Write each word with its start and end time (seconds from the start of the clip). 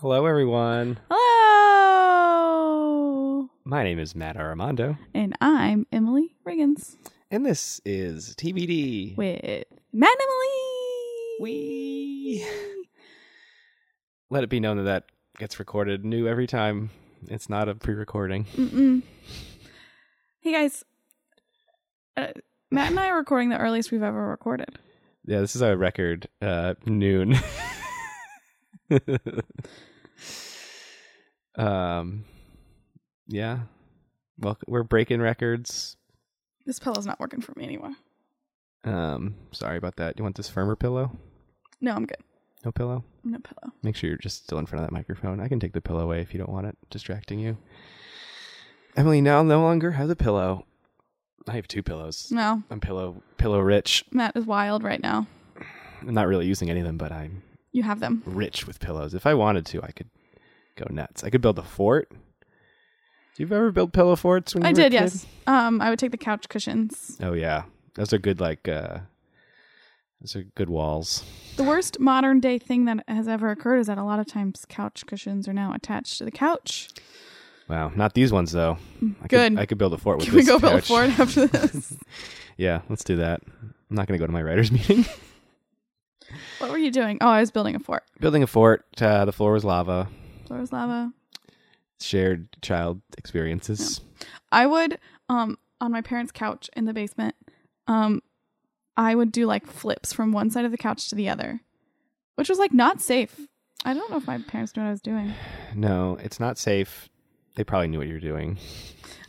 Hello, 0.00 0.24
everyone. 0.26 0.98
Hello. 1.10 2.30
My 3.64 3.82
name 3.84 3.98
is 3.98 4.14
Matt 4.14 4.36
Armando, 4.36 4.96
And 5.14 5.36
I'm 5.40 5.86
Emily 5.92 6.34
Riggins 6.46 6.96
and 7.30 7.44
this 7.46 7.80
is 7.84 8.34
TBD. 8.36 9.16
with 9.16 9.40
Matt 9.92 10.10
and 10.12 10.22
Emily. 10.22 10.48
We 11.40 12.44
let 14.30 14.42
it 14.42 14.50
be 14.50 14.58
known 14.60 14.78
that 14.78 14.84
that 14.84 15.04
gets 15.38 15.58
recorded 15.58 16.04
new 16.04 16.26
every 16.26 16.46
time. 16.46 16.90
It's 17.28 17.48
not 17.50 17.68
a 17.68 17.74
pre-recording. 17.74 18.46
Mm-mm. 18.56 19.02
Hey 20.40 20.52
guys, 20.52 20.82
uh, 22.16 22.28
Matt 22.70 22.90
and 22.90 22.98
I 22.98 23.08
are 23.10 23.18
recording 23.18 23.50
the 23.50 23.58
earliest 23.58 23.92
we've 23.92 24.02
ever 24.02 24.28
recorded. 24.28 24.78
Yeah, 25.26 25.40
this 25.40 25.54
is 25.54 25.60
our 25.62 25.76
record. 25.76 26.26
Uh, 26.40 26.74
noon. 26.86 27.38
um, 31.56 32.24
yeah. 33.26 33.60
Well, 34.38 34.56
we're 34.66 34.82
breaking 34.82 35.20
records. 35.20 35.96
This 36.66 36.78
pillow's 36.78 37.06
not 37.06 37.20
working 37.20 37.40
for 37.40 37.52
me 37.56 37.64
anymore. 37.64 37.92
Um, 38.84 39.34
sorry 39.52 39.76
about 39.76 39.96
that. 39.96 40.16
You 40.18 40.22
want 40.24 40.36
this 40.36 40.48
firmer 40.48 40.76
pillow? 40.76 41.10
No, 41.80 41.92
I'm 41.92 42.06
good. 42.06 42.18
No 42.64 42.72
pillow. 42.72 43.04
No 43.24 43.38
pillow. 43.38 43.72
Make 43.82 43.96
sure 43.96 44.08
you're 44.08 44.18
just 44.18 44.44
still 44.44 44.58
in 44.58 44.66
front 44.66 44.82
of 44.84 44.88
that 44.90 44.94
microphone. 44.94 45.40
I 45.40 45.48
can 45.48 45.60
take 45.60 45.72
the 45.72 45.80
pillow 45.80 46.00
away 46.00 46.20
if 46.20 46.32
you 46.32 46.38
don't 46.38 46.50
want 46.50 46.66
it 46.66 46.76
distracting 46.90 47.38
you. 47.38 47.56
Emily 48.96 49.20
now 49.20 49.42
no 49.42 49.60
longer 49.62 49.92
has 49.92 50.10
a 50.10 50.16
pillow. 50.16 50.66
I 51.48 51.52
have 51.52 51.68
two 51.68 51.82
pillows. 51.82 52.28
No, 52.30 52.62
I'm 52.70 52.80
pillow 52.80 53.22
pillow 53.38 53.60
rich. 53.60 54.04
Matt 54.12 54.36
is 54.36 54.44
wild 54.44 54.82
right 54.82 55.02
now. 55.02 55.26
I'm 56.02 56.14
not 56.14 56.26
really 56.28 56.46
using 56.46 56.70
any 56.70 56.80
of 56.80 56.86
them, 56.86 56.98
but 56.98 57.12
I'm 57.12 57.42
You 57.72 57.82
have 57.82 58.00
them. 58.00 58.22
rich 58.26 58.66
with 58.66 58.78
pillows. 58.80 59.14
If 59.14 59.26
I 59.26 59.34
wanted 59.34 59.64
to, 59.66 59.82
I 59.82 59.90
could 59.92 60.08
go 60.84 60.92
nuts. 60.92 61.24
I 61.24 61.30
could 61.30 61.40
build 61.40 61.58
a 61.58 61.62
fort. 61.62 62.10
Do 62.10 62.16
you 63.42 63.46
ever 63.46 63.70
build 63.70 63.92
pillow 63.92 64.16
forts 64.16 64.54
when 64.54 64.62
you 64.64 64.68
I 64.68 64.72
were 64.72 64.80
a 64.80 64.82
did, 64.82 64.92
yes. 64.92 65.26
Um, 65.46 65.80
I 65.80 65.88
would 65.90 65.98
take 65.98 66.10
the 66.10 66.16
couch 66.18 66.48
cushions. 66.48 67.16
Oh 67.22 67.32
yeah. 67.32 67.62
Those 67.94 68.12
are 68.12 68.18
good 68.18 68.40
like 68.40 68.68
uh 68.68 68.98
those 70.20 70.36
are 70.36 70.42
good 70.54 70.68
walls. 70.68 71.24
The 71.56 71.62
worst 71.64 71.98
modern 71.98 72.40
day 72.40 72.58
thing 72.58 72.84
that 72.84 73.02
has 73.08 73.26
ever 73.28 73.50
occurred 73.50 73.78
is 73.78 73.86
that 73.86 73.96
a 73.98 74.04
lot 74.04 74.18
of 74.20 74.26
times 74.26 74.66
couch 74.68 75.06
cushions 75.06 75.48
are 75.48 75.52
now 75.54 75.72
attached 75.72 76.18
to 76.18 76.24
the 76.24 76.30
couch. 76.30 76.88
Wow. 77.68 77.92
Not 77.94 78.14
these 78.14 78.32
ones 78.32 78.52
though. 78.52 78.76
I 79.22 79.26
Good. 79.28 79.52
Could, 79.52 79.58
I 79.58 79.66
could 79.66 79.78
build 79.78 79.94
a 79.94 79.98
fort 79.98 80.18
with 80.18 80.26
Can 80.26 80.34
we 80.34 80.40
this 80.42 80.48
go 80.48 80.58
build 80.58 80.74
a 80.74 80.76
couch. 80.78 80.88
fort 80.88 81.08
after 81.18 81.46
this? 81.46 81.96
Yeah, 82.58 82.82
let's 82.90 83.04
do 83.04 83.16
that. 83.16 83.40
I'm 83.62 83.96
not 83.96 84.06
going 84.06 84.18
to 84.18 84.22
go 84.22 84.26
to 84.26 84.32
my 84.32 84.42
writer's 84.42 84.70
meeting. 84.78 85.06
what 86.58 86.70
were 86.70 86.78
you 86.78 86.90
doing? 86.90 87.16
Oh, 87.22 87.28
I 87.28 87.40
was 87.40 87.50
building 87.50 87.74
a 87.74 87.78
fort. 87.78 88.02
Building 88.20 88.42
a 88.42 88.46
fort. 88.46 88.84
Uh, 89.00 89.24
the 89.24 89.32
floor 89.32 89.52
was 89.52 89.64
lava. 89.64 90.08
Was 90.58 90.72
lava. 90.72 91.12
Shared 92.00 92.48
child 92.62 93.00
experiences. 93.18 94.00
I 94.50 94.66
would, 94.66 94.98
um, 95.28 95.58
on 95.80 95.92
my 95.92 96.00
parents' 96.00 96.32
couch 96.32 96.68
in 96.74 96.86
the 96.86 96.92
basement, 96.94 97.34
um, 97.86 98.22
I 98.96 99.14
would 99.14 99.32
do 99.32 99.46
like 99.46 99.66
flips 99.66 100.12
from 100.12 100.32
one 100.32 100.50
side 100.50 100.64
of 100.64 100.70
the 100.70 100.78
couch 100.78 101.08
to 101.10 101.14
the 101.14 101.28
other, 101.28 101.60
which 102.36 102.48
was 102.48 102.58
like 102.58 102.72
not 102.72 103.00
safe. 103.00 103.40
I 103.84 103.94
don't 103.94 104.10
know 104.10 104.16
if 104.16 104.26
my 104.26 104.38
parents 104.38 104.76
knew 104.76 104.82
what 104.82 104.88
I 104.88 104.92
was 104.92 105.00
doing. 105.00 105.32
No, 105.74 106.18
it's 106.20 106.40
not 106.40 106.58
safe. 106.58 107.08
They 107.54 107.62
probably 107.62 107.86
knew 107.88 107.98
what 107.98 108.08
you 108.08 108.14
were 108.14 108.20
doing. 108.20 108.58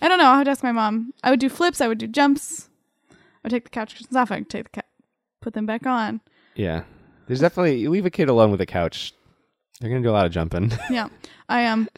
I 0.02 0.08
don't 0.08 0.18
know. 0.18 0.26
I 0.26 0.40
would 0.40 0.48
ask 0.48 0.64
my 0.64 0.72
mom. 0.72 1.14
I 1.24 1.30
would 1.30 1.40
do 1.40 1.50
flips. 1.50 1.82
I 1.82 1.88
would 1.88 2.00
do 2.00 2.08
jumps. 2.08 2.68
I 3.12 3.16
would 3.44 3.52
take 3.52 3.66
the 3.66 3.70
couch 3.70 3.94
cushions 3.96 4.16
off. 4.16 4.32
I 4.32 4.38
would 4.38 4.50
take 4.50 4.64
the 4.64 4.82
ca- 4.82 4.88
put 5.40 5.54
them 5.54 5.68
back 5.68 5.86
on. 5.86 6.20
Yeah. 6.56 6.84
There's 7.28 7.40
definitely, 7.42 7.78
you 7.78 7.92
leave 7.92 8.08
a 8.08 8.10
kid 8.10 8.28
alone 8.28 8.50
with 8.50 8.60
a 8.60 8.66
couch. 8.66 9.14
They're 9.82 9.90
going 9.90 10.04
to 10.04 10.08
do 10.08 10.12
a 10.12 10.14
lot 10.14 10.28
of 10.28 10.32
jumping. 10.32 10.72
Yeah, 10.92 11.08
I 11.50 11.66
um, 11.66 11.90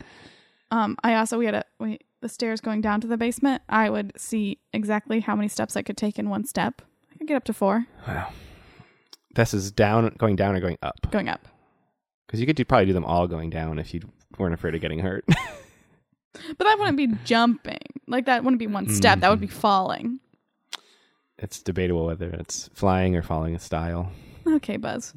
um, 0.72 0.98
I 1.03 1.16
also 1.16 1.38
we 1.38 1.45
had 1.45 1.53
a 1.56 1.64
we 1.80 2.00
the 2.22 2.30
stairs 2.30 2.62
going 2.62 2.80
down 2.81 3.02
to 3.02 3.08
the 3.08 3.17
basement. 3.17 3.62
I 3.67 3.90
would 3.90 4.14
see 4.17 4.59
exactly 4.72 5.20
how 5.20 5.36
many 5.36 5.50
steps 5.50 5.75
I 5.75 5.81
could 5.81 5.98
take 5.98 6.17
in 6.17 6.30
one 6.30 6.45
step. 6.45 6.81
I 7.13 7.18
could 7.18 7.28
get 7.28 7.35
up 7.35 7.44
to 7.46 7.53
four 7.53 7.85
wow. 8.08 8.31
This 9.35 9.53
is 9.53 9.72
down, 9.72 10.16
going 10.18 10.35
down 10.35 10.56
or 10.56 10.59
going 10.62 10.78
up? 10.81 11.09
going 11.12 11.28
up. 11.28 11.47
Because 12.25 12.40
you 12.40 12.46
could 12.46 12.56
do, 12.56 12.63
probably 12.63 12.85
do 12.85 12.94
them 12.94 13.03
all 13.03 13.28
going 13.28 13.50
down 13.50 13.80
if 13.80 13.94
you 13.94 14.02
weren't 14.38 14.53
afraid 14.53 14.75
of 14.75 14.81
getting 14.81 15.00
hurt. 15.00 15.25
But 16.58 16.66
that 16.66 16.78
wouldn't 16.79 16.97
be 16.97 17.08
jumping. 17.25 17.78
Like 18.08 18.25
that 18.25 18.44
wouldn't 18.44 18.59
be 18.59 18.66
one 18.68 18.90
step. 18.90 19.19
That 19.19 19.29
would 19.29 19.40
be 19.40 19.46
falling. 19.47 20.19
it's 21.38 21.62
debatable 21.62 22.06
whether 22.08 22.29
it's 22.29 22.69
flying 22.74 23.16
or 23.16 23.22
falling 23.22 23.53
a 23.56 23.59
style. 23.59 24.12
Okay, 24.47 24.78
Buzz. 24.78 25.13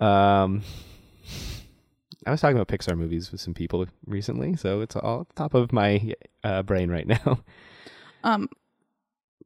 Um, 0.00 0.62
I 2.26 2.30
was 2.30 2.40
talking 2.40 2.56
about 2.56 2.68
Pixar 2.68 2.96
movies 2.96 3.32
with 3.32 3.40
some 3.40 3.54
people 3.54 3.86
recently, 4.06 4.56
so 4.56 4.80
it's 4.80 4.96
all 4.96 5.26
top 5.36 5.54
of 5.54 5.72
my 5.72 6.14
uh, 6.44 6.62
brain 6.62 6.90
right 6.90 7.06
now. 7.06 7.40
Um, 8.22 8.50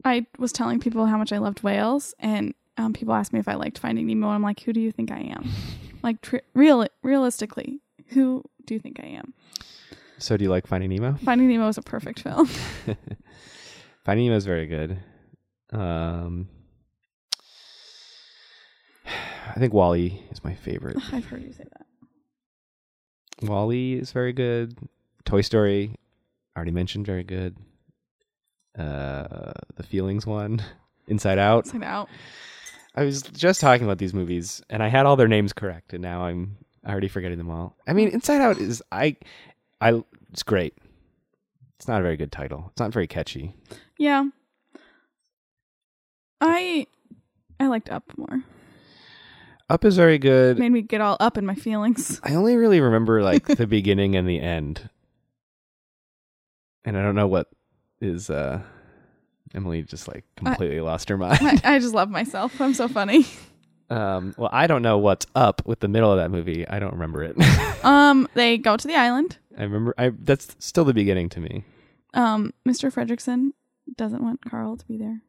I 0.04 0.26
was 0.36 0.50
telling 0.50 0.80
people 0.80 1.06
how 1.06 1.16
much 1.16 1.32
I 1.32 1.38
loved 1.38 1.62
whales, 1.62 2.12
and 2.18 2.54
um, 2.76 2.92
people 2.92 3.14
asked 3.14 3.32
me 3.32 3.38
if 3.38 3.46
I 3.46 3.54
liked 3.54 3.78
Finding 3.78 4.08
Nemo. 4.08 4.26
And 4.26 4.34
I'm 4.34 4.42
like, 4.42 4.58
who 4.58 4.72
do 4.72 4.80
you 4.80 4.90
think 4.90 5.12
I 5.12 5.20
am? 5.20 5.48
like, 6.02 6.20
tr- 6.22 6.38
real 6.54 6.84
realistically, 7.04 7.78
who 8.08 8.42
do 8.66 8.74
you 8.74 8.80
think 8.80 8.98
I 9.00 9.06
am? 9.06 9.32
So, 10.18 10.36
do 10.36 10.42
you 10.42 10.50
like 10.50 10.66
Finding 10.66 10.90
Nemo? 10.90 11.14
Finding 11.24 11.46
Nemo 11.48 11.68
is 11.68 11.78
a 11.78 11.82
perfect 11.82 12.18
film. 12.20 12.46
Finding 14.04 14.26
Nemo 14.26 14.36
is 14.36 14.44
very 14.44 14.66
good. 14.66 14.98
Um, 15.70 16.48
I 19.48 19.58
think 19.58 19.72
WALL-E 19.72 20.22
is 20.30 20.42
my 20.44 20.54
favorite. 20.54 20.96
I've 21.12 21.26
heard 21.26 21.42
you 21.42 21.52
say 21.52 21.64
that. 21.72 23.48
WALL-E 23.48 23.94
is 23.94 24.12
very 24.12 24.32
good. 24.32 24.76
Toy 25.24 25.40
Story, 25.40 25.94
already 26.56 26.70
mentioned, 26.70 27.06
very 27.06 27.24
good. 27.24 27.56
Uh, 28.78 29.52
the 29.76 29.82
Feelings 29.82 30.26
one, 30.26 30.62
Inside 31.08 31.38
Out. 31.38 31.66
Inside 31.66 31.84
Out. 31.84 32.08
I 32.96 33.04
was 33.04 33.22
just 33.22 33.60
talking 33.60 33.84
about 33.84 33.98
these 33.98 34.14
movies, 34.14 34.62
and 34.70 34.82
I 34.82 34.88
had 34.88 35.06
all 35.06 35.16
their 35.16 35.28
names 35.28 35.52
correct, 35.52 35.92
and 35.92 36.02
now 36.02 36.22
I'm 36.24 36.56
already 36.86 37.08
forgetting 37.08 37.38
them 37.38 37.50
all. 37.50 37.76
I 37.86 37.92
mean, 37.92 38.08
Inside 38.08 38.40
Out 38.40 38.58
is 38.58 38.82
I, 38.92 39.16
I 39.80 40.02
it's 40.32 40.42
great. 40.42 40.76
It's 41.78 41.88
not 41.88 42.00
a 42.00 42.02
very 42.02 42.16
good 42.16 42.30
title. 42.32 42.66
It's 42.70 42.80
not 42.80 42.92
very 42.92 43.06
catchy. 43.06 43.54
Yeah. 43.98 44.28
I 46.40 46.86
I 47.58 47.66
liked 47.66 47.90
Up 47.90 48.04
more. 48.16 48.42
Up 49.70 49.84
is 49.84 49.96
very 49.96 50.18
good. 50.18 50.58
Made 50.58 50.72
me 50.72 50.82
get 50.82 51.00
all 51.00 51.16
up 51.20 51.38
in 51.38 51.46
my 51.46 51.54
feelings. 51.54 52.20
I 52.22 52.34
only 52.34 52.56
really 52.56 52.80
remember 52.80 53.22
like 53.30 53.46
the 53.46 53.66
beginning 53.66 54.14
and 54.16 54.28
the 54.28 54.40
end, 54.40 54.88
and 56.84 56.96
I 56.98 57.02
don't 57.02 57.14
know 57.14 57.26
what 57.28 57.48
is. 58.00 58.30
uh 58.30 58.62
Emily 59.54 59.82
just 59.82 60.08
like 60.08 60.24
completely 60.36 60.80
lost 60.80 61.08
her 61.08 61.16
mind. 61.16 61.38
I, 61.40 61.60
I 61.76 61.78
just 61.78 61.94
love 61.94 62.10
myself. 62.10 62.60
I'm 62.60 62.74
so 62.74 62.88
funny. 62.88 63.24
um, 63.88 64.34
well, 64.36 64.50
I 64.52 64.66
don't 64.66 64.82
know 64.82 64.98
what's 64.98 65.26
up 65.36 65.62
with 65.64 65.78
the 65.78 65.86
middle 65.86 66.10
of 66.10 66.18
that 66.18 66.32
movie. 66.32 66.66
I 66.66 66.80
don't 66.80 66.92
remember 66.92 67.22
it. 67.22 67.36
Um, 67.84 68.26
they 68.32 68.56
go 68.56 68.78
to 68.78 68.88
the 68.88 68.94
island. 68.96 69.36
I 69.58 69.64
remember. 69.64 69.94
I 69.98 70.08
that's 70.18 70.56
still 70.58 70.84
the 70.84 70.94
beginning 70.94 71.28
to 71.28 71.40
me. 71.40 71.64
Um, 72.14 72.54
Mr. 72.66 72.90
Fredricksen 72.90 73.50
doesn't 73.96 74.22
want 74.22 74.40
Carl 74.42 74.78
to 74.78 74.86
be 74.86 74.96
there. 74.96 75.20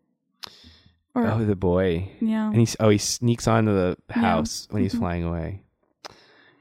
Or 1.16 1.26
Oh, 1.28 1.46
the 1.46 1.56
boy. 1.56 2.10
yeah. 2.20 2.48
and 2.48 2.58
he's 2.58 2.76
oh 2.80 2.90
he 2.90 2.98
sneaks 2.98 3.48
onto 3.48 3.72
the 3.74 3.98
Yeah. 4.10 4.16
house 4.22 4.68
when 4.70 4.84
he's 4.84 4.94
Mhm. 4.94 5.00
flying 5.00 5.24
away 5.24 5.62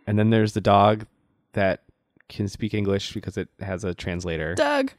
and 0.06 0.16
then 0.18 0.30
there's 0.30 0.52
the 0.52 0.60
dog 0.60 1.06
that 1.54 1.82
can 2.28 2.46
speak 2.48 2.72
english 2.74 3.12
because 3.14 3.36
it 3.36 3.48
has 3.60 3.84
a 3.84 3.94
translator 3.94 4.54
Doug. 4.54 4.92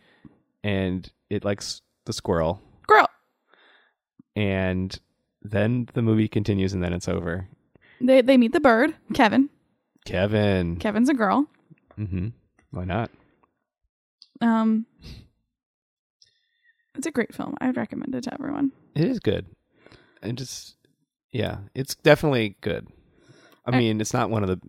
and 0.64 1.10
it 1.30 1.46
likes 1.46 1.82
the 2.06 2.14
squirrel 2.14 2.62
Girl. 2.88 3.08
and 4.36 5.00
then 5.42 5.88
the 5.94 6.02
movie 6.02 6.28
continues 6.28 6.74
and 6.74 6.84
then 6.84 6.92
it's 6.94 7.08
over 7.08 7.48
They 8.02 8.22
they 8.22 8.38
meet 8.38 8.52
the 8.52 8.60
bird, 8.60 8.94
Kevin. 9.14 9.50
kevin 10.06 10.76
Kevin's 10.78 11.10
a 11.10 11.14
girl. 11.14 11.48
mm-hmm 11.98 12.30
why 12.72 12.84
not 12.84 13.10
Um 14.42 14.86
It's 16.98 17.08
a 17.08 17.12
great 17.12 17.34
film. 17.34 17.56
I 17.60 17.68
would 17.68 17.78
recommend 17.78 18.14
it 18.16 18.24
to 18.26 18.34
everyone. 18.34 18.72
it 18.96 19.06
is 19.06 19.20
good 19.20 19.46
and 20.22 20.38
just 20.38 20.76
yeah 21.32 21.58
it's 21.76 21.96
definitely 21.96 22.56
good 22.62 22.88
i 23.66 23.76
I- 23.76 23.78
mean 23.78 24.00
it's 24.02 24.14
not 24.14 24.30
one 24.30 24.42
of 24.44 24.50
the 24.50 24.60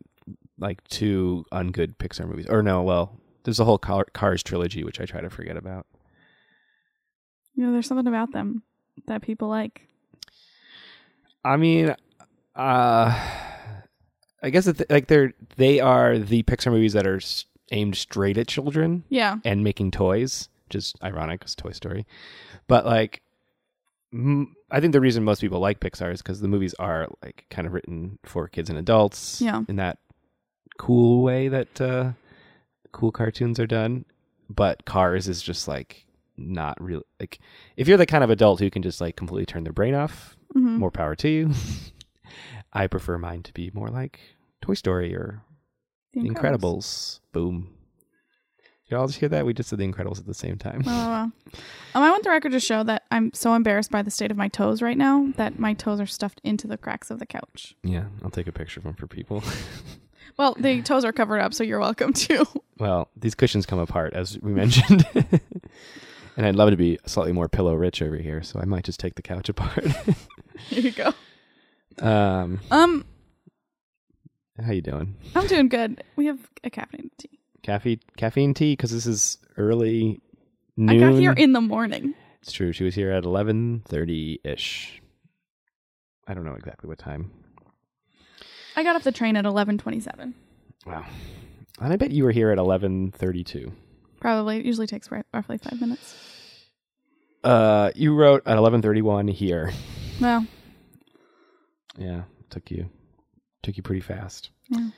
like 0.58 0.82
two 0.88 1.44
ungood 1.52 1.96
pixar 1.96 2.26
movies 2.28 2.46
or 2.48 2.62
no 2.62 2.82
well 2.82 3.20
there's 3.44 3.60
a 3.60 3.64
whole 3.64 3.78
Car- 3.78 4.06
cars 4.12 4.42
trilogy 4.42 4.82
which 4.84 5.00
i 5.00 5.04
try 5.06 5.20
to 5.20 5.30
forget 5.30 5.56
about 5.56 5.86
You 7.54 7.64
know, 7.64 7.72
there's 7.72 7.86
something 7.86 8.06
about 8.08 8.32
them 8.32 8.62
that 9.06 9.22
people 9.22 9.48
like. 9.48 9.82
I 11.44 11.56
mean, 11.56 11.94
uh, 12.54 13.20
I 14.42 14.50
guess 14.50 14.66
it, 14.66 14.90
like 14.90 15.06
they're 15.06 15.32
they 15.56 15.80
are 15.80 16.18
the 16.18 16.42
Pixar 16.42 16.70
movies 16.72 16.92
that 16.92 17.06
are 17.06 17.16
s- 17.16 17.46
aimed 17.72 17.96
straight 17.96 18.36
at 18.36 18.46
children 18.48 19.04
Yeah. 19.08 19.36
and 19.44 19.62
making 19.64 19.92
toys, 19.92 20.48
which 20.66 20.74
is 20.76 20.92
ironic 21.02 21.40
because 21.40 21.54
Toy 21.54 21.70
Story. 21.72 22.06
But 22.66 22.86
like, 22.86 23.22
m- 24.12 24.54
I 24.70 24.80
think 24.80 24.92
the 24.92 25.00
reason 25.00 25.24
most 25.24 25.40
people 25.40 25.60
like 25.60 25.80
Pixar 25.80 26.12
is 26.12 26.22
because 26.22 26.40
the 26.40 26.48
movies 26.48 26.74
are 26.78 27.08
like 27.22 27.46
kind 27.50 27.66
of 27.66 27.72
written 27.72 28.18
for 28.24 28.48
kids 28.48 28.68
and 28.70 28.78
adults. 28.78 29.40
Yeah. 29.40 29.62
in 29.68 29.76
that 29.76 29.98
cool 30.78 31.22
way 31.22 31.48
that 31.48 31.80
uh, 31.80 32.12
cool 32.92 33.12
cartoons 33.12 33.58
are 33.60 33.66
done, 33.66 34.04
but 34.50 34.84
Cars 34.84 35.28
is 35.28 35.40
just 35.42 35.66
like 35.68 36.06
not 36.36 36.78
really 36.80 37.04
Like 37.18 37.38
if 37.78 37.88
you're 37.88 37.96
the 37.96 38.04
kind 38.06 38.22
of 38.22 38.28
adult 38.30 38.60
who 38.60 38.68
can 38.70 38.82
just 38.82 39.00
like 39.00 39.16
completely 39.16 39.46
turn 39.46 39.64
their 39.64 39.72
brain 39.72 39.94
off, 39.94 40.36
Mhm. 40.54 40.78
more 40.78 40.90
power 40.90 41.14
to 41.16 41.28
you. 41.28 41.50
I 42.72 42.86
prefer 42.88 43.16
mine 43.18 43.42
to 43.44 43.52
be 43.54 43.70
more 43.72 43.88
like 43.88 44.20
Toy 44.60 44.74
Story 44.74 45.14
or 45.14 45.42
The 46.12 46.22
The 46.22 46.28
Incredibles. 46.30 47.20
Boom. 47.32 47.70
You 48.88 48.96
all 48.96 49.06
just 49.08 49.18
hear 49.18 49.28
that? 49.30 49.44
We 49.44 49.52
just 49.52 49.70
did 49.70 49.80
The 49.80 49.86
Incredibles 49.92 50.20
at 50.20 50.26
the 50.26 50.34
same 50.34 50.58
time. 50.58 50.82
Wow, 50.86 50.92
wow. 51.08 51.22
Um, 51.24 51.32
I 52.02 52.10
want 52.10 52.22
the 52.22 52.30
record 52.30 52.52
to 52.52 52.60
show 52.60 52.84
that 52.84 53.02
I'm 53.10 53.32
so 53.34 53.54
embarrassed 53.54 53.90
by 53.90 54.02
the 54.02 54.12
state 54.12 54.30
of 54.30 54.36
my 54.36 54.46
toes 54.48 54.80
right 54.80 54.96
now 54.96 55.26
that 55.36 55.58
my 55.58 55.74
toes 55.74 55.98
are 56.00 56.06
stuffed 56.06 56.40
into 56.44 56.68
the 56.68 56.76
cracks 56.76 57.10
of 57.10 57.18
the 57.18 57.26
couch. 57.26 57.74
yeah, 57.82 58.04
I'll 58.22 58.30
take 58.30 58.46
a 58.46 58.52
picture 58.52 58.78
of 58.80 58.84
them 58.84 58.94
for 58.94 59.06
people. 59.06 59.42
Well, 60.38 60.54
the 60.58 60.82
toes 60.82 61.02
are 61.06 61.14
covered 61.14 61.38
up, 61.38 61.54
so 61.54 61.64
you're 61.64 61.78
welcome 61.80 62.12
to. 62.12 62.44
well, 62.78 63.08
these 63.16 63.34
cushions 63.34 63.64
come 63.64 63.78
apart, 63.78 64.12
as 64.12 64.38
we 64.42 64.52
mentioned. 64.52 65.06
and 66.36 66.44
I'd 66.44 66.56
love 66.56 66.68
to 66.70 66.76
be 66.76 66.98
slightly 67.06 67.32
more 67.32 67.48
pillow 67.48 67.72
rich 67.74 68.02
over 68.02 68.16
here, 68.16 68.42
so 68.42 68.60
I 68.60 68.66
might 68.66 68.84
just 68.84 69.00
take 69.00 69.14
the 69.14 69.22
couch 69.22 69.48
apart. 69.48 69.86
Here 70.68 70.80
you 70.80 70.90
go. 70.90 71.14
um, 72.06 72.60
Um, 72.70 73.06
how 74.62 74.72
you 74.72 74.82
doing? 74.82 75.16
I'm 75.34 75.46
doing 75.46 75.68
good. 75.70 76.02
We 76.16 76.26
have 76.26 76.50
a 76.62 76.68
caffeine 76.68 77.10
tea. 77.16 77.38
Caffeine, 77.66 77.98
caffeine 78.16 78.54
tea, 78.54 78.74
because 78.74 78.92
this 78.92 79.06
is 79.06 79.38
early 79.56 80.20
noon. 80.76 81.02
I 81.02 81.10
got 81.10 81.18
here 81.18 81.32
in 81.32 81.52
the 81.52 81.60
morning. 81.60 82.14
it's 82.40 82.52
true. 82.52 82.70
She 82.70 82.84
was 82.84 82.94
here 82.94 83.10
at 83.10 83.24
eleven 83.24 83.82
thirty 83.86 84.38
ish. 84.44 85.02
I 86.28 86.34
don't 86.34 86.44
know 86.44 86.54
exactly 86.54 86.86
what 86.88 86.98
time. 86.98 87.32
I 88.76 88.84
got 88.84 88.94
off 88.94 89.02
the 89.02 89.10
train 89.10 89.36
at 89.36 89.44
11:27. 89.44 90.34
Wow. 90.86 91.04
And 91.80 91.92
I 91.92 91.96
bet 91.96 92.12
you 92.12 92.22
were 92.22 92.30
here 92.30 92.52
at 92.52 92.58
eleven 92.58 93.10
thirty-two. 93.10 93.72
Probably. 94.20 94.58
It 94.58 94.64
usually 94.64 94.86
takes 94.86 95.10
roughly 95.34 95.58
five 95.58 95.80
minutes. 95.80 96.14
Uh, 97.42 97.90
you 97.96 98.14
wrote 98.14 98.42
at 98.46 98.58
eleven 98.58 98.80
thirty-one 98.80 99.26
here. 99.26 99.72
Well, 100.20 100.46
Yeah, 101.98 102.22
took 102.48 102.70
you 102.70 102.88
took 103.64 103.76
you 103.76 103.82
pretty 103.82 104.02
fast. 104.02 104.50
Yeah. 104.68 104.90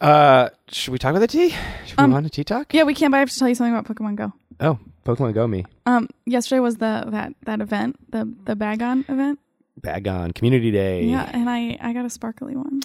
Uh, 0.00 0.48
should 0.68 0.92
we 0.92 0.98
talk 0.98 1.10
about 1.10 1.20
the 1.20 1.26
tea? 1.26 1.50
Should 1.86 1.98
we 1.98 2.04
Um, 2.04 2.10
move 2.10 2.16
on 2.18 2.22
to 2.24 2.30
tea 2.30 2.44
talk? 2.44 2.72
yeah, 2.74 2.82
we 2.84 2.94
can. 2.94 3.10
But 3.10 3.18
I 3.18 3.20
have 3.20 3.30
to 3.30 3.38
tell 3.38 3.48
you 3.48 3.54
something 3.54 3.74
about 3.74 3.86
Pokemon 3.86 4.16
Go. 4.16 4.32
Oh, 4.60 4.78
Pokemon 5.04 5.34
Go 5.34 5.46
me. 5.46 5.64
Um, 5.86 6.08
yesterday 6.26 6.60
was 6.60 6.76
the 6.76 7.04
that 7.08 7.32
that 7.44 7.60
event, 7.60 7.96
the 8.10 8.30
the 8.44 8.54
Bagon 8.54 9.08
event. 9.08 9.38
Bagon 9.80 10.34
Community 10.34 10.70
Day. 10.70 11.04
Yeah, 11.04 11.30
and 11.32 11.48
I 11.48 11.78
I 11.80 11.92
got 11.92 12.04
a 12.04 12.10
sparkly 12.10 12.56
one. 12.56 12.80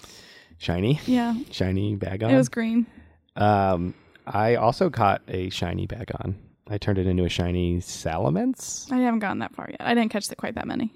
Shiny, 0.58 1.00
Yeah, 1.06 1.34
shiny 1.52 1.96
Bagon. 1.98 2.32
it 2.32 2.36
was 2.38 2.48
green. 2.50 2.86
Um, 3.36 3.94
I 4.28 4.56
also 4.56 4.90
caught 4.90 5.22
a 5.28 5.50
shiny 5.50 5.88
bag 5.88 6.12
on. 6.24 6.36
I 6.70 6.78
turned 6.78 6.98
it 7.00 7.08
into 7.08 7.24
a 7.26 7.30
shiny 7.30 7.80
Salamence. 7.80 8.92
I 8.92 8.98
haven't 9.00 9.20
gotten 9.20 9.40
that 9.40 9.56
far 9.56 9.68
yet. 9.72 9.82
I 9.82 9.94
didn't 9.96 10.12
catch 10.12 10.28
the, 10.28 10.36
quite 10.36 10.56
that 10.56 10.68
many. 10.68 10.94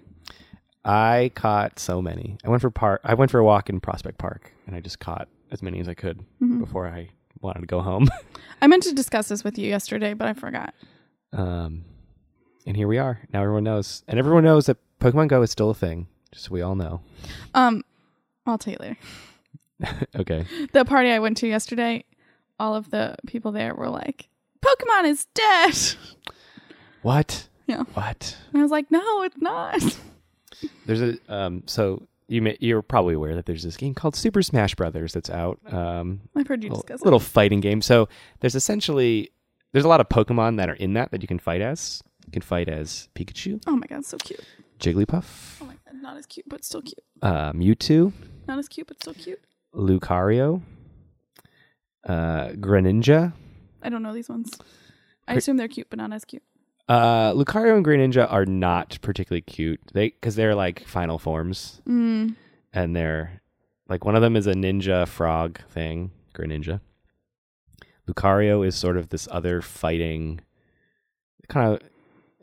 I 0.86 1.32
caught 1.34 1.80
so 1.80 2.02
many. 2.02 2.38
I 2.46 2.50
went 2.50 2.62
for 2.62 2.70
park. 2.70 3.02
I 3.04 3.16
went 3.16 3.32
for 3.32 3.40
a 3.40 3.44
walk 3.44 3.70
in 3.70 3.80
Prospect 3.80 4.18
Park, 4.20 4.52
and 4.68 4.76
I 4.76 4.80
just 4.82 5.00
caught 5.00 5.28
as 5.52 5.62
many 5.62 5.80
as 5.80 5.88
I 5.88 5.94
could 5.94 6.24
Mhm. 6.42 6.60
before 6.60 6.88
I 6.88 7.10
wanted 7.42 7.62
to 7.62 7.66
go 7.68 7.82
home. 7.82 8.10
I 8.62 8.68
meant 8.68 8.84
to 8.84 8.94
discuss 8.94 9.28
this 9.28 9.44
with 9.44 9.58
you 9.58 9.68
yesterday, 9.68 10.14
but 10.14 10.28
I 10.28 10.34
forgot. 10.34 10.74
um, 11.34 11.84
and 12.68 12.76
here 12.76 12.88
we 12.88 12.98
are. 12.98 13.20
Now 13.32 13.42
everyone 13.42 13.64
knows, 13.64 14.04
and 14.08 14.18
everyone 14.18 14.44
knows 14.44 14.66
that 14.66 14.78
Pokemon 15.00 15.28
Go 15.28 15.42
is 15.44 15.52
still 15.52 15.70
a 15.70 15.76
thing. 15.76 16.08
Just 16.32 16.46
so 16.46 16.52
we 16.52 16.62
all 16.62 16.76
know. 16.76 17.02
Um, 17.54 17.84
I'll 18.48 18.58
tell 18.58 18.74
you 18.74 18.80
later. 18.80 18.98
Okay. 20.16 20.46
The 20.74 20.86
party 20.86 21.12
I 21.12 21.20
went 21.20 21.38
to 21.38 21.48
yesterday, 21.48 22.06
all 22.60 22.74
of 22.76 22.90
the 22.92 23.16
people 23.28 23.52
there 23.52 23.76
were 23.76 23.90
like, 23.90 24.30
"Pokemon 24.62 25.06
is 25.06 25.26
dead," 25.34 25.76
What? 27.02 27.48
Yeah. 27.68 27.84
What? 27.94 28.38
and 28.52 28.60
I 28.60 28.64
was 28.64 28.72
like, 28.72 28.90
"No, 28.90 29.24
it's 29.24 29.38
not." 29.40 30.00
There's 30.86 31.02
a 31.02 31.18
um. 31.28 31.64
So 31.66 32.08
you 32.28 32.42
may 32.42 32.58
you're 32.60 32.82
probably 32.82 33.14
aware 33.14 33.36
that 33.36 33.46
there's 33.46 33.64
this 33.64 33.78
game 33.78 33.94
called 33.94 34.16
Super 34.16 34.42
Smash 34.42 34.76
Brothers 34.76 35.14
that's 35.14 35.30
out. 35.30 35.60
Um, 35.72 36.22
I've 36.36 36.48
heard 36.48 36.64
you 36.64 36.70
little, 36.70 36.82
discuss 36.84 37.02
it. 37.02 37.04
A 37.04 37.06
little 37.06 37.20
fighting 37.20 37.60
game. 37.62 37.82
So 37.82 38.08
there's 38.40 38.56
essentially 38.56 39.32
there's 39.72 39.86
a 39.86 39.88
lot 39.90 40.02
of 40.02 40.10
Pokemon 40.10 40.58
that 40.58 40.70
are 40.70 40.74
in 40.76 40.94
that 40.94 41.12
that 41.12 41.22
you 41.22 41.28
can 41.28 41.40
fight 41.40 41.62
as. 41.62 42.02
You 42.26 42.32
can 42.32 42.42
fight 42.42 42.68
as 42.70 43.08
Pikachu. 43.16 43.62
Oh 43.68 43.76
my 43.76 43.86
god, 43.88 44.04
so 44.06 44.18
cute. 44.18 44.40
Jigglypuff, 44.80 45.62
Oh 45.62 45.66
my 45.66 45.76
god, 45.86 46.02
not 46.02 46.18
as 46.18 46.26
cute, 46.26 46.48
but 46.50 46.66
still 46.66 46.82
cute. 46.82 47.00
uh, 47.22 47.54
Mewtwo, 47.54 48.12
Not 48.48 48.60
as 48.60 48.68
cute, 48.68 48.88
but 48.88 49.00
still 49.02 49.14
cute. 49.14 49.40
Lucario, 49.74 50.62
uh, 52.08 52.50
Greninja. 52.50 53.34
I 53.82 53.90
don't 53.90 54.04
know 54.04 54.14
these 54.14 54.30
ones. 54.30 54.52
I 55.28 55.36
assume 55.36 55.58
they're 55.58 55.68
cute, 55.68 55.90
but 55.90 55.98
not 55.98 56.12
as 56.14 56.26
cute. 56.26 56.44
Uh, 56.88 57.34
Lucario 57.34 57.76
and 57.76 57.84
Greninja 57.86 58.32
are 58.32 58.46
not 58.46 58.98
particularly 59.02 59.42
cute. 59.42 59.80
They 59.94 60.10
because 60.10 60.36
they're 60.36 60.56
like 60.56 60.86
final 60.88 61.18
forms, 61.18 61.82
Mm. 61.88 62.36
and 62.74 62.96
they're 62.96 63.42
like 63.90 64.06
one 64.06 64.16
of 64.16 64.22
them 64.22 64.36
is 64.36 64.46
a 64.48 64.54
ninja 64.54 65.08
frog 65.08 65.60
thing, 65.70 66.12
Greninja. 66.36 66.82
Lucario 68.08 68.66
is 68.66 68.76
sort 68.76 68.98
of 68.98 69.10
this 69.10 69.28
other 69.32 69.62
fighting 69.64 70.42
kind 71.48 71.74
of 71.74 71.82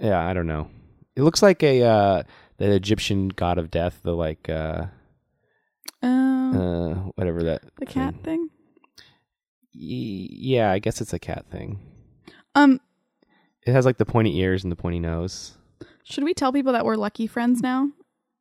yeah, 0.00 0.18
I 0.26 0.32
don't 0.32 0.48
know. 0.48 0.68
It 1.14 1.22
looks 1.22 1.42
like 1.42 1.62
a 1.62 1.82
uh 1.84 2.22
the 2.58 2.72
Egyptian 2.72 3.28
god 3.28 3.58
of 3.58 3.70
death, 3.70 4.00
the 4.02 4.12
like 4.16 4.48
uh 4.48 4.86
Um, 6.02 6.56
uh 6.56 6.94
whatever 7.14 7.44
that 7.44 7.62
the 7.78 7.86
cat 7.86 8.14
thing. 8.24 8.48
Y- 9.74 10.28
yeah, 10.30 10.72
I 10.72 10.80
guess 10.80 11.00
it's 11.00 11.12
a 11.12 11.18
cat 11.20 11.46
thing. 11.50 11.78
Um, 12.56 12.80
It 13.66 13.72
has 13.72 13.84
like 13.86 13.98
the 13.98 14.04
pointy 14.06 14.38
ears 14.38 14.62
and 14.64 14.72
the 14.72 14.76
pointy 14.76 14.98
nose. 15.00 15.56
should 16.04 16.24
we 16.24 16.34
tell 16.34 16.52
people 16.52 16.72
that 16.72 16.84
we're 16.84 16.96
lucky 16.96 17.26
friends 17.26 17.62
now 17.62 17.88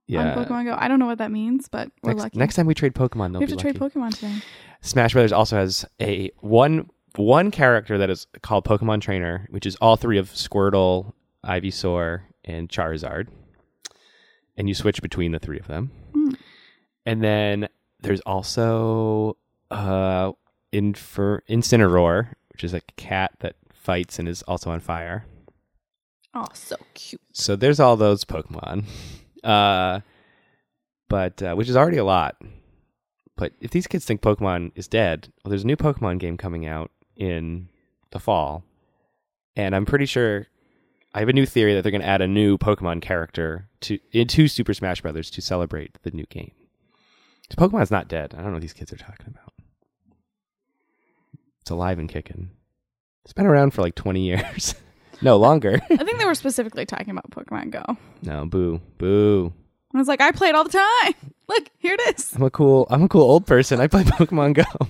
Yeah. 0.07 0.35
on 0.35 0.45
Pokemon 0.45 0.65
Go? 0.65 0.75
I 0.77 0.88
don't 0.88 1.00
know 1.00 1.06
what 1.06 1.19
that 1.19 1.31
means, 1.31 1.68
but 1.69 1.91
we're 2.03 2.12
Next, 2.13 2.23
lucky. 2.23 2.39
next 2.39 2.56
time 2.56 2.65
we 2.65 2.73
trade 2.73 2.94
Pokemon, 2.95 3.31
they'll 3.31 3.39
we 3.39 3.45
have 3.45 3.50
to 3.50 3.56
trade 3.56 3.79
lucky. 3.79 4.00
Pokemon 4.00 4.15
today. 4.15 4.35
Smash 4.81 5.13
Brothers 5.13 5.31
also 5.31 5.57
has 5.57 5.85
a 6.01 6.31
one 6.39 6.89
one 7.18 7.51
character 7.51 7.97
that 7.97 8.09
is 8.09 8.25
called 8.41 8.63
Pokemon 8.65 9.01
Trainer, 9.01 9.45
which 9.51 9.65
is 9.65 9.75
all 9.77 9.95
three 9.97 10.18
of 10.18 10.29
Squirtle, 10.29 11.12
Ivysaur, 11.45 12.21
and 12.45 12.69
Charizard, 12.69 13.27
and 14.57 14.67
you 14.69 14.74
switch 14.74 15.01
between 15.01 15.31
the 15.33 15.39
three 15.39 15.59
of 15.59 15.67
them. 15.67 15.91
Hmm. 16.13 16.29
And 17.06 17.21
then 17.24 17.67
there's 18.01 18.21
also 18.21 19.38
uh, 19.69 20.31
Infer- 20.71 21.41
Incineroar, 21.50 22.34
which 22.53 22.63
is 22.63 22.74
a 22.74 22.81
cat 22.98 23.31
that 23.39 23.55
fights 23.81 24.19
and 24.19 24.27
is 24.29 24.41
also 24.43 24.71
on 24.71 24.79
fire. 24.79 25.25
Oh, 26.33 26.45
so 26.53 26.77
cute. 26.93 27.21
So 27.33 27.55
there's 27.55 27.79
all 27.79 27.97
those 27.97 28.23
Pokemon, 28.23 28.85
uh, 29.43 30.00
but 31.09 31.41
uh, 31.43 31.55
which 31.55 31.67
is 31.67 31.75
already 31.75 31.97
a 31.97 32.05
lot. 32.05 32.38
But 33.35 33.53
if 33.59 33.71
these 33.71 33.88
kids 33.88 34.05
think 34.05 34.21
Pokemon 34.21 34.71
is 34.75 34.88
dead, 34.88 35.29
well, 35.43 35.50
there's 35.50 35.63
a 35.63 35.67
new 35.67 35.75
Pokemon 35.77 36.19
game 36.19 36.38
coming 36.38 36.65
out 36.65 36.91
in 37.17 37.69
the 38.11 38.19
fall, 38.19 38.63
and 39.55 39.75
I'm 39.75 39.85
pretty 39.85 40.05
sure 40.05 40.47
I 41.13 41.19
have 41.19 41.29
a 41.29 41.33
new 41.33 41.45
theory 41.45 41.73
that 41.73 41.81
they're 41.81 41.91
going 41.91 42.01
to 42.01 42.07
add 42.07 42.21
a 42.21 42.27
new 42.27 42.57
Pokemon 42.57 43.01
character 43.01 43.67
to 43.81 44.00
into 44.11 44.47
Super 44.47 44.73
Smash 44.73 45.01
Brothers 45.01 45.29
to 45.31 45.41
celebrate 45.41 45.97
the 46.03 46.11
new 46.11 46.25
game. 46.29 46.51
'Cause 47.50 47.69
Pokemon's 47.69 47.91
not 47.91 48.07
dead. 48.07 48.33
I 48.33 48.38
don't 48.38 48.47
know 48.47 48.53
what 48.53 48.61
these 48.61 48.71
kids 48.71 48.93
are 48.93 48.97
talking 48.97 49.27
about. 49.27 49.51
It's 51.59 51.71
alive 51.71 52.00
and 52.00 52.07
kicking. 52.07 52.51
It's 53.24 53.34
been 53.34 53.46
around 53.46 53.72
for 53.72 53.82
like 53.82 53.96
20 53.96 54.22
years. 54.22 54.75
no, 55.22 55.38
longer. 55.38 55.80
I 55.90 55.98
think 55.98 56.18
they 56.18 56.25
were 56.25 56.36
specifically 56.36 56.86
talking 56.86 57.12
about 57.12 57.30
Pokemon 57.30 57.72
Go. 57.72 57.98
No, 58.24 58.46
boo, 58.46 58.82
boo. 58.98 59.54
I 59.94 59.98
was 59.98 60.08
like, 60.08 60.22
I 60.22 60.32
play 60.32 60.50
it 60.50 60.56
all 60.56 60.63
the 60.63 60.70
time. 60.70 61.13
Look, 61.48 61.70
here 61.78 61.96
it 62.00 62.18
is. 62.18 62.34
I'm 62.34 62.44
a 62.44 62.50
cool, 62.50 62.88
I'm 62.90 63.04
a 63.04 63.10
cool 63.10 63.24
old 63.24 63.46
person. 63.46 63.80
I 63.80 63.88
play 63.88 64.04
Pokemon 64.06 64.56
Go. 64.56 64.88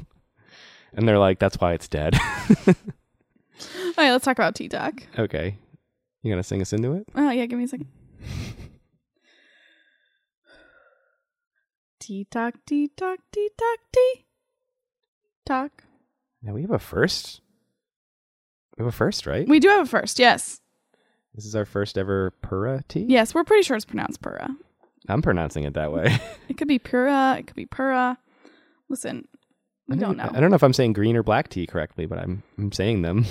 And 0.94 1.08
they're 1.08 1.20
like, 1.20 1.40
that's 1.40 1.60
why 1.60 1.74
it's 1.74 1.88
dead. 1.88 2.16
All 2.68 2.74
right, 3.98 4.12
let's 4.12 4.26
talk 4.26 4.38
about 4.38 4.56
T 4.56 4.68
Talk. 4.68 5.04
okay. 5.18 5.58
You 6.24 6.32
gonna 6.32 6.44
sing 6.44 6.62
us 6.62 6.72
into 6.74 6.94
it? 6.94 7.06
Oh, 7.16 7.30
yeah, 7.32 7.46
give 7.46 7.58
me 7.58 7.66
a 7.66 7.68
second. 7.68 7.88
T 12.00 12.26
Talk, 12.30 12.56
T 12.66 12.90
Talk, 12.96 13.20
T 13.32 13.50
Talk, 13.58 13.80
T 13.94 14.26
Talk. 15.46 15.84
Now 16.42 16.54
we 16.54 16.62
have 16.62 16.72
a 16.72 16.80
first. 16.80 17.42
We 18.82 18.86
have 18.86 18.94
a 18.96 18.98
first, 18.98 19.28
right? 19.28 19.48
We 19.48 19.60
do 19.60 19.68
have 19.70 19.86
a 19.86 19.90
first, 19.90 20.18
yes. 20.18 20.60
this 21.36 21.46
is 21.46 21.56
our 21.56 21.66
first 21.66 22.00
ever 22.00 22.32
Pura 22.42 22.84
tea. 22.88 23.06
Yes, 23.08 23.36
we're 23.36 23.44
pretty 23.44 23.62
sure 23.62 23.76
it's 23.76 23.86
pronounced 23.86 24.22
Pura. 24.24 24.50
I'm 25.08 25.22
pronouncing 25.22 25.66
it 25.66 25.76
that 25.76 25.92
way. 25.92 26.20
It 26.50 26.58
could 26.58 26.68
be 26.68 26.80
Pura, 26.80 27.36
it 27.38 27.46
could 27.46 27.56
be 27.56 27.68
Pura. 27.68 28.18
Listen, 28.90 29.28
we 29.88 29.98
I 29.98 30.00
don't 30.00 30.18
know. 30.18 30.30
I 30.34 30.40
don't 30.40 30.50
know 30.50 30.56
if 30.56 30.64
I'm 30.64 30.74
saying 30.74 30.94
green 30.94 31.16
or 31.16 31.22
black 31.22 31.50
tea 31.50 31.68
correctly, 31.68 32.08
but 32.08 32.18
I'm 32.18 32.42
I'm 32.58 32.72
saying 32.72 33.04
them. 33.04 33.26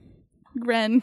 Gren. 0.58 1.02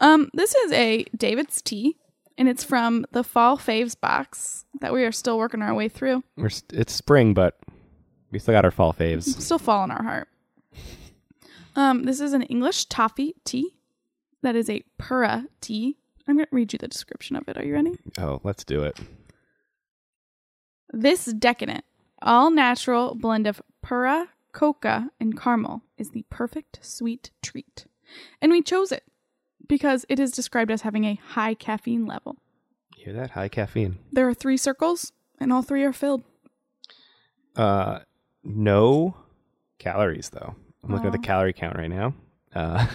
Um, 0.00 0.30
this 0.34 0.54
is 0.56 0.72
a 0.72 1.04
David's 1.16 1.62
tea, 1.62 1.96
and 2.36 2.48
it's 2.48 2.64
from 2.64 3.06
the 3.12 3.22
Fall 3.22 3.56
Faves 3.56 3.98
box 3.98 4.64
that 4.80 4.92
we 4.92 5.04
are 5.04 5.12
still 5.12 5.38
working 5.38 5.62
our 5.62 5.74
way 5.74 5.88
through. 5.88 6.24
We're 6.36 6.48
st- 6.48 6.72
it's 6.80 6.92
spring, 6.92 7.34
but 7.34 7.56
We 8.32 8.38
still 8.40 8.54
got 8.54 8.64
our 8.64 8.70
fall 8.72 8.92
faves. 8.92 9.24
Still 9.40 9.58
fall 9.58 9.84
in 9.84 9.90
our 9.92 10.02
heart. 10.02 10.28
Um, 11.80 12.04
this 12.04 12.20
is 12.20 12.34
an 12.34 12.42
English 12.42 12.84
toffee 12.86 13.36
tea. 13.42 13.74
That 14.42 14.54
is 14.54 14.68
a 14.68 14.84
pura 14.98 15.46
tea. 15.62 15.96
I'm 16.28 16.36
going 16.36 16.44
to 16.44 16.54
read 16.54 16.74
you 16.74 16.78
the 16.78 16.88
description 16.88 17.36
of 17.36 17.48
it. 17.48 17.56
Are 17.56 17.64
you 17.64 17.72
ready? 17.72 17.92
Oh, 18.18 18.38
let's 18.44 18.64
do 18.64 18.82
it. 18.82 19.00
This 20.92 21.24
decadent, 21.24 21.84
all 22.20 22.50
natural 22.50 23.14
blend 23.14 23.46
of 23.46 23.62
pura, 23.80 24.28
coca, 24.52 25.08
and 25.18 25.40
caramel 25.40 25.80
is 25.96 26.10
the 26.10 26.26
perfect 26.28 26.80
sweet 26.82 27.30
treat. 27.40 27.86
And 28.42 28.52
we 28.52 28.60
chose 28.60 28.92
it 28.92 29.04
because 29.66 30.04
it 30.10 30.20
is 30.20 30.32
described 30.32 30.70
as 30.70 30.82
having 30.82 31.04
a 31.04 31.18
high 31.28 31.54
caffeine 31.54 32.04
level. 32.04 32.36
Hear 32.94 33.14
that? 33.14 33.30
High 33.30 33.48
caffeine. 33.48 33.96
There 34.12 34.28
are 34.28 34.34
three 34.34 34.58
circles, 34.58 35.12
and 35.38 35.50
all 35.50 35.62
three 35.62 35.84
are 35.84 35.94
filled. 35.94 36.24
Uh, 37.56 38.00
no 38.44 39.16
calories 39.78 40.28
though. 40.28 40.56
I'm 40.82 40.90
looking 40.92 41.06
at 41.06 41.12
the 41.12 41.18
calorie 41.18 41.52
count 41.52 41.76
right 41.76 41.90
now, 41.90 42.14
uh, 42.54 42.86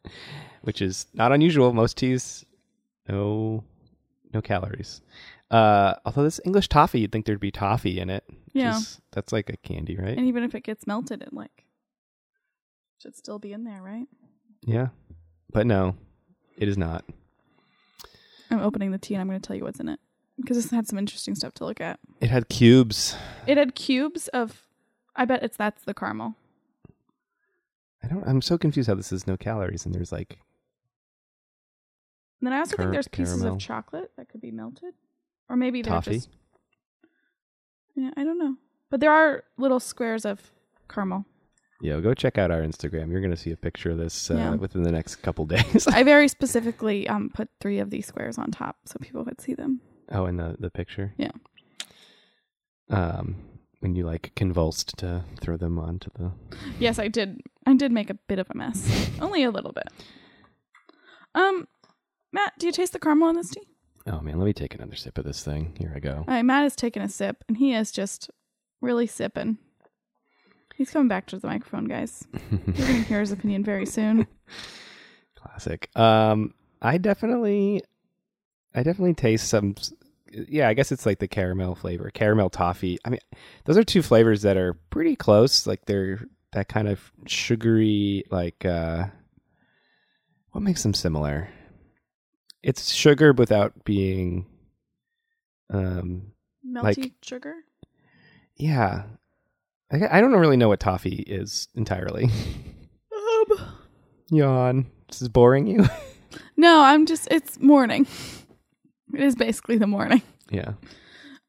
which 0.62 0.82
is 0.82 1.06
not 1.14 1.32
unusual. 1.32 1.72
Most 1.72 1.96
teas, 1.96 2.44
no, 3.08 3.64
no 4.32 4.40
calories. 4.42 5.00
Uh, 5.50 5.94
although 6.04 6.22
this 6.24 6.40
English 6.44 6.68
toffee, 6.68 7.00
you'd 7.00 7.12
think 7.12 7.26
there'd 7.26 7.40
be 7.40 7.50
toffee 7.50 7.98
in 8.00 8.10
it. 8.10 8.24
Yeah. 8.52 8.76
is- 8.76 9.00
that's 9.12 9.32
like 9.32 9.50
a 9.50 9.56
candy, 9.58 9.96
right? 9.96 10.16
And 10.16 10.26
even 10.26 10.42
if 10.44 10.54
it 10.54 10.62
gets 10.62 10.86
melted, 10.86 11.22
it 11.22 11.32
like 11.32 11.64
should 12.98 13.16
still 13.16 13.38
be 13.38 13.52
in 13.52 13.64
there, 13.64 13.82
right? 13.82 14.06
yeah, 14.64 14.88
but 15.52 15.66
no, 15.66 15.96
it 16.56 16.68
is 16.68 16.78
not. 16.78 17.04
I'm 18.50 18.60
opening 18.60 18.90
the 18.92 18.98
tea 18.98 19.14
and 19.14 19.20
I'm 19.20 19.28
going 19.28 19.40
to 19.40 19.46
tell 19.46 19.56
you 19.56 19.64
what's 19.64 19.80
in 19.80 19.88
it 19.88 19.98
because 20.36 20.56
this 20.56 20.70
had 20.70 20.86
some 20.86 20.98
interesting 20.98 21.34
stuff 21.34 21.54
to 21.54 21.64
look 21.64 21.80
at. 21.80 21.98
It 22.20 22.28
had 22.30 22.48
cubes. 22.48 23.16
It 23.46 23.56
had 23.58 23.74
cubes 23.74 24.28
of, 24.28 24.62
I 25.16 25.24
bet 25.24 25.42
it's 25.42 25.56
that's 25.56 25.84
the 25.84 25.94
caramel. 25.94 26.34
I 28.04 28.08
don't. 28.08 28.26
I'm 28.26 28.42
so 28.42 28.58
confused 28.58 28.88
how 28.88 28.94
this 28.94 29.12
is 29.12 29.26
no 29.26 29.36
calories 29.36 29.86
and 29.86 29.94
there's 29.94 30.12
like 30.12 30.38
And 32.40 32.46
then 32.46 32.52
I 32.52 32.58
also 32.58 32.76
think 32.76 32.90
there's 32.92 33.08
pieces 33.08 33.36
caramel. 33.40 33.54
of 33.56 33.60
chocolate 33.60 34.10
that 34.16 34.28
could 34.28 34.40
be 34.40 34.50
melted, 34.50 34.94
or 35.48 35.56
maybe 35.56 35.82
they're 35.82 35.92
Toffee? 35.92 36.14
just. 36.16 36.28
Yeah, 37.94 38.10
I 38.16 38.24
don't 38.24 38.38
know, 38.38 38.56
but 38.90 39.00
there 39.00 39.12
are 39.12 39.44
little 39.58 39.78
squares 39.80 40.24
of 40.24 40.50
caramel. 40.88 41.26
Yo, 41.82 42.00
go 42.00 42.14
check 42.14 42.38
out 42.38 42.50
our 42.50 42.60
Instagram. 42.62 43.10
You're 43.10 43.20
gonna 43.20 43.36
see 43.36 43.50
a 43.52 43.56
picture 43.56 43.90
of 43.90 43.98
this 43.98 44.30
uh, 44.30 44.34
Yeah. 44.34 44.54
within 44.54 44.82
the 44.82 44.92
next 44.92 45.16
couple 45.16 45.44
days. 45.56 45.86
I 45.88 46.02
very 46.02 46.28
specifically 46.28 47.06
um 47.08 47.30
put 47.32 47.48
three 47.60 47.78
of 47.80 47.90
these 47.90 48.06
squares 48.06 48.38
on 48.38 48.50
top 48.50 48.76
so 48.86 48.96
people 49.00 49.24
could 49.24 49.40
see 49.40 49.54
them. 49.54 49.80
oh, 50.10 50.26
in 50.26 50.36
the 50.36 50.56
the 50.58 50.70
picture. 50.70 51.12
Yeah. 51.18 51.30
Um, 52.90 53.36
when 53.82 53.96
you 53.96 54.04
like 54.06 54.32
convulsed 54.36 54.96
to 54.98 55.24
throw 55.40 55.56
them 55.56 55.78
onto 55.78 56.08
the. 56.16 56.30
Yes, 56.78 56.98
I 56.98 57.08
did. 57.08 57.40
I 57.66 57.74
did 57.74 57.90
make 57.92 58.10
a 58.10 58.14
bit 58.14 58.38
of 58.38 58.46
a 58.50 58.56
mess, 58.56 59.10
only 59.20 59.42
a 59.42 59.50
little 59.50 59.72
bit. 59.72 59.88
Um, 61.34 61.66
Matt, 62.32 62.52
do 62.58 62.66
you 62.66 62.72
taste 62.72 62.92
the 62.92 62.98
caramel 62.98 63.30
in 63.30 63.36
this 63.36 63.50
tea? 63.50 63.66
Oh 64.06 64.20
man, 64.20 64.38
let 64.38 64.46
me 64.46 64.52
take 64.52 64.74
another 64.74 64.96
sip 64.96 65.18
of 65.18 65.24
this 65.24 65.44
thing. 65.44 65.74
Here 65.78 65.92
I 65.94 65.98
go. 66.00 66.18
All 66.18 66.24
right, 66.34 66.42
Matt 66.42 66.62
has 66.62 66.76
taken 66.76 67.02
a 67.02 67.08
sip, 67.08 67.44
and 67.48 67.56
he 67.56 67.74
is 67.74 67.90
just 67.90 68.30
really 68.80 69.06
sipping. 69.06 69.58
He's 70.76 70.90
coming 70.90 71.08
back 71.08 71.26
to 71.26 71.38
the 71.38 71.46
microphone, 71.46 71.84
guys. 71.86 72.24
You're 72.50 72.86
gonna 72.86 73.02
hear 73.02 73.20
his 73.20 73.32
opinion 73.32 73.64
very 73.64 73.86
soon. 73.86 74.26
Classic. 75.36 75.88
Um, 75.96 76.54
I 76.80 76.98
definitely, 76.98 77.82
I 78.74 78.82
definitely 78.82 79.14
taste 79.14 79.48
some. 79.48 79.74
Yeah, 80.48 80.68
I 80.68 80.74
guess 80.74 80.90
it's 80.92 81.04
like 81.06 81.18
the 81.18 81.28
caramel 81.28 81.74
flavor, 81.74 82.10
caramel 82.10 82.50
toffee. 82.50 82.98
I 83.04 83.10
mean, 83.10 83.20
those 83.64 83.76
are 83.76 83.84
two 83.84 84.02
flavors 84.02 84.42
that 84.42 84.56
are 84.56 84.74
pretty 84.90 85.14
close. 85.16 85.66
Like 85.66 85.84
they're 85.86 86.20
that 86.52 86.68
kind 86.68 86.88
of 86.88 87.12
sugary. 87.26 88.24
Like, 88.30 88.64
uh 88.64 89.06
what 90.52 90.62
makes 90.62 90.82
them 90.82 90.94
similar? 90.94 91.48
It's 92.62 92.92
sugar 92.92 93.32
without 93.32 93.84
being. 93.84 94.46
Um. 95.70 96.32
Melty 96.66 96.82
Like- 96.82 97.12
sugar. 97.22 97.54
Yeah. 98.56 99.04
I, 99.90 100.18
I 100.18 100.20
don't 100.20 100.32
really 100.32 100.56
know 100.56 100.68
what 100.68 100.80
toffee 100.80 101.24
is 101.26 101.68
entirely. 101.74 102.24
Um, 103.12 103.58
Yawn. 104.30 104.86
This 105.08 105.20
is 105.22 105.28
boring 105.28 105.66
you. 105.66 105.86
no, 106.56 106.80
I'm 106.82 107.04
just. 107.06 107.28
It's 107.30 107.58
morning. 107.60 108.06
It 109.14 109.20
is 109.20 109.34
basically 109.34 109.78
the 109.78 109.86
morning. 109.86 110.22
yeah. 110.50 110.72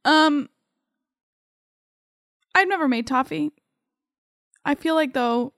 Um, 0.05 0.49
I've 2.55 2.67
never 2.67 2.87
made 2.87 3.07
toffee. 3.07 3.51
I 4.65 4.75
feel 4.75 4.95
like 4.95 5.13
though, 5.13 5.53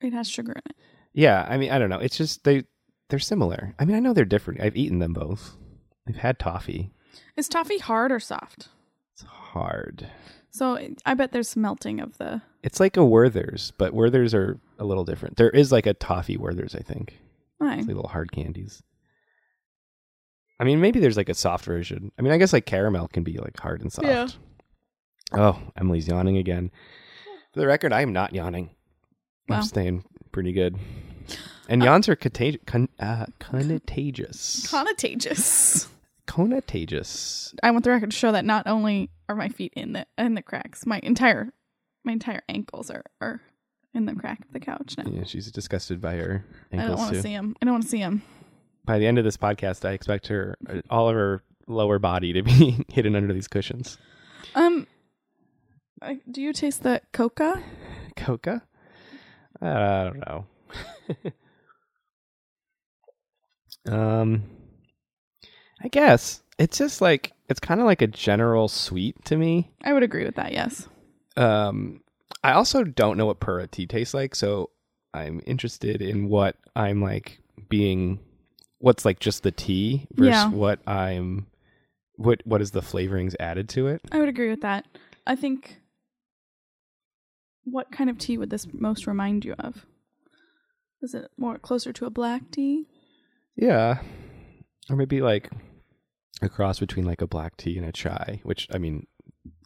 it 0.00 0.12
has 0.12 0.28
sugar 0.28 0.52
in 0.52 0.62
it. 0.70 0.76
Yeah, 1.12 1.46
I 1.48 1.58
mean, 1.58 1.70
I 1.70 1.78
don't 1.78 1.90
know. 1.90 1.98
It's 1.98 2.16
just 2.16 2.44
they 2.44 2.64
they're 3.08 3.18
similar. 3.18 3.74
I 3.78 3.84
mean, 3.84 3.96
I 3.96 4.00
know 4.00 4.12
they're 4.12 4.24
different. 4.24 4.60
I've 4.60 4.76
eaten 4.76 4.98
them 4.98 5.12
both. 5.12 5.56
I've 6.08 6.16
had 6.16 6.38
toffee. 6.38 6.90
Is 7.36 7.48
toffee 7.48 7.78
hard 7.78 8.12
or 8.12 8.20
soft? 8.20 8.68
It's 9.12 9.22
hard. 9.22 10.08
So 10.50 10.78
I 11.06 11.14
bet 11.14 11.32
there's 11.32 11.56
melting 11.56 12.00
of 12.00 12.18
the. 12.18 12.42
It's 12.62 12.80
like 12.80 12.96
a 12.96 13.04
Werther's, 13.04 13.72
but 13.78 13.94
Werther's 13.94 14.34
are 14.34 14.58
a 14.78 14.84
little 14.84 15.04
different. 15.04 15.36
There 15.36 15.50
is 15.50 15.70
like 15.72 15.86
a 15.86 15.94
toffee 15.94 16.36
Werther's, 16.36 16.74
I 16.74 16.80
think. 16.80 17.18
Right. 17.58 17.78
It's 17.78 17.86
like 17.86 17.96
little 17.96 18.08
hard 18.10 18.32
candies. 18.32 18.82
I 20.60 20.64
mean, 20.64 20.80
maybe 20.80 21.00
there's 21.00 21.16
like 21.16 21.30
a 21.30 21.34
soft 21.34 21.64
version. 21.64 22.12
I 22.18 22.22
mean, 22.22 22.32
I 22.32 22.36
guess 22.36 22.52
like 22.52 22.66
caramel 22.66 23.08
can 23.08 23.24
be 23.24 23.38
like 23.38 23.58
hard 23.58 23.80
and 23.80 23.90
soft. 23.90 24.06
Yeah. 24.06 24.28
Oh, 25.32 25.58
Emily's 25.76 26.06
yawning 26.06 26.36
again. 26.36 26.70
For 27.54 27.60
the 27.60 27.66
record, 27.66 27.94
I 27.94 28.02
am 28.02 28.12
not 28.12 28.34
yawning. 28.34 28.68
Wow. 29.48 29.56
I'm 29.56 29.62
staying 29.62 30.04
pretty 30.30 30.52
good. 30.52 30.76
And 31.68 31.84
yawns 31.84 32.08
are 32.08 32.16
contag- 32.16 32.66
con- 32.66 32.88
uh, 32.98 33.26
contagious. 33.38 34.68
Contagious. 34.68 35.86
contagious. 36.26 37.54
I 37.62 37.70
want 37.70 37.84
the 37.84 37.90
record 37.90 38.10
to 38.10 38.16
show 38.16 38.32
that 38.32 38.44
not 38.44 38.66
only 38.66 39.08
are 39.28 39.36
my 39.36 39.50
feet 39.50 39.72
in 39.76 39.92
the 39.92 40.04
in 40.18 40.34
the 40.34 40.42
cracks, 40.42 40.84
my 40.84 40.98
entire 41.04 41.52
my 42.02 42.10
entire 42.10 42.42
ankles 42.48 42.90
are 42.90 43.04
are 43.20 43.40
in 43.94 44.06
the 44.06 44.16
crack 44.16 44.40
of 44.44 44.52
the 44.52 44.58
couch 44.58 44.96
now. 44.98 45.04
Yeah, 45.12 45.22
she's 45.22 45.48
disgusted 45.52 46.00
by 46.00 46.16
her 46.16 46.44
ankles 46.72 46.84
I 46.84 46.88
don't 46.88 46.98
want 46.98 47.14
to 47.14 47.22
see 47.22 47.30
him. 47.30 47.54
I 47.62 47.64
don't 47.64 47.74
want 47.74 47.84
to 47.84 47.88
see 47.88 47.98
him. 47.98 48.22
By 48.90 48.98
the 48.98 49.06
end 49.06 49.18
of 49.18 49.24
this 49.24 49.36
podcast, 49.36 49.88
I 49.88 49.92
expect 49.92 50.26
her 50.26 50.58
uh, 50.68 50.80
all 50.90 51.08
of 51.08 51.14
her 51.14 51.44
lower 51.68 52.00
body 52.00 52.32
to 52.32 52.42
be 52.42 52.84
hidden 52.88 53.14
under 53.14 53.32
these 53.32 53.46
cushions. 53.46 53.98
Um, 54.56 54.88
I, 56.02 56.18
do 56.28 56.42
you 56.42 56.52
taste 56.52 56.82
the 56.82 57.00
coca? 57.12 57.62
Coca? 58.16 58.64
I 59.62 60.10
don't 60.12 60.18
know. 60.26 60.46
um, 63.96 64.42
I 65.80 65.86
guess 65.86 66.42
it's 66.58 66.76
just 66.76 67.00
like 67.00 67.32
it's 67.48 67.60
kind 67.60 67.78
of 67.78 67.86
like 67.86 68.02
a 68.02 68.08
general 68.08 68.66
sweet 68.66 69.24
to 69.26 69.36
me. 69.36 69.70
I 69.84 69.92
would 69.92 70.02
agree 70.02 70.24
with 70.24 70.34
that. 70.34 70.50
Yes. 70.50 70.88
Um, 71.36 72.00
I 72.42 72.54
also 72.54 72.82
don't 72.82 73.16
know 73.16 73.26
what 73.26 73.38
pura 73.38 73.68
tea 73.68 73.86
tastes 73.86 74.14
like, 74.14 74.34
so 74.34 74.70
I'm 75.14 75.40
interested 75.46 76.02
in 76.02 76.28
what 76.28 76.56
I'm 76.74 77.00
like 77.00 77.40
being. 77.68 78.18
What's 78.80 79.04
like 79.04 79.20
just 79.20 79.42
the 79.44 79.50
tea 79.52 80.06
versus 80.12 80.30
Yeah. 80.30 80.48
what 80.50 80.80
I'm. 80.88 81.46
What 82.16 82.42
what 82.44 82.60
is 82.60 82.72
the 82.72 82.80
flavorings 82.80 83.34
added 83.40 83.68
to 83.70 83.86
it? 83.86 84.02
I 84.12 84.18
would 84.18 84.28
agree 84.28 84.50
with 84.50 84.62
that. 84.62 84.84
I 85.26 85.36
think. 85.36 85.78
What 87.64 87.92
kind 87.92 88.10
of 88.10 88.18
tea 88.18 88.36
would 88.38 88.50
this 88.50 88.66
most 88.72 89.06
remind 89.06 89.44
you 89.44 89.54
of? 89.58 89.84
Is 91.02 91.14
it 91.14 91.30
more 91.36 91.58
closer 91.58 91.92
to 91.92 92.06
a 92.06 92.10
black 92.10 92.50
tea? 92.50 92.86
Yeah, 93.56 94.00
or 94.88 94.96
maybe 94.96 95.20
like 95.20 95.50
a 96.42 96.48
cross 96.48 96.78
between 96.80 97.04
like 97.04 97.20
a 97.20 97.26
black 97.26 97.56
tea 97.56 97.76
and 97.78 97.86
a 97.86 97.92
chai. 97.92 98.40
Which 98.44 98.66
I 98.72 98.78
mean, 98.78 99.06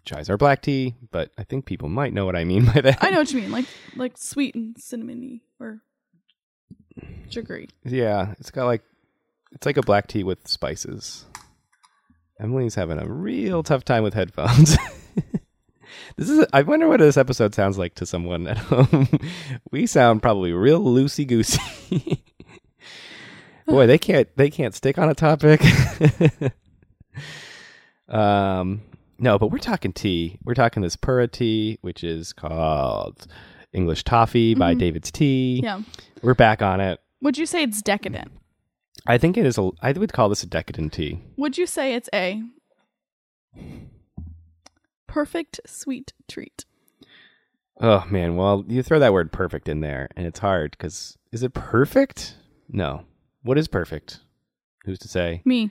chais 0.04 0.28
are 0.28 0.36
black 0.36 0.60
tea, 0.62 0.94
but 1.12 1.30
I 1.38 1.44
think 1.44 1.66
people 1.66 1.88
might 1.88 2.12
know 2.12 2.24
what 2.26 2.36
I 2.36 2.44
mean 2.44 2.64
by 2.74 2.80
that. 2.80 2.98
I 3.02 3.10
know 3.10 3.18
what 3.18 3.32
you 3.32 3.40
mean, 3.40 3.52
like 3.52 3.66
like 3.96 4.18
sweet 4.18 4.54
and 4.56 4.76
cinnamony 4.76 5.40
or 5.60 5.80
sugary. 7.30 7.68
Yeah, 7.84 8.34
it's 8.38 8.50
got 8.50 8.66
like 8.66 8.82
it's 9.54 9.66
like 9.66 9.76
a 9.76 9.82
black 9.82 10.06
tea 10.08 10.24
with 10.24 10.46
spices. 10.48 11.24
Emily's 12.40 12.74
having 12.74 12.98
a 12.98 13.06
real 13.06 13.62
tough 13.62 13.84
time 13.84 14.02
with 14.02 14.14
headphones. 14.14 14.76
this 16.16 16.28
is 16.28 16.44
I 16.52 16.62
wonder 16.62 16.88
what 16.88 17.00
this 17.00 17.16
episode 17.16 17.54
sounds 17.54 17.78
like 17.78 17.94
to 17.96 18.06
someone 18.06 18.46
at 18.48 18.58
home. 18.58 19.08
we 19.70 19.86
sound 19.86 20.22
probably 20.22 20.52
real 20.52 20.82
loosey 20.84 21.26
goosey. 21.26 21.60
Boy, 23.66 23.86
they 23.86 23.98
can't 23.98 24.28
they 24.36 24.50
can't 24.50 24.74
stick 24.74 24.98
on 24.98 25.08
a 25.08 25.14
topic. 25.14 25.62
um 28.08 28.82
no, 29.18 29.38
but 29.38 29.52
we're 29.52 29.58
talking 29.58 29.92
tea. 29.92 30.38
We're 30.44 30.54
talking 30.54 30.82
this 30.82 30.96
pura 30.96 31.28
tea, 31.28 31.78
which 31.82 32.02
is 32.02 32.32
called 32.32 33.26
English 33.72 34.02
Toffee 34.02 34.54
by 34.54 34.74
Mhm. 34.74 34.78
David's 34.80 35.12
Tea. 35.12 35.60
Yeah. 35.62 35.82
We're 36.20 36.34
back 36.34 36.62
on 36.62 36.80
it. 36.80 37.00
Would 37.22 37.38
you 37.38 37.46
say 37.46 37.62
it's 37.62 37.80
decadent? 37.80 38.32
I 39.06 39.18
think 39.18 39.36
it 39.36 39.46
is 39.46 39.58
a. 39.58 39.70
I 39.82 39.92
would 39.92 40.12
call 40.12 40.28
this 40.28 40.42
a 40.42 40.46
decadent 40.46 40.92
tea. 40.92 41.20
Would 41.36 41.58
you 41.58 41.66
say 41.66 41.94
it's 41.94 42.08
a 42.12 42.42
perfect 45.14 45.60
sweet 45.64 46.12
treat. 46.28 46.64
Oh 47.80 48.04
man, 48.10 48.34
well 48.34 48.64
you 48.66 48.82
throw 48.82 48.98
that 48.98 49.12
word 49.12 49.30
perfect 49.30 49.68
in 49.68 49.78
there, 49.78 50.08
and 50.16 50.26
it's 50.26 50.40
hard 50.40 50.72
because 50.72 51.16
is 51.30 51.44
it 51.44 51.54
perfect? 51.54 52.34
No. 52.68 53.04
What 53.44 53.56
is 53.56 53.68
perfect? 53.68 54.18
Who's 54.84 54.98
to 55.00 55.08
say? 55.08 55.40
Me. 55.44 55.70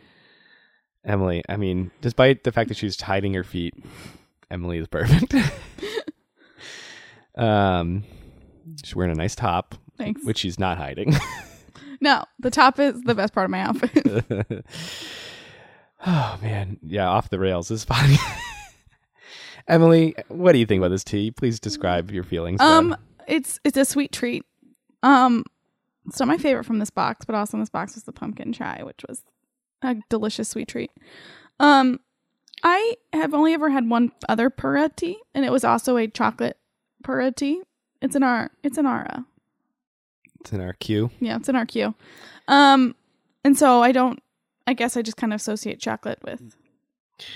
Emily. 1.04 1.44
I 1.50 1.58
mean, 1.58 1.92
despite 2.00 2.46
the 2.46 2.54
fact 2.54 2.70
that 2.70 2.78
she's 2.78 3.00
hiding 3.02 3.34
her 3.34 3.44
feet, 3.44 3.74
Emily 4.50 4.78
is 4.78 4.88
perfect. 4.88 5.36
um, 7.38 8.06
she's 8.82 8.96
wearing 8.96 9.12
a 9.12 9.16
nice 9.16 9.36
top, 9.36 9.76
Thanks. 9.98 10.24
which 10.24 10.38
she's 10.38 10.58
not 10.58 10.78
hiding. 10.78 11.14
No, 12.04 12.26
the 12.38 12.52
top 12.52 12.80
is 12.80 13.02
the 13.04 13.16
best 13.16 13.34
part 13.34 13.46
of 13.46 13.52
my 13.52 13.62
outfit. 13.62 14.26
oh 16.06 16.38
man, 16.42 16.78
yeah, 16.84 17.08
off 17.08 17.30
the 17.30 17.40
rails 17.40 17.72
is 17.72 17.86
funny. 17.86 18.18
Emily, 19.70 20.14
what 20.28 20.52
do 20.52 20.58
you 20.58 20.66
think 20.66 20.82
about 20.82 20.90
this 20.90 21.06
tea? 21.06 21.32
Please 21.32 21.62
describe 21.62 22.12
your 22.12 22.26
feelings. 22.26 22.60
um, 22.60 22.90
bud. 22.90 23.00
it's 23.26 23.62
it's 23.64 23.78
a 23.78 23.86
sweet 23.86 24.12
treat. 24.12 24.44
Um, 25.02 25.46
it's 26.06 26.20
not 26.20 26.28
my 26.28 26.38
favorite 26.38 26.66
from 26.66 26.80
this 26.80 26.90
box, 26.90 27.24
but 27.24 27.36
also 27.36 27.56
in 27.56 27.62
this 27.62 27.70
box 27.70 27.96
was 27.96 28.04
the 28.04 28.12
pumpkin 28.12 28.52
chai, 28.52 28.82
which 28.84 29.06
was 29.08 29.24
a 29.82 29.96
delicious 30.10 30.50
sweet 30.50 30.68
treat. 30.68 30.92
Um, 31.62 32.02
I 32.64 32.96
have 33.14 33.34
only 33.34 33.54
ever 33.54 33.70
had 33.70 33.90
one 33.90 34.12
other 34.28 34.50
pura 34.50 34.90
tea, 34.94 35.22
and 35.34 35.46
it 35.46 35.54
was 35.54 35.64
also 35.64 35.96
a 35.96 36.10
chocolate 36.10 36.58
pura 37.02 37.32
tea. 37.32 37.62
It's 38.02 38.18
an 38.18 38.24
our 38.24 38.52
it's 38.62 38.78
an 38.78 38.88
uh, 38.88 39.22
it's 40.44 40.52
in 40.54 40.60
our 40.62 40.74
queue. 40.74 41.10
yeah, 41.20 41.38
it's 41.38 41.48
in 41.48 41.56
our 41.56 41.66
queue. 41.66 41.96
Um, 42.50 42.96
and 43.46 43.58
so 43.58 43.82
I 43.82 43.92
don't. 43.94 44.22
I 44.68 44.74
guess 44.74 44.96
I 44.98 45.02
just 45.02 45.18
kind 45.18 45.34
of 45.34 45.38
associate 45.38 45.80
chocolate 45.80 46.20
with 46.24 46.56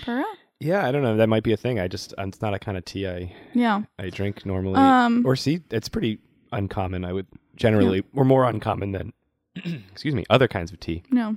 pura. 0.03 0.23
Yeah, 0.59 0.85
I 0.85 0.91
don't 0.91 1.03
know. 1.03 1.15
That 1.17 1.27
might 1.29 1.43
be 1.43 1.53
a 1.53 1.57
thing. 1.57 1.79
I 1.79 1.87
just 1.87 2.13
it's 2.17 2.41
not 2.41 2.53
a 2.53 2.59
kind 2.59 2.77
of 2.77 2.85
tea 2.85 3.07
I 3.07 3.33
Yeah. 3.53 3.83
I 3.99 4.09
drink 4.09 4.45
normally. 4.45 4.75
Um. 4.75 5.23
or 5.25 5.35
see, 5.35 5.61
it's 5.71 5.87
pretty 5.89 6.19
uncommon. 6.51 7.05
I 7.05 7.13
would 7.13 7.27
generally, 7.55 8.03
or 8.15 8.25
more 8.25 8.43
uncommon 8.45 8.91
than, 8.91 9.13
excuse 9.91 10.15
me, 10.15 10.25
other 10.29 10.47
kinds 10.47 10.71
of 10.71 10.79
tea. 10.79 11.03
No. 11.11 11.35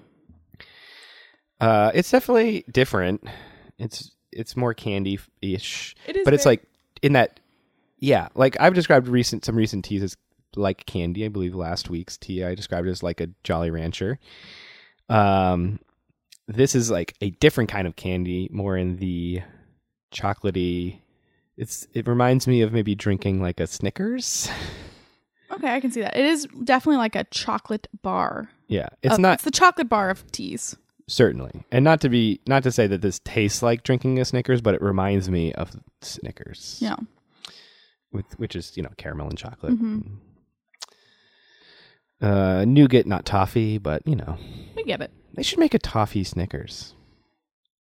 Uh, 1.60 1.90
it's 1.94 2.10
definitely 2.10 2.64
different. 2.70 3.22
It's 3.78 4.12
it's 4.32 4.56
more 4.56 4.72
candy 4.74 5.18
ish, 5.42 5.94
It 6.06 6.16
is. 6.16 6.24
but 6.24 6.32
it's 6.34 6.46
like 6.46 6.62
in 7.02 7.12
that, 7.14 7.40
yeah. 7.98 8.28
Like 8.34 8.56
I've 8.60 8.74
described 8.74 9.08
recent 9.08 9.44
some 9.44 9.56
recent 9.56 9.84
teas 9.84 10.02
as 10.02 10.16
like 10.56 10.86
candy. 10.86 11.24
I 11.24 11.28
believe 11.28 11.54
last 11.54 11.88
week's 11.90 12.16
tea 12.16 12.44
I 12.44 12.54
described 12.54 12.88
as 12.88 13.02
like 13.02 13.20
a 13.20 13.28
Jolly 13.44 13.70
Rancher. 13.70 14.18
Um, 15.08 15.80
this 16.48 16.74
is 16.74 16.90
like 16.90 17.14
a 17.20 17.30
different 17.30 17.70
kind 17.70 17.86
of 17.86 17.96
candy, 17.96 18.48
more 18.52 18.76
in 18.76 18.96
the 18.96 19.42
chocolatey. 20.12 20.98
It's 21.56 21.86
it 21.94 22.06
reminds 22.08 22.46
me 22.46 22.62
of 22.62 22.72
maybe 22.72 22.94
drinking 22.94 23.40
like 23.42 23.60
a 23.60 23.66
Snickers. 23.66 24.48
okay. 25.50 25.74
I 25.74 25.80
can 25.80 25.90
see 25.90 26.00
that. 26.00 26.16
It 26.16 26.24
is 26.24 26.46
definitely 26.64 26.96
like 26.98 27.16
a 27.16 27.24
chocolate 27.24 27.86
bar. 28.02 28.50
Yeah, 28.68 28.88
it's 29.02 29.14
Uh, 29.14 29.18
not 29.18 29.34
It's 29.34 29.44
the 29.44 29.50
chocolate 29.50 29.88
bar 29.88 30.10
of 30.10 30.30
teas. 30.32 30.76
certainly, 31.08 31.64
and 31.72 31.84
not 31.84 32.00
to 32.02 32.08
be 32.08 32.40
not 32.46 32.62
to 32.62 32.72
say 32.72 32.86
that 32.86 33.02
this 33.02 33.18
tastes 33.24 33.62
like 33.62 33.82
drinking 33.82 34.18
a 34.20 34.24
Snickers, 34.24 34.60
but 34.60 34.74
it 34.74 34.82
reminds 34.82 35.28
me 35.28 35.52
of 35.52 35.76
Snickers. 36.02 36.78
Yeah. 36.80 36.96
with 38.12 38.26
which 38.40 38.56
is 38.56 38.76
you 38.76 38.82
know 38.82 38.90
caramel 38.96 39.28
and 39.28 39.38
chocolate. 39.38 39.72
Mhm. 39.80 40.16
Uh, 42.20 42.64
nougat, 42.66 43.06
not 43.06 43.24
toffee, 43.24 43.78
but 43.78 44.06
you 44.06 44.14
know 44.16 44.36
We 44.76 44.84
get 44.84 45.00
it. 45.00 45.10
they 45.34 45.42
should 45.42 45.58
make 45.58 45.74
a 45.74 45.78
toffee 45.78 46.24
Snickers. 46.24 46.94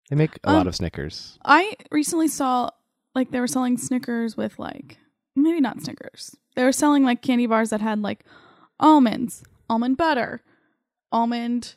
They 0.09 0.15
make 0.15 0.37
a 0.43 0.49
Um, 0.49 0.55
lot 0.55 0.67
of 0.67 0.75
Snickers. 0.75 1.37
I 1.45 1.73
recently 1.91 2.27
saw 2.27 2.69
like 3.15 3.31
they 3.31 3.39
were 3.39 3.47
selling 3.47 3.77
Snickers 3.77 4.37
with 4.37 4.57
like 4.59 4.97
maybe 5.35 5.59
not 5.61 5.81
Snickers. 5.81 6.35
They 6.55 6.63
were 6.63 6.71
selling 6.71 7.03
like 7.03 7.21
candy 7.21 7.47
bars 7.47 7.69
that 7.71 7.81
had 7.81 8.01
like 8.01 8.23
almonds, 8.79 9.43
almond 9.69 9.97
butter, 9.97 10.41
almond. 11.11 11.75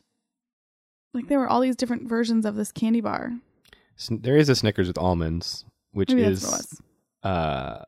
Like 1.15 1.29
there 1.29 1.39
were 1.39 1.49
all 1.49 1.61
these 1.61 1.77
different 1.77 2.09
versions 2.09 2.45
of 2.47 2.55
this 2.55 2.73
candy 2.73 3.01
bar. 3.01 3.33
There 4.11 4.37
is 4.37 4.49
a 4.49 4.55
Snickers 4.57 4.89
with 4.89 4.99
almonds, 4.99 5.65
which 5.93 6.09
Maybe 6.11 6.23
is 6.23 6.43
that's 6.43 6.53
what 6.53 6.61
it 6.61 6.67
was. 6.71 6.81
uh, 7.33 7.85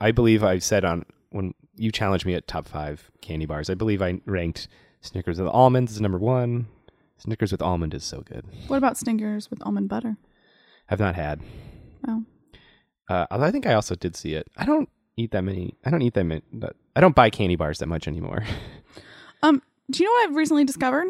I 0.00 0.12
believe 0.12 0.42
I 0.42 0.58
said 0.58 0.84
on 0.84 1.04
when 1.30 1.54
you 1.76 1.90
challenged 1.90 2.26
me 2.26 2.34
at 2.34 2.46
top 2.46 2.68
five 2.68 3.10
candy 3.20 3.46
bars. 3.46 3.68
I 3.70 3.74
believe 3.74 4.00
I 4.02 4.20
ranked 4.26 4.68
Snickers 5.00 5.38
with 5.38 5.48
almonds 5.48 5.92
as 5.92 6.00
number 6.00 6.18
one. 6.18 6.66
Snickers 7.18 7.52
with 7.52 7.62
almond 7.62 7.94
is 7.94 8.04
so 8.04 8.20
good. 8.22 8.44
What 8.66 8.76
about 8.76 8.96
Snickers 8.96 9.50
with 9.50 9.60
almond 9.66 9.88
butter? 9.88 10.16
Have 10.86 11.00
not 11.00 11.14
had. 11.14 11.40
Oh, 12.06 12.24
Uh, 13.08 13.26
although 13.30 13.46
I 13.46 13.50
think 13.50 13.66
I 13.66 13.74
also 13.74 13.94
did 13.94 14.16
see 14.16 14.34
it. 14.34 14.46
I 14.56 14.64
don't 14.66 14.88
eat 15.16 15.30
that 15.30 15.42
many. 15.42 15.74
I 15.84 15.90
don't 15.90 16.02
eat 16.02 16.14
that 16.14 16.24
many. 16.24 16.42
But 16.52 16.76
I 16.96 17.00
don't 17.00 17.14
buy 17.14 17.30
candy 17.30 17.56
bars 17.56 17.78
that 17.78 17.86
much 17.86 18.06
anymore. 18.08 18.44
um, 19.42 19.62
do 19.90 20.02
you 20.02 20.08
know 20.08 20.12
what 20.12 20.28
I've 20.30 20.36
recently 20.36 20.64
discovered? 20.64 21.08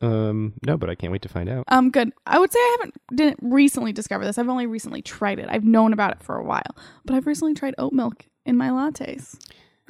um, 0.00 0.52
no, 0.66 0.76
but 0.76 0.90
I 0.90 0.94
can't 0.94 1.12
wait 1.12 1.22
to 1.22 1.28
find 1.28 1.48
out. 1.48 1.64
Um, 1.68 1.90
good. 1.90 2.12
I 2.26 2.38
would 2.38 2.52
say 2.52 2.58
I 2.58 2.76
haven't 2.78 2.94
didn't 3.14 3.38
recently 3.42 3.92
discover 3.92 4.24
this. 4.24 4.36
I've 4.38 4.48
only 4.48 4.66
recently 4.66 5.00
tried 5.02 5.38
it. 5.38 5.46
I've 5.48 5.64
known 5.64 5.92
about 5.92 6.12
it 6.12 6.22
for 6.22 6.36
a 6.36 6.44
while, 6.44 6.76
but 7.04 7.14
I've 7.14 7.26
recently 7.26 7.54
tried 7.54 7.74
oat 7.78 7.92
milk 7.92 8.26
in 8.44 8.56
my 8.56 8.68
lattes. 8.68 9.36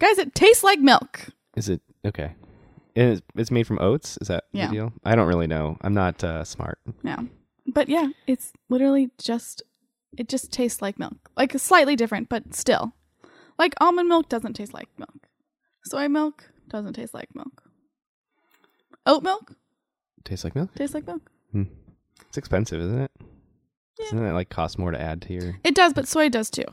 Guys, 0.01 0.19
it 0.19 0.35
tastes 0.35 0.65
like 0.65 0.81
milk. 0.81 1.27
Is 1.57 1.69
it 1.69 1.81
okay? 2.05 2.35
And 2.97 3.13
it's, 3.13 3.23
it's 3.37 3.51
made 3.51 3.67
from 3.67 3.79
oats. 3.81 4.19
Is 4.21 4.29
that 4.29 4.45
Yeah. 4.53 4.67
the 4.69 4.73
deal? 4.73 4.93
I 5.05 5.15
don't 5.17 5.27
really 5.29 5.47
know. 5.47 5.77
I'm 5.81 5.95
not 5.95 6.23
uh, 6.23 6.45
smart. 6.45 6.79
Yeah. 7.03 7.23
But 7.67 7.89
yeah, 7.89 8.09
it's 8.27 8.53
literally 8.69 9.11
just 9.19 9.63
it 10.17 10.29
just 10.29 10.53
tastes 10.53 10.81
like 10.83 10.99
milk. 10.99 11.31
Like 11.37 11.59
slightly 11.59 11.97
different, 11.97 12.29
but 12.29 12.55
still. 12.55 12.93
Like 13.59 13.75
almond 13.81 14.09
milk 14.09 14.29
doesn't 14.29 14.55
taste 14.55 14.75
like 14.75 14.89
milk. 14.99 15.29
Soy 15.87 16.09
milk 16.09 16.51
doesn't 16.69 16.93
taste 16.95 17.15
like 17.15 17.35
milk. 17.35 17.63
Oat 19.07 19.23
milk 19.23 19.53
Tastes 20.25 20.45
like 20.45 20.55
milk. 20.55 20.75
tastes 20.75 20.95
like 20.95 21.07
milk. 21.07 21.21
It's 22.29 22.39
expensive, 22.39 22.81
isn't 22.81 23.01
it? 23.03 23.11
Yeah. 23.99 24.05
Doesn't 24.11 24.27
it 24.27 24.33
like 24.33 24.49
cost 24.49 24.79
more 24.79 24.91
to 24.91 25.01
add 25.01 25.23
to 25.23 25.33
your? 25.35 25.57
It 25.63 25.75
does, 25.75 25.93
but 25.93 26.09
soy 26.09 26.29
does 26.29 26.51
too. 26.51 26.65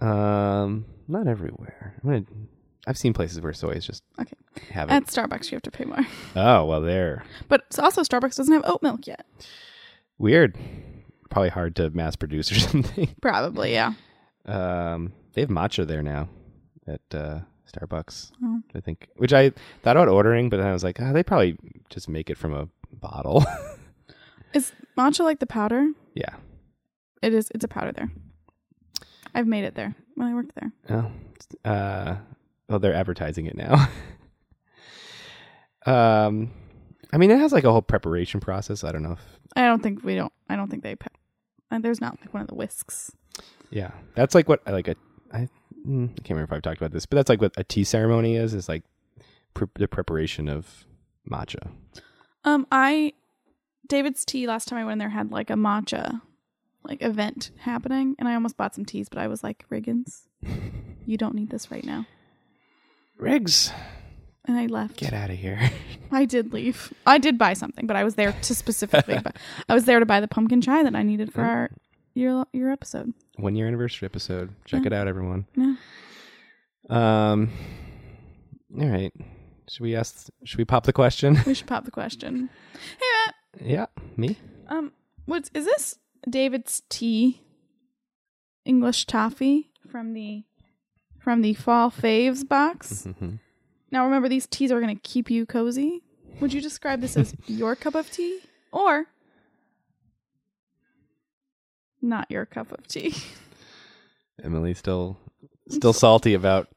Um, 0.00 0.84
not 1.08 1.26
everywhere. 1.28 1.94
I'm 2.02 2.08
gonna, 2.10 2.24
I've 2.86 2.98
seen 2.98 3.12
places 3.12 3.40
where 3.40 3.52
soy 3.52 3.72
is 3.72 3.86
just 3.86 4.02
Okay. 4.20 4.34
have 4.70 4.88
it. 4.88 4.92
At 4.92 5.06
Starbucks 5.06 5.50
you 5.50 5.56
have 5.56 5.62
to 5.62 5.70
pay 5.70 5.84
more. 5.84 6.04
oh 6.36 6.64
well, 6.64 6.80
there. 6.80 7.24
But 7.48 7.62
it's 7.68 7.78
also 7.78 8.02
Starbucks 8.02 8.36
doesn't 8.36 8.52
have 8.52 8.64
oat 8.66 8.82
milk 8.82 9.06
yet. 9.06 9.24
Weird. 10.18 10.56
Probably 11.30 11.48
hard 11.50 11.76
to 11.76 11.90
mass 11.90 12.16
produce 12.16 12.50
or 12.52 12.54
something. 12.58 13.14
Probably, 13.22 13.72
yeah. 13.72 13.94
Um, 14.44 15.12
they 15.34 15.40
have 15.42 15.50
matcha 15.50 15.86
there 15.86 16.02
now 16.02 16.28
at 16.86 17.00
uh, 17.14 17.40
Starbucks. 17.72 18.32
Oh. 18.42 18.60
I 18.74 18.80
think, 18.80 19.08
which 19.16 19.32
I 19.32 19.50
thought 19.82 19.96
about 19.96 20.08
ordering, 20.08 20.50
but 20.50 20.58
then 20.58 20.66
I 20.66 20.72
was 20.72 20.84
like, 20.84 21.00
oh, 21.00 21.12
they 21.12 21.22
probably 21.22 21.56
just 21.90 22.08
make 22.08 22.28
it 22.28 22.36
from 22.36 22.52
a 22.52 22.68
bottle. 22.92 23.44
Is 24.52 24.72
matcha 24.98 25.20
like 25.20 25.38
the 25.38 25.46
powder? 25.46 25.88
yeah. 26.14 26.34
It 27.22 27.32
is 27.32 27.50
it's 27.54 27.64
a 27.64 27.68
powder 27.68 27.92
there. 27.92 28.10
I've 29.34 29.46
made 29.46 29.64
it 29.64 29.74
there 29.74 29.94
when 30.14 30.28
I 30.28 30.34
worked 30.34 30.54
there. 30.54 30.72
Oh, 30.90 31.70
uh, 31.70 32.16
well, 32.68 32.78
they're 32.78 32.94
advertising 32.94 33.46
it 33.46 33.56
now. 33.56 33.88
um, 35.86 36.50
I 37.12 37.18
mean, 37.18 37.30
it 37.30 37.38
has 37.38 37.52
like 37.52 37.64
a 37.64 37.72
whole 37.72 37.82
preparation 37.82 38.40
process. 38.40 38.84
I 38.84 38.92
don't 38.92 39.02
know 39.02 39.12
if, 39.12 39.20
I 39.56 39.62
don't 39.66 39.82
think 39.82 40.02
we 40.04 40.14
don't 40.14 40.32
I 40.48 40.56
don't 40.56 40.70
think 40.70 40.82
they 40.82 40.96
pa- 40.96 41.08
and 41.70 41.84
there's 41.84 42.00
not 42.00 42.18
like 42.20 42.32
one 42.32 42.42
of 42.42 42.48
the 42.48 42.54
whisks. 42.54 43.12
yeah, 43.70 43.90
that's 44.14 44.34
like 44.34 44.48
what 44.48 44.62
I 44.66 44.70
like 44.70 44.88
a 44.88 44.96
I, 45.32 45.48
mm, 45.86 46.04
I 46.04 46.14
can't 46.14 46.30
remember 46.30 46.44
if 46.44 46.52
I've 46.52 46.62
talked 46.62 46.78
about 46.78 46.92
this, 46.92 47.06
but 47.06 47.16
that's 47.16 47.28
like 47.28 47.40
what 47.40 47.52
a 47.56 47.64
tea 47.64 47.84
ceremony 47.84 48.36
is. 48.36 48.54
Is 48.54 48.68
like 48.68 48.82
pre- 49.54 49.68
the 49.74 49.88
preparation 49.88 50.48
of 50.48 50.86
matcha. 51.30 51.70
Um, 52.44 52.66
I 52.72 53.12
David's 53.88 54.24
tea 54.24 54.46
last 54.46 54.68
time 54.68 54.78
I 54.78 54.84
went 54.84 54.94
in 54.94 54.98
there 54.98 55.10
had 55.10 55.30
like 55.30 55.50
a 55.50 55.54
matcha 55.54 56.20
like 56.84 57.02
event 57.02 57.50
happening, 57.58 58.14
and 58.18 58.28
I 58.28 58.34
almost 58.34 58.56
bought 58.56 58.74
some 58.74 58.84
teas, 58.84 59.08
but 59.08 59.18
I 59.18 59.28
was 59.28 59.42
like, 59.42 59.64
Riggins, 59.70 60.22
you 61.06 61.16
don't 61.16 61.34
need 61.34 61.50
this 61.50 61.70
right 61.70 61.84
now, 61.84 62.06
Riggs, 63.16 63.70
and 64.46 64.56
I 64.58 64.66
left. 64.66 64.96
get 64.96 65.12
out 65.12 65.30
of 65.30 65.36
here. 65.36 65.70
I 66.12 66.24
did 66.24 66.52
leave. 66.52 66.92
I 67.06 67.18
did 67.18 67.38
buy 67.38 67.52
something, 67.54 67.86
but 67.86 67.96
I 67.96 68.04
was 68.04 68.16
there 68.16 68.32
to 68.32 68.54
specifically. 68.54 69.18
buy, 69.18 69.32
I 69.68 69.74
was 69.74 69.84
there 69.84 70.00
to 70.00 70.06
buy 70.06 70.20
the 70.20 70.28
pumpkin 70.28 70.60
chai 70.60 70.82
that 70.82 70.94
I 70.96 71.02
needed 71.02 71.32
for 71.32 71.42
our 71.42 71.70
your 72.14 72.46
your 72.52 72.70
episode. 72.70 73.12
One 73.36 73.54
year 73.56 73.66
anniversary 73.66 74.06
episode. 74.06 74.50
Check 74.66 74.82
Yeah. 74.82 74.86
it 74.88 74.92
out, 74.92 75.06
everyone. 75.08 75.46
Yeah. 75.56 75.74
Um. 76.90 77.50
All 78.78 78.88
right. 78.88 79.12
Should 79.70 79.80
we 79.82 79.94
ask? 79.96 80.28
Should 80.44 80.58
we 80.58 80.64
pop 80.64 80.84
the 80.84 80.92
question? 80.92 81.38
We 81.46 81.54
should 81.54 81.66
pop 81.68 81.84
the 81.84 81.90
question. 81.90 82.50
Hey 82.98 83.06
Matt, 83.26 83.34
yeah, 83.68 83.86
me. 84.16 84.36
um, 84.68 84.92
what's 85.24 85.50
is 85.54 85.64
this 85.64 85.96
David's 86.28 86.82
tea? 86.88 87.40
English 88.64 89.06
toffee 89.06 89.70
from 89.90 90.12
the 90.12 90.44
from 91.18 91.42
the 91.42 91.54
fall 91.54 91.90
faves 91.90 92.46
box. 92.48 93.04
Mhm. 93.06 93.38
Now 93.90 94.04
remember, 94.04 94.28
these 94.28 94.46
teas 94.46 94.70
are 94.72 94.80
going 94.80 94.94
to 94.94 95.02
keep 95.02 95.30
you 95.30 95.46
cozy. 95.46 96.02
Would 96.40 96.52
you 96.52 96.60
describe 96.60 97.00
this 97.00 97.16
as 97.16 97.34
your 97.46 97.76
cup 97.76 97.94
of 97.94 98.10
tea, 98.10 98.40
or 98.72 99.06
not 102.00 102.30
your 102.30 102.46
cup 102.46 102.72
of 102.72 102.86
tea. 102.88 103.14
Emily 104.42 104.74
still 104.74 105.18
still 105.68 105.92
salty 105.92 106.34
about 106.34 106.68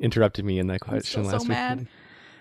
interrupting 0.00 0.46
me 0.46 0.58
in 0.58 0.66
that 0.68 0.80
question 0.80 1.24
so 1.24 1.30
last 1.32 1.48
mad. 1.48 1.86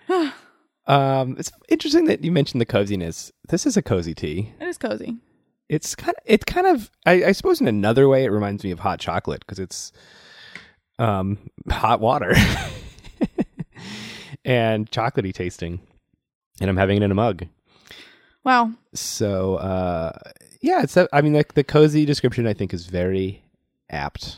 week. 0.10 0.34
Um, 0.90 1.36
it's 1.38 1.52
interesting 1.68 2.06
that 2.06 2.24
you 2.24 2.32
mentioned 2.32 2.62
the 2.62 2.66
coziness. 2.66 3.30
This 3.50 3.66
is 3.66 3.76
a 3.76 3.82
cozy 3.82 4.14
tea. 4.14 4.54
It 4.62 4.70
is 4.70 4.78
cozy. 4.78 5.18
It's 5.70 5.96
kind 5.96 6.16
of, 6.18 6.24
it 6.26 6.46
kind 6.46 6.68
of, 6.68 6.90
I, 7.06 7.26
I 7.26 7.32
suppose 7.34 7.60
in 7.60 7.68
another 7.68 8.08
way, 8.08 8.24
it 8.24 8.32
reminds 8.32 8.64
me 8.64 8.72
of 8.72 8.80
hot 8.80 9.00
chocolate 9.00 9.42
because 9.42 9.60
it's 9.60 9.92
um 11.00 11.38
hot 11.70 12.00
water 12.00 12.34
and 14.46 14.90
chocolatey 14.92 15.34
tasting, 15.34 15.80
and 16.62 16.70
I'm 16.70 16.78
having 16.78 16.98
it 16.98 17.04
in 17.04 17.12
a 17.12 17.16
mug. 17.16 17.46
Wow. 18.44 18.72
So 18.94 19.56
uh, 19.56 20.18
yeah, 20.62 20.82
it's. 20.84 20.98
I 20.98 21.22
mean, 21.22 21.34
like 21.34 21.54
the 21.54 21.64
cozy 21.64 22.06
description 22.06 22.48
I 22.48 22.54
think 22.54 22.74
is 22.74 22.88
very 22.88 23.44
apt, 23.90 24.38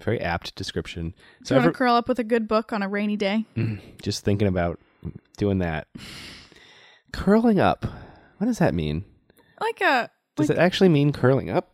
very 0.00 0.20
apt 0.20 0.56
description. 0.56 1.10
Do 1.40 1.46
So 1.46 1.54
you 1.54 1.60
want 1.60 1.72
to 1.72 1.78
curl 1.78 1.94
up 1.94 2.08
with 2.08 2.18
a 2.18 2.24
good 2.24 2.48
book 2.48 2.72
on 2.72 2.82
a 2.82 2.88
rainy 2.88 3.16
day? 3.16 3.44
just 4.02 4.24
thinking 4.24 4.48
about 4.48 4.80
doing 5.36 5.58
that, 5.58 5.86
curling 7.12 7.60
up. 7.60 7.86
What 8.38 8.48
does 8.48 8.58
that 8.58 8.74
mean? 8.74 9.04
Like 9.60 9.80
a 9.80 10.10
Does 10.36 10.48
like, 10.48 10.58
it 10.58 10.60
actually 10.60 10.88
mean 10.88 11.12
curling 11.12 11.50
up? 11.50 11.70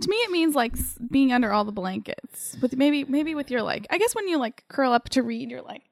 to 0.00 0.08
me 0.10 0.16
it 0.16 0.30
means 0.32 0.56
like 0.56 0.74
being 1.08 1.32
under 1.32 1.52
all 1.52 1.64
the 1.64 1.70
blankets 1.70 2.56
with 2.60 2.76
maybe 2.76 3.04
maybe 3.04 3.36
with 3.36 3.48
your 3.48 3.62
like 3.62 3.86
I 3.90 3.98
guess 3.98 4.12
when 4.12 4.26
you 4.26 4.38
like 4.38 4.64
curl 4.66 4.90
up 4.92 5.08
to 5.10 5.22
read 5.22 5.50
you're 5.52 5.62
like 5.62 5.82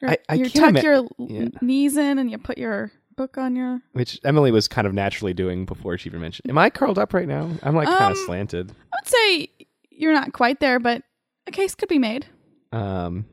you're, 0.00 0.12
I- 0.12 0.18
I 0.28 0.34
you 0.34 0.48
tuck 0.48 0.68
ima- 0.70 0.82
your 0.82 1.08
yeah. 1.18 1.48
knees 1.60 1.96
in 1.96 2.20
and 2.20 2.30
you 2.30 2.38
put 2.38 2.58
your 2.58 2.92
book 3.16 3.36
on 3.38 3.56
your 3.56 3.80
Which 3.92 4.20
Emily 4.24 4.52
was 4.52 4.68
kind 4.68 4.86
of 4.86 4.94
naturally 4.94 5.34
doing 5.34 5.64
before 5.66 5.98
she 5.98 6.08
even 6.08 6.20
mentioned. 6.20 6.48
Am 6.48 6.56
I 6.58 6.70
curled 6.70 6.96
up 6.98 7.12
right 7.12 7.26
now? 7.26 7.50
I'm 7.64 7.74
like 7.74 7.88
kind 7.88 8.12
of 8.12 8.18
Um, 8.18 8.24
slanted. 8.24 8.70
I 8.92 8.96
would 9.02 9.08
say 9.08 9.66
you're 9.90 10.14
not 10.14 10.32
quite 10.32 10.60
there 10.60 10.78
but 10.78 11.02
a 11.48 11.50
case 11.50 11.74
could 11.74 11.88
be 11.88 11.98
made. 11.98 12.26
Um, 12.70 13.26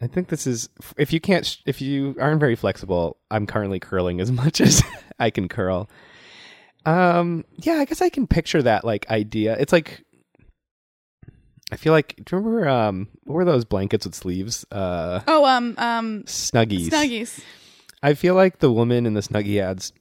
I 0.00 0.06
think 0.06 0.28
this 0.28 0.46
is 0.46 0.70
if 0.96 1.12
you 1.12 1.20
can't 1.20 1.58
if 1.66 1.82
you 1.82 2.16
aren't 2.18 2.40
very 2.40 2.56
flexible. 2.56 3.18
I'm 3.30 3.46
currently 3.46 3.80
curling 3.80 4.18
as 4.20 4.32
much 4.42 4.62
as 4.62 4.82
I 5.18 5.28
can 5.28 5.46
curl. 5.46 5.90
Um, 6.86 7.44
yeah, 7.58 7.74
I 7.74 7.84
guess 7.84 8.00
I 8.00 8.08
can 8.08 8.26
picture 8.26 8.62
that 8.62 8.84
like 8.84 9.08
idea. 9.10 9.56
It's 9.58 9.72
like 9.72 10.04
I 11.72 11.76
feel 11.76 11.92
like 11.92 12.16
do 12.16 12.36
you 12.36 12.42
remember 12.42 12.68
um 12.68 13.08
what 13.24 13.34
were 13.34 13.44
those 13.44 13.64
blankets 13.64 14.04
with 14.06 14.14
sleeves? 14.14 14.64
Uh, 14.72 15.20
Oh 15.26 15.44
um 15.44 15.74
um 15.78 16.22
snuggies. 16.24 16.88
snuggies. 16.88 17.40
I 18.02 18.14
feel 18.14 18.34
like 18.34 18.58
the 18.60 18.72
woman 18.72 19.04
in 19.06 19.14
the 19.14 19.20
snuggie 19.20 19.60
ads 19.60 19.92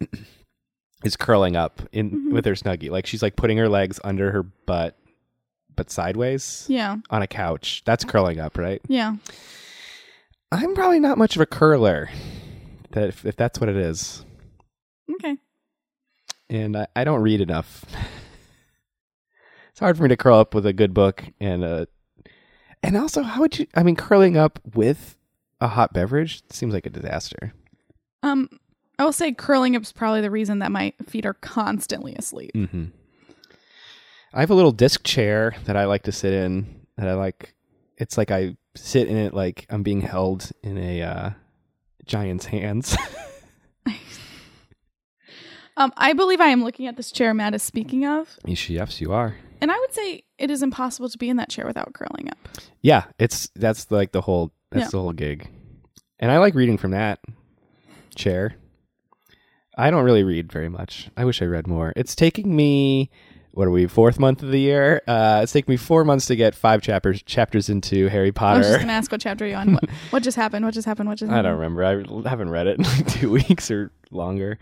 is 1.03 1.15
curling 1.17 1.55
up 1.55 1.81
in 1.91 2.11
Mhm. 2.11 2.31
with 2.33 2.45
her 2.45 2.53
snuggie. 2.53 2.89
Like 2.89 3.05
she's 3.05 3.21
like 3.21 3.35
putting 3.35 3.57
her 3.57 3.67
legs 3.69 3.99
under 4.03 4.31
her 4.31 4.43
butt, 4.43 4.97
but 5.75 5.91
sideways 5.91 6.65
Yeah. 6.69 6.97
on 7.09 7.21
a 7.21 7.27
couch. 7.27 7.83
That's 7.85 8.03
curling 8.05 8.39
up, 8.39 8.57
right? 8.57 8.81
Yeah. 8.87 9.17
I'm 10.51 10.73
probably 10.73 10.99
not 10.99 11.17
much 11.17 11.35
of 11.35 11.41
a 11.41 11.45
curler. 11.45 12.09
That 12.91 13.09
if, 13.09 13.25
if 13.25 13.35
that's 13.35 13.59
what 13.59 13.69
it 13.69 13.77
is. 13.77 14.25
And 16.49 16.77
I, 16.77 16.87
I 16.95 17.03
don't 17.03 17.21
read 17.21 17.41
enough. 17.41 17.85
it's 19.71 19.79
hard 19.79 19.97
for 19.97 20.03
me 20.03 20.09
to 20.09 20.17
curl 20.17 20.39
up 20.39 20.53
with 20.53 20.65
a 20.65 20.73
good 20.73 20.93
book 20.93 21.23
and 21.39 21.63
uh 21.63 21.85
and 22.81 22.95
also 22.95 23.23
how 23.23 23.41
would 23.41 23.59
you? 23.59 23.67
I 23.75 23.83
mean, 23.83 23.97
curling 23.97 24.37
up 24.37 24.59
with 24.73 25.17
a 25.59 25.67
hot 25.67 25.93
beverage 25.93 26.43
seems 26.49 26.73
like 26.73 26.85
a 26.85 26.89
disaster. 26.89 27.53
Um 28.23 28.49
I 28.97 29.05
will 29.05 29.13
say 29.13 29.31
curling 29.31 29.75
up 29.75 29.83
is 29.83 29.91
probably 29.91 30.21
the 30.21 30.31
reason 30.31 30.59
that 30.59 30.71
my 30.71 30.93
feet 31.05 31.25
are 31.25 31.35
constantly 31.35 32.15
asleep. 32.15 32.51
Mm-hmm. 32.53 32.85
I 34.33 34.39
have 34.41 34.51
a 34.51 34.55
little 34.55 34.71
disc 34.71 35.03
chair 35.03 35.55
that 35.65 35.75
I 35.75 35.85
like 35.85 36.03
to 36.03 36.11
sit 36.11 36.33
in. 36.33 36.85
That 36.97 37.07
I 37.07 37.13
like. 37.13 37.55
It's 37.97 38.17
like 38.17 38.29
I 38.29 38.57
sit 38.75 39.07
in 39.07 39.17
it 39.17 39.33
like 39.33 39.65
I'm 39.69 39.83
being 39.83 40.01
held 40.01 40.51
in 40.63 40.77
a 40.77 41.01
uh, 41.01 41.29
giant's 42.05 42.45
hands. 42.45 42.95
Um 45.79 45.91
I 45.97 46.13
believe 46.13 46.39
I 46.41 46.47
am 46.47 46.63
looking 46.63 46.85
at 46.87 46.95
this 46.97 47.11
chair 47.11 47.33
Matt 47.33 47.55
is 47.55 47.63
speaking 47.63 48.05
of 48.05 48.37
yes, 48.45 49.01
you 49.01 49.11
are. 49.11 49.35
and 49.61 49.71
I 49.71 49.79
would 49.79 49.93
say 49.93 50.23
it 50.37 50.51
is 50.51 50.61
impossible 50.61 51.09
to 51.09 51.17
be 51.17 51.29
in 51.29 51.37
that 51.37 51.49
chair 51.49 51.65
without 51.65 51.93
curling 51.93 52.29
up. 52.29 52.37
Yeah, 52.81 53.05
it's 53.17 53.49
that's 53.55 53.89
like 53.89 54.11
the 54.11 54.21
whole 54.21 54.51
that's 54.71 54.85
Yeah. 54.85 54.89
the 54.91 54.99
whole 55.01 55.13
gig. 55.13 55.49
And 56.19 56.31
I 56.31 56.37
like 56.37 56.53
reading 56.53 56.77
from 56.77 56.91
that 56.91 57.19
chair. 58.15 58.55
I 59.77 59.89
don't 59.91 60.03
really 60.03 60.23
read 60.23 60.51
very 60.51 60.67
much. 60.69 61.09
I 61.15 61.23
wish 61.25 61.41
I 61.41 61.45
read 61.45 61.65
more. 61.65 61.93
It's 61.95 62.13
taking 62.15 62.53
me 62.55 63.09
what 63.51 63.67
are 63.67 63.71
we, 63.71 63.87
fourth 63.87 64.19
month 64.19 64.43
of 64.43 64.51
the 64.51 64.59
year? 64.59 65.01
Uh 65.07 65.39
it's 65.43 65.51
taking 65.53 65.71
me 65.71 65.77
four 65.77 66.03
months 66.03 66.25
to 66.27 66.35
get 66.35 66.55
five 66.55 66.81
chapters 66.81 67.23
chapters 67.23 67.69
into 67.69 68.07
Harry 68.09 68.31
Potter. 68.33 68.55
I 68.55 68.59
was 68.59 68.67
just 68.67 68.79
gonna 68.81 68.93
ask 68.93 69.11
what 69.11 69.21
chapter 69.21 69.45
you're 69.47 69.57
on. 69.57 69.73
What, 69.73 69.89
what 70.11 70.23
just 70.23 70.35
happened? 70.37 70.65
What 70.65 70.73
just 70.73 70.85
happened? 70.85 71.07
What 71.09 71.17
just 71.17 71.31
I 71.31 71.41
don't 71.41 71.57
remember. 71.57 71.83
I 71.85 72.29
haven't 72.29 72.49
read 72.49 72.67
it 72.67 72.77
in 72.79 72.83
like 72.83 73.07
two 73.19 73.31
weeks 73.31 73.71
or 73.71 73.91
longer. 74.11 74.59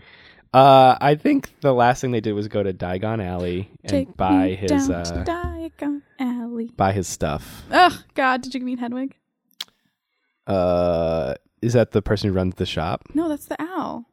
Uh 0.54 0.96
I 1.00 1.14
think 1.14 1.50
the 1.60 1.74
last 1.74 2.00
thing 2.00 2.10
they 2.10 2.20
did 2.20 2.32
was 2.32 2.48
go 2.48 2.62
to 2.62 2.72
Diagon 2.72 3.22
Alley 3.24 3.70
and 3.82 3.90
Take 3.90 4.16
buy 4.16 4.50
his 4.50 4.70
down 4.70 4.92
uh 4.92 5.24
to 5.24 5.30
Diagon 5.30 6.02
Alley. 6.18 6.70
buy 6.76 6.92
his 6.92 7.06
stuff. 7.06 7.64
Oh 7.70 8.02
God, 8.14 8.40
did 8.42 8.54
you 8.54 8.60
meet 8.60 8.78
Hedwig? 8.78 9.14
Uh 10.46 11.34
is 11.60 11.72
that 11.72 11.90
the 11.90 12.02
person 12.02 12.30
who 12.30 12.34
runs 12.36 12.54
the 12.54 12.66
shop? 12.66 13.02
No, 13.14 13.28
that's 13.28 13.46
the 13.46 13.60
owl. 13.60 14.06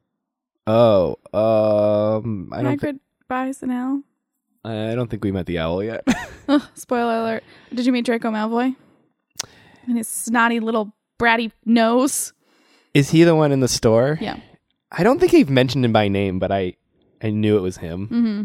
Oh, 0.67 1.17
um, 1.31 2.51
I 2.51 2.63
don't. 2.63 2.79
Th- 2.81 2.95
buys 3.27 3.61
an 3.61 3.69
owl. 3.69 4.01
I 4.63 4.95
don't 4.95 5.11
think 5.11 5.23
we 5.23 5.31
met 5.31 5.45
the 5.45 5.59
owl 5.59 5.83
yet. 5.83 6.03
Ugh, 6.49 6.61
spoiler 6.73 7.19
alert. 7.19 7.43
Did 7.71 7.85
you 7.85 7.91
meet 7.91 8.03
Draco 8.05 8.31
Malfoy? 8.31 8.75
And 9.85 9.97
his 9.97 10.07
snotty 10.07 10.59
little 10.59 10.91
bratty 11.19 11.51
nose. 11.65 12.33
Is 12.95 13.11
he 13.11 13.23
the 13.23 13.35
one 13.35 13.51
in 13.51 13.59
the 13.59 13.67
store? 13.67 14.17
Yeah. 14.19 14.39
I 14.97 15.03
don't 15.03 15.19
think 15.19 15.31
he 15.31 15.43
mentioned 15.43 15.83
him 15.83 15.93
by 15.93 16.07
name, 16.07 16.39
but 16.39 16.51
I, 16.51 16.75
I 17.21 17.29
knew 17.29 17.57
it 17.57 17.61
was 17.61 17.77
him. 17.77 18.07
Mm-hmm. 18.07 18.43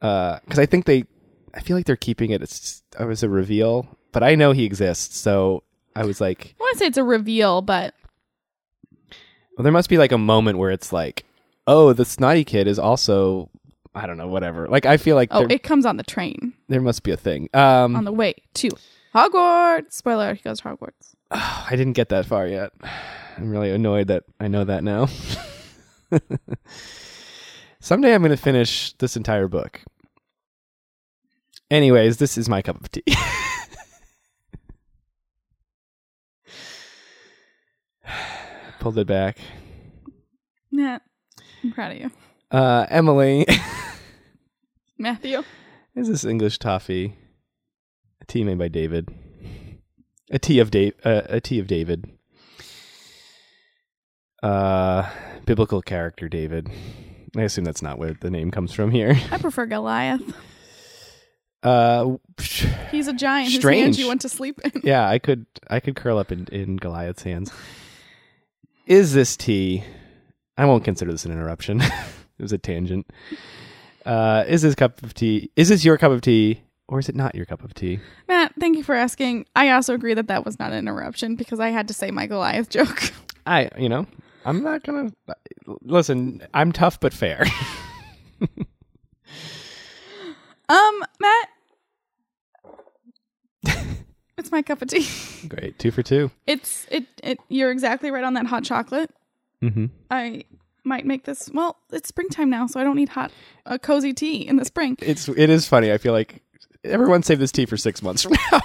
Uh, 0.00 0.38
because 0.44 0.58
I 0.58 0.66
think 0.66 0.84
they, 0.84 1.04
I 1.54 1.60
feel 1.60 1.76
like 1.76 1.86
they're 1.86 1.96
keeping 1.96 2.30
it 2.30 2.42
as, 2.42 2.82
as 2.98 3.22
a 3.22 3.28
reveal, 3.28 3.88
but 4.12 4.22
I 4.22 4.34
know 4.34 4.52
he 4.52 4.64
exists, 4.64 5.18
so 5.18 5.64
I 5.96 6.04
was 6.04 6.20
like, 6.20 6.54
I 6.60 6.62
want 6.62 6.74
to 6.74 6.78
say 6.78 6.86
it's 6.86 6.98
a 6.98 7.04
reveal, 7.04 7.62
but 7.62 7.94
well, 9.56 9.64
there 9.64 9.72
must 9.72 9.88
be 9.88 9.98
like 9.98 10.12
a 10.12 10.18
moment 10.18 10.58
where 10.58 10.70
it's 10.70 10.92
like, 10.92 11.24
oh, 11.66 11.92
the 11.92 12.04
snotty 12.04 12.44
kid 12.44 12.68
is 12.68 12.78
also, 12.78 13.48
I 13.94 14.06
don't 14.06 14.18
know, 14.18 14.28
whatever. 14.28 14.68
Like 14.68 14.84
I 14.86 14.98
feel 14.98 15.16
like 15.16 15.30
oh, 15.32 15.46
it 15.48 15.62
comes 15.62 15.86
on 15.86 15.96
the 15.96 16.02
train 16.02 16.52
there 16.68 16.82
must 16.82 17.02
be 17.02 17.10
a 17.10 17.16
thing. 17.16 17.48
Um, 17.54 17.96
on 17.96 18.04
the 18.04 18.12
way 18.12 18.34
to 18.54 18.70
Hogwarts. 19.14 19.92
Spoiler: 19.92 20.34
He 20.34 20.42
goes 20.42 20.60
to 20.60 20.64
Hogwarts. 20.68 21.14
I 21.30 21.70
didn't 21.70 21.94
get 21.94 22.10
that 22.10 22.26
far 22.26 22.46
yet. 22.46 22.72
I'm 23.38 23.50
really 23.50 23.70
annoyed 23.70 24.08
that 24.08 24.24
I 24.38 24.48
know 24.48 24.64
that 24.64 24.84
now. 24.84 25.08
Someday 27.80 28.14
I'm 28.14 28.22
going 28.22 28.30
to 28.30 28.36
finish 28.36 28.92
this 28.94 29.16
entire 29.16 29.48
book. 29.48 29.82
Anyways, 31.70 32.16
this 32.18 32.38
is 32.38 32.48
my 32.48 32.62
cup 32.62 32.80
of 32.80 32.90
tea. 32.90 33.02
Pulled 38.80 38.98
it 38.98 39.06
back. 39.06 39.38
Yeah. 40.70 40.98
I'm 41.64 41.72
proud 41.72 41.92
of 41.92 41.98
you, 41.98 42.10
Uh, 42.50 42.86
Emily, 42.88 43.46
Matthew. 44.98 45.42
is 45.96 46.08
this 46.08 46.24
English 46.24 46.58
toffee? 46.58 47.16
A 48.20 48.24
tea 48.26 48.44
made 48.44 48.58
by 48.58 48.68
David. 48.68 49.08
A 50.30 50.38
tea 50.38 50.60
of 50.60 50.70
Dave. 50.70 50.94
Uh, 51.04 51.22
a 51.28 51.40
tea 51.40 51.58
of 51.58 51.66
David. 51.66 52.04
Uh, 54.42 55.10
biblical 55.46 55.80
character 55.80 56.28
David. 56.28 56.68
I 57.36 57.42
assume 57.42 57.64
that's 57.64 57.82
not 57.82 57.98
where 57.98 58.14
the 58.14 58.30
name 58.30 58.50
comes 58.50 58.72
from 58.72 58.90
here. 58.90 59.18
I 59.30 59.38
prefer 59.38 59.66
Goliath. 59.66 60.22
Uh, 61.62 62.16
He's 62.90 63.08
a 63.08 63.12
giant 63.12 63.50
whose 63.50 63.60
Strange. 63.60 63.82
hands 63.82 63.98
you 63.98 64.08
went 64.08 64.20
to 64.22 64.28
sleep 64.28 64.60
in. 64.64 64.82
yeah, 64.84 65.08
I 65.08 65.18
could 65.18 65.46
I 65.68 65.80
could 65.80 65.96
curl 65.96 66.18
up 66.18 66.30
in, 66.30 66.46
in 66.52 66.76
Goliath's 66.76 67.22
hands. 67.22 67.50
Is 68.86 69.14
this 69.14 69.36
tea? 69.36 69.82
I 70.56 70.64
won't 70.66 70.84
consider 70.84 71.10
this 71.10 71.24
an 71.24 71.32
interruption. 71.32 71.80
it 71.82 71.92
was 72.38 72.52
a 72.52 72.58
tangent. 72.58 73.10
Uh, 74.04 74.44
is 74.46 74.62
this 74.62 74.74
cup 74.74 75.02
of 75.02 75.12
tea? 75.14 75.50
Is 75.56 75.68
this 75.68 75.84
your 75.84 75.98
cup 75.98 76.12
of 76.12 76.20
tea, 76.20 76.62
or 76.86 77.00
is 77.00 77.08
it 77.08 77.16
not 77.16 77.34
your 77.34 77.46
cup 77.46 77.64
of 77.64 77.74
tea? 77.74 77.98
Matt, 78.28 78.52
thank 78.60 78.76
you 78.76 78.84
for 78.84 78.94
asking. 78.94 79.46
I 79.56 79.70
also 79.70 79.92
agree 79.94 80.14
that 80.14 80.28
that 80.28 80.44
was 80.44 80.58
not 80.60 80.70
an 80.72 80.78
interruption 80.78 81.34
because 81.34 81.58
I 81.58 81.70
had 81.70 81.88
to 81.88 81.94
say 81.94 82.10
my 82.12 82.26
Goliath 82.26 82.68
joke. 82.70 83.10
I, 83.46 83.68
you 83.76 83.88
know, 83.88 84.06
I'm 84.46 84.62
not 84.62 84.82
gonna 84.84 85.12
listen. 85.82 86.42
I'm 86.54 86.72
tough 86.72 87.00
but 87.00 87.12
fair. 87.12 87.44
Um, 90.68 91.04
Matt, 91.20 91.48
it's 94.36 94.50
my 94.50 94.62
cup 94.62 94.82
of 94.82 94.88
tea. 94.88 95.06
Great, 95.48 95.78
two 95.78 95.90
for 95.90 96.02
two. 96.02 96.30
It's 96.46 96.86
it 96.90 97.06
it. 97.22 97.38
You're 97.48 97.70
exactly 97.70 98.10
right 98.10 98.24
on 98.24 98.34
that 98.34 98.46
hot 98.46 98.64
chocolate. 98.64 99.10
Mm-hmm. 99.62 99.86
I 100.10 100.44
might 100.84 101.06
make 101.06 101.24
this. 101.24 101.48
Well, 101.52 101.76
it's 101.92 102.08
springtime 102.08 102.50
now, 102.50 102.66
so 102.66 102.80
I 102.80 102.84
don't 102.84 102.96
need 102.96 103.10
hot, 103.10 103.30
uh, 103.64 103.78
cozy 103.78 104.12
tea 104.12 104.46
in 104.46 104.56
the 104.56 104.64
spring. 104.64 104.96
It's 105.00 105.28
it 105.28 105.50
is 105.50 105.68
funny. 105.68 105.92
I 105.92 105.98
feel 105.98 106.12
like 106.12 106.42
everyone 106.84 107.22
save 107.22 107.38
this 107.38 107.52
tea 107.52 107.66
for 107.66 107.76
six 107.76 108.02
months 108.02 108.22
from 108.22 108.32
now. 108.52 108.62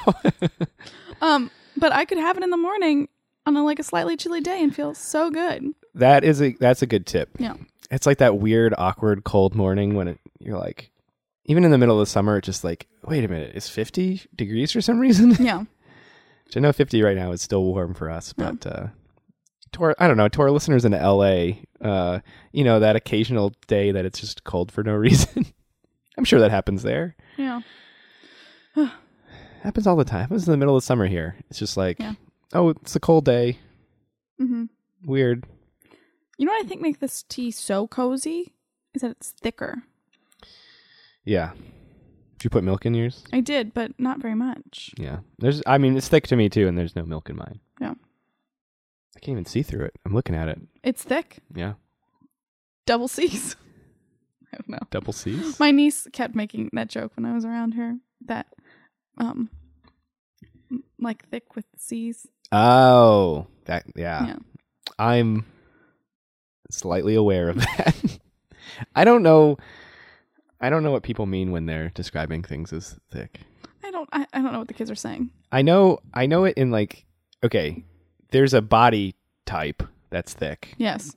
Um, 1.21 1.51
but 1.77 1.91
I 1.91 2.05
could 2.05 2.17
have 2.17 2.35
it 2.35 2.43
in 2.43 2.49
the 2.49 2.57
morning 2.57 3.09
on 3.55 3.61
a, 3.61 3.65
like 3.65 3.79
a 3.79 3.83
slightly 3.83 4.17
chilly 4.17 4.41
day 4.41 4.61
and 4.63 4.75
feel 4.75 4.93
so 4.93 5.29
good. 5.29 5.65
that 5.95 6.23
is 6.23 6.41
a 6.41 6.53
that's 6.59 6.81
a 6.81 6.87
good 6.87 7.05
tip. 7.05 7.29
Yeah. 7.39 7.55
It's 7.89 8.05
like 8.05 8.19
that 8.19 8.37
weird, 8.37 8.73
awkward, 8.77 9.23
cold 9.25 9.53
morning 9.55 9.95
when 9.95 10.07
it, 10.07 10.19
you're 10.39 10.57
like, 10.57 10.91
even 11.45 11.65
in 11.65 11.71
the 11.71 11.77
middle 11.77 11.99
of 11.99 12.07
the 12.07 12.09
summer, 12.11 12.37
it's 12.37 12.45
just 12.45 12.63
like, 12.63 12.87
wait 13.03 13.25
a 13.25 13.27
minute, 13.27 13.51
it's 13.53 13.67
50 13.67 14.21
degrees 14.35 14.71
for 14.71 14.79
some 14.81 14.99
reason. 14.99 15.31
Yeah. 15.45 15.63
Which 16.45 16.55
I 16.57 16.59
know 16.61 16.71
50 16.71 17.01
right 17.01 17.15
now 17.17 17.31
is 17.31 17.41
still 17.41 17.63
warm 17.65 17.93
for 17.93 18.09
us, 18.09 18.31
but 18.33 18.65
uh, 18.65 18.87
to 19.73 19.83
our, 19.83 19.95
I 19.99 20.07
don't 20.07 20.17
know, 20.17 20.27
to 20.29 20.41
our 20.41 20.51
listeners 20.51 20.83
in 20.85 20.91
LA, 20.93 21.51
uh, 21.81 22.19
you 22.53 22.63
know, 22.65 22.79
that 22.81 22.95
occasional 22.97 23.53
day 23.67 23.91
that 23.91 24.05
it's 24.05 24.19
just 24.19 24.43
cold 24.45 24.71
for 24.71 24.83
no 24.83 24.93
reason. 25.07 25.45
I'm 26.17 26.23
sure 26.25 26.39
that 26.41 26.51
happens 26.51 26.83
there. 26.83 27.15
Yeah. 27.37 27.61
happens 29.63 29.87
all 29.87 29.95
the 29.95 30.03
time. 30.05 30.21
Happens 30.21 30.47
in 30.47 30.51
the 30.51 30.57
middle 30.57 30.75
of 30.75 30.83
summer 30.83 31.07
here. 31.07 31.35
It's 31.49 31.59
just 31.59 31.77
like, 31.77 31.99
Yeah. 31.99 32.13
Oh, 32.53 32.69
it's 32.69 32.95
a 32.95 32.99
cold 32.99 33.25
day. 33.25 33.59
hmm 34.37 34.65
Weird. 35.05 35.45
You 36.37 36.45
know 36.45 36.51
what 36.53 36.65
I 36.65 36.67
think 36.67 36.81
makes 36.81 36.99
this 36.99 37.23
tea 37.23 37.51
so 37.51 37.87
cozy 37.87 38.53
is 38.93 39.01
that 39.01 39.11
it's 39.11 39.31
thicker. 39.31 39.83
Yeah. 41.23 41.51
Did 42.37 42.45
you 42.45 42.49
put 42.49 42.63
milk 42.63 42.85
in 42.85 42.93
yours? 42.95 43.23
I 43.31 43.41
did, 43.41 43.73
but 43.73 43.99
not 43.99 44.19
very 44.19 44.33
much. 44.35 44.91
Yeah. 44.97 45.19
There's. 45.37 45.61
I 45.67 45.77
mean, 45.77 45.95
it's 45.95 46.07
thick 46.07 46.25
to 46.27 46.35
me 46.35 46.49
too, 46.49 46.67
and 46.67 46.77
there's 46.77 46.95
no 46.95 47.03
milk 47.03 47.29
in 47.29 47.35
mine. 47.37 47.59
Yeah. 47.79 47.93
I 49.15 49.19
can't 49.19 49.33
even 49.33 49.45
see 49.45 49.61
through 49.61 49.85
it. 49.85 49.95
I'm 50.05 50.13
looking 50.13 50.35
at 50.35 50.47
it. 50.49 50.59
It's 50.83 51.03
thick. 51.03 51.39
Yeah. 51.53 51.73
Double 52.87 53.07
C's. 53.07 53.55
I 54.53 54.57
don't 54.57 54.69
know. 54.69 54.87
Double 54.89 55.13
C's. 55.13 55.59
My 55.59 55.69
niece 55.71 56.07
kept 56.11 56.33
making 56.35 56.69
that 56.73 56.89
joke 56.89 57.11
when 57.15 57.25
I 57.25 57.33
was 57.33 57.45
around 57.45 57.73
her 57.75 57.97
that, 58.25 58.47
um, 59.17 59.49
like 60.99 61.27
thick 61.29 61.55
with 61.55 61.65
C's. 61.77 62.27
Oh, 62.51 63.47
that. 63.65 63.85
Yeah. 63.95 64.27
Yeah. 64.27 64.35
I'm 64.99 65.45
slightly 66.69 67.15
aware 67.15 67.49
of 67.49 67.55
that. 67.77 68.19
I 68.95 69.03
don't 69.03 69.23
know. 69.23 69.57
I 70.59 70.69
don't 70.69 70.83
know 70.83 70.91
what 70.91 71.03
people 71.03 71.25
mean 71.25 71.51
when 71.51 71.65
they're 71.65 71.89
describing 71.89 72.43
things 72.43 72.71
as 72.73 72.99
thick. 73.11 73.39
I 73.83 73.91
don't. 73.91 74.09
I, 74.11 74.25
I 74.33 74.41
don't 74.41 74.51
know 74.53 74.59
what 74.59 74.67
the 74.67 74.73
kids 74.73 74.91
are 74.91 74.95
saying. 74.95 75.31
I 75.51 75.61
know. 75.61 75.99
I 76.13 76.25
know 76.25 76.43
it 76.45 76.57
in 76.57 76.71
like. 76.71 77.05
Okay, 77.43 77.83
there's 78.31 78.53
a 78.53 78.61
body 78.61 79.15
type 79.45 79.81
that's 80.11 80.33
thick. 80.33 80.75
Yes. 80.77 81.15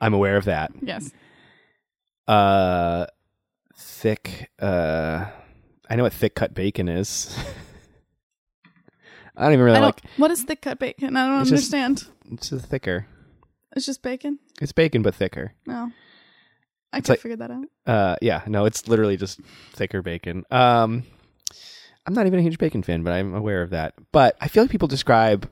I'm 0.00 0.12
aware 0.12 0.36
of 0.36 0.44
that. 0.44 0.72
Yes. 0.82 1.10
Uh, 2.28 3.06
thick. 3.76 4.50
Uh, 4.60 5.24
I 5.88 5.96
know 5.96 6.02
what 6.02 6.12
thick 6.12 6.34
cut 6.34 6.52
bacon 6.54 6.88
is. 6.88 7.34
I 9.36 9.44
don't 9.44 9.52
even 9.54 9.64
really 9.64 9.78
I 9.78 9.80
don't, 9.80 9.86
like. 10.04 10.10
what 10.16 10.30
is 10.30 10.42
thick 10.42 10.62
cut 10.62 10.78
bacon? 10.78 11.16
I 11.16 11.26
don't 11.26 11.40
It's 11.42 11.50
just- 11.50 11.72
understand. 11.74 12.06
It's 12.32 12.50
just 12.50 12.66
thicker. 12.66 13.06
it's 13.76 13.86
just 13.86 14.02
bacon. 14.02 14.38
It's 14.60 14.72
bacon, 14.72 15.02
but 15.02 15.14
thicker. 15.14 15.52
No. 15.66 15.90
I 16.92 17.00
could 17.00 17.08
like- 17.10 17.20
figure 17.20 17.36
that 17.38 17.50
out. 17.50 17.64
Uh, 17.86 18.16
yeah, 18.22 18.42
no, 18.46 18.64
it's 18.64 18.86
literally 18.88 19.16
just 19.16 19.40
thicker 19.72 20.00
bacon. 20.02 20.44
Um, 20.50 21.02
I'm 22.06 22.14
not 22.14 22.26
even 22.26 22.38
a 22.38 22.42
huge 22.42 22.58
bacon 22.58 22.82
fan, 22.82 23.02
but 23.02 23.12
I'm 23.12 23.34
aware 23.34 23.62
of 23.62 23.70
that. 23.70 23.94
But 24.12 24.36
I 24.40 24.48
feel 24.48 24.62
like 24.62 24.70
people 24.70 24.88
describe 24.88 25.48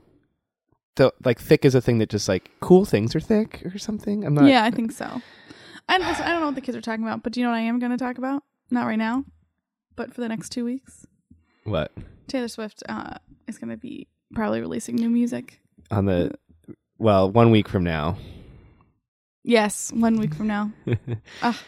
the 0.97 1.13
like 1.25 1.41
thick 1.41 1.65
as 1.65 1.75
a 1.75 1.81
thing 1.81 1.99
that 1.99 2.11
just 2.11 2.29
like 2.29 2.51
cool 2.61 2.85
things 2.85 3.17
are 3.17 3.21
thick 3.21 3.63
or 3.65 3.79
something. 3.79 4.25
I'm 4.25 4.35
not. 4.35 4.45
yeah, 4.45 4.63
I 4.63 4.71
think 4.71 4.93
so. 4.93 5.21
I 5.89 5.99
don't, 5.99 6.07
I 6.21 6.29
don't 6.29 6.41
know 6.41 6.47
what 6.47 6.55
the 6.55 6.61
kids 6.61 6.77
are 6.77 6.81
talking 6.83 7.03
about, 7.05 7.23
but 7.23 7.33
do 7.33 7.41
you 7.41 7.47
know 7.47 7.51
what 7.51 7.57
I 7.59 7.63
am 7.63 7.79
going 7.81 7.91
to 7.93 7.99
talk 7.99 8.19
about? 8.19 8.45
Not 8.71 8.87
right 8.87 8.99
now, 8.99 9.25
but 9.97 10.15
for 10.15 10.21
the 10.21 10.29
next 10.29 10.51
two 10.51 10.65
weeks. 10.65 11.07
What 11.65 11.91
Taylor 12.29 12.49
Swift 12.49 12.83
uh, 12.89 13.15
is 13.47 13.59
going 13.59 13.71
to 13.71 13.77
be 13.77 14.09
probably 14.35 14.61
releasing 14.61 14.97
new 14.97 15.11
music. 15.11 15.61
on 15.91 16.07
the 16.07 16.33
well, 16.99 17.31
one 17.31 17.51
week 17.51 17.69
from 17.69 17.85
now. 17.85 18.17
Yes, 19.45 19.93
one 19.93 20.19
week 20.19 20.35
from 20.35 20.47
now. 20.47 20.73
Ugh. 21.43 21.57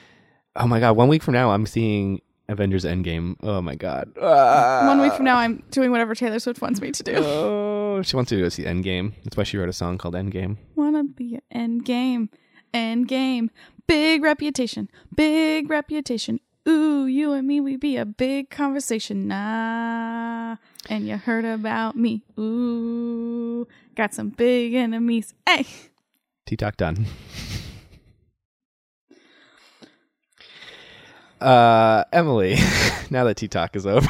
Oh 0.57 0.69
my 0.69 0.79
god, 0.79 0.97
one 0.97 1.09
week 1.09 1.21
from 1.25 1.35
now, 1.35 1.51
I'm 1.51 1.67
seeing 1.67 2.21
Avengers 2.49 2.85
Endgame. 2.85 3.35
Oh 3.43 3.61
my 3.61 3.75
god. 3.75 4.13
Ah. 4.23 4.85
one 4.87 5.01
week 5.01 5.13
from 5.15 5.25
now, 5.25 5.37
I'm 5.37 5.65
doing 5.73 5.91
whatever 5.91 6.15
Taylor 6.15 6.39
Swift 6.39 6.63
wants 6.63 6.81
me 6.81 6.93
to 6.93 7.03
do. 7.03 7.15
Oh, 7.17 8.03
she 8.03 8.15
wants 8.15 8.29
to 8.29 8.39
go 8.39 8.49
see 8.49 8.63
Endgame. 8.63 9.15
That's 9.25 9.37
why 9.37 9.43
she 9.43 9.57
wrote 9.59 9.69
a 9.69 9.73
song 9.73 9.99
called 9.99 10.15
Endgame. 10.15 10.59
Wanna 10.77 11.03
be 11.03 11.35
an 11.35 11.41
end 11.51 11.85
game, 11.85 12.31
end 12.73 13.09
game. 13.09 13.51
Big 13.89 14.23
reputation, 14.23 14.89
big 15.17 15.69
reputation. 15.69 16.39
Ooh, 16.67 17.07
you 17.07 17.33
and 17.33 17.47
me, 17.47 17.61
we 17.61 17.77
be 17.77 17.97
a 17.97 18.07
big 18.07 18.49
conversation. 18.49 19.29
Nah, 19.29 20.57
and 20.89 21.07
you 21.07 21.19
heard 21.19 21.45
about 21.45 21.97
me. 21.97 22.23
Ooh, 22.39 23.69
got 23.95 24.15
some 24.15 24.31
big 24.31 24.75
enemies. 24.75 25.35
Hey, 25.47 25.67
T 26.47 26.57
Talk 26.57 26.79
done. 26.79 27.07
uh, 31.41 32.05
Emily, 32.13 32.57
now 33.11 33.25
that 33.25 33.37
T 33.37 33.47
Talk 33.47 33.77
is 33.77 33.87
over, 33.87 34.09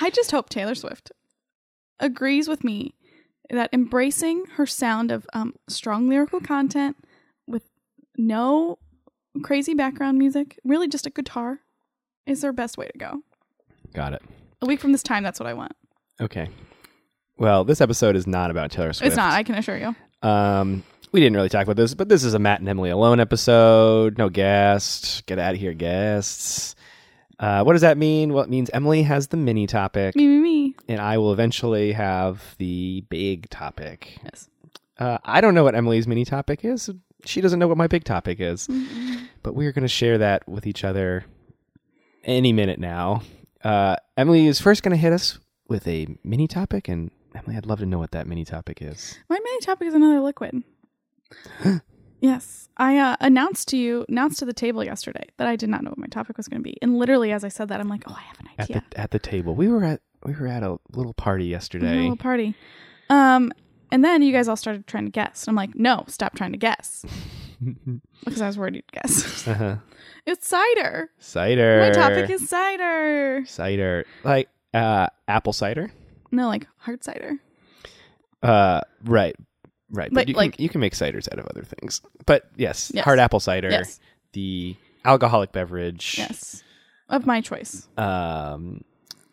I 0.00 0.10
just 0.10 0.30
hope 0.30 0.48
Taylor 0.48 0.76
Swift 0.76 1.10
agrees 1.98 2.48
with 2.48 2.62
me 2.62 2.94
that 3.50 3.70
embracing 3.72 4.44
her 4.54 4.66
sound 4.66 5.10
of 5.10 5.26
um, 5.32 5.54
strong 5.68 6.08
lyrical 6.08 6.40
content 6.40 6.96
with 7.46 7.64
no 8.16 8.78
crazy 9.42 9.74
background 9.74 10.18
music, 10.18 10.58
really 10.64 10.88
just 10.88 11.06
a 11.06 11.10
guitar, 11.10 11.60
is 12.26 12.42
her 12.42 12.52
best 12.52 12.78
way 12.78 12.88
to 12.88 12.98
go. 12.98 13.22
got 13.94 14.12
it. 14.14 14.22
A 14.60 14.66
week 14.66 14.80
from 14.80 14.92
this 14.92 15.02
time, 15.02 15.22
that's 15.22 15.40
what 15.40 15.48
I 15.48 15.54
want. 15.54 15.72
Okay. 16.20 16.48
Well, 17.36 17.64
this 17.64 17.80
episode 17.80 18.14
is 18.16 18.26
not 18.26 18.50
about 18.50 18.70
Taylor 18.70 18.92
Swift. 18.92 19.08
It's 19.08 19.16
not, 19.16 19.32
I 19.32 19.42
can 19.42 19.56
assure 19.56 19.76
you. 19.76 19.96
Um, 20.28 20.84
we 21.10 21.20
didn't 21.20 21.34
really 21.34 21.48
talk 21.48 21.64
about 21.64 21.76
this, 21.76 21.94
but 21.94 22.08
this 22.08 22.22
is 22.22 22.34
a 22.34 22.38
Matt 22.38 22.60
and 22.60 22.68
Emily 22.68 22.90
alone 22.90 23.18
episode. 23.20 24.18
No 24.18 24.28
guest. 24.28 25.26
Get 25.26 25.38
out 25.38 25.54
of 25.54 25.60
here, 25.60 25.72
guests. 25.72 26.76
Uh, 27.40 27.64
what 27.64 27.72
does 27.72 27.82
that 27.82 27.98
mean? 27.98 28.32
Well, 28.32 28.44
it 28.44 28.50
means 28.50 28.70
Emily 28.72 29.02
has 29.02 29.26
the 29.28 29.36
mini 29.36 29.66
topic, 29.66 30.14
Me, 30.14 30.28
me, 30.28 30.38
me. 30.38 30.74
and 30.88 31.00
I 31.00 31.18
will 31.18 31.32
eventually 31.32 31.90
have 31.92 32.54
the 32.58 33.04
big 33.08 33.50
topic. 33.50 34.20
Yes. 34.22 34.48
Uh, 34.98 35.18
I 35.24 35.40
don't 35.40 35.54
know 35.54 35.64
what 35.64 35.74
Emily's 35.74 36.06
mini 36.06 36.24
topic 36.24 36.64
is. 36.64 36.88
She 37.24 37.40
doesn't 37.40 37.58
know 37.58 37.66
what 37.66 37.76
my 37.78 37.88
big 37.88 38.04
topic 38.04 38.38
is. 38.38 38.68
But 39.42 39.54
we're 39.54 39.72
going 39.72 39.82
to 39.82 39.88
share 39.88 40.18
that 40.18 40.48
with 40.48 40.66
each 40.66 40.84
other 40.84 41.24
any 42.24 42.52
minute 42.52 42.78
now. 42.78 43.22
Uh, 43.64 43.96
Emily 44.16 44.46
is 44.46 44.60
first 44.60 44.82
going 44.82 44.92
to 44.92 44.96
hit 45.00 45.12
us 45.12 45.38
with 45.68 45.86
a 45.88 46.06
mini 46.24 46.46
topic, 46.48 46.88
and 46.88 47.10
Emily, 47.34 47.56
I'd 47.56 47.66
love 47.66 47.78
to 47.80 47.86
know 47.86 47.98
what 47.98 48.12
that 48.12 48.26
mini 48.26 48.44
topic 48.44 48.78
is. 48.80 49.18
My 49.28 49.38
mini 49.42 49.60
topic 49.60 49.88
is 49.88 49.94
another 49.94 50.20
liquid. 50.20 50.62
yes. 52.20 52.68
I 52.76 52.98
uh, 52.98 53.16
announced 53.20 53.68
to 53.68 53.76
you, 53.76 54.04
announced 54.08 54.38
to 54.40 54.44
the 54.44 54.52
table 54.52 54.82
yesterday 54.84 55.24
that 55.36 55.46
I 55.46 55.56
did 55.56 55.68
not 55.68 55.82
know 55.82 55.90
what 55.90 55.98
my 55.98 56.06
topic 56.06 56.36
was 56.36 56.48
going 56.48 56.60
to 56.60 56.64
be. 56.64 56.76
And 56.82 56.98
literally, 56.98 57.32
as 57.32 57.44
I 57.44 57.48
said 57.48 57.68
that, 57.68 57.80
I'm 57.80 57.88
like, 57.88 58.04
oh, 58.08 58.16
I 58.16 58.22
have 58.22 58.40
an 58.40 58.48
At 58.58 58.64
idea. 58.70 58.84
the 58.90 59.00
at 59.00 59.10
the 59.10 59.18
table, 59.18 59.54
we 59.54 59.68
were 59.68 59.84
at 59.84 60.00
we 60.24 60.34
were 60.34 60.46
at 60.46 60.62
a 60.62 60.78
little 60.92 61.14
party 61.14 61.46
yesterday. 61.46 61.92
a 61.92 62.00
little 62.00 62.16
party. 62.16 62.54
Um, 63.10 63.52
and 63.90 64.02
then 64.04 64.22
you 64.22 64.32
guys 64.32 64.48
all 64.48 64.56
started 64.56 64.86
trying 64.86 65.04
to 65.04 65.10
guess. 65.10 65.46
I'm 65.46 65.54
like, 65.54 65.74
no, 65.74 66.04
stop 66.08 66.34
trying 66.34 66.52
to 66.52 66.58
guess. 66.58 67.04
because 68.24 68.40
I 68.42 68.46
was 68.46 68.58
worried 68.58 68.76
you'd 68.76 68.92
guess. 68.92 69.46
uh-huh. 69.48 69.76
it's 70.26 70.46
cider. 70.48 71.10
Cider. 71.18 71.80
My 71.80 71.90
topic 71.90 72.30
is 72.30 72.48
cider. 72.48 73.44
cider, 73.46 74.04
like 74.24 74.48
uh, 74.74 75.08
apple 75.28 75.52
cider. 75.52 75.92
No, 76.30 76.48
like 76.48 76.66
hard 76.78 77.04
cider. 77.04 77.34
Uh, 78.42 78.80
right, 79.04 79.36
right. 79.90 80.10
But 80.12 80.28
Like- 80.28 80.28
you 80.28 80.34
can 80.34 80.62
you 80.64 80.68
can 80.68 80.80
make 80.80 80.94
ciders 80.94 81.30
out 81.32 81.38
of 81.38 81.46
other 81.46 81.62
things. 81.64 82.00
But 82.26 82.48
yes, 82.56 82.90
Yes. 82.94 83.04
hard 83.04 83.18
apple 83.18 83.40
cider, 83.40 83.70
Yes. 83.70 84.00
the 84.32 84.76
alcoholic 85.04 85.52
beverage. 85.52 86.16
Yes. 86.18 86.62
Of 87.08 87.26
my 87.26 87.40
choice. 87.40 87.88
Um, 87.98 88.82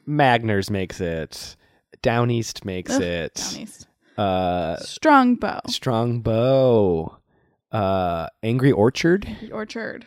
Magners 0.07 0.69
makes 0.69 0.99
it. 0.99 1.55
Down 2.01 2.29
East 2.31 2.65
makes 2.65 2.91
Ugh, 2.91 3.01
it. 3.01 3.35
Down 3.35 3.61
east. 3.61 3.87
Uh, 4.17 4.75
Strong 4.77 5.35
bow. 6.21 7.17
Uh, 7.71 8.27
Angry 8.43 8.71
Orchard. 8.71 9.27
The 9.41 9.51
orchard. 9.51 10.05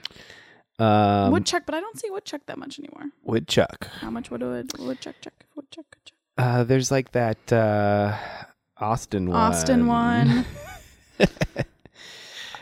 Um, 0.79 1.31
woodchuck, 1.33 1.63
but 1.67 1.75
I 1.75 1.81
don't 1.81 1.99
see 1.99 2.11
woodchuck 2.11 2.43
that 2.47 2.59
much 2.59 2.79
anymore. 2.79 3.05
Woodchuck. 3.23 3.87
How 4.01 4.11
much 4.11 4.31
would 4.31 4.43
a 4.43 4.65
woodchuck 4.79 5.15
chuck? 5.21 5.35
Woodchuck 5.55 5.87
chuck? 6.05 6.17
Uh, 6.39 6.65
there's 6.65 6.91
like 6.91 7.13
that 7.13 7.53
uh, 7.53 8.17
Austin 8.79 9.29
one. 9.29 9.37
Austin 9.37 9.87
one. 9.87 10.45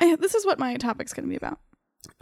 Eh, 0.00 0.16
this 0.16 0.34
is 0.34 0.46
what 0.46 0.58
my 0.58 0.76
topic's 0.76 1.12
going 1.12 1.26
to 1.26 1.30
be 1.30 1.36
about. 1.36 1.58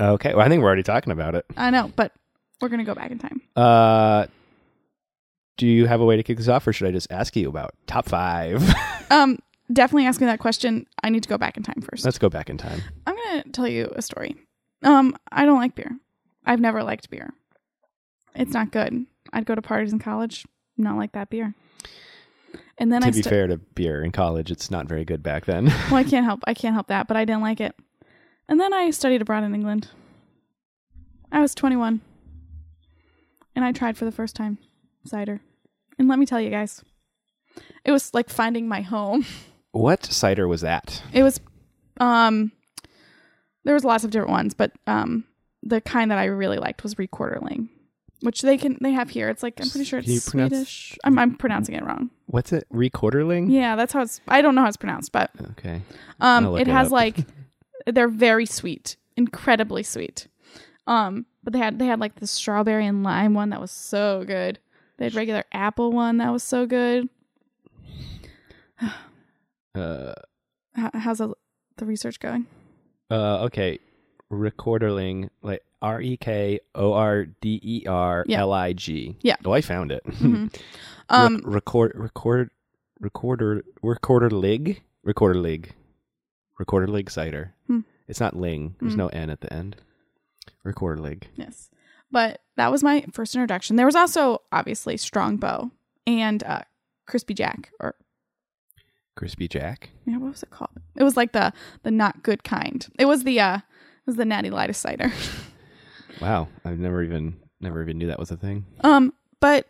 Okay, 0.00 0.34
well, 0.34 0.44
I 0.44 0.48
think 0.48 0.60
we're 0.62 0.66
already 0.66 0.82
talking 0.82 1.12
about 1.12 1.36
it. 1.36 1.46
I 1.56 1.70
know, 1.70 1.92
but 1.94 2.12
we're 2.60 2.68
going 2.68 2.80
to 2.80 2.84
go 2.84 2.94
back 2.94 3.12
in 3.12 3.20
time. 3.20 3.40
Uh, 3.54 4.26
do 5.56 5.66
you 5.66 5.86
have 5.86 6.00
a 6.00 6.04
way 6.04 6.16
to 6.16 6.24
kick 6.24 6.38
this 6.38 6.48
off, 6.48 6.66
or 6.66 6.72
should 6.72 6.88
I 6.88 6.90
just 6.90 7.06
ask 7.12 7.36
you 7.36 7.48
about 7.48 7.74
top 7.86 8.06
five? 8.06 8.68
Um, 9.10 9.38
definitely 9.72 10.06
ask 10.06 10.20
me 10.20 10.26
that 10.26 10.38
question. 10.40 10.86
I 11.02 11.10
need 11.10 11.22
to 11.22 11.28
go 11.28 11.38
back 11.38 11.56
in 11.56 11.62
time 11.62 11.82
first. 11.82 12.04
Let's 12.04 12.18
go 12.18 12.28
back 12.28 12.50
in 12.50 12.58
time. 12.58 12.82
I'm 13.06 13.16
gonna 13.16 13.44
tell 13.52 13.68
you 13.68 13.92
a 13.94 14.02
story. 14.02 14.36
Um, 14.82 15.16
I 15.32 15.44
don't 15.44 15.58
like 15.58 15.74
beer. 15.74 15.98
I've 16.46 16.60
never 16.60 16.82
liked 16.82 17.10
beer. 17.10 17.32
It's 18.34 18.52
not 18.52 18.70
good. 18.70 19.06
I'd 19.32 19.44
go 19.46 19.54
to 19.54 19.62
parties 19.62 19.92
in 19.92 19.98
college, 19.98 20.46
not 20.76 20.96
like 20.96 21.12
that 21.12 21.30
beer. 21.30 21.54
And 22.78 22.92
then 22.92 23.02
to 23.02 23.08
I 23.08 23.10
be 23.10 23.20
stu- 23.20 23.28
fair 23.30 23.46
to 23.48 23.58
beer 23.58 24.02
in 24.02 24.12
college, 24.12 24.50
it's 24.50 24.70
not 24.70 24.86
very 24.86 25.04
good 25.04 25.22
back 25.22 25.44
then. 25.46 25.66
well, 25.66 25.96
I 25.96 26.04
can't 26.08 26.24
help 26.24 26.40
I 26.46 26.54
can't 26.54 26.74
help 26.74 26.86
that, 26.88 27.08
but 27.08 27.16
I 27.16 27.24
didn't 27.24 27.42
like 27.42 27.60
it. 27.60 27.74
And 28.48 28.58
then 28.58 28.72
I 28.72 28.90
studied 28.90 29.20
abroad 29.20 29.44
in 29.44 29.54
England. 29.54 29.88
I 31.30 31.40
was 31.40 31.54
21. 31.54 32.00
And 33.54 33.64
I 33.64 33.72
tried 33.72 33.98
for 33.98 34.04
the 34.04 34.12
first 34.12 34.36
time 34.36 34.58
cider. 35.04 35.40
And 35.98 36.08
let 36.08 36.18
me 36.18 36.24
tell 36.26 36.40
you 36.40 36.48
guys, 36.50 36.82
it 37.84 37.90
was 37.90 38.14
like 38.14 38.30
finding 38.30 38.68
my 38.68 38.80
home. 38.82 39.26
what 39.72 40.04
cider 40.04 40.48
was 40.48 40.60
that? 40.62 41.02
It 41.12 41.22
was 41.22 41.40
um 42.00 42.52
there 43.64 43.74
was 43.74 43.84
lots 43.84 44.04
of 44.04 44.10
different 44.10 44.30
ones, 44.30 44.54
but 44.54 44.72
um 44.86 45.24
the 45.62 45.80
kind 45.80 46.10
that 46.10 46.18
I 46.18 46.24
really 46.26 46.58
liked 46.58 46.82
was 46.82 46.94
Recorderling, 46.94 47.68
which 48.22 48.42
they 48.42 48.56
can 48.56 48.78
they 48.80 48.92
have 48.92 49.10
here. 49.10 49.28
It's 49.28 49.42
like 49.42 49.60
I'm 49.60 49.68
pretty 49.68 49.84
sure 49.84 50.00
Can 50.00 50.10
you 50.10 50.16
it's 50.16 50.30
pronounce- 50.30 50.52
Swedish. 50.54 50.98
I'm 51.04 51.18
I'm 51.18 51.34
pronouncing 51.36 51.74
it 51.74 51.84
wrong. 51.84 52.10
What's 52.26 52.52
it? 52.52 52.66
Recorderling? 52.72 53.50
Yeah, 53.50 53.76
that's 53.76 53.92
how 53.92 54.02
it's 54.02 54.20
I 54.28 54.42
don't 54.42 54.54
know 54.54 54.62
how 54.62 54.68
it's 54.68 54.76
pronounced, 54.76 55.12
but 55.12 55.30
Okay. 55.52 55.82
um 56.20 56.56
it 56.56 56.62
it 56.62 56.66
has 56.68 56.90
like 56.92 57.16
they're 57.86 58.08
very 58.08 58.46
sweet, 58.46 58.96
incredibly 59.16 59.82
sweet. 59.82 60.28
Um 60.86 61.26
but 61.44 61.52
they 61.52 61.58
had 61.58 61.78
they 61.78 61.86
had 61.86 62.00
like 62.00 62.16
the 62.16 62.26
strawberry 62.26 62.86
and 62.86 63.02
lime 63.02 63.34
one 63.34 63.50
that 63.50 63.60
was 63.60 63.70
so 63.72 64.24
good. 64.26 64.58
They 64.96 65.04
had 65.06 65.14
regular 65.14 65.44
apple 65.52 65.92
one 65.92 66.18
that 66.18 66.32
was 66.32 66.42
so 66.42 66.64
good. 66.66 67.08
Uh, 69.78 70.14
How, 70.74 70.90
how's 70.94 71.18
the, 71.18 71.32
the 71.76 71.86
research 71.86 72.20
going? 72.20 72.46
uh, 73.10 73.44
okay. 73.44 73.78
Recorderling, 74.30 75.30
like 75.42 75.62
R 75.80 76.00
E 76.02 76.16
K 76.18 76.60
O 76.74 76.92
R 76.92 77.24
D 77.26 77.58
E 77.62 77.86
R 77.86 78.24
L 78.28 78.52
I 78.52 78.72
G. 78.74 79.16
Yeah. 79.22 79.36
Oh, 79.44 79.52
I 79.52 79.60
found 79.62 79.92
it. 79.92 80.04
Mhm. 80.04 80.54
Um 81.10 81.36
Rec- 81.36 81.54
record, 81.54 81.92
record, 81.94 82.50
recorder, 83.00 83.64
recorder 83.82 84.28
lig, 84.28 84.82
recorder 85.02 85.38
lig, 85.40 85.72
recorder 86.58 86.86
lig 86.86 87.08
cider. 87.10 87.54
Hmm. 87.66 87.80
It's 88.08 88.20
not 88.20 88.36
ling. 88.36 88.74
There's 88.80 88.92
Hmm. 88.92 88.98
no 88.98 89.06
n 89.08 89.30
at 89.30 89.40
the 89.40 89.50
end. 89.50 89.76
Recorder 90.64 91.00
lig. 91.00 91.28
Yes. 91.34 91.70
But 92.10 92.42
that 92.56 92.70
was 92.70 92.82
my 92.82 93.06
first 93.12 93.34
introduction. 93.34 93.76
There 93.76 93.86
was 93.86 93.96
also 93.96 94.42
obviously 94.52 94.98
Strongbow 94.98 95.70
and 96.06 96.42
uh 96.44 96.60
Crispy 97.06 97.32
Jack 97.32 97.70
or 97.80 97.94
Crispy 99.18 99.48
Jack. 99.48 99.90
yeah, 100.06 100.16
what 100.16 100.30
was 100.30 100.44
it 100.44 100.50
called? 100.50 100.70
It 100.94 101.02
was 101.02 101.16
like 101.16 101.32
the 101.32 101.52
the 101.82 101.90
not 101.90 102.22
good 102.22 102.44
kind. 102.44 102.86
It 103.00 103.06
was 103.06 103.24
the 103.24 103.40
uh 103.40 103.56
it 103.56 104.06
was 104.06 104.14
the 104.16 104.24
Natty 104.24 104.50
Light 104.50 104.74
cider. 104.76 105.12
Wow, 106.20 106.48
I've 106.64 106.78
never 106.80 107.02
even 107.04 107.36
never 107.60 107.80
even 107.82 107.96
knew 107.98 108.08
that 108.08 108.18
was 108.18 108.30
a 108.32 108.36
thing. 108.36 108.64
um 108.80 109.12
but 109.40 109.66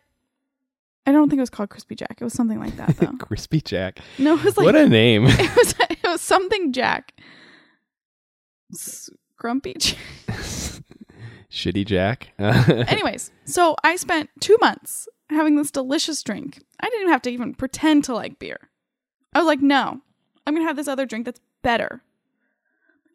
I 1.07 1.13
don't 1.13 1.29
think 1.29 1.39
it 1.39 1.43
was 1.43 1.51
called 1.51 1.69
Crispy 1.71 1.95
Jack. 1.95 2.19
It 2.21 2.25
was 2.25 2.33
something 2.33 2.59
like 2.61 2.77
that 2.77 2.97
though. 2.97 3.13
Crispy 3.19 3.61
Jack. 3.61 3.99
no, 4.19 4.35
it 4.35 4.45
was 4.45 4.57
like 4.57 4.65
what 4.67 4.75
a 4.77 4.89
name. 4.89 5.25
it 5.29 5.57
was 5.57 5.75
it 5.91 5.99
was 6.07 6.21
something 6.21 6.73
Jack. 6.73 7.13
Grumpy 9.39 9.75
Jack. 9.79 9.99
Shitty 11.51 11.87
Jack. 11.87 12.29
Anyways, 12.39 13.31
so 13.45 13.77
I 13.83 13.97
spent 13.97 14.29
two 14.41 14.57
months 14.61 15.09
having 15.31 15.57
this 15.57 15.71
delicious 15.71 16.23
drink. 16.23 16.63
I 16.81 16.87
didn't 16.87 17.01
even 17.03 17.13
have 17.13 17.23
to 17.23 17.31
even 17.31 17.55
pretend 17.55 18.05
to 18.05 18.15
like 18.15 18.39
beer. 18.39 18.59
I 19.33 19.38
was 19.38 19.47
like, 19.47 19.61
no, 19.61 20.01
I'm 20.47 20.55
going 20.55 20.64
to 20.64 20.69
have 20.69 20.77
this 20.77 20.88
other 20.88 21.07
drink 21.07 21.25
that's 21.25 21.41
better. 21.62 22.03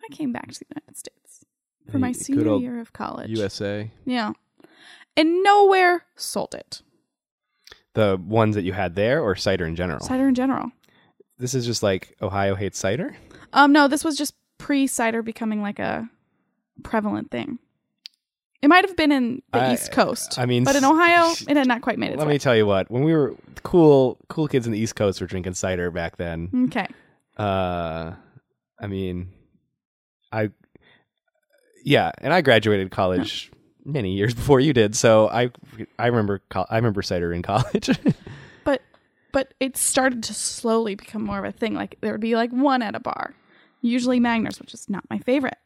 I 0.04 0.13
came 0.13 0.32
back 0.32 0.52
to 0.52 0.60
the 0.60 0.65
United 0.76 0.97
States 0.97 1.45
for 1.91 1.97
my 1.97 2.12
senior 2.12 2.58
year 2.58 2.80
of 2.80 2.93
college. 2.93 3.30
USA. 3.30 3.91
Yeah. 4.06 4.34
And 5.15 5.43
nowhere 5.43 6.06
sold 6.15 6.56
it. 6.56 6.82
The 7.93 8.19
ones 8.23 8.56
that 8.56 8.63
you 8.63 8.73
had 8.73 8.95
there, 8.95 9.21
or 9.21 9.36
cider 9.36 9.65
in 9.65 9.76
general. 9.76 9.99
Cider 9.99 10.28
in 10.28 10.34
general. 10.34 10.71
This 11.38 11.54
is 11.54 11.65
just 11.65 11.84
like 11.84 12.15
Ohio 12.21 12.56
hates 12.56 12.80
cider. 12.80 13.15
Um, 13.54 13.71
no, 13.71 13.88
this 13.88 14.04
was 14.04 14.17
just 14.17 14.34
pre 14.58 14.88
cider 14.88 15.21
becoming 15.21 15.62
like 15.62 15.78
a 15.78 16.10
prevalent 16.84 17.30
thing. 17.30 17.60
It 18.63 18.69
might 18.69 18.86
have 18.88 18.95
been 18.95 19.12
in 19.12 19.41
the 19.52 19.60
I- 19.60 19.73
East 19.73 19.91
Coast. 19.91 20.39
I 20.39 20.45
mean, 20.45 20.63
but 20.63 20.78
in 20.78 20.86
Ohio, 20.86 21.34
it 21.49 21.58
had 21.58 21.67
not 21.67 21.82
quite 21.82 21.99
made 21.99 22.12
its 22.12 22.17
Let 22.17 22.28
way. 22.28 22.36
me 22.36 22.39
tell 22.39 22.56
you 22.56 22.65
what. 22.65 22.89
When 22.89 23.04
we 23.04 23.13
were 23.13 23.36
cool, 23.63 24.17
cool 24.30 24.47
kids 24.47 24.65
in 24.65 24.71
the 24.71 24.80
East 24.80 24.95
Coast 24.95 25.19
were 25.19 25.28
drinking 25.28 25.56
cider 25.56 25.91
back 25.91 26.15
then. 26.15 26.49
Okay. 26.69 26.88
Uh, 27.36 28.13
I 28.80 28.88
mean, 28.88 29.32
I, 30.32 30.52
yeah, 31.84 32.12
and 32.19 32.34
I 32.34 32.39
graduated 32.39 32.89
college 32.89 33.52
many 33.84 34.13
years 34.13 34.34
before 34.34 34.62
you 34.62 34.71
did, 34.71 34.95
so 34.95 35.28
I, 35.28 35.52
I 35.99 36.08
remember, 36.08 36.41
I 36.56 36.78
remember 36.78 37.02
cider 37.02 37.34
in 37.34 37.41
college. 37.41 37.89
but 38.63 38.82
but 39.34 39.54
it 39.60 39.76
started 39.76 40.23
to 40.23 40.34
slowly 40.34 40.95
become 40.95 41.21
more 41.26 41.39
of 41.39 41.43
a 41.43 41.52
thing. 41.52 41.73
Like 41.73 41.97
there 41.99 42.13
would 42.13 42.21
be 42.21 42.38
like 42.38 42.52
one 42.52 42.82
at 42.82 42.95
a 42.95 43.02
bar, 43.02 43.34
usually 43.82 44.21
Magners, 44.21 44.62
which 44.62 44.73
is 44.73 44.89
not 44.89 45.04
my 45.10 45.17
favorite, 45.19 45.58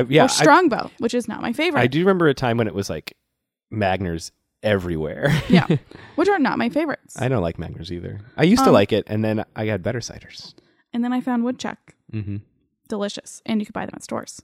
I 0.00 0.06
yeah, 0.08 0.22
or 0.22 0.24
I, 0.24 0.26
Strongbow, 0.28 0.90
which 0.98 1.14
is 1.14 1.26
not 1.28 1.40
my 1.42 1.52
favorite. 1.52 1.80
I 1.80 1.86
do 1.86 1.98
remember 2.00 2.28
a 2.28 2.34
time 2.34 2.56
when 2.56 2.66
it 2.66 2.74
was 2.74 2.88
like 2.90 3.16
Magners 3.72 4.30
everywhere. 4.62 5.32
Yeah, 5.48 5.66
which 6.16 6.28
are 6.28 6.38
not 6.38 6.58
my 6.58 6.68
favorites. 6.68 7.16
I 7.18 7.28
don't 7.28 7.42
like 7.42 7.56
Magners 7.58 7.90
either. 7.90 8.20
I 8.36 8.44
used 8.44 8.62
to 8.64 8.70
Um, 8.70 8.74
like 8.74 8.92
it, 8.92 9.04
and 9.06 9.24
then 9.24 9.44
I 9.56 9.66
got 9.66 9.82
better 9.82 10.00
ciders. 10.00 10.54
and 10.92 11.02
then 11.04 11.12
I 11.12 11.20
found 11.20 11.44
Woodchuck, 11.44 11.94
Mm-hmm. 12.12 12.36
delicious, 12.88 13.42
and 13.46 13.60
you 13.60 13.66
could 13.66 13.72
buy 13.74 13.86
them 13.86 13.94
at 13.96 14.02
stores. 14.04 14.42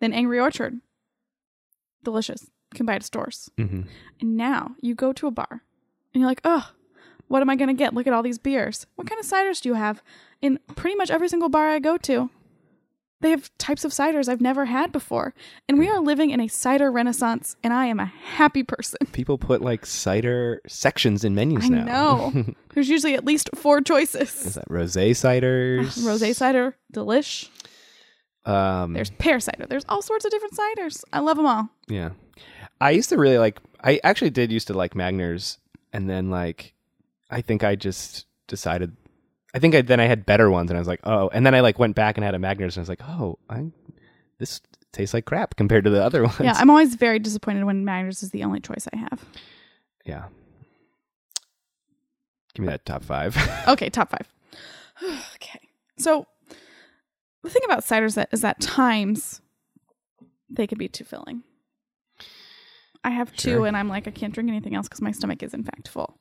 Then 0.00 0.12
Angry 0.12 0.40
Orchard, 0.40 0.80
delicious, 2.04 2.42
you 2.72 2.76
can 2.76 2.86
buy 2.86 2.94
it 2.94 2.96
at 2.96 3.04
stores. 3.04 3.50
Mm-hmm. 3.58 3.82
And 4.20 4.36
now 4.36 4.72
you 4.80 4.94
go 4.94 5.12
to 5.12 5.26
a 5.26 5.30
bar, 5.30 5.62
and 6.14 6.20
you're 6.20 6.26
like, 6.28 6.40
oh. 6.44 6.70
What 7.28 7.40
am 7.40 7.48
I 7.48 7.56
going 7.56 7.68
to 7.68 7.74
get? 7.74 7.94
Look 7.94 8.06
at 8.06 8.12
all 8.12 8.22
these 8.22 8.36
beers. 8.36 8.84
What 8.96 9.06
kind 9.08 9.18
of 9.18 9.24
ciders 9.26 9.62
do 9.62 9.70
you 9.70 9.74
have? 9.74 10.02
In 10.42 10.58
pretty 10.76 10.96
much 10.96 11.10
every 11.10 11.28
single 11.30 11.48
bar 11.48 11.70
I 11.70 11.78
go 11.78 11.96
to, 11.96 12.28
they 13.22 13.30
have 13.30 13.50
types 13.58 13.84
of 13.84 13.92
ciders 13.92 14.28
I've 14.28 14.40
never 14.40 14.66
had 14.66 14.92
before. 14.92 15.34
And 15.68 15.78
we 15.78 15.88
are 15.88 16.00
living 16.00 16.30
in 16.30 16.40
a 16.40 16.48
cider 16.48 16.90
renaissance, 16.90 17.56
and 17.64 17.72
I 17.72 17.86
am 17.86 17.98
a 17.98 18.06
happy 18.06 18.62
person. 18.62 18.98
People 19.12 19.38
put 19.38 19.62
like 19.62 19.86
cider 19.86 20.60
sections 20.66 21.24
in 21.24 21.34
menus 21.34 21.64
I 21.64 21.68
now. 21.68 21.84
know. 22.32 22.44
There's 22.74 22.88
usually 22.88 23.14
at 23.14 23.24
least 23.24 23.50
four 23.54 23.80
choices. 23.80 24.44
Is 24.44 24.54
that 24.54 24.68
rosé 24.68 25.10
ciders? 25.10 25.98
Rosé 26.04 26.34
cider, 26.34 26.76
delish. 26.92 27.48
Um, 28.44 28.92
There's 28.92 29.10
pear 29.10 29.38
cider. 29.40 29.66
There's 29.66 29.84
all 29.88 30.02
sorts 30.02 30.24
of 30.24 30.30
different 30.30 30.54
ciders. 30.54 31.04
I 31.12 31.20
love 31.20 31.36
them 31.36 31.46
all. 31.46 31.68
Yeah. 31.88 32.10
I 32.80 32.90
used 32.90 33.08
to 33.10 33.16
really 33.16 33.38
like 33.38 33.60
I 33.82 34.00
actually 34.02 34.30
did 34.30 34.50
used 34.50 34.66
to 34.66 34.74
like 34.74 34.94
Magners 34.94 35.58
and 35.92 36.10
then 36.10 36.30
like 36.30 36.74
I 37.30 37.40
think 37.40 37.62
I 37.62 37.76
just 37.76 38.26
decided 38.48 38.96
I 39.54 39.58
think 39.58 39.74
I 39.74 39.82
then 39.82 40.00
I 40.00 40.06
had 40.06 40.24
better 40.26 40.50
ones 40.50 40.70
and 40.70 40.78
I 40.78 40.80
was 40.80 40.88
like, 40.88 41.00
"Oh." 41.04 41.28
And 41.32 41.44
then 41.44 41.54
I 41.54 41.60
like 41.60 41.78
went 41.78 41.94
back 41.94 42.16
and 42.16 42.24
had 42.24 42.34
a 42.34 42.38
Magners 42.38 42.76
and 42.76 42.78
I 42.78 42.80
was 42.80 42.88
like, 42.88 43.02
"Oh, 43.02 43.38
I 43.50 43.66
this 44.38 44.60
tastes 44.92 45.12
like 45.14 45.24
crap 45.26 45.56
compared 45.56 45.84
to 45.84 45.90
the 45.90 46.02
other 46.02 46.22
ones." 46.24 46.40
Yeah, 46.40 46.54
I'm 46.56 46.70
always 46.70 46.94
very 46.94 47.18
disappointed 47.18 47.64
when 47.64 47.84
Magners 47.84 48.22
is 48.22 48.30
the 48.30 48.44
only 48.44 48.60
choice 48.60 48.88
I 48.92 48.96
have. 48.96 49.24
yeah. 50.04 50.24
Give 52.54 52.66
me 52.66 52.70
that 52.70 52.84
top 52.84 53.02
5. 53.02 53.64
Okay, 53.68 53.88
top 53.88 54.10
five. 54.10 54.28
okay. 55.36 55.60
So 55.96 56.26
the 57.42 57.48
thing 57.48 57.62
about 57.64 57.80
ciders 57.82 58.14
that 58.16 58.28
is 58.30 58.42
that 58.42 58.60
times 58.60 59.40
they 60.50 60.66
can 60.66 60.76
be 60.76 60.86
too 60.88 61.04
filling. 61.04 61.44
I 63.02 63.08
have 63.10 63.34
two 63.34 63.50
Sure. 63.50 63.66
and 63.66 63.74
I'm 63.76 63.88
like, 63.88 64.06
I 64.06 64.10
can't 64.10 64.34
drink 64.34 64.50
anything 64.50 64.74
else 64.74 64.86
because 64.86 65.00
my 65.00 65.12
stomach 65.12 65.42
is 65.42 65.54
in 65.54 65.64
fact 65.64 65.88
full. 65.88 66.18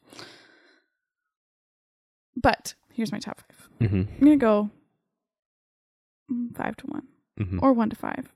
But 2.41 2.76
here's 3.02 3.12
my 3.12 3.20
top 3.20 3.42
five. 3.42 3.70
mhm. 3.90 4.08
I'm 4.08 4.20
gonna 4.20 4.38
go 4.38 4.70
five 6.56 6.78
to 6.78 6.88
one 6.88 7.08
Mhm. 7.40 7.60
or 7.62 7.73
one 7.73 7.90
to 7.90 7.96
five. 7.96 8.32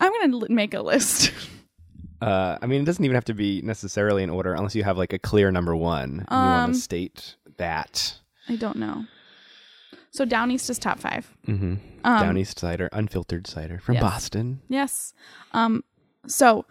I'm 0.00 0.12
gonna 0.12 0.36
l- 0.36 0.46
make 0.50 0.74
a 0.74 0.82
list. 0.82 1.32
Uh 2.20 2.56
I 2.62 2.66
mean, 2.66 2.80
it 2.80 2.84
doesn't 2.84 3.04
even 3.04 3.16
have 3.16 3.24
to 3.26 3.34
be 3.34 3.60
necessarily 3.62 4.22
in 4.22 4.30
order 4.30 4.54
unless 4.54 4.74
you 4.74 4.82
have 4.84 4.96
like 4.96 5.12
a 5.12 5.18
clear 5.18 5.50
number 5.50 5.74
1 5.76 6.02
and 6.02 6.12
you 6.20 6.24
want 6.30 6.64
Um, 6.68 6.72
to 6.72 6.78
state 6.78 7.36
that. 7.58 8.18
I 8.48 8.56
don't 8.56 8.76
know. 8.76 9.04
So 10.10 10.24
Down 10.24 10.50
East 10.50 10.70
is 10.70 10.78
top 10.78 11.00
five. 11.00 11.36
Mhm. 11.46 11.80
Um, 12.04 12.20
Down 12.22 12.38
East 12.38 12.58
cider, 12.60 12.88
unfiltered 12.92 13.46
cider 13.46 13.78
from 13.78 13.94
yes. 13.96 14.02
Boston. 14.02 14.62
Yes. 14.68 15.12
Um. 15.52 15.82
So 16.26 16.64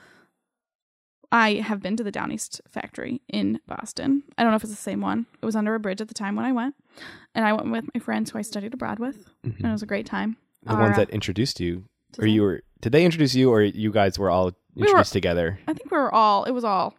I 1.34 1.56
have 1.56 1.82
been 1.82 1.98
to 1.98 2.04
the 2.04 2.12
Down 2.12 2.32
East 2.32 2.62
factory 2.70 3.22
in 3.28 3.60
Boston. 3.68 4.22
I 4.38 4.44
don't 4.44 4.52
know 4.52 4.56
if 4.56 4.64
it's 4.64 4.72
the 4.72 4.78
same 4.78 5.02
one. 5.02 5.26
It 5.42 5.46
was 5.46 5.56
under 5.56 5.74
a 5.74 5.80
bridge 5.80 6.00
at 6.00 6.08
the 6.08 6.14
time 6.14 6.36
when 6.36 6.46
I 6.46 6.52
went, 6.52 6.76
and 7.34 7.44
I 7.44 7.52
went 7.54 7.72
with 7.72 7.86
my 7.94 8.00
friends 8.00 8.30
who 8.32 8.38
I 8.38 8.44
studied 8.44 8.74
abroad 8.74 9.00
with, 9.00 9.26
Mhm. 9.44 9.58
and 9.58 9.66
it 9.68 9.72
was 9.72 9.82
a 9.82 9.88
great 9.88 10.06
time. 10.06 10.38
The 10.62 10.74
Our, 10.76 10.82
ones 10.82 10.96
that 10.96 11.10
introduced 11.10 11.60
you, 11.60 11.86
or 12.20 12.28
you 12.28 12.44
were? 12.44 12.62
Did 12.82 12.92
they 12.92 13.04
introduce 13.04 13.34
you, 13.34 13.50
or 13.52 13.64
you 13.64 13.92
guys 13.92 14.20
were 14.20 14.30
all 14.30 14.52
were- 14.76 14.86
introduced 14.86 15.12
together? 15.14 15.60
I 15.68 15.74
think 15.74 15.90
we 15.92 15.98
were 15.98 16.14
all. 16.14 16.44
It 16.46 16.52
was 16.52 16.64
all. 16.64 16.94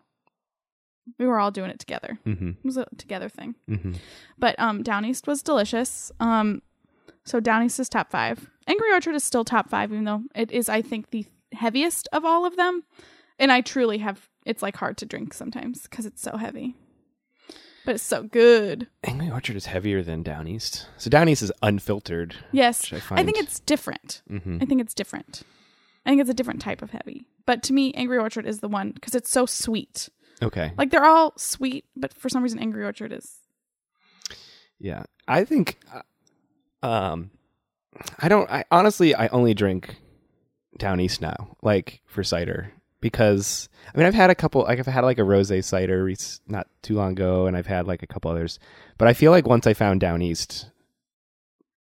We 1.19 1.27
were 1.27 1.39
all 1.39 1.51
doing 1.51 1.71
it 1.71 1.79
together. 1.79 2.19
Mm-hmm. 2.27 2.49
It 2.49 2.65
was 2.65 2.77
a 2.77 2.87
together 2.99 3.29
thing. 3.29 3.55
Mm-hmm. 3.71 3.93
But 4.39 4.59
um, 4.59 4.83
Down 4.83 5.05
East 5.05 5.27
was 5.27 5.43
delicious. 5.43 6.11
Um, 6.19 6.63
so 7.25 7.41
Down 7.41 7.63
East 7.63 7.79
is 7.79 7.89
top 7.91 8.11
five. 8.11 8.51
Angry 8.67 8.91
Orchard 8.91 9.15
is 9.15 9.23
still 9.23 9.45
top 9.45 9.69
five, 9.69 9.93
even 9.93 10.05
though 10.05 10.23
it 10.35 10.51
is, 10.51 10.69
I 10.71 10.81
think, 10.83 11.11
the 11.11 11.27
heaviest 11.53 12.09
of 12.13 12.25
all 12.25 12.45
of 12.47 12.57
them. 12.57 12.83
And 13.39 13.53
I 13.53 13.61
truly 13.61 13.99
have. 13.99 14.29
It's 14.47 14.63
like 14.63 14.77
hard 14.77 14.99
to 14.99 15.07
drink 15.07 15.33
sometimes 15.33 15.83
because 15.83 16.07
it's 16.07 16.23
so 16.23 16.37
heavy. 16.37 16.77
But 17.85 17.97
it's 17.97 18.05
so 18.05 18.23
good. 18.23 18.89
Angry 19.03 19.31
Orchard 19.31 19.57
is 19.57 19.67
heavier 19.67 20.03
than 20.03 20.23
Down 20.23 20.49
East. 20.49 20.89
So 20.97 21.11
Down 21.11 21.29
East 21.29 21.43
is 21.43 21.53
unfiltered. 21.63 22.35
Yes, 22.53 22.91
I 22.93 22.97
I, 23.11 23.25
think 23.25 23.39
it's 23.39 23.61
different. 23.61 24.23
Mm-hmm. 24.31 24.59
I 24.63 24.65
think 24.65 24.81
it's 24.81 24.95
different. 24.95 25.43
I 26.07 26.11
think 26.11 26.21
it's 26.21 26.31
a 26.31 26.35
different 26.35 26.63
type 26.63 26.81
of 26.81 26.91
heavy. 26.91 27.27
But 27.47 27.63
to 27.65 27.73
me, 27.75 27.93
Angry 27.95 28.19
Orchard 28.19 28.47
is 28.47 28.61
the 28.61 28.69
one 28.69 28.93
because 28.93 29.15
it's 29.15 29.31
so 29.31 29.45
sweet. 29.45 30.09
Okay. 30.43 30.73
Like 30.79 30.91
they're 30.91 31.05
all 31.05 31.35
sweet, 31.37 31.85
but 31.95 32.15
for 32.15 32.29
some 32.29 32.43
reason, 32.43 32.59
Angry 32.59 32.85
Orchard 32.85 33.13
is. 33.13 33.39
Yeah, 34.79 35.05
I 35.29 35.45
think, 35.45 35.79
uh, 36.83 36.87
um, 36.87 37.31
I 38.19 38.29
don't. 38.29 38.51
I 38.51 38.65
honestly, 38.71 39.15
I 39.15 39.29
only 39.29 39.55
drink 39.55 39.97
down 40.79 41.01
east 41.01 41.21
now, 41.21 41.57
like 41.63 42.03
for 42.07 42.25
cider, 42.25 42.73
because 43.05 43.69
I 43.95 43.99
mean, 43.99 44.07
I've 44.07 44.15
had 44.15 44.31
a 44.31 44.35
couple. 44.35 44.63
Like 44.63 44.79
I've 44.79 44.87
had 44.87 45.05
like 45.05 45.19
a 45.19 45.23
rosé 45.23 45.63
cider 45.63 46.11
not 46.49 46.67
too 46.83 46.95
long 46.97 47.13
ago, 47.13 47.47
and 47.47 47.55
I've 47.57 47.67
had 47.67 47.87
like 47.87 48.03
a 48.03 48.07
couple 48.07 48.31
others. 48.31 48.59
But 48.97 49.09
I 49.09 49.13
feel 49.13 49.31
like 49.31 49.47
once 49.47 49.67
I 49.67 49.75
found 49.75 50.01
down 50.01 50.23
east, 50.23 50.71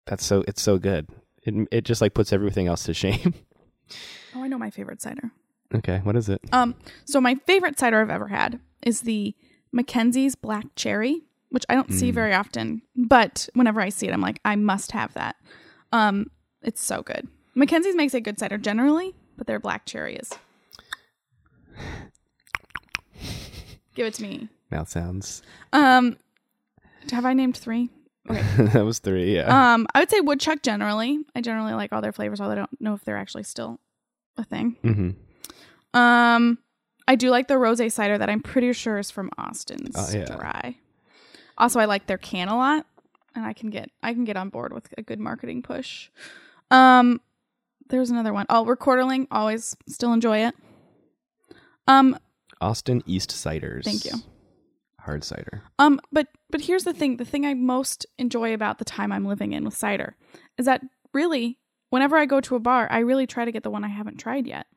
that's 0.05 0.24
so 0.24 0.43
it's 0.47 0.62
so 0.62 0.78
good. 0.78 1.07
It 1.43 1.68
it 1.72 1.84
just 1.84 1.99
like 1.99 2.14
puts 2.14 2.32
everything 2.32 2.68
else 2.68 2.84
to 2.84 2.93
shame. 2.93 3.34
Oh, 4.36 4.43
I 4.43 4.47
know 4.47 4.60
my 4.60 4.70
favorite 4.70 5.01
cider. 5.01 5.32
okay, 5.74 6.01
what 6.03 6.16
is 6.16 6.30
it? 6.30 6.39
Um, 6.51 6.76
so 7.05 7.20
my 7.20 7.34
favorite 7.47 7.80
cider 7.80 7.99
I've 7.99 8.12
ever 8.12 8.28
had 8.28 8.60
is 8.86 9.01
the 9.01 9.34
McKenzie's 9.76 10.36
Black 10.36 10.66
Cherry, 10.76 11.24
which 11.49 11.66
I 11.68 11.74
don't 11.74 11.91
see 11.91 12.12
Mm. 12.12 12.14
very 12.14 12.34
often, 12.36 12.84
but 12.95 13.49
whenever 13.55 13.82
I 13.82 13.89
see 13.89 14.07
it, 14.07 14.14
I'm 14.14 14.22
like, 14.22 14.39
I 14.45 14.55
must 14.55 14.91
have 14.91 15.16
that. 15.16 15.38
Um, 15.91 16.28
it's 16.62 16.84
so 16.84 17.01
good. 17.01 17.28
McKenzie's 17.57 17.95
makes 17.95 18.14
a 18.14 18.22
good 18.22 18.38
cider 18.38 18.60
generally, 18.60 19.16
but 19.38 19.47
their 19.47 19.60
Black 19.60 19.88
Cherry 19.88 20.18
is. 20.18 20.30
Give 23.95 24.07
it 24.07 24.13
to 24.15 24.23
me. 24.23 24.49
Mouth 24.71 24.89
sounds. 24.89 25.41
Um, 25.73 26.17
have 27.11 27.25
I 27.25 27.34
named 27.34 27.57
three? 27.57 27.89
Okay. 28.30 28.43
that 28.73 28.86
was 28.86 28.99
three. 28.99 29.36
Yeah. 29.36 29.73
Um, 29.73 29.88
I 29.93 29.99
would 29.99 30.09
say 30.09 30.21
woodchuck 30.21 30.61
generally. 30.61 31.19
I 31.36 31.41
generally 31.41 31.73
like 31.73 31.91
all 31.91 32.01
their 32.01 32.11
flavors, 32.11 32.39
although 32.39 32.53
I 32.53 32.55
don't 32.55 32.82
know 32.82 32.93
if 32.93 33.03
they're 33.03 33.17
actually 33.17 33.43
still 33.43 33.80
a 34.38 34.43
thing. 34.43 34.77
mm-hmm. 34.84 35.99
Um, 35.99 36.59
I 37.07 37.15
do 37.15 37.32
like 37.32 37.47
the 37.47 37.57
rose 37.57 37.82
cider 37.93 38.17
that 38.19 38.30
I'm 38.30 38.41
pretty 38.41 38.71
sure 38.73 38.99
is 38.99 39.09
from 39.09 39.32
Austin's 39.38 39.95
Oh, 39.97 40.09
yeah. 40.15 40.25
Dry. 40.25 40.75
Also, 41.57 41.80
I 41.80 41.86
like 41.86 42.05
their 42.05 42.19
can 42.19 42.47
a 42.47 42.55
lot, 42.55 42.86
and 43.36 43.43
I 43.43 43.53
can 43.53 43.69
get 43.71 43.89
I 44.03 44.13
can 44.13 44.23
get 44.23 44.38
on 44.38 44.49
board 44.49 44.71
with 44.71 44.93
a 44.97 45.01
good 45.01 45.19
marketing 45.19 45.63
push. 45.63 46.09
Um, 46.69 47.19
there's 47.89 48.11
another 48.11 48.32
one. 48.32 48.45
Oh, 48.49 48.63
Recorderling. 48.65 49.27
Always 49.32 49.75
still 49.88 50.13
enjoy 50.13 50.45
it. 50.45 50.55
Um, 51.89 52.17
Austin 52.61 53.01
East 53.05 53.31
Ciders. 53.31 53.83
Thank 53.83 54.05
you. 54.05 54.11
Hard 54.99 55.23
cider. 55.23 55.63
Um, 55.79 55.99
but 56.11 56.27
but 56.49 56.61
here's 56.61 56.83
the 56.83 56.93
thing: 56.93 57.17
the 57.17 57.25
thing 57.25 57.45
I 57.45 57.53
most 57.55 58.05
enjoy 58.17 58.53
about 58.53 58.77
the 58.77 58.85
time 58.85 59.11
I'm 59.11 59.25
living 59.25 59.53
in 59.53 59.65
with 59.65 59.75
cider 59.75 60.15
is 60.57 60.65
that 60.65 60.81
really, 61.13 61.57
whenever 61.89 62.15
I 62.17 62.25
go 62.25 62.39
to 62.41 62.55
a 62.55 62.59
bar, 62.59 62.87
I 62.91 62.99
really 62.99 63.25
try 63.25 63.43
to 63.45 63.51
get 63.51 63.63
the 63.63 63.71
one 63.71 63.83
I 63.83 63.87
haven't 63.87 64.17
tried 64.17 64.45
yet, 64.45 64.67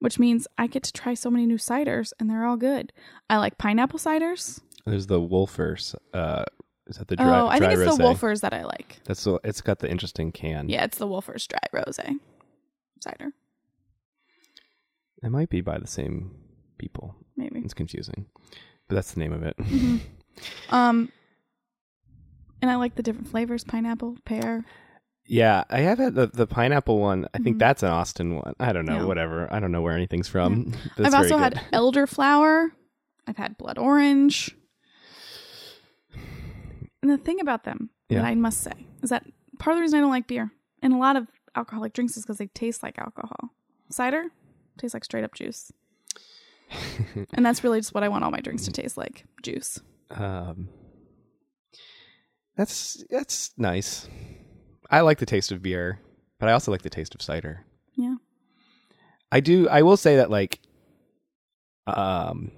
which 0.00 0.18
means 0.18 0.46
I 0.58 0.66
get 0.66 0.82
to 0.82 0.92
try 0.92 1.14
so 1.14 1.30
many 1.30 1.46
new 1.46 1.56
ciders, 1.56 2.12
and 2.20 2.28
they're 2.28 2.44
all 2.44 2.56
good. 2.58 2.92
I 3.30 3.38
like 3.38 3.56
pineapple 3.56 3.98
ciders. 3.98 4.60
There's 4.84 5.06
the 5.06 5.20
Wolfers. 5.20 5.94
Uh, 6.12 6.44
is 6.86 6.98
that 6.98 7.08
the 7.08 7.16
dry? 7.16 7.40
oh, 7.40 7.46
I 7.46 7.58
dry 7.58 7.74
think 7.74 7.80
it's 7.88 7.96
the? 7.96 8.04
Wolfers 8.04 8.40
that 8.42 8.52
I 8.52 8.64
like. 8.64 9.00
That's 9.04 9.24
the. 9.24 9.40
It's 9.42 9.60
got 9.60 9.78
the 9.78 9.90
interesting 9.90 10.32
can. 10.32 10.68
Yeah, 10.68 10.84
it's 10.84 10.98
the 10.98 11.06
Wolfers 11.06 11.46
Dry 11.48 11.82
Rosé 11.82 12.18
cider, 13.00 13.32
It 15.22 15.30
might 15.30 15.48
be 15.50 15.60
by 15.60 15.78
the 15.78 15.86
same 15.86 16.32
people. 16.78 17.14
maybe. 17.36 17.60
It's 17.60 17.74
confusing, 17.74 18.26
but 18.88 18.94
that's 18.96 19.12
the 19.12 19.20
name 19.20 19.32
of 19.32 19.42
it. 19.42 19.56
Mhm. 19.58 20.00
Um, 20.70 21.10
and 22.62 22.70
I 22.70 22.76
like 22.76 22.94
the 22.94 23.02
different 23.02 23.28
flavors: 23.28 23.64
pineapple, 23.64 24.16
pear. 24.24 24.64
Yeah, 25.26 25.64
I 25.70 25.80
have 25.80 25.98
had 25.98 26.14
the 26.14 26.26
the 26.28 26.46
pineapple 26.46 26.98
one. 27.00 27.26
I 27.34 27.38
think 27.38 27.56
Mhm. 27.56 27.60
that's 27.60 27.82
an 27.82 27.88
Austin 27.90 28.36
one. 28.36 28.54
I 28.60 28.72
don't 28.72 28.84
know. 28.86 29.00
Yeah. 29.00 29.04
Whatever. 29.04 29.52
I 29.52 29.58
don't 29.60 29.72
know 29.72 29.82
where 29.82 29.94
anything's 29.94 30.28
from. 30.28 30.72
That's 30.96 31.12
I've 31.14 31.22
also 31.22 31.36
had 31.38 31.54
elderflower. 31.72 32.70
I've 33.26 33.36
had 33.36 33.58
blood 33.58 33.76
orange. 33.78 34.54
And 37.02 37.10
the 37.10 37.18
thing 37.18 37.40
about 37.40 37.64
them 37.64 37.90
Yeah. 38.08 38.20
that 38.20 38.26
I 38.28 38.34
must 38.34 38.60
say 38.62 38.86
is 39.02 39.10
that 39.10 39.26
part 39.58 39.72
of 39.74 39.78
the 39.78 39.82
reason 39.82 39.98
I 39.98 40.02
don't 40.02 40.10
like 40.10 40.26
beer 40.26 40.52
and 40.82 40.92
a 40.92 40.96
lot 40.98 41.16
of 41.16 41.26
alcoholic 41.54 41.92
drinks 41.92 42.16
is 42.16 42.22
because 42.24 42.38
they 42.38 42.46
taste 42.48 42.82
like 42.82 42.98
alcohol. 42.98 43.50
Cider 43.90 44.26
tastes 44.78 44.94
like 44.94 45.04
straight 45.04 45.24
up 45.24 45.34
juice. 45.34 45.72
and 47.34 47.44
that's 47.46 47.62
really 47.62 47.78
just 47.80 47.94
what 47.94 48.02
I 48.02 48.08
want 48.08 48.24
all 48.24 48.30
my 48.30 48.40
drinks 48.40 48.64
to 48.64 48.72
taste 48.72 48.96
like 48.96 49.24
juice. 49.42 49.80
Um, 50.10 50.68
that's 52.56 53.04
that's 53.10 53.52
nice. 53.56 54.08
I 54.90 55.00
like 55.00 55.18
the 55.18 55.26
taste 55.26 55.52
of 55.52 55.62
beer, 55.62 56.00
but 56.38 56.48
I 56.48 56.52
also 56.52 56.70
like 56.70 56.82
the 56.82 56.90
taste 56.90 57.14
of 57.14 57.22
cider. 57.22 57.64
Yeah. 57.94 58.16
I 59.32 59.40
do. 59.40 59.68
I 59.68 59.82
will 59.82 59.96
say 59.96 60.16
that 60.16 60.30
like, 60.30 60.60
um, 61.86 62.52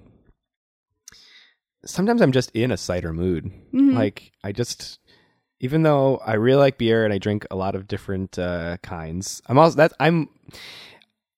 sometimes 1.85 2.21
I'm 2.21 2.31
just 2.31 2.51
in 2.51 2.71
a 2.71 2.77
cider 2.77 3.13
mood. 3.13 3.51
Mhm. 3.73 3.93
Like 3.95 4.31
I 4.43 4.51
just, 4.51 4.99
even 5.59 5.83
though 5.83 6.17
I 6.17 6.33
really 6.33 6.59
like 6.59 6.77
beer 6.77 7.03
and 7.03 7.13
I 7.13 7.17
drink 7.17 7.45
a 7.51 7.55
lot 7.55 7.75
of 7.75 7.87
different 7.87 8.37
uh, 8.37 8.77
kinds, 8.83 9.41
I'm 9.47 9.57
also 9.57 9.77
that 9.77 9.93
I'm. 9.99 10.29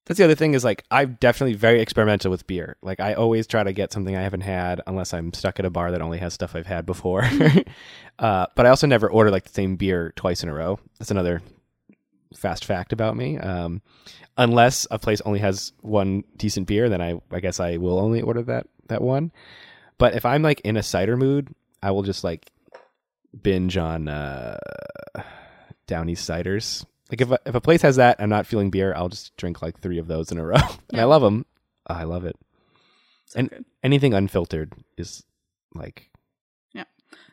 That's 0.06 0.18
the 0.18 0.24
other 0.24 0.36
thing 0.36 0.56
is 0.56 0.64
like 0.64 0.84
I'm 0.90 1.18
definitely 1.20 1.54
very 1.54 1.80
experimental 1.80 2.32
with 2.32 2.48
beer. 2.48 2.78
Like 2.82 3.00
I 3.00 3.14
always 3.14 3.46
try 3.46 3.64
to 3.64 3.72
get 3.72 3.94
something 3.94 4.16
I 4.16 4.24
haven't 4.24 4.42
had 4.42 4.82
unless 4.88 5.14
I'm 5.14 5.32
stuck 5.34 5.60
at 5.60 5.66
a 5.66 5.70
bar 5.70 5.92
that 5.92 6.02
only 6.02 6.18
has 6.18 6.34
stuff 6.34 6.56
I've 6.56 6.66
had 6.66 6.86
before. 6.86 7.24
uh, 8.20 8.48
but 8.56 8.66
I 8.66 8.70
also 8.70 8.88
never 8.88 9.10
order 9.10 9.30
like 9.30 9.44
the 9.44 9.54
same 9.54 9.76
beer 9.76 10.12
twice 10.16 10.42
in 10.44 10.50
a 10.50 10.54
row. 10.54 10.80
That's 10.98 11.12
another 11.12 11.42
fast 12.36 12.66
fact 12.66 12.94
about 12.94 13.16
me. 13.16 13.38
Um, 13.38 13.82
unless 14.38 14.88
a 14.90 14.98
place 14.98 15.22
only 15.22 15.40
has 15.40 15.74
one 15.82 16.24
decent 16.36 16.68
beer, 16.68 16.90
then 16.90 17.02
I 17.02 17.22
I 17.32 17.40
guess 17.40 17.60
I 17.60 17.78
will 17.78 18.00
only 18.00 18.22
order 18.22 18.42
that 18.44 18.68
that 18.88 19.02
one. 19.02 19.32
But 19.98 20.16
if 20.16 20.26
I'm 20.26 20.42
like 20.42 20.62
in 20.62 20.78
a 20.78 20.84
cider 20.84 21.16
mood, 21.16 21.54
I 21.84 21.92
will 21.92 22.04
just 22.04 22.24
like 22.24 22.52
binge 23.40 23.78
on 23.78 24.08
uh, 24.08 24.58
down 25.86 26.10
east 26.10 26.28
ciders. 26.28 26.86
Like 27.12 27.22
if 27.22 27.30
a, 27.32 27.40
if 27.46 27.56
a 27.56 27.62
place 27.62 27.82
has 27.84 27.98
that, 27.98 28.16
I'm 28.20 28.30
not 28.30 28.48
feeling 28.48 28.70
beer, 28.72 28.94
I'll 28.96 29.10
just 29.10 29.36
drink 29.38 29.62
like 29.62 29.80
three 29.82 29.98
of 30.00 30.08
those 30.08 30.32
in 30.32 30.38
a 30.38 30.46
row, 30.46 30.58
and 30.92 31.00
I 31.02 31.04
love 31.04 31.22
them. 31.22 31.46
I 31.86 32.04
love 32.06 32.26
it. 32.26 32.38
So 33.26 33.40
and- 33.40 33.50
good. 33.50 33.66
Anything 33.84 34.14
unfiltered 34.14 34.74
is 34.98 35.24
like 35.76 36.10
Yeah. 36.74 36.84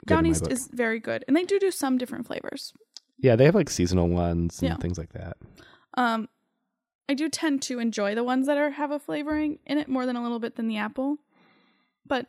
good 0.06 0.14
in 0.14 0.16
Down 0.16 0.24
my 0.24 0.30
East 0.30 0.42
book. 0.42 0.52
is 0.52 0.68
very 0.72 0.98
good. 1.00 1.24
And 1.28 1.36
they 1.36 1.44
do 1.44 1.58
do 1.58 1.70
some 1.70 1.96
different 1.98 2.26
flavors. 2.26 2.72
yeah. 3.18 3.36
They 3.36 3.44
have 3.44 3.54
like 3.54 3.70
seasonal 3.70 4.08
ones 4.08 4.60
and 4.60 4.70
Yeah. 4.70 4.76
things 4.76 4.96
like 4.98 5.12
that. 5.12 5.36
Um, 5.94 6.28
I 7.08 7.14
do 7.14 7.28
tend 7.28 7.62
to 7.62 7.78
enjoy 7.78 8.14
the 8.14 8.24
ones 8.24 8.46
that 8.46 8.56
are 8.58 8.70
have 8.70 8.90
a 8.90 8.98
flavoring 8.98 9.58
in 9.66 9.78
it 9.78 9.88
more 9.88 10.06
than 10.06 10.16
a 10.16 10.22
little 10.22 10.38
bit 10.38 10.56
than 10.56 10.68
the 10.68 10.76
apple. 10.78 11.18
But 12.06 12.26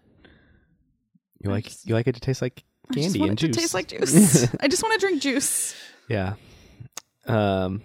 You 1.39 1.50
I 1.50 1.54
like 1.54 1.66
just- 1.66 1.88
you 1.88 1.93
like 1.95 2.08
it 2.08 2.16
to 2.16 2.22
taste 2.22 2.41
like 2.41 2.64
I 2.89 2.93
just 2.95 3.06
candy 3.06 3.20
want 3.20 3.30
and 3.32 3.39
it 3.39 3.45
juice. 3.47 3.56
to 3.56 3.62
taste 3.62 3.74
like 3.74 3.88
juice. 3.88 4.47
I 4.60 4.68
just 4.68 4.84
want 4.84 4.93
to 5.00 5.00
drink 5.00 5.22
juice. 5.22 5.76
Yeah. 6.10 6.34
Um, 7.30 7.82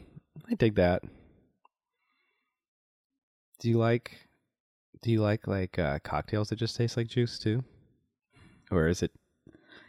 I 0.50 0.54
dig 0.54 0.74
that. 0.76 1.02
Do 3.60 3.68
you 3.68 3.78
like 3.78 4.16
do 5.02 5.10
you 5.10 5.20
like 5.20 5.46
like 5.46 5.78
uh, 5.78 5.98
cocktails 6.02 6.48
that 6.48 6.56
just 6.56 6.76
taste 6.76 6.96
like 6.96 7.06
juice 7.08 7.38
too? 7.38 7.62
Or 8.70 8.88
is 8.88 9.02
it 9.02 9.12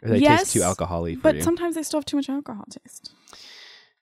or 0.02 0.10
they 0.10 0.20
Yes, 0.20 0.42
taste 0.42 0.52
too 0.52 0.62
alcoholic 0.62 1.20
But 1.22 1.36
you? 1.36 1.42
sometimes 1.42 1.74
they 1.74 1.82
still 1.82 1.98
have 2.00 2.04
too 2.04 2.16
much 2.16 2.28
alcohol 2.28 2.64
taste. 2.70 3.12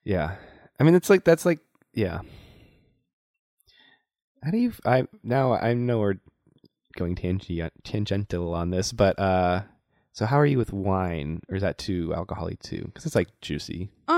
yeah. 0.05 0.37
I 0.79 0.83
mean 0.85 0.95
it's 0.95 1.09
like 1.11 1.25
that's 1.25 1.47
like 1.47 1.61
yeah. 1.93 2.21
How 4.43 4.51
do 4.51 4.59
you 4.59 4.73
I 4.85 5.07
now 5.23 5.53
I 5.55 5.75
know 5.75 6.01
we're 6.01 6.17
going 6.97 7.15
tangen- 7.17 7.71
tangential 7.83 8.55
on 8.55 8.71
this, 8.71 8.93
but 8.93 9.19
uh 9.19 9.63
so 10.13 10.27
how 10.27 10.37
are 10.39 10.47
you 10.47 10.59
with 10.59 10.73
wine 10.73 11.41
or 11.49 11.57
is 11.57 11.63
that 11.63 11.79
too 11.79 12.13
alcoholic 12.15 12.61
too? 12.61 12.91
Cuz 12.95 13.07
it's 13.07 13.15
like 13.17 13.29
juicy. 13.41 13.89
Um, 14.09 14.14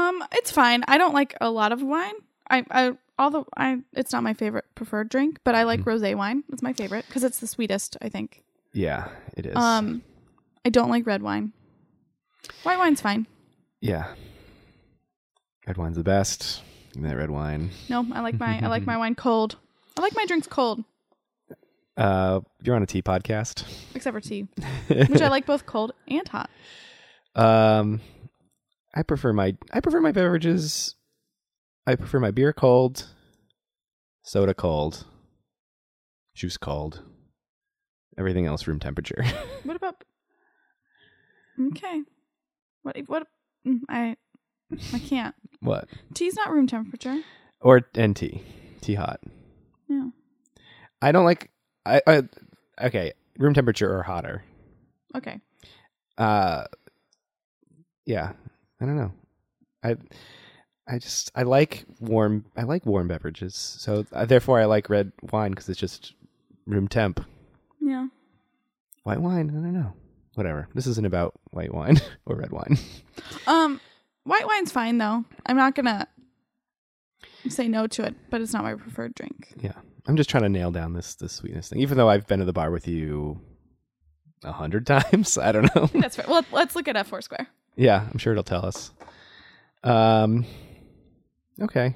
it's 0.46 0.52
fine. 0.52 0.84
I 0.86 0.96
don't 0.96 1.12
like 1.12 1.34
a 1.40 1.50
lot 1.50 1.72
of 1.72 1.82
wine. 1.82 2.14
I, 2.48 2.64
I 2.70 2.92
although 3.18 3.46
I 3.56 3.78
it's 3.94 4.12
not 4.12 4.22
my 4.22 4.32
favorite 4.32 4.64
preferred 4.76 5.08
drink, 5.08 5.40
but 5.42 5.56
I 5.56 5.64
like 5.64 5.80
Mm-hmm. 5.80 5.90
rosé 5.90 6.14
wine. 6.14 6.44
It's 6.52 6.62
my 6.62 6.72
favorite 6.72 7.04
because 7.08 7.24
it's 7.24 7.40
the 7.40 7.48
sweetest. 7.48 7.96
I 8.00 8.08
think. 8.08 8.44
Yeah, 8.72 9.08
it 9.36 9.46
is. 9.46 9.56
Um, 9.56 10.02
I 10.64 10.68
don't 10.68 10.88
like 10.88 11.04
red 11.04 11.20
wine. 11.22 11.52
White 12.62 12.78
wine's 12.78 13.00
fine. 13.00 13.26
Yeah. 13.80 14.14
Red 15.66 15.78
wine's 15.78 15.96
the 15.96 16.04
best. 16.04 16.62
Give 16.92 17.02
me 17.02 17.08
that 17.08 17.16
red 17.16 17.30
wine. 17.30 17.70
No, 17.88 18.06
I 18.12 18.20
like 18.20 18.38
my 18.38 18.60
I 18.62 18.68
like 18.68 18.86
my 18.86 18.96
wine 19.02 19.16
cold. 19.16 19.56
I 19.98 20.00
like 20.02 20.14
my 20.14 20.26
drinks 20.26 20.46
cold. 20.46 20.84
Uh, 21.96 22.40
you're 22.62 22.76
on 22.76 22.82
a 22.84 22.86
tea 22.86 23.02
podcast. 23.02 23.64
except 23.96 24.14
for 24.14 24.20
tea, 24.20 24.42
which 24.86 25.22
I 25.22 25.28
like 25.28 25.44
both 25.46 25.66
cold 25.66 25.92
and 26.06 26.28
hot. 26.28 26.50
Um, 27.34 28.00
I 28.96 29.02
prefer 29.02 29.34
my 29.34 29.54
I 29.72 29.80
prefer 29.80 30.00
my 30.00 30.10
beverages. 30.10 30.94
I 31.86 31.94
prefer 31.96 32.18
my 32.18 32.30
beer 32.30 32.52
cold, 32.54 33.06
soda 34.22 34.54
cold, 34.54 35.04
juice 36.34 36.56
cold, 36.56 37.02
everything 38.18 38.46
else 38.46 38.66
room 38.66 38.80
temperature. 38.80 39.22
What 39.64 39.76
about? 39.76 40.02
Okay. 41.60 42.02
What? 42.82 42.96
What? 43.06 43.26
mm, 43.66 43.80
I. 43.88 44.16
I 44.92 44.98
can't. 44.98 45.34
what? 45.60 45.88
Tea's 46.14 46.34
not 46.34 46.50
room 46.50 46.66
temperature. 46.66 47.20
Or 47.60 47.82
and 47.94 48.16
tea, 48.16 48.42
tea 48.80 48.94
hot. 48.94 49.20
Yeah. 49.88 50.08
I 51.02 51.12
don't 51.12 51.24
like. 51.24 51.50
I, 51.84 52.00
I 52.06 52.22
okay. 52.80 53.12
Room 53.38 53.54
temperature 53.54 53.94
or 53.94 54.02
hotter. 54.02 54.42
Okay. 55.14 55.40
Uh, 56.16 56.64
yeah. 58.06 58.32
I 58.80 58.86
don't 58.86 58.96
know. 58.96 59.12
I 59.82 59.96
I 60.88 60.98
just 60.98 61.30
I 61.34 61.42
like 61.42 61.84
warm. 62.00 62.44
I 62.56 62.62
like 62.62 62.86
warm 62.86 63.08
beverages. 63.08 63.54
So 63.54 64.04
uh, 64.12 64.24
therefore, 64.24 64.60
I 64.60 64.66
like 64.66 64.88
red 64.88 65.12
wine 65.32 65.50
because 65.50 65.68
it's 65.68 65.80
just 65.80 66.14
room 66.66 66.88
temp. 66.88 67.24
Yeah. 67.80 68.06
White 69.04 69.20
wine. 69.20 69.50
I 69.50 69.54
don't 69.54 69.72
know. 69.72 69.92
Whatever. 70.34 70.68
This 70.74 70.86
isn't 70.86 71.06
about 71.06 71.34
white 71.50 71.72
wine 71.72 72.00
or 72.26 72.36
red 72.36 72.50
wine. 72.52 72.78
Um, 73.46 73.80
white 74.24 74.46
wine's 74.46 74.70
fine 74.70 74.98
though. 74.98 75.24
I'm 75.46 75.56
not 75.56 75.74
gonna 75.74 76.06
say 77.48 77.68
no 77.68 77.86
to 77.86 78.04
it, 78.04 78.14
but 78.30 78.40
it's 78.40 78.52
not 78.52 78.64
my 78.64 78.74
preferred 78.74 79.14
drink. 79.14 79.54
Yeah. 79.60 79.72
I'm 80.08 80.16
just 80.16 80.30
trying 80.30 80.44
to 80.44 80.48
nail 80.48 80.70
down 80.70 80.92
this 80.92 81.14
this 81.16 81.32
sweetness 81.32 81.68
thing. 81.68 81.80
Even 81.80 81.96
though 81.98 82.08
I've 82.08 82.26
been 82.26 82.38
to 82.38 82.44
the 82.44 82.52
bar 82.52 82.70
with 82.70 82.86
you 82.86 83.40
a 84.44 84.52
hundred 84.52 84.86
times, 84.86 85.36
I 85.36 85.52
don't 85.52 85.74
know. 85.74 85.86
That's 86.00 86.18
right. 86.18 86.28
Well, 86.28 86.44
let's 86.52 86.76
look 86.76 86.86
at 86.86 86.96
a 86.96 87.02
Foursquare. 87.04 87.48
Yeah, 87.76 88.06
I'm 88.10 88.18
sure 88.18 88.32
it'll 88.32 88.42
tell 88.44 88.64
us. 88.64 88.90
Um, 89.84 90.44
okay. 91.60 91.94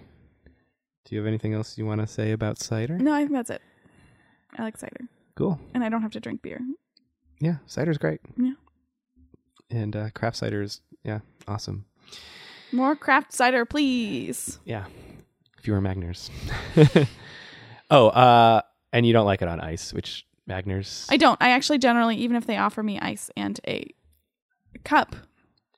Do 1.04 1.14
you 1.14 1.18
have 1.18 1.26
anything 1.26 1.54
else 1.54 1.76
you 1.78 1.86
want 1.86 2.00
to 2.00 2.06
say 2.06 2.32
about 2.32 2.58
cider? 2.58 2.98
No, 2.98 3.12
I 3.12 3.20
think 3.20 3.32
that's 3.32 3.50
it. 3.50 3.62
I 4.56 4.62
like 4.62 4.76
cider, 4.76 5.08
Cool. 5.36 5.58
and 5.74 5.82
I 5.82 5.88
don't 5.88 6.02
have 6.02 6.10
to 6.12 6.20
drink 6.20 6.42
beer. 6.42 6.60
Yeah, 7.40 7.56
cider's 7.66 7.98
great. 7.98 8.20
Yeah. 8.36 8.52
And 9.70 9.94
uh, 9.96 10.10
craft 10.10 10.36
cider 10.36 10.60
is 10.62 10.80
yeah 11.04 11.20
awesome. 11.48 11.86
More 12.72 12.94
craft 12.94 13.32
cider, 13.32 13.64
please. 13.64 14.58
Yeah, 14.64 14.84
fewer 15.62 15.80
Magners. 15.80 16.30
oh, 17.90 18.08
uh, 18.08 18.62
and 18.92 19.06
you 19.06 19.12
don't 19.12 19.26
like 19.26 19.40
it 19.42 19.48
on 19.48 19.60
ice, 19.60 19.92
which 19.94 20.26
Magners? 20.48 21.06
I 21.10 21.16
don't. 21.16 21.40
I 21.40 21.50
actually 21.50 21.78
generally, 21.78 22.16
even 22.16 22.36
if 22.36 22.46
they 22.46 22.56
offer 22.56 22.82
me 22.82 22.98
ice 23.00 23.30
and 23.36 23.58
a 23.66 23.86
cup, 24.84 25.14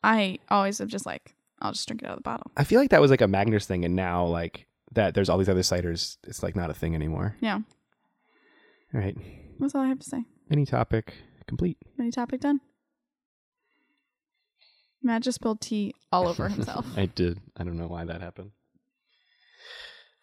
I 0.03 0.39
always 0.51 0.81
am 0.81 0.89
just 0.89 1.07
like, 1.07 1.35
I'll 1.61 1.73
just 1.73 1.87
drink 1.87 2.03
it 2.03 2.07
out 2.07 2.13
of 2.13 2.19
the 2.19 2.23
bottle. 2.23 2.51
I 2.57 2.65
feel 2.65 2.81
like 2.81 2.91
that 2.91 3.01
was 3.01 3.11
like 3.11 3.21
a 3.21 3.27
Magners 3.27 3.65
thing, 3.67 3.85
and 3.85 3.95
now 3.95 4.25
like 4.27 4.67
that 4.93 5.15
there's 5.15 5.29
all 5.29 5.39
these 5.39 5.49
other 5.49 5.61
ciders. 5.61 6.17
It's 6.25 6.43
like 6.43 6.57
not 6.57 6.71
a 6.71 6.75
thing 6.75 6.95
anymore. 6.95 7.37
Yeah. 7.41 7.61
All 8.95 9.01
right, 9.01 9.17
That's 9.59 9.75
all 9.75 9.81
I 9.83 9.89
have 9.89 10.01
to 10.01 10.09
say. 10.09 10.25
any 10.51 10.67
topic 10.67 11.15
complete. 11.47 11.79
Any 11.99 12.11
topic 12.11 12.41
done? 12.41 12.61
Matt 15.03 15.23
just 15.23 15.37
spilled 15.37 15.61
tea 15.61 15.95
all 16.13 16.29
over 16.29 16.49
himself. 16.49 16.87
I 16.97 17.07
did. 17.07 17.41
I 17.57 17.65
don't 17.65 17.79
know 17.79 17.89
why 17.89 18.05
that 18.05 18.21
happened. 18.21 18.51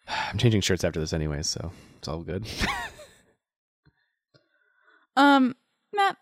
I'm 0.08 0.38
changing 0.38 0.60
shirts 0.60 0.84
after 0.84 1.00
this 1.00 1.12
anyways, 1.12 1.48
so 1.48 1.72
it's 1.98 2.08
all 2.08 2.22
good. 2.22 2.46
um, 5.16 5.54
Matt. 5.92 6.16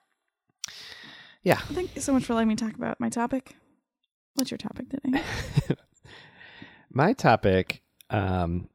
Yeah. 1.49 1.57
Thank 1.57 1.96
you 1.96 2.03
so 2.03 2.12
much 2.12 2.26
for 2.26 2.34
letting 2.34 2.49
me 2.49 2.57
talk 2.57 2.74
about 2.74 3.01
my 3.01 3.09
topic. 3.09 3.57
What's 4.34 4.51
your 4.51 4.59
topic 4.59 4.90
today? 4.90 5.22
My 6.92 7.14
topic, 7.14 7.82
um, 8.11 8.68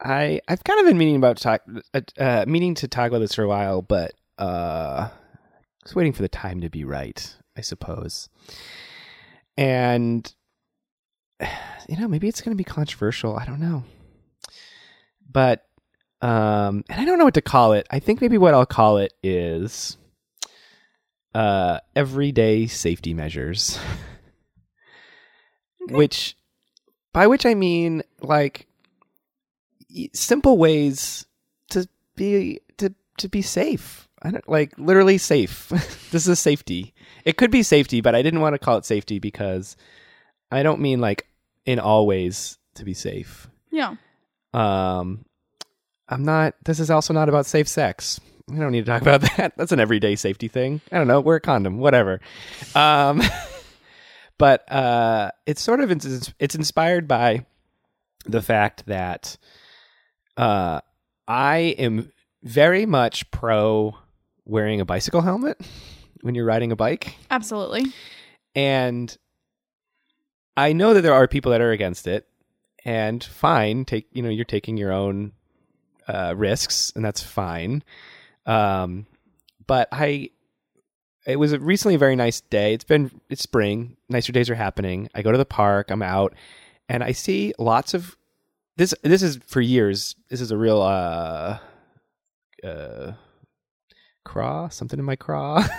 I 0.00 0.40
I've 0.48 0.64
kind 0.64 0.80
of 0.80 0.86
been 0.86 0.98
meaning 0.98 1.14
about 1.14 1.36
talk, 1.36 1.62
uh, 1.94 2.00
uh, 2.18 2.44
meaning 2.48 2.74
to 2.76 2.88
talk 2.88 3.06
about 3.06 3.20
this 3.20 3.34
for 3.34 3.44
a 3.44 3.48
while, 3.48 3.82
but 3.82 4.14
uh, 4.36 5.10
just 5.84 5.94
waiting 5.94 6.12
for 6.12 6.22
the 6.22 6.28
time 6.28 6.60
to 6.62 6.70
be 6.70 6.82
right, 6.84 7.36
I 7.56 7.60
suppose. 7.60 8.28
And 9.56 10.34
you 11.88 11.96
know, 12.00 12.08
maybe 12.08 12.26
it's 12.26 12.40
going 12.40 12.56
to 12.56 12.60
be 12.60 12.64
controversial. 12.64 13.36
I 13.36 13.44
don't 13.44 13.60
know, 13.60 13.84
but 15.30 15.64
um, 16.20 16.82
and 16.88 17.00
I 17.00 17.04
don't 17.04 17.18
know 17.18 17.26
what 17.26 17.34
to 17.34 17.42
call 17.42 17.74
it. 17.74 17.86
I 17.92 18.00
think 18.00 18.20
maybe 18.20 18.38
what 18.38 18.54
I'll 18.54 18.66
call 18.66 18.96
it 18.98 19.12
is 19.22 19.98
uh, 21.36 21.80
everyday 21.94 22.66
safety 22.66 23.12
measures. 23.14 23.78
Okay. 25.86 25.94
which 25.94 26.36
by 27.12 27.28
which 27.28 27.46
I 27.46 27.54
mean 27.54 28.02
like 28.20 28.66
simple 30.12 30.58
ways 30.58 31.26
to 31.70 31.86
be 32.16 32.58
to 32.78 32.92
to 33.18 33.28
be 33.28 33.40
safe. 33.40 34.08
I 34.20 34.32
don't 34.32 34.48
like 34.48 34.76
literally 34.78 35.16
safe. 35.16 35.68
this 36.10 36.26
is 36.26 36.40
safety. 36.40 36.92
It 37.24 37.36
could 37.36 37.52
be 37.52 37.62
safety, 37.62 38.00
but 38.00 38.16
I 38.16 38.22
didn't 38.22 38.40
want 38.40 38.54
to 38.54 38.58
call 38.58 38.78
it 38.78 38.84
safety 38.84 39.20
because 39.20 39.76
I 40.50 40.64
don't 40.64 40.80
mean 40.80 41.00
like 41.00 41.28
in 41.64 41.78
all 41.78 42.04
ways 42.04 42.58
to 42.74 42.84
be 42.84 42.94
safe. 42.94 43.48
Yeah. 43.70 43.94
Um 44.52 45.24
I'm 46.08 46.24
not 46.24 46.54
this 46.64 46.80
is 46.80 46.90
also 46.90 47.14
not 47.14 47.28
about 47.28 47.46
safe 47.46 47.68
sex. 47.68 48.20
We 48.48 48.58
don't 48.58 48.72
need 48.72 48.86
to 48.86 48.90
talk 48.90 49.02
about 49.02 49.22
that. 49.22 49.54
That's 49.56 49.72
an 49.72 49.80
everyday 49.80 50.16
safety 50.16 50.48
thing. 50.48 50.80
I 50.92 50.98
don't 50.98 51.08
know, 51.08 51.20
wear 51.20 51.36
a 51.36 51.40
condom, 51.40 51.78
whatever. 51.78 52.20
Um 52.74 53.22
but 54.38 54.70
uh 54.70 55.30
it's 55.46 55.62
sort 55.62 55.80
of 55.80 55.90
it's, 55.90 56.32
it's 56.38 56.54
inspired 56.54 57.08
by 57.08 57.46
the 58.24 58.42
fact 58.42 58.86
that 58.86 59.36
uh 60.36 60.80
I 61.26 61.56
am 61.78 62.12
very 62.42 62.86
much 62.86 63.30
pro 63.30 63.96
wearing 64.44 64.80
a 64.80 64.84
bicycle 64.84 65.22
helmet 65.22 65.60
when 66.20 66.34
you're 66.34 66.44
riding 66.44 66.70
a 66.70 66.76
bike 66.76 67.16
Absolutely. 67.30 67.86
and 68.54 69.16
I 70.56 70.72
know 70.72 70.94
that 70.94 71.02
there 71.02 71.12
are 71.14 71.28
people 71.28 71.52
that 71.52 71.60
are 71.60 71.72
against 71.72 72.06
it, 72.06 72.26
and 72.84 73.22
fine, 73.22 73.84
take 73.84 74.06
you 74.12 74.22
know 74.22 74.30
you're 74.30 74.44
taking 74.44 74.76
your 74.76 74.92
own 74.92 75.32
uh, 76.08 76.34
risks, 76.36 76.92
and 76.96 77.04
that's 77.04 77.22
fine. 77.22 77.82
Um, 78.46 79.06
but 79.66 79.88
I, 79.92 80.30
it 81.26 81.36
was 81.36 81.52
a 81.52 81.58
recently 81.58 81.96
a 81.96 81.98
very 81.98 82.16
nice 82.16 82.40
day. 82.40 82.72
It's 82.72 82.84
been 82.84 83.10
it's 83.28 83.42
spring, 83.42 83.96
nicer 84.08 84.32
days 84.32 84.48
are 84.48 84.54
happening. 84.54 85.08
I 85.14 85.22
go 85.22 85.32
to 85.32 85.38
the 85.38 85.44
park, 85.44 85.90
I'm 85.90 86.02
out, 86.02 86.34
and 86.88 87.02
I 87.02 87.12
see 87.12 87.52
lots 87.58 87.94
of 87.94 88.16
this. 88.76 88.94
This 89.02 89.22
is 89.22 89.40
for 89.46 89.60
years. 89.60 90.14
This 90.30 90.40
is 90.40 90.52
a 90.52 90.56
real 90.56 90.80
uh, 90.80 91.58
uh, 92.62 93.12
craw, 94.24 94.68
something 94.68 94.98
in 94.98 95.04
my 95.04 95.16
craw. 95.16 95.66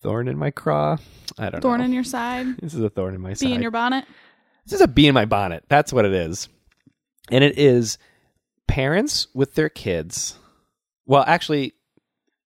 Thorn 0.00 0.28
in 0.28 0.38
my 0.38 0.50
craw. 0.50 0.96
I 1.38 1.44
don't 1.50 1.54
know. 1.54 1.60
Thorn 1.60 1.80
know. 1.80 1.86
in 1.86 1.92
your 1.92 2.04
side, 2.04 2.46
This 2.60 2.74
is 2.74 2.80
a 2.80 2.90
thorn 2.90 3.14
in 3.14 3.20
my 3.20 3.30
bee 3.30 3.34
side. 3.34 3.46
Bee 3.46 3.54
in 3.54 3.62
your 3.62 3.70
bonnet. 3.70 4.04
this 4.64 4.74
is 4.74 4.80
a 4.80 4.88
bee 4.88 5.08
in 5.08 5.14
my 5.14 5.24
bonnet. 5.24 5.64
That's 5.68 5.92
what 5.92 6.04
it 6.04 6.12
is. 6.12 6.48
And 7.30 7.42
it 7.44 7.58
is 7.58 7.98
parents 8.68 9.26
with 9.34 9.54
their 9.54 9.68
kids. 9.68 10.38
Well, 11.06 11.24
actually, 11.26 11.72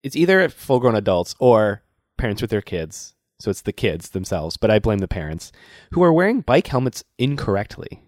it's 0.04 0.16
either 0.16 0.48
full 0.50 0.80
grown 0.80 0.96
adults 0.96 1.36
or 1.40 1.82
parents 2.18 2.42
with 2.42 2.52
their 2.52 2.62
kids. 2.62 3.14
So 3.40 3.50
it's 3.50 3.62
the 3.62 3.74
kids 3.74 4.10
themselves, 4.12 4.56
but 4.56 4.70
I 4.70 4.78
blame 4.80 5.00
the 5.00 5.08
parents 5.08 5.52
who 5.92 6.04
are 6.04 6.14
wearing 6.14 6.42
bike 6.42 6.68
helmets 6.68 7.04
incorrectly. 7.18 8.04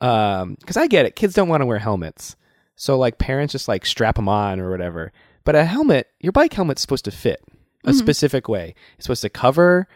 Um, 0.00 0.56
because 0.60 0.76
I 0.76 0.88
get 0.88 1.06
it, 1.06 1.16
kids 1.16 1.32
don't 1.34 1.48
want 1.48 1.62
to 1.62 1.66
wear 1.66 1.78
helmets, 1.78 2.36
so 2.74 2.98
like 2.98 3.18
parents 3.18 3.52
just 3.52 3.66
like 3.68 3.86
strap 3.86 4.16
them 4.16 4.28
on 4.28 4.60
or 4.60 4.70
whatever. 4.70 5.12
But 5.44 5.54
a 5.54 5.64
helmet, 5.64 6.08
your 6.20 6.32
bike 6.32 6.52
helmet's 6.52 6.82
supposed 6.82 7.06
to 7.06 7.10
fit 7.10 7.40
a 7.84 7.92
Mhm. 7.92 7.98
specific 7.98 8.48
way. 8.48 8.74
It's 8.98 9.06
supposed 9.06 9.22
to 9.22 9.30
cover 9.30 9.86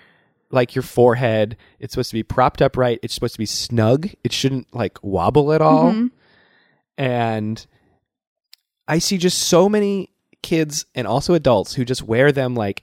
like 0.51 0.75
your 0.75 0.83
forehead. 0.83 1.57
It's 1.81 1.93
supposed 1.93 2.11
to 2.11 2.15
be 2.17 2.23
propped 2.23 2.63
up 2.63 2.77
right. 2.77 2.99
It's 3.03 3.13
supposed 3.15 3.35
to 3.35 3.39
be 3.39 3.47
snug. 3.47 4.09
It 4.25 4.33
shouldn't 4.33 4.73
like 4.75 4.99
wobble 5.03 5.53
at 5.53 5.61
all. 5.61 5.93
Mhm. 5.93 6.11
And 7.01 7.67
I 8.87 8.99
see 8.99 9.17
just 9.19 9.39
so 9.39 9.69
many 9.69 10.11
kids 10.43 10.85
and 10.95 11.07
also 11.07 11.35
adults 11.35 11.75
who 11.75 11.85
just 11.85 12.03
wear 12.03 12.31
them 12.33 12.55
like 12.55 12.83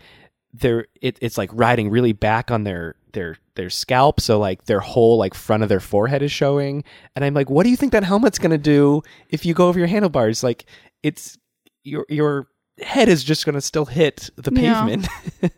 they're 0.54 0.88
it, 1.02 1.18
it's 1.22 1.38
like 1.38 1.50
riding 1.54 1.90
really 1.90 2.14
back 2.14 2.50
on 2.50 2.64
their 2.64 2.96
their 3.14 3.38
their 3.56 3.70
scalp. 3.70 4.20
So 4.20 4.40
like 4.40 4.66
their 4.66 4.80
whole 4.80 5.18
like 5.18 5.34
front 5.34 5.62
of 5.64 5.70
their 5.70 5.80
forehead 5.80 6.22
is 6.24 6.32
showing. 6.32 6.84
And 7.16 7.24
i'm 7.26 7.34
like 7.34 7.50
what 7.50 7.64
do 7.64 7.70
you 7.70 7.76
think 7.76 7.92
that 7.92 8.04
helmet's 8.04 8.40
going 8.40 8.52
to 8.52 8.58
do 8.58 9.04
if 9.30 9.46
you 9.46 9.54
go 9.54 9.68
over 9.68 9.78
your 9.78 9.88
handlebars? 9.88 10.44
Like 10.44 10.66
it's 11.04 11.38
your 11.84 12.06
your 12.10 12.48
head 12.82 13.10
is 13.10 13.24
just 13.24 13.46
going 13.46 13.56
to 13.56 13.62
still 13.62 13.86
hit 13.86 14.30
the 14.36 14.52
Yeah. 14.60 14.80
pavement. 14.86 15.08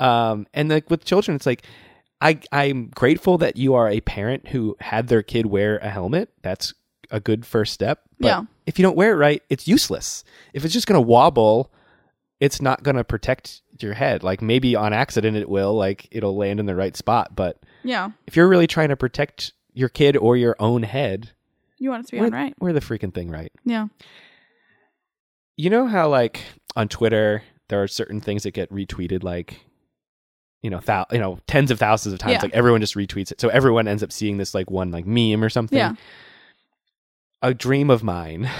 Um 0.00 0.46
and 0.54 0.70
like 0.70 0.88
with 0.88 1.04
children 1.04 1.36
it's 1.36 1.44
like 1.44 1.62
i 2.22 2.40
i'm 2.52 2.88
grateful 2.94 3.36
that 3.36 3.58
you 3.58 3.74
are 3.74 3.86
a 3.86 4.00
parent 4.00 4.48
who 4.48 4.74
had 4.80 5.08
their 5.08 5.22
kid 5.22 5.44
wear 5.46 5.76
a 5.78 5.90
helmet. 5.90 6.30
That's 6.42 6.72
a 7.10 7.20
good 7.20 7.44
first 7.46 7.72
step. 7.72 8.00
But 8.18 8.26
Yeah. 8.28 8.42
if 8.66 8.78
you 8.78 8.82
don't 8.82 8.96
wear 8.96 9.12
it 9.12 9.16
right, 9.16 9.42
it's 9.50 9.66
useless. 9.68 10.24
If 10.54 10.64
it's 10.64 10.74
just 10.74 10.86
going 10.86 10.96
to 11.00 11.06
wobble, 11.06 11.72
it's 12.40 12.60
not 12.62 12.82
going 12.82 12.96
to 12.96 13.04
protect 13.04 13.62
your 13.80 13.94
head. 13.94 14.22
Like 14.22 14.42
maybe 14.42 14.74
on 14.76 14.92
accident 14.92 15.36
it 15.36 15.48
will, 15.48 15.74
like 15.74 16.08
it'll 16.10 16.36
land 16.36 16.60
in 16.60 16.66
the 16.66 16.74
right 16.74 16.96
spot. 16.96 17.34
But 17.36 17.58
Yeah. 17.82 18.10
if 18.26 18.36
you're 18.36 18.48
really 18.48 18.66
trying 18.66 18.88
to 18.90 18.96
protect 18.96 19.52
your 19.72 19.88
kid 19.88 20.16
or 20.16 20.36
your 20.36 20.56
own 20.58 20.82
head, 20.82 21.30
You 21.78 21.90
want 21.90 22.04
it 22.04 22.06
to 22.08 22.12
be 22.12 22.18
wear, 22.18 22.26
on 22.26 22.32
right. 22.32 22.54
wear 22.60 22.72
the 22.72 22.80
freaking 22.80 23.12
thing 23.14 23.30
right. 23.30 23.52
Yeah. 23.64 23.86
You 25.56 25.70
know 25.70 25.86
how 25.86 26.08
like 26.08 26.40
on 26.76 26.88
Twitter 26.88 27.42
there 27.68 27.82
are 27.82 27.88
certain 27.88 28.20
things 28.20 28.42
that 28.44 28.52
get 28.52 28.70
retweeted 28.70 29.22
like 29.22 29.60
you 30.62 30.68
know, 30.68 30.80
thou- 30.80 31.06
you 31.10 31.16
know, 31.18 31.38
tens 31.46 31.70
of 31.70 31.78
thousands 31.78 32.12
of 32.12 32.18
times. 32.18 32.32
Yeah. 32.34 32.42
Like 32.42 32.52
everyone 32.54 32.82
just 32.82 32.94
retweets 32.94 33.32
it, 33.32 33.40
so 33.40 33.48
everyone 33.48 33.88
ends 33.88 34.02
up 34.02 34.12
seeing 34.12 34.36
this 34.36 34.52
like 34.54 34.70
one 34.70 34.90
like 34.90 35.06
meme 35.06 35.42
or 35.42 35.48
something. 35.48 35.78
Yeah. 35.78 35.94
A 37.42 37.54
dream 37.54 37.90
of 37.90 38.02
mine 38.02 38.50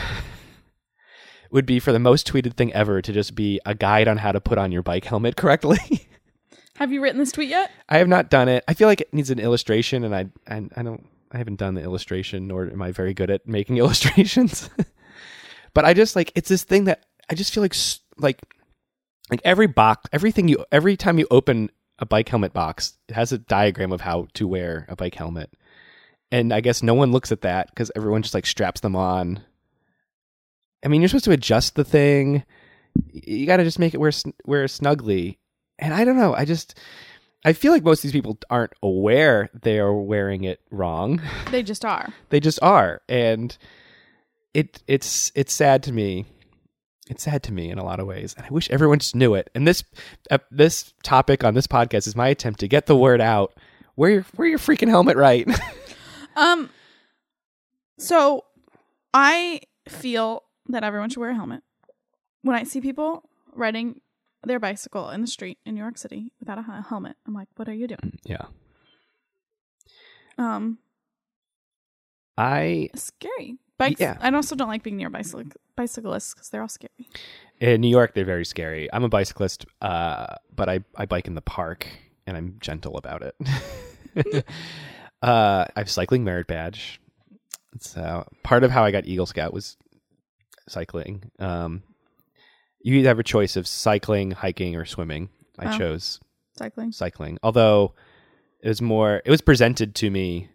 would 1.50 1.66
be 1.66 1.78
for 1.78 1.92
the 1.92 1.98
most 1.98 2.26
tweeted 2.26 2.54
thing 2.54 2.72
ever 2.72 3.02
to 3.02 3.12
just 3.12 3.34
be 3.34 3.60
a 3.66 3.74
guide 3.74 4.08
on 4.08 4.16
how 4.16 4.32
to 4.32 4.40
put 4.40 4.58
on 4.58 4.72
your 4.72 4.82
bike 4.82 5.04
helmet 5.04 5.36
correctly. 5.36 5.78
Have 6.76 6.92
you 6.92 7.02
written 7.02 7.18
this 7.18 7.32
tweet 7.32 7.50
yet? 7.50 7.70
I 7.90 7.98
have 7.98 8.08
not 8.08 8.30
done 8.30 8.48
it. 8.48 8.64
I 8.66 8.72
feel 8.72 8.88
like 8.88 9.02
it 9.02 9.12
needs 9.12 9.28
an 9.28 9.38
illustration, 9.38 10.02
and 10.02 10.14
I 10.14 10.30
I, 10.48 10.66
I 10.74 10.82
don't 10.82 11.06
I 11.30 11.36
haven't 11.36 11.58
done 11.58 11.74
the 11.74 11.82
illustration, 11.82 12.48
nor 12.48 12.70
am 12.70 12.80
I 12.80 12.90
very 12.90 13.12
good 13.12 13.30
at 13.30 13.46
making 13.46 13.76
illustrations. 13.78 14.70
but 15.74 15.84
I 15.84 15.92
just 15.92 16.16
like 16.16 16.32
it's 16.34 16.48
this 16.48 16.64
thing 16.64 16.84
that 16.84 17.04
I 17.28 17.34
just 17.34 17.52
feel 17.52 17.62
like 17.62 17.76
like 18.16 18.40
like 19.30 19.42
every 19.44 19.66
box, 19.66 20.08
everything 20.10 20.48
you 20.48 20.64
every 20.72 20.96
time 20.96 21.18
you 21.18 21.26
open 21.30 21.70
a 21.98 22.06
bike 22.06 22.30
helmet 22.30 22.54
box, 22.54 22.94
it 23.08 23.14
has 23.14 23.30
a 23.30 23.38
diagram 23.38 23.92
of 23.92 24.00
how 24.00 24.28
to 24.34 24.48
wear 24.48 24.86
a 24.88 24.96
bike 24.96 25.14
helmet, 25.14 25.52
and 26.32 26.52
I 26.52 26.60
guess 26.60 26.82
no 26.82 26.94
one 26.94 27.12
looks 27.12 27.32
at 27.32 27.42
that 27.42 27.68
because 27.68 27.90
everyone 27.96 28.22
just 28.22 28.34
like 28.34 28.46
straps 28.46 28.80
them 28.80 28.96
on. 28.96 29.40
I 30.84 30.88
mean, 30.88 31.00
you're 31.00 31.08
supposed 31.08 31.24
to 31.26 31.32
adjust 31.32 31.74
the 31.74 31.84
thing. 31.84 32.44
You 33.12 33.46
got 33.46 33.58
to 33.58 33.64
just 33.64 33.78
make 33.78 33.94
it 33.94 34.00
wear 34.00 34.12
wear 34.44 34.66
snugly, 34.68 35.38
and 35.78 35.92
I 35.94 36.04
don't 36.04 36.16
know. 36.16 36.34
I 36.34 36.44
just 36.44 36.78
I 37.44 37.52
feel 37.52 37.72
like 37.72 37.84
most 37.84 37.98
of 37.98 38.02
these 38.02 38.12
people 38.12 38.38
aren't 38.50 38.72
aware 38.82 39.48
they 39.62 39.78
are 39.78 39.94
wearing 39.94 40.44
it 40.44 40.60
wrong. 40.70 41.22
They 41.50 41.62
just 41.62 41.84
are. 41.84 42.12
they 42.28 42.40
just 42.40 42.60
are, 42.62 43.02
and 43.08 43.56
it 44.54 44.82
it's 44.86 45.32
it's 45.34 45.52
sad 45.52 45.82
to 45.84 45.92
me. 45.92 46.26
It's 47.08 47.24
sad 47.24 47.42
to 47.44 47.52
me 47.52 47.70
in 47.70 47.78
a 47.78 47.84
lot 47.84 47.98
of 47.98 48.06
ways, 48.06 48.34
and 48.36 48.46
I 48.46 48.50
wish 48.50 48.70
everyone 48.70 49.00
just 49.00 49.16
knew 49.16 49.34
it. 49.34 49.50
And 49.54 49.66
this 49.66 49.82
uh, 50.30 50.38
this 50.50 50.94
topic 51.02 51.42
on 51.42 51.54
this 51.54 51.66
podcast 51.66 52.06
is 52.06 52.14
my 52.14 52.28
attempt 52.28 52.60
to 52.60 52.68
get 52.68 52.86
the 52.86 52.96
word 52.96 53.20
out. 53.20 53.54
Wear 53.96 54.10
your 54.10 54.26
wear 54.36 54.48
your 54.48 54.58
freaking 54.58 54.88
helmet 54.88 55.16
right. 55.16 55.48
Um 56.40 56.70
so 57.98 58.44
I 59.12 59.60
feel 59.88 60.44
that 60.68 60.82
everyone 60.84 61.10
should 61.10 61.20
wear 61.20 61.30
a 61.30 61.34
helmet. 61.34 61.62
When 62.42 62.56
I 62.56 62.64
see 62.64 62.80
people 62.80 63.28
riding 63.54 64.00
their 64.44 64.58
bicycle 64.58 65.10
in 65.10 65.20
the 65.20 65.26
street 65.26 65.58
in 65.66 65.74
New 65.74 65.80
York 65.82 65.98
City 65.98 66.32
without 66.40 66.56
a 66.58 66.62
helmet, 66.88 67.16
I'm 67.26 67.34
like, 67.34 67.48
what 67.56 67.68
are 67.68 67.74
you 67.74 67.86
doing? 67.86 68.18
yeah, 68.24 68.46
Um 70.38 70.78
I 72.38 72.88
it's 72.94 73.04
scary. 73.04 73.58
Bikes 73.76 74.00
Yeah. 74.00 74.16
I 74.20 74.30
also 74.30 74.56
don't 74.56 74.68
like 74.68 74.82
being 74.82 74.96
near 74.96 75.10
bicyc- 75.10 75.56
bicyclists 75.76 76.32
cuz 76.34 76.48
they're 76.48 76.62
all 76.62 76.68
scary. 76.68 77.08
in 77.60 77.80
New 77.82 77.88
York 77.88 78.14
they're 78.14 78.24
very 78.24 78.44
scary. 78.46 78.88
I'm 78.92 79.04
a 79.04 79.08
bicyclist, 79.10 79.66
uh, 79.82 80.36
but 80.54 80.68
I 80.70 80.80
I 80.96 81.04
bike 81.06 81.26
in 81.26 81.34
the 81.34 81.42
park 81.42 81.86
and 82.26 82.36
I'm 82.36 82.56
gentle 82.60 82.96
about 82.96 83.22
it. 83.22 83.34
uh, 85.22 85.64
I 85.74 85.80
have 85.80 85.90
cycling 85.90 86.24
merit 86.24 86.46
badge. 86.46 87.00
So 87.80 88.26
part 88.42 88.64
of 88.64 88.70
how 88.70 88.84
I 88.84 88.90
got 88.90 89.06
Eagle 89.06 89.26
Scout 89.26 89.52
was 89.52 89.76
cycling. 90.68 91.30
Um, 91.38 91.82
you 92.82 92.96
either 92.96 93.08
have 93.08 93.18
a 93.18 93.22
choice 93.24 93.56
of 93.56 93.66
cycling, 93.66 94.30
hiking, 94.32 94.76
or 94.76 94.84
swimming. 94.84 95.28
I 95.58 95.74
Oh. 95.74 95.78
chose 95.78 96.20
Cycling. 96.56 96.92
cycling, 96.92 97.38
although 97.42 97.94
it 98.62 98.68
was 98.68 98.80
more. 98.82 99.22
It 99.24 99.30
was 99.30 99.40
presented 99.40 99.94
to 99.96 100.10
me, 100.10 100.48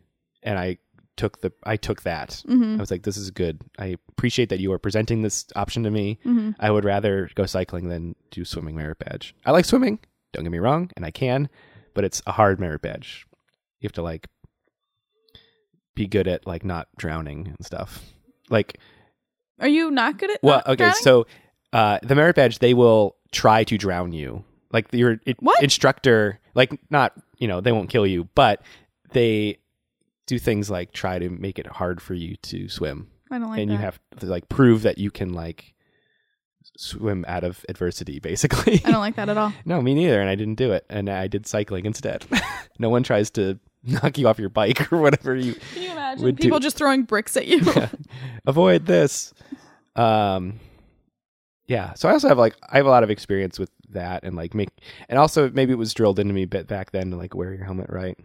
and 0.44 0.58
I 0.60 0.78
took 1.18 1.42
the. 1.42 1.52
I 1.64 1.78
took 1.78 2.02
that. 2.04 2.44
Mhm. 2.48 2.76
I 2.78 2.80
was 2.80 2.92
like, 2.92 3.04
"This 3.04 3.18
is 3.18 3.30
good. 3.32 3.62
I 3.80 3.96
appreciate 4.10 4.50
that 4.50 4.60
you 4.60 4.72
are 4.74 4.80
presenting 4.80 5.22
this 5.22 5.46
option 5.56 5.84
to 5.84 5.92
me. 5.92 6.20
Mhm. 6.26 6.56
I 6.60 6.72
would 6.72 6.84
rather 6.86 7.30
go 7.36 7.46
cycling 7.46 7.88
than 7.90 8.16
do 8.32 8.44
swimming 8.46 8.76
merit 8.76 8.98
badge. 9.00 9.36
I 9.46 9.52
like 9.52 9.66
swimming. 9.66 10.00
Don't 10.34 10.44
get 10.44 10.52
me 10.52 10.60
wrong, 10.60 10.92
and 10.96 11.06
I 11.06 11.12
can, 11.12 11.50
but 11.94 12.04
it's 12.04 12.22
a 12.28 12.34
hard 12.34 12.60
merit 12.60 12.82
badge. 12.82 13.26
You 13.80 13.88
have 13.88 13.94
to 13.94 14.02
like 14.04 14.28
be 15.96 16.08
good 16.08 16.28
at 16.28 16.46
like 16.46 16.64
not 16.66 16.88
drowning 16.98 17.48
and 17.48 17.66
stuff. 17.66 18.04
Like, 18.50 18.80
Are 19.60 19.68
you 19.68 19.90
not 19.92 20.18
good 20.18 20.30
at 20.32 20.40
well, 20.44 20.62
okay, 20.68 20.76
drowning? 20.76 20.96
so 21.02 21.28
uh, 21.74 22.00
the 22.04 22.16
merit 22.16 22.36
badge 22.36 22.60
they 22.60 22.74
will 22.74 23.16
try 23.32 23.64
to 23.64 23.78
drown 23.78 24.12
you. 24.14 24.44
Like 24.72 24.92
your 24.94 25.20
it, 25.26 25.42
What? 25.42 25.64
instructor, 25.64 26.40
like 26.54 26.78
not 26.90 27.14
you 27.38 27.48
know 27.48 27.62
they 27.62 27.72
won't 27.72 27.90
kill 27.90 28.06
you, 28.06 28.28
but 28.36 28.62
they 29.12 29.58
do 30.28 30.38
things 30.40 30.70
like 30.70 30.92
try 30.92 31.20
to 31.20 31.30
make 31.30 31.60
it 31.60 31.68
hard 31.68 32.02
for 32.02 32.14
you 32.14 32.36
to 32.38 32.68
swim 32.68 33.08
I 33.32 33.38
don't 33.40 33.50
like 33.50 33.60
and 33.60 33.70
that. 33.70 33.74
you 33.76 33.80
have 33.80 34.00
to 34.20 34.26
like 34.26 34.50
prove 34.50 34.82
that 34.82 34.98
you 34.98 35.12
can 35.12 35.34
like 35.34 35.74
swim 36.78 37.24
out 37.28 37.44
of 37.44 37.64
adversity 37.70 38.20
basically 38.24 38.82
I 38.84 38.90
don't 38.92 39.00
like 39.02 39.16
that 39.18 39.30
at 39.30 39.38
all. 39.38 39.54
no 39.66 39.82
me 39.84 39.94
neither 39.94 40.20
and 40.20 40.28
i 40.30 40.34
didn't 40.36 40.56
do 40.56 40.72
it 40.72 40.84
and 40.90 41.10
i 41.10 41.28
did 41.28 41.46
cycling 41.46 41.86
instead 41.86 42.26
no 42.80 42.90
one 42.90 43.04
tries 43.04 43.30
to 43.32 43.60
knock 44.02 44.18
you 44.18 44.28
off 44.28 44.40
your 44.40 44.50
bike 44.50 44.92
or 44.92 44.98
whatever 45.00 45.36
you 45.36 45.54
Can 45.74 45.84
you 45.84 45.92
imagine 45.92 46.24
Would 46.24 46.36
do- 46.38 46.42
people 46.44 46.60
just 46.60 46.78
throwing 46.78 47.04
bricks 47.04 47.36
at 47.38 47.48
you? 47.48 47.62
avoid 48.46 48.86
this 48.86 49.34
um 49.96 50.60
yeah 51.68 51.94
so 51.94 52.10
i 52.10 52.12
also 52.12 52.28
have 52.28 52.38
like 52.38 52.56
i 52.70 52.78
have 52.78 52.86
a 52.86 52.90
lot 52.90 53.04
of 53.04 53.10
experience 53.10 53.58
with 53.58 53.70
that 53.90 54.24
and 54.24 54.36
like 54.36 54.54
make 54.54 54.70
and 55.10 55.18
also 55.18 55.50
maybe 55.52 55.72
it 55.72 55.78
was 55.78 55.94
drilled 55.94 56.20
into 56.20 56.34
me 56.34 56.44
a 56.44 56.48
bit 56.48 56.68
back 56.68 56.92
then 56.92 57.12
to 57.12 57.16
like 57.18 57.34
wear 57.34 57.54
your 57.54 57.64
helmet 57.64 57.88
right 57.90 58.18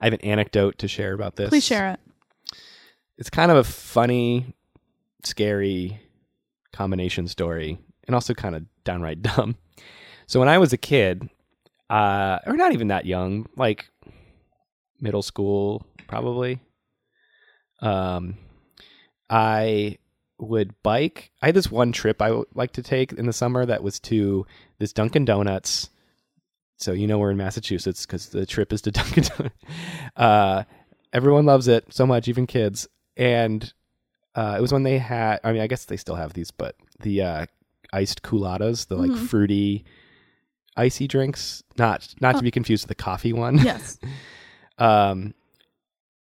i 0.00 0.06
have 0.06 0.12
an 0.14 0.20
anecdote 0.22 0.78
to 0.78 0.88
share 0.88 1.12
about 1.12 1.36
this 1.36 1.48
Please 1.50 1.64
share 1.66 1.92
it. 1.92 2.00
it's 3.18 3.30
kind 3.30 3.50
of 3.50 3.56
a 3.58 3.64
funny, 3.64 4.54
scary 5.24 6.00
combination 6.72 7.26
story, 7.26 7.78
and 8.06 8.14
also 8.14 8.32
kind 8.34 8.54
of 8.54 8.64
downright 8.84 9.20
dumb. 9.22 9.56
So 10.26 10.38
when 10.38 10.48
I 10.48 10.58
was 10.58 10.72
a 10.72 10.76
kid, 10.76 11.28
uh, 11.90 12.38
or 12.46 12.56
not 12.56 12.72
even 12.72 12.88
that 12.88 13.06
young, 13.06 13.46
like 13.56 13.90
middle 15.00 15.22
school, 15.22 15.84
probably, 16.06 16.60
um, 17.80 18.36
I 19.30 19.98
would 20.38 20.74
bike. 20.82 21.30
I 21.42 21.46
had 21.46 21.54
this 21.54 21.70
one 21.70 21.92
trip 21.92 22.22
I 22.22 22.30
would 22.32 22.46
like 22.54 22.72
to 22.74 22.82
take 22.82 23.12
in 23.12 23.26
the 23.26 23.32
summer 23.32 23.66
that 23.66 23.82
was 23.82 23.98
to 24.00 24.46
this 24.78 24.92
Dunkin' 24.92 25.24
Donuts. 25.24 25.90
So 26.76 26.92
you 26.92 27.06
know 27.08 27.18
we're 27.18 27.32
in 27.32 27.36
Massachusetts 27.36 28.06
because 28.06 28.28
the 28.28 28.46
trip 28.46 28.72
is 28.72 28.82
to 28.82 28.90
Dunkin' 28.92 29.24
Donuts. 29.24 29.54
Uh, 30.16 30.62
everyone 31.12 31.44
loves 31.46 31.68
it 31.68 31.84
so 31.90 32.06
much, 32.06 32.28
even 32.28 32.46
kids. 32.46 32.86
And 33.16 33.72
uh, 34.34 34.54
it 34.58 34.62
was 34.62 34.72
when 34.72 34.84
they 34.84 34.98
had. 34.98 35.40
I 35.42 35.52
mean, 35.52 35.60
I 35.60 35.66
guess 35.66 35.84
they 35.86 35.96
still 35.96 36.14
have 36.14 36.32
these, 36.34 36.52
but 36.52 36.76
the 37.00 37.22
uh, 37.22 37.46
iced 37.92 38.22
Coolattas, 38.22 38.86
the 38.86 38.96
like 38.96 39.10
Mhm. 39.10 39.26
fruity, 39.26 39.84
icy 40.76 41.08
drinks. 41.08 41.64
Not 41.76 42.14
not 42.20 42.36
to 42.36 42.42
be 42.42 42.52
confused 42.52 42.84
with 42.84 42.96
the 42.96 43.02
coffee 43.02 43.32
one. 43.32 43.58
Yes. 43.58 43.98
Um, 44.78 45.34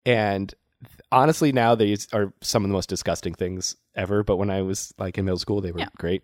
and 0.06 0.54
honestly, 1.12 1.52
now 1.52 1.76
these 1.76 2.08
are 2.14 2.34
some 2.42 2.64
of 2.64 2.70
the 2.70 2.74
most 2.74 2.90
disgusting 2.90 3.34
things 3.34 3.76
ever. 3.96 4.24
But 4.24 4.38
when 4.38 4.50
I 4.50 4.62
was 4.62 4.94
like 4.98 5.18
in 5.18 5.26
middle 5.26 5.40
school, 5.40 5.62
they 5.62 5.72
were 5.72 5.80
Yeah. 5.80 5.88
great. 5.98 6.24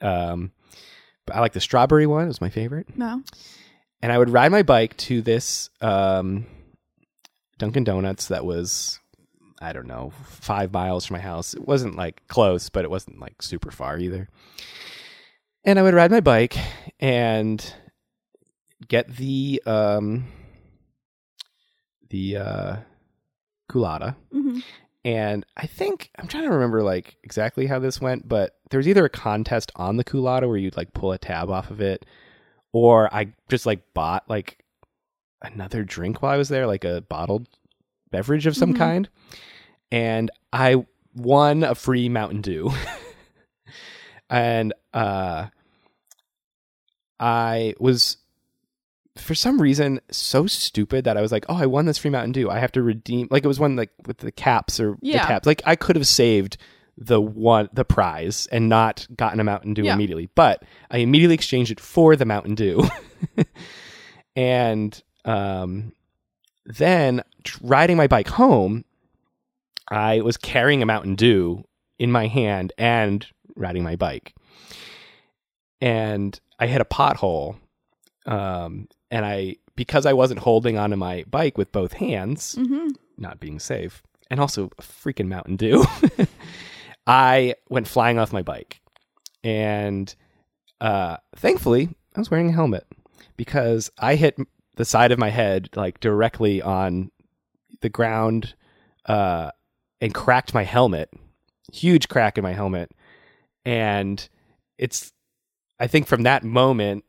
Um, 0.00 0.52
but 1.26 1.36
I 1.36 1.40
like 1.40 1.52
the 1.52 1.60
strawberry 1.60 2.06
one. 2.06 2.24
It 2.24 2.28
was 2.28 2.40
my 2.40 2.50
favorite. 2.50 2.96
No. 2.96 3.22
And 4.02 4.12
I 4.12 4.18
would 4.18 4.30
ride 4.30 4.52
my 4.52 4.62
bike 4.62 4.96
to 4.98 5.22
this 5.22 5.70
um, 5.80 6.46
Dunkin' 7.58 7.84
Donuts 7.84 8.28
that 8.28 8.44
was, 8.44 9.00
I 9.60 9.72
don't 9.72 9.86
know, 9.86 10.12
five 10.26 10.72
miles 10.72 11.06
from 11.06 11.14
my 11.16 11.20
house. 11.22 11.54
It 11.54 11.66
wasn't 11.66 11.96
like 11.96 12.26
close, 12.28 12.68
but 12.68 12.84
it 12.84 12.90
wasn't 12.90 13.18
like 13.20 13.40
super 13.42 13.70
far 13.70 13.98
either. 13.98 14.28
And 15.64 15.78
I 15.78 15.82
would 15.82 15.94
ride 15.94 16.10
my 16.10 16.20
bike 16.20 16.56
and 17.00 17.64
get 18.86 19.16
the 19.16 19.62
um, 19.64 20.26
the 22.14 22.36
uh, 22.36 22.76
Coolatta. 23.68 24.14
hmm 24.30 24.60
And 25.04 25.44
I 25.56 25.66
think 25.66 26.10
I'm 26.16 26.28
trying 26.28 26.44
to 26.44 26.50
remember 26.50 26.82
like 26.84 27.16
exactly 27.24 27.66
how 27.66 27.80
this 27.80 28.00
went, 28.00 28.28
but 28.28 28.56
there 28.70 28.78
was 28.78 28.86
either 28.86 29.04
a 29.04 29.10
contest 29.10 29.72
on 29.74 29.96
the 29.96 30.04
Coolatta 30.04 30.46
where 30.46 30.56
you'd 30.56 30.76
like 30.76 30.92
pull 30.92 31.10
a 31.12 31.18
tab 31.18 31.50
off 31.50 31.70
of 31.72 31.80
it, 31.80 32.06
or 32.72 33.12
I 33.12 33.32
just 33.48 33.66
like 33.66 33.80
bought 33.94 34.22
like 34.30 34.64
another 35.42 35.82
drink 35.82 36.22
while 36.22 36.32
I 36.32 36.36
was 36.36 36.48
there, 36.48 36.66
like 36.68 36.84
a 36.84 37.00
bottled 37.02 37.48
beverage 38.10 38.46
of 38.46 38.56
some 38.56 38.72
Mhm. 38.74 38.78
kind, 38.78 39.08
and 39.90 40.30
I 40.52 40.86
won 41.16 41.64
a 41.64 41.74
free 41.74 42.08
Mountain 42.08 42.42
Dew. 42.42 42.70
and 44.30 44.72
uh 44.92 45.48
I 47.20 47.74
was 47.78 48.16
for 49.16 49.34
some 49.34 49.60
reason 49.60 50.00
so 50.10 50.46
stupid 50.46 51.04
that 51.04 51.16
I 51.16 51.20
was 51.22 51.30
like, 51.32 51.46
oh, 51.48 51.56
I 51.56 51.66
won 51.66 51.86
this 51.86 51.98
free 51.98 52.10
Mountain 52.10 52.32
Dew. 52.32 52.50
I 52.50 52.58
have 52.58 52.72
to 52.72 52.82
redeem. 52.82 53.28
Like 53.30 53.44
it 53.44 53.48
was 53.48 53.60
one 53.60 53.76
like 53.76 53.90
with 54.06 54.18
the 54.18 54.32
caps 54.32 54.80
or 54.80 54.96
Yeah. 55.02 55.22
the 55.22 55.26
tabs. 55.28 55.46
Like 55.46 55.62
I 55.64 55.76
could 55.76 55.96
have 55.96 56.06
saved 56.06 56.56
the 56.96 57.20
one 57.20 57.68
the 57.72 57.84
prize 57.84 58.46
and 58.52 58.68
not 58.68 59.06
gotten 59.16 59.40
a 59.40 59.44
Mountain 59.44 59.74
Dew 59.74 59.84
Yeah. 59.84 59.94
immediately, 59.94 60.28
but 60.34 60.62
I 60.90 60.98
immediately 60.98 61.34
exchanged 61.34 61.70
it 61.70 61.80
for 61.80 62.16
the 62.16 62.24
Mountain 62.24 62.54
Dew. 62.56 62.82
and 64.36 65.00
um, 65.24 65.92
then 66.66 67.22
riding 67.62 67.96
my 67.96 68.06
bike 68.06 68.28
home, 68.28 68.84
I 69.88 70.20
was 70.22 70.36
carrying 70.36 70.82
a 70.82 70.86
Mountain 70.86 71.14
Dew 71.16 71.64
in 71.98 72.10
my 72.10 72.26
hand 72.26 72.72
and 72.78 73.26
riding 73.56 73.82
my 73.84 73.96
bike. 73.96 74.34
And 75.80 76.38
I 76.58 76.66
hit 76.66 76.80
a 76.80 76.84
pothole. 76.84 77.56
Um, 78.26 78.88
and 79.10 79.24
I, 79.24 79.56
because 79.76 80.06
I 80.06 80.12
wasn't 80.12 80.40
holding 80.40 80.78
onto 80.78 80.96
my 80.96 81.24
bike 81.28 81.58
with 81.58 81.72
both 81.72 81.94
hands, 81.94 82.54
hmm 82.58 82.88
not 83.16 83.38
being 83.38 83.60
safe, 83.60 84.02
and 84.28 84.40
also 84.40 84.68
freaking 84.80 85.28
Mountain 85.28 85.54
Dew, 85.56 85.84
I 87.06 87.54
went 87.68 87.86
flying 87.86 88.18
off 88.18 88.32
my 88.32 88.42
bike. 88.42 88.80
And 89.44 90.12
uh, 90.80 91.18
thankfully, 91.36 91.90
I 92.16 92.18
was 92.18 92.30
wearing 92.30 92.48
a 92.48 92.52
helmet 92.52 92.86
because 93.36 93.90
I 93.98 94.16
hit 94.16 94.36
the 94.76 94.84
side 94.84 95.12
of 95.12 95.18
my 95.18 95.30
head 95.30 95.68
like 95.76 96.00
directly 96.00 96.60
on 96.62 97.10
the 97.82 97.88
ground 97.88 98.54
uh, 99.06 99.50
and 100.00 100.14
cracked 100.14 100.54
my 100.54 100.64
helmet. 100.64 101.10
Huge 101.72 102.08
crack 102.08 102.38
in 102.38 102.42
my 102.42 102.52
helmet. 102.52 102.90
And 103.64 104.26
it's, 104.78 105.12
I 105.78 105.86
think 105.86 106.06
from 106.06 106.22
that 106.22 106.42
moment, 106.42 107.04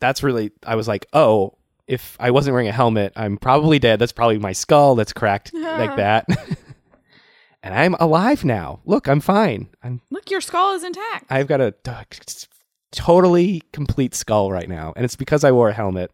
that's 0.00 0.22
really, 0.22 0.50
I 0.64 0.74
was 0.74 0.88
like, 0.88 1.06
oh, 1.12 1.56
if 1.86 2.16
I 2.20 2.30
wasn't 2.30 2.54
wearing 2.54 2.68
a 2.68 2.72
helmet, 2.72 3.12
I'm 3.16 3.36
probably 3.36 3.78
dead. 3.78 3.98
That's 3.98 4.12
probably 4.12 4.38
my 4.38 4.52
skull 4.52 4.94
that's 4.94 5.12
cracked 5.12 5.52
like 5.54 5.96
that. 5.96 6.26
and 7.62 7.74
I'm 7.74 7.94
alive 7.94 8.44
now. 8.44 8.80
Look, 8.84 9.08
I'm 9.08 9.20
fine. 9.20 9.68
I'm 9.82 10.00
Look, 10.10 10.30
your 10.30 10.40
skull 10.40 10.74
is 10.74 10.84
intact. 10.84 11.26
I've 11.30 11.48
got 11.48 11.60
a 11.60 11.72
t- 11.72 12.46
totally 12.92 13.62
complete 13.72 14.14
skull 14.14 14.50
right 14.50 14.68
now, 14.68 14.92
and 14.96 15.04
it's 15.04 15.16
because 15.16 15.44
I 15.44 15.52
wore 15.52 15.68
a 15.68 15.74
helmet. 15.74 16.12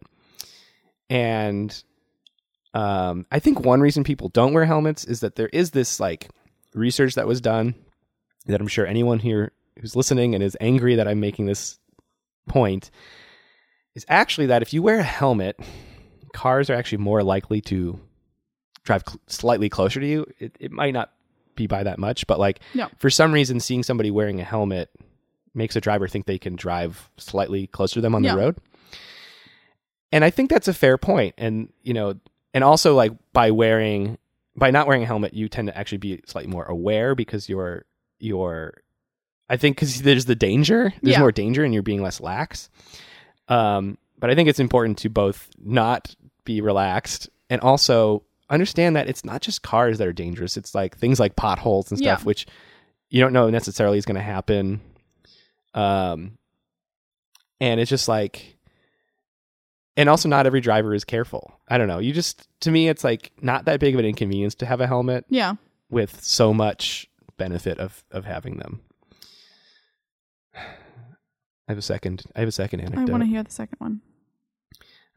And 1.09 1.83
um, 2.73 3.25
I 3.31 3.39
think 3.39 3.61
one 3.61 3.79
reason 3.79 4.03
people 4.03 4.29
don't 4.29 4.53
wear 4.53 4.65
helmets 4.65 5.05
is 5.05 5.21
that 5.21 5.35
there 5.35 5.49
is 5.53 5.71
this 5.71 5.99
like 5.99 6.29
research 6.73 7.15
that 7.15 7.27
was 7.27 7.39
done 7.39 7.75
that 8.47 8.59
I'm 8.59 8.67
sure 8.67 8.85
anyone 8.85 9.19
here 9.19 9.51
who's 9.79 9.95
listening 9.95 10.33
and 10.33 10.43
is 10.43 10.57
angry 10.59 10.95
that 10.95 11.07
I'm 11.07 11.19
making 11.19 11.45
this 11.45 11.79
point 12.47 12.89
is 13.97 14.05
actually 14.07 14.45
that 14.47 14.61
if 14.61 14.73
you 14.73 14.83
wear 14.83 14.99
a 14.99 15.03
helmet, 15.03 15.59
cars 16.33 16.69
are 16.69 16.75
actually 16.75 16.99
more 16.99 17.23
likely 17.23 17.61
to 17.61 17.99
drive 18.83 19.03
cl- 19.07 19.19
slightly 19.25 19.69
closer 19.69 19.99
to 19.99 20.05
you. 20.07 20.25
It, 20.37 20.55
it 20.59 20.71
might 20.71 20.93
not 20.93 21.11
be 21.55 21.65
by 21.65 21.81
that 21.83 21.97
much, 21.97 22.27
but 22.27 22.37
like 22.39 22.59
No. 22.75 22.87
for 22.99 23.09
some 23.09 23.31
reason, 23.31 23.59
seeing 23.59 23.81
somebody 23.81 24.11
wearing 24.11 24.39
a 24.39 24.43
helmet 24.43 24.91
makes 25.55 25.75
a 25.75 25.81
driver 25.81 26.07
think 26.07 26.27
they 26.27 26.37
can 26.37 26.55
drive 26.55 27.09
slightly 27.17 27.65
closer 27.65 27.95
to 27.95 28.01
them 28.01 28.13
on 28.13 28.23
Yeah. 28.23 28.35
the 28.35 28.37
road. 28.41 28.57
And 30.11 30.23
I 30.23 30.29
think 30.29 30.51
that's 30.51 30.67
a 30.67 30.73
fair 30.73 30.97
point. 30.99 31.33
And, 31.39 31.73
you 31.81 31.93
know, 31.95 32.13
and 32.53 32.63
also 32.63 32.93
like 32.95 33.13
by 33.33 33.49
wearing, 33.49 34.19
by 34.55 34.69
not 34.69 34.85
wearing 34.87 35.01
a 35.03 35.07
helmet, 35.07 35.33
you 35.33 35.49
tend 35.49 35.67
to 35.69 35.77
actually 35.77 35.97
be 35.97 36.21
slightly 36.27 36.51
more 36.51 36.65
aware 36.65 37.15
because 37.15 37.49
you're, 37.49 37.85
you're, 38.19 38.75
I 39.49 39.57
think 39.57 39.77
because 39.77 40.03
there's 40.03 40.25
the 40.25 40.35
danger, 40.35 40.93
there's 41.01 41.13
Yeah. 41.15 41.19
more 41.19 41.31
danger 41.31 41.63
and 41.63 41.73
you're 41.73 41.81
being 41.83 42.03
less 42.03 42.21
lax. 42.21 42.69
Um, 43.49 43.97
but 44.19 44.29
I 44.29 44.35
think 44.35 44.49
it's 44.49 44.59
important 44.59 44.97
to 44.99 45.09
both 45.09 45.49
not 45.63 46.15
be 46.43 46.61
relaxed 46.61 47.29
and 47.49 47.61
also 47.61 48.23
understand 48.49 48.95
that 48.95 49.07
it's 49.09 49.23
not 49.25 49.41
just 49.41 49.61
cars 49.61 49.97
that 49.97 50.07
are 50.07 50.13
dangerous. 50.13 50.57
It's 50.57 50.73
like 50.73 50.97
things 50.97 51.19
like 51.19 51.35
potholes 51.35 51.91
and 51.91 51.97
stuff, 51.97 52.21
Yeah. 52.21 52.25
which 52.25 52.45
you 53.09 53.21
don't 53.21 53.33
know 53.33 53.49
necessarily 53.49 53.97
is 53.97 54.05
going 54.05 54.15
to 54.15 54.21
happen. 54.21 54.81
Um, 55.73 56.37
and 57.59 57.79
it's 57.79 57.89
just 57.89 58.07
like, 58.07 58.57
and 59.95 60.09
also 60.09 60.29
not 60.29 60.45
every 60.45 60.61
driver 60.61 60.93
is 60.93 61.03
careful. 61.03 61.59
I 61.67 61.77
don't 61.77 61.87
know. 61.87 61.99
You 61.99 62.13
just, 62.13 62.47
to 62.61 62.71
me, 62.71 62.87
it's 62.87 63.03
like 63.03 63.31
not 63.41 63.65
that 63.65 63.79
big 63.79 63.93
of 63.95 63.99
an 63.99 64.05
inconvenience 64.05 64.55
to 64.55 64.65
have 64.65 64.81
a 64.81 64.87
helmet 64.87 65.25
Yeah. 65.29 65.55
with 65.89 66.21
so 66.23 66.53
much 66.53 67.07
benefit 67.37 67.77
of 67.79 68.03
of 68.11 68.25
having 68.25 68.57
them. 68.57 68.81
I 71.67 71.71
have 71.71 71.77
a 71.77 71.81
second. 71.81 72.23
I 72.35 72.39
have 72.39 72.49
a 72.49 72.51
second 72.51 72.79
anecdote. 72.81 73.09
I 73.09 73.11
want 73.11 73.23
to 73.23 73.27
hear 73.27 73.43
the 73.43 73.51
second 73.51 73.77
one. 73.79 74.01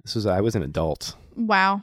This 0.05 0.15
was 0.15 0.27
I 0.27 0.41
was 0.41 0.55
an 0.55 0.63
adult. 0.63 1.15
Wow. 1.37 1.83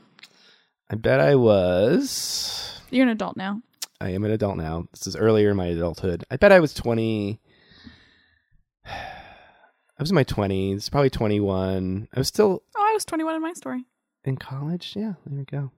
I 0.90 0.94
bet 0.96 1.20
I 1.20 1.34
was. 1.36 2.80
You're 2.90 3.04
an 3.04 3.10
adult 3.10 3.36
now. 3.36 3.62
I 4.00 4.10
am 4.10 4.24
an 4.24 4.30
adult 4.30 4.56
now. 4.56 4.86
This 4.92 5.06
is 5.06 5.16
earlier 5.16 5.50
in 5.50 5.56
my 5.56 5.66
adulthood. 5.66 6.24
I 6.30 6.36
bet 6.36 6.52
I 6.52 6.60
was 6.60 6.72
twenty. 6.74 7.40
I 8.86 10.00
was 10.02 10.10
in 10.10 10.14
my 10.14 10.22
twenties, 10.24 10.88
probably 10.88 11.10
twenty-one. 11.10 12.08
I 12.14 12.18
was 12.20 12.28
still 12.28 12.62
Oh, 12.76 12.86
I 12.88 12.92
was 12.94 13.04
21 13.04 13.34
in 13.36 13.42
my 13.42 13.52
story. 13.52 13.84
in 14.24 14.36
college. 14.36 14.94
Yeah, 14.96 15.14
there 15.26 15.38
we 15.38 15.44
go. 15.44 15.70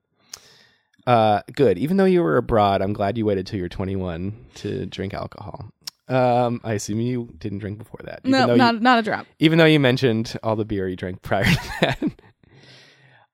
Uh, 1.07 1.41
good. 1.55 1.78
Even 1.78 1.97
though 1.97 2.05
you 2.05 2.22
were 2.22 2.36
abroad, 2.36 2.82
I'm 2.82 2.93
glad 2.93 3.16
you 3.16 3.24
waited 3.24 3.47
till 3.47 3.59
you're 3.59 3.68
21 3.70 4.34
to 4.57 4.84
drink 4.86 5.14
alcohol. 5.14 5.72
Um, 6.11 6.61
I 6.64 6.72
assume 6.74 7.00
you 7.00 7.28
didn't 7.38 7.58
drink 7.61 7.78
before 7.78 8.00
that. 8.04 8.20
Even 8.24 8.30
No, 8.32 8.54
not 8.56 8.74
you, 8.74 8.80
not 8.80 8.98
a 8.98 9.02
drop. 9.02 9.26
even 9.38 9.58
though 9.58 9.64
you 9.64 9.78
mentioned 9.80 10.36
all 10.42 10.56
the 10.56 10.64
beer 10.64 10.88
you 10.88 10.96
drank 10.96 11.22
prior 11.22 11.44
to 11.44 11.61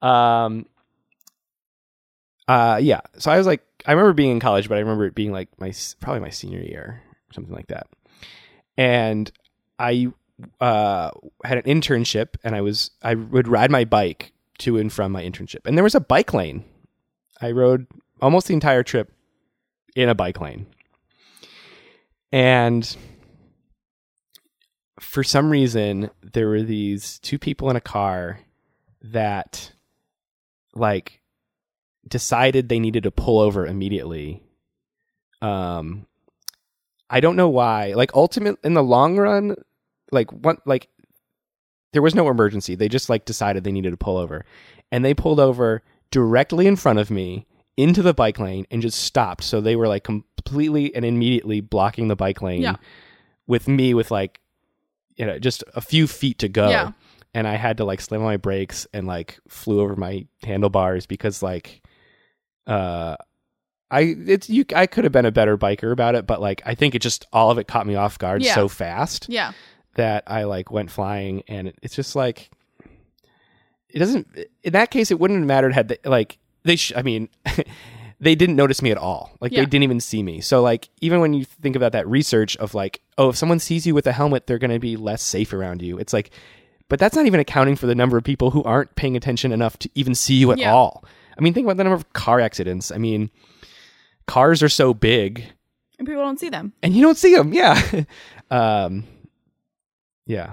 that. 0.03 0.07
um. 0.07 0.67
Uh, 2.49 2.79
yeah. 2.81 3.01
So 3.19 3.31
I 3.33 3.39
was 3.39 3.47
like, 3.47 3.63
I 3.87 3.93
remember 3.93 4.13
being 4.13 4.31
in 4.31 4.41
college, 4.41 4.69
but 4.69 4.77
I 4.77 4.81
remember 4.81 5.05
it 5.07 5.15
being 5.15 5.33
like 5.33 5.49
my 5.59 5.73
probably 6.01 6.21
my 6.21 6.31
senior 6.31 6.61
year, 6.61 7.03
something 7.33 7.55
like 7.55 7.67
that. 7.69 7.87
And 8.77 9.31
I 9.79 10.09
uh 10.61 11.11
had 11.45 11.59
an 11.59 11.65
internship, 11.65 12.37
and 12.45 12.55
I 12.55 12.61
was 12.61 12.91
I 13.03 13.15
would 13.15 13.49
ride 13.49 13.71
my 13.71 13.85
bike 13.85 14.33
to 14.59 14.77
and 14.79 14.93
from 14.93 15.13
my 15.13 15.23
internship, 15.25 15.67
and 15.67 15.77
there 15.77 15.83
was 15.85 15.95
a 15.95 16.01
bike 16.01 16.33
lane. 16.35 16.65
I 17.41 17.51
rode 17.51 17.87
almost 18.23 18.47
the 18.49 18.55
entire 18.55 18.83
trip 18.83 19.13
in 19.97 20.09
a 20.09 20.15
bike 20.15 20.41
lane, 20.41 20.67
and 22.33 22.97
for 25.01 25.23
some 25.23 25.51
reason 25.51 26.11
there 26.23 26.49
were 26.49 26.63
these 26.63 27.19
two 27.21 27.39
people 27.39 27.71
in 27.71 27.77
a 27.77 27.81
car 27.81 28.41
that 29.03 29.73
like 30.75 31.21
decided 32.09 32.69
they 32.69 32.81
needed 32.81 33.03
to 33.03 33.11
pull 33.11 33.39
over 33.39 33.67
immediately. 33.67 34.43
Um 35.43 36.07
i 37.09 37.21
don't 37.21 37.37
know 37.37 37.49
why. 37.49 37.93
Like 37.95 38.15
ultimate 38.15 38.59
in 38.65 38.75
the 38.75 38.83
long 38.83 39.17
run 39.17 39.57
like 40.11 40.33
one 40.33 40.59
like 40.65 40.89
there 41.93 42.03
was 42.03 42.15
no 42.15 42.29
emergency. 42.29 42.75
They 42.75 42.89
just 42.89 43.09
like 43.09 43.25
decided 43.25 43.65
they 43.65 43.73
needed 43.73 43.91
to 43.91 43.97
pull 43.97 44.17
over. 44.17 44.45
And 44.93 45.05
they 45.05 45.15
pulled 45.15 45.41
over 45.41 45.83
directly 46.11 46.67
in 46.67 46.77
front 46.77 46.99
of 46.99 47.11
me 47.11 47.47
into 47.77 48.03
the 48.03 48.15
bike 48.15 48.39
lane 48.39 48.67
and 48.71 48.83
just 48.83 49.01
stopped. 49.01 49.45
So 49.45 49.61
they 49.61 49.77
were 49.77 49.89
like 49.89 50.05
completely 50.47 50.95
and 50.95 51.05
immediately 51.05 51.61
blocking 51.61 52.09
the 52.09 52.17
bike 52.17 52.41
lane 52.43 52.63
Yeah. 52.63 52.77
with 53.47 53.69
me 53.69 53.95
with 53.95 54.11
like 54.11 54.41
you 55.17 55.27
know 55.27 55.39
just 55.39 55.65
a 55.75 55.81
few 55.81 56.07
feet 56.07 56.39
to 56.41 56.49
go 56.49 56.69
Yeah. 56.69 56.93
and 57.35 57.47
i 57.49 57.55
had 57.57 57.77
to 57.79 57.85
like 57.85 58.01
slam 58.01 58.21
on 58.21 58.27
my 58.27 58.37
brakes 58.37 58.87
and 58.93 59.07
like 59.07 59.39
flew 59.49 59.81
over 59.81 59.97
my 59.97 60.27
handlebars 60.43 61.07
because 61.07 61.43
like 61.43 61.83
uh 62.67 63.17
i 63.91 64.01
it's 64.27 64.49
you 64.51 64.65
i 64.75 64.87
could 64.87 65.05
have 65.05 65.13
been 65.13 65.27
a 65.27 65.31
better 65.33 65.57
biker 65.57 65.93
about 65.93 66.15
it 66.15 66.27
but 66.27 66.41
like 66.41 66.61
i 66.67 66.75
think 66.75 66.95
it 66.95 67.01
just 67.03 67.27
all 67.33 67.51
of 67.51 67.59
it 67.59 67.67
caught 67.69 67.87
me 67.87 67.95
off 67.95 68.19
guard 68.19 68.43
Yeah. 68.43 68.55
so 68.55 68.69
fast 68.69 69.27
Yeah. 69.29 69.53
that 69.95 70.25
I 70.27 70.45
like 70.45 70.71
went 70.71 70.91
flying, 70.91 71.43
and 71.49 71.69
it, 71.69 71.79
it's 71.83 71.95
just 71.97 72.15
like 72.15 72.51
it 73.89 73.99
doesn't. 73.99 74.27
In 74.63 74.73
that 74.75 74.91
case, 74.91 75.11
it 75.11 75.19
wouldn't 75.19 75.41
have 75.41 75.47
mattered 75.47 75.73
had 75.73 75.89
they 75.89 75.99
like 76.05 76.37
they. 76.65 76.77
Sh- 76.77 76.93
I 76.95 77.01
mean, 77.01 77.31
they 78.21 78.35
didn't 78.35 78.57
notice 78.57 78.81
me 78.83 78.91
at 78.91 78.97
all. 78.99 79.37
Like 79.41 79.53
Yeah. 79.53 79.61
they 79.61 79.67
didn't 79.67 79.83
even 79.85 80.01
see 80.01 80.23
me. 80.23 80.41
So 80.41 80.63
like 80.63 80.89
even 81.01 81.21
when 81.21 81.35
you 81.35 81.45
think 81.45 81.77
about 81.77 81.93
that 81.93 82.07
research 82.09 82.57
of 82.57 82.75
like, 82.75 83.01
oh, 83.19 83.29
if 83.31 83.37
someone 83.37 83.59
sees 83.59 83.87
you 83.87 83.95
with 83.95 84.07
a 84.07 84.13
helmet, 84.13 84.47
they're 84.47 84.59
going 84.59 84.71
to 84.71 84.79
be 84.79 84.97
less 84.97 85.23
safe 85.23 85.53
around 85.53 85.83
you. 85.83 85.99
It's 85.99 86.13
like, 86.13 86.31
but 86.89 86.99
that's 86.99 87.15
not 87.17 87.27
even 87.27 87.41
accounting 87.41 87.77
for 87.77 87.87
the 87.87 87.95
number 87.95 88.17
of 88.17 88.25
people 88.25 88.53
who 88.53 88.63
aren't 88.63 88.95
paying 88.95 89.17
attention 89.17 89.53
enough 89.53 89.79
to 89.81 89.91
even 89.95 90.15
see 90.15 90.35
you 90.35 90.51
at 90.53 90.59
Yeah. 90.59 90.73
all. 90.73 91.05
I 91.37 91.43
mean, 91.43 91.53
think 91.53 91.67
about 91.67 91.77
the 91.77 91.85
number 91.85 91.97
of 91.97 92.13
car 92.15 92.41
accidents. 92.41 92.91
I 92.91 92.97
mean, 92.99 93.31
cars 94.27 94.63
are 94.63 94.69
so 94.71 94.95
big 94.95 95.53
And 95.99 96.07
people 96.09 96.23
don't 96.23 96.41
see 96.41 96.49
them. 96.49 96.73
and 96.83 96.95
you 96.95 97.03
don't 97.03 97.19
see 97.19 97.35
them. 97.35 97.53
Yeah. 97.53 97.81
um, 98.51 99.05
yeah. 100.27 100.53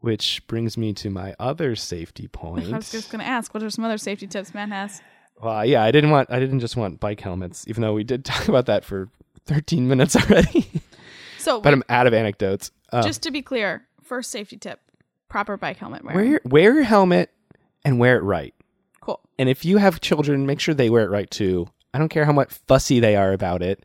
Which 0.00 0.44
brings 0.48 0.76
me 0.76 0.92
to 0.94 1.10
my 1.10 1.34
other 1.38 1.76
safety 1.76 2.28
point. 2.28 2.66
I 2.72 2.76
was 2.76 2.90
just 2.92 3.10
going 3.10 3.20
to 3.20 3.26
ask, 3.28 3.52
what 3.54 3.62
are 3.62 3.70
some 3.70 3.84
other 3.84 3.98
safety 3.98 4.26
tips 4.26 4.52
Matt 4.54 4.68
has? 4.70 5.00
Well, 5.40 5.64
yeah, 5.64 5.82
I 5.82 5.90
didn't 5.90 6.10
want, 6.10 6.30
I 6.30 6.38
didn't 6.38 6.60
just 6.60 6.76
want 6.76 7.00
bike 7.00 7.20
helmets, 7.20 7.64
even 7.68 7.82
though 7.82 7.94
we 7.94 8.04
did 8.04 8.24
talk 8.24 8.48
about 8.48 8.66
that 8.66 8.84
for 8.84 9.08
13 9.46 9.88
minutes 9.88 10.16
already. 10.30 10.66
So, 11.38 11.60
but 11.60 11.72
I'm 11.72 11.82
out 11.88 12.06
of 12.06 12.14
anecdotes. 12.14 12.70
Uh, 12.92 13.02
just 13.02 13.22
to 13.22 13.30
be 13.30 13.42
clear, 13.42 13.86
first 14.02 14.30
safety 14.30 14.56
tip: 14.56 14.80
proper 15.28 15.56
bike 15.56 15.78
helmet 15.78 16.04
wear 16.04 16.14
wearing. 16.14 16.38
wear 16.44 16.74
your 16.74 16.84
helmet 16.84 17.30
and 17.84 17.98
wear 17.98 18.16
it 18.16 18.22
right. 18.22 18.54
Cool. 19.00 19.20
And 19.38 19.48
if 19.48 19.64
you 19.64 19.78
have 19.78 20.00
children, 20.00 20.46
make 20.46 20.60
sure 20.60 20.74
they 20.74 20.90
wear 20.90 21.04
it 21.04 21.10
right 21.10 21.30
too. 21.30 21.68
I 21.92 21.98
don't 21.98 22.08
care 22.08 22.24
how 22.24 22.32
much 22.32 22.52
fussy 22.68 23.00
they 23.00 23.16
are 23.16 23.32
about 23.32 23.62
it. 23.62 23.84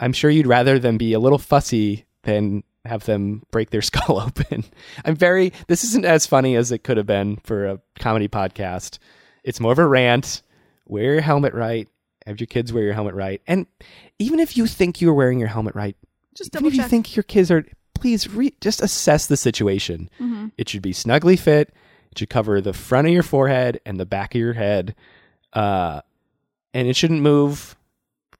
I'm 0.00 0.12
sure 0.12 0.30
you'd 0.30 0.46
rather 0.46 0.78
them 0.78 0.98
be 0.98 1.12
a 1.12 1.20
little 1.20 1.38
fussy 1.38 2.06
than 2.22 2.64
have 2.84 3.04
them 3.04 3.42
break 3.50 3.70
their 3.70 3.82
skull 3.82 4.20
open. 4.20 4.64
I'm 5.04 5.14
very, 5.14 5.52
this 5.68 5.84
isn't 5.84 6.04
as 6.04 6.26
funny 6.26 6.56
as 6.56 6.72
it 6.72 6.82
could 6.82 6.96
have 6.96 7.06
been 7.06 7.36
for 7.44 7.66
a 7.66 7.80
comedy 7.98 8.28
podcast. 8.28 8.98
It's 9.44 9.60
more 9.60 9.72
of 9.72 9.78
a 9.78 9.86
rant. 9.86 10.42
Wear 10.90 11.14
your 11.14 11.20
helmet 11.22 11.54
right. 11.54 11.88
Have 12.26 12.38
your 12.40 12.46
kids 12.46 12.72
wear 12.72 12.84
your 12.84 12.92
helmet 12.92 13.14
right. 13.14 13.40
And 13.46 13.66
even 14.18 14.40
if 14.40 14.56
you 14.56 14.66
think 14.66 15.00
you're 15.00 15.14
wearing 15.14 15.38
your 15.38 15.48
helmet 15.48 15.74
right, 15.74 15.96
Just 16.34 16.52
double. 16.52 16.66
even 16.66 16.78
if 16.80 16.84
you 16.84 16.88
think 16.88 17.16
your 17.16 17.22
kids 17.22 17.50
are, 17.50 17.64
please 17.94 18.28
re- 18.28 18.54
just 18.60 18.82
assess 18.82 19.26
the 19.26 19.36
situation. 19.36 20.10
hmm 20.18 20.48
It 20.58 20.68
should 20.68 20.82
be 20.82 20.92
snugly 20.92 21.36
fit. 21.36 21.72
It 22.10 22.18
should 22.18 22.30
cover 22.30 22.60
the 22.60 22.72
front 22.72 23.06
of 23.06 23.12
your 23.14 23.22
forehead 23.22 23.80
and 23.86 23.98
the 23.98 24.04
back 24.06 24.34
of 24.34 24.40
your 24.40 24.52
head. 24.52 24.94
Uh, 25.52 26.00
and 26.74 26.86
it 26.88 26.96
shouldn't 26.96 27.22
move. 27.22 27.76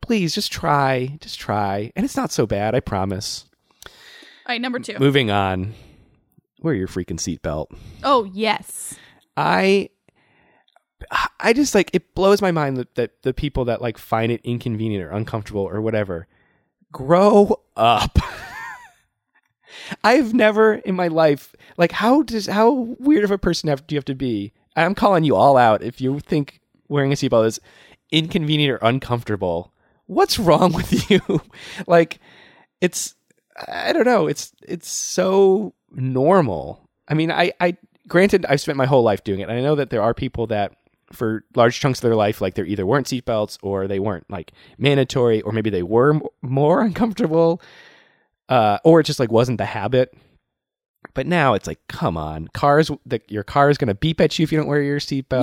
Please 0.03 0.35
just 0.35 0.51
try. 0.53 1.17
Just 1.21 1.39
try. 1.39 1.93
And 1.97 2.05
it's 2.05 2.17
not 2.17 2.33
so 2.33 2.47
bad, 2.47 2.75
I 2.75 2.81
promise. 2.81 3.47
All 3.87 3.91
right, 4.49 4.61
number 4.61 4.79
two. 4.81 4.99
Moving 4.99 5.31
on. 5.31 5.75
Wear 6.61 6.75
your 6.75 6.89
freaking 6.89 7.19
seatbelt. 7.19 7.67
Oh 8.03 8.25
yes. 8.25 8.95
I 9.37 9.89
I 11.39 11.53
just 11.53 11.75
like 11.75 11.91
it 11.93 12.15
blows 12.15 12.43
my 12.43 12.53
mind 12.53 12.77
that, 12.77 12.95
that 12.95 13.23
the 13.23 13.33
people 13.33 13.65
that 13.67 13.81
like 13.81 13.99
find 13.99 14.31
it 14.31 14.41
inconvenient 14.45 15.05
or 15.05 15.11
uncomfortable 15.11 15.63
or 15.63 15.81
whatever 15.81 16.27
grow 16.93 17.61
up. 17.77 18.19
I've 20.05 20.35
never 20.35 20.75
in 20.75 20.95
my 20.95 21.09
life 21.09 21.55
like 21.77 21.93
how 21.93 22.23
does 22.23 22.47
how 22.47 22.71
weird 22.99 23.25
of 23.25 23.31
a 23.31 23.39
person 23.39 23.69
have 23.69 23.87
do 23.87 23.95
you 23.95 23.99
have 23.99 24.05
to 24.07 24.15
be? 24.15 24.53
I'm 24.77 24.95
calling 24.95 25.25
you 25.25 25.37
all 25.37 25.57
out 25.57 25.83
if 25.83 26.01
you 26.01 26.21
think 26.21 26.61
wearing 26.89 27.13
a 27.13 27.17
seatbelt 27.17 27.47
is 27.47 27.61
inconvenient 28.11 28.73
or 28.73 28.87
uncomfortable. 28.87 29.73
What's 30.07 30.39
wrong 30.39 30.73
with 30.73 31.11
you? 31.11 31.21
like 31.87 32.21
it's 32.81 33.15
I 33.69 33.93
don't 33.93 34.07
know. 34.07 34.27
It's 34.27 34.53
it's 34.63 34.91
so 34.91 35.75
normal. 35.91 36.89
I 37.09 37.15
mean, 37.15 37.31
I 37.31 37.53
I 37.61 37.77
granted 38.09 38.47
I've 38.49 38.61
spent 38.61 38.79
my 38.79 38.87
whole 38.87 39.03
life 39.03 39.25
doing 39.25 39.41
it. 39.41 39.49
I 39.49 39.61
know 39.61 39.75
that 39.75 39.91
there 39.91 40.03
are 40.03 40.15
people 40.15 40.47
that 40.49 40.75
for 41.13 41.45
large 41.57 41.81
chunks 41.81 41.99
of 41.99 42.03
their 42.03 42.15
life 42.15 42.41
like 42.41 42.55
there 42.55 42.65
either 42.65 42.87
weren't 42.87 43.07
seatbelts 43.07 43.59
or 43.63 43.89
they 43.89 43.99
weren't 43.99 44.31
like 44.31 44.53
mandatory 44.79 45.43
or 45.43 45.51
maybe 45.53 45.69
they 45.71 45.83
were 45.83 46.15
m- 46.15 46.23
more 46.43 46.81
uncomfortable 46.85 47.61
uh 48.49 48.79
or 48.85 49.01
it 49.01 49.05
just 49.05 49.19
like 49.21 49.31
wasn't 49.33 49.59
the 49.59 49.65
habit. 49.67 50.15
But 51.15 51.27
now 51.27 51.55
it's 51.55 51.67
like 51.67 51.81
come 51.89 52.17
on. 52.17 52.49
Cars 52.49 52.91
the, 53.07 53.21
your 53.29 53.43
car 53.43 53.71
is 53.71 53.79
going 53.79 53.89
to 53.89 53.95
beep 53.95 54.21
at 54.21 54.39
you 54.39 54.43
if 54.45 54.53
you 54.53 54.59
don't 54.59 54.69
wear 54.69 54.83
your 54.83 55.01
seatbelt. 55.01 55.43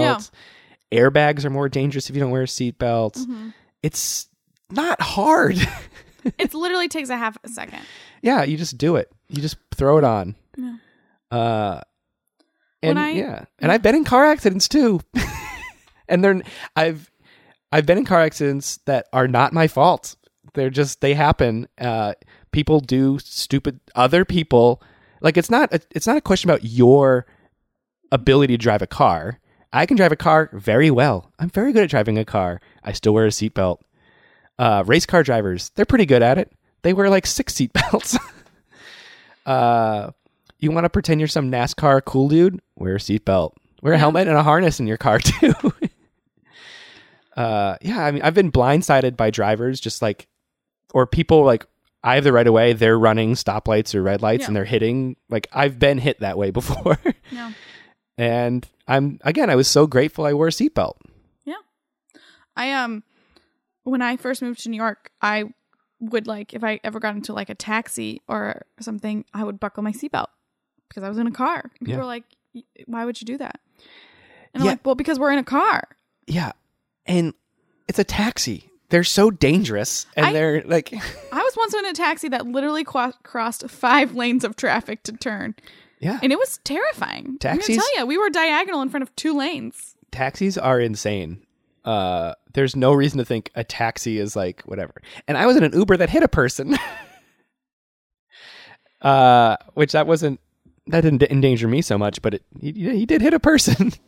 Airbags 0.91 1.43
are 1.43 1.49
more 1.49 1.67
dangerous 1.67 2.09
if 2.09 2.15
you 2.15 2.21
don't 2.21 2.31
wear 2.31 2.43
seatbelts. 2.45 3.25
Mhm. 3.25 3.53
It's 3.83 4.29
not 4.71 5.01
hard. 5.01 5.57
it 6.37 6.53
literally 6.53 6.87
takes 6.89 7.09
a 7.09 7.17
half 7.17 7.37
a 7.43 7.49
second. 7.49 7.79
Yeah, 8.21 8.43
you 8.43 8.55
just 8.57 8.77
do 8.77 8.95
it. 8.95 9.11
You 9.29 9.41
just 9.41 9.57
throw 9.75 9.97
it 9.97 10.03
on. 10.03 10.35
Yeah. 10.55 10.75
Uh, 11.31 11.81
and 12.83 12.99
I- 12.99 13.11
yeah, 13.11 13.45
and 13.59 13.71
I've 13.71 13.81
been 13.81 13.95
in 13.95 14.03
car 14.03 14.25
accidents 14.25 14.67
too, 14.67 15.01
and 16.09 16.23
they're 16.23 16.41
I've 16.75 17.11
I've 17.71 17.85
been 17.85 17.97
in 17.97 18.05
car 18.05 18.21
accidents 18.21 18.77
that 18.85 19.07
are 19.13 19.27
not 19.27 19.53
my 19.53 19.67
fault. 19.67 20.15
They're 20.53 20.69
just 20.69 21.01
they 21.01 21.13
happen. 21.13 21.67
Uh, 21.79 22.13
people 22.51 22.79
do 22.79 23.19
stupid. 23.19 23.79
Other 23.95 24.25
people 24.25 24.81
like 25.21 25.37
it's 25.37 25.49
not 25.49 25.73
a, 25.73 25.81
it's 25.91 26.07
not 26.07 26.17
a 26.17 26.21
question 26.21 26.49
about 26.49 26.63
your 26.63 27.25
ability 28.11 28.53
to 28.53 28.61
drive 28.61 28.81
a 28.81 28.87
car. 28.87 29.39
I 29.73 29.85
can 29.85 29.97
drive 29.97 30.11
a 30.11 30.17
car 30.17 30.49
very 30.53 30.89
well. 30.89 31.31
I'm 31.39 31.49
very 31.49 31.73
good 31.73 31.83
at 31.83 31.89
driving 31.89 32.17
a 32.17 32.25
car. 32.25 32.61
I 32.83 32.93
still 32.93 33.13
wear 33.13 33.25
a 33.25 33.29
seatbelt. 33.29 33.79
Uh, 34.57 34.83
race 34.87 35.05
car 35.05 35.23
drivers, 35.23 35.69
they're 35.75 35.85
pretty 35.85 36.05
good 36.05 36.23
at 36.23 36.37
it. 36.37 36.51
They 36.81 36.93
wear 36.93 37.09
like 37.09 37.27
six 37.27 37.53
seatbelts. 37.53 38.17
uh, 39.45 40.11
you 40.59 40.71
want 40.71 40.85
to 40.85 40.89
pretend 40.89 41.19
you're 41.19 41.27
some 41.27 41.51
NASCAR 41.51 42.03
cool 42.05 42.29
dude? 42.29 42.61
Wear 42.75 42.95
a 42.95 42.99
seatbelt. 42.99 43.53
Wear 43.81 43.93
a 43.93 43.97
helmet 43.97 44.27
and 44.27 44.37
a 44.37 44.43
harness 44.43 44.79
in 44.79 44.87
your 44.87 44.97
car 44.97 45.19
too. 45.19 45.53
Uh, 47.37 47.77
yeah, 47.81 48.03
I 48.03 48.11
mean, 48.11 48.21
I've 48.23 48.33
been 48.33 48.51
blindsided 48.51 49.15
by 49.15 49.29
drivers, 49.29 49.79
just 49.79 50.01
like, 50.01 50.27
or 50.93 51.05
people 51.07 51.43
like 51.45 51.65
I 52.03 52.15
have 52.15 52.23
the 52.23 52.33
right 52.33 52.47
of 52.47 52.53
way. 52.53 52.73
They're 52.73 52.97
running 52.99 53.33
stoplights 53.35 53.93
or 53.95 54.01
red 54.03 54.21
lights, 54.21 54.41
Yeah. 54.41 54.47
and 54.47 54.55
they're 54.55 54.65
hitting. 54.65 55.15
Like 55.29 55.47
I've 55.53 55.77
been 55.79 55.97
hit 55.99 56.19
that 56.21 56.37
way 56.37 56.51
before, 56.59 56.97
No. 57.31 57.51
and 58.17 58.67
I'm 58.87 59.19
again. 59.23 59.49
I 59.49 59.55
was 59.55 59.67
so 59.67 59.87
grateful 59.87 60.25
I 60.25 60.33
wore 60.33 60.47
a 60.47 60.51
seatbelt. 60.51 60.95
Yeah. 61.45 61.55
I 62.55 62.71
um 62.73 63.03
when 63.83 64.01
I 64.01 64.17
first 64.17 64.41
moved 64.41 64.63
to 64.63 64.69
New 64.69 64.77
York, 64.77 65.11
I 65.21 65.45
would 65.99 66.27
like 66.27 66.53
if 66.53 66.63
I 66.63 66.79
ever 66.83 66.99
got 66.99 67.15
into 67.15 67.33
like 67.33 67.49
a 67.49 67.55
taxi 67.55 68.21
or 68.27 68.63
something, 68.79 69.25
I 69.33 69.43
would 69.43 69.59
buckle 69.59 69.83
my 69.83 69.91
seatbelt 69.91 70.27
because 70.89 71.03
I 71.03 71.09
was 71.09 71.17
in 71.17 71.27
a 71.27 71.31
car. 71.31 71.71
People 71.79 71.93
Yeah. 71.93 71.97
were 71.99 72.05
like, 72.05 72.23
"Why 72.85 73.05
would 73.05 73.19
you 73.21 73.25
do 73.25 73.37
that?" 73.37 73.59
And 74.53 74.61
I'm 74.61 74.65
Yeah. 74.65 74.71
like, 74.73 74.85
"Well, 74.85 74.95
because 74.95 75.19
we're 75.19 75.31
in 75.31 75.39
a 75.39 75.43
car." 75.43 75.83
Yeah, 76.27 76.51
and 77.07 77.33
it's 77.87 77.99
a 77.99 78.03
taxi. 78.03 78.69
They're 78.89 79.03
so 79.03 79.31
dangerous, 79.31 80.05
and 80.15 80.27
I- 80.27 80.33
they're 80.33 80.63
like, 80.63 80.93
I 80.93 81.37
was 81.43 81.53
once 81.57 81.73
in 81.73 81.85
a 81.85 81.93
taxi 81.93 82.29
that 82.29 82.47
literally 82.47 82.83
qua 82.83 83.11
crossed 83.23 83.69
five 83.69 84.15
lanes 84.15 84.43
of 84.43 84.55
traffic 84.55 85.03
to 85.03 85.11
turn, 85.11 85.55
yeah, 85.99 86.19
and 86.23 86.31
it 86.31 86.39
was 86.39 86.59
terrifying. 86.63 87.37
Taxis? 87.39 87.77
I'm 87.77 87.81
tell 87.81 87.99
you, 87.99 88.05
we 88.05 88.17
were 88.17 88.29
diagonal 88.29 88.81
in 88.81 88.89
front 88.89 89.03
of 89.03 89.15
two 89.15 89.37
lanes. 89.37 89.95
taxis 90.11 90.57
are 90.57 90.79
insane. 90.79 91.43
Uh, 91.83 92.33
there's 92.53 92.75
no 92.75 92.93
reason 92.93 93.17
to 93.17 93.25
think 93.25 93.49
a 93.55 93.63
taxi 93.63 94.19
is 94.19 94.35
like 94.35 94.61
whatever. 94.63 94.93
And 95.27 95.37
I 95.37 95.45
was 95.45 95.55
in 95.55 95.63
an 95.63 95.73
Uber 95.73 95.95
that 95.97 96.09
hit 96.09 96.23
a 96.23 96.27
person. 96.27 96.77
uh, 99.01 99.57
which 99.73 99.91
that 99.93 100.07
wasn't 100.07 100.39
that 100.87 101.01
didn't 101.01 101.23
endanger 101.23 101.67
me 101.67 101.81
so 101.81 101.97
much, 101.97 102.21
but 102.21 102.35
it 102.35 102.43
he, 102.59 102.71
he 102.71 103.05
did 103.05 103.21
hit 103.21 103.33
a 103.33 103.39
person. 103.39 103.91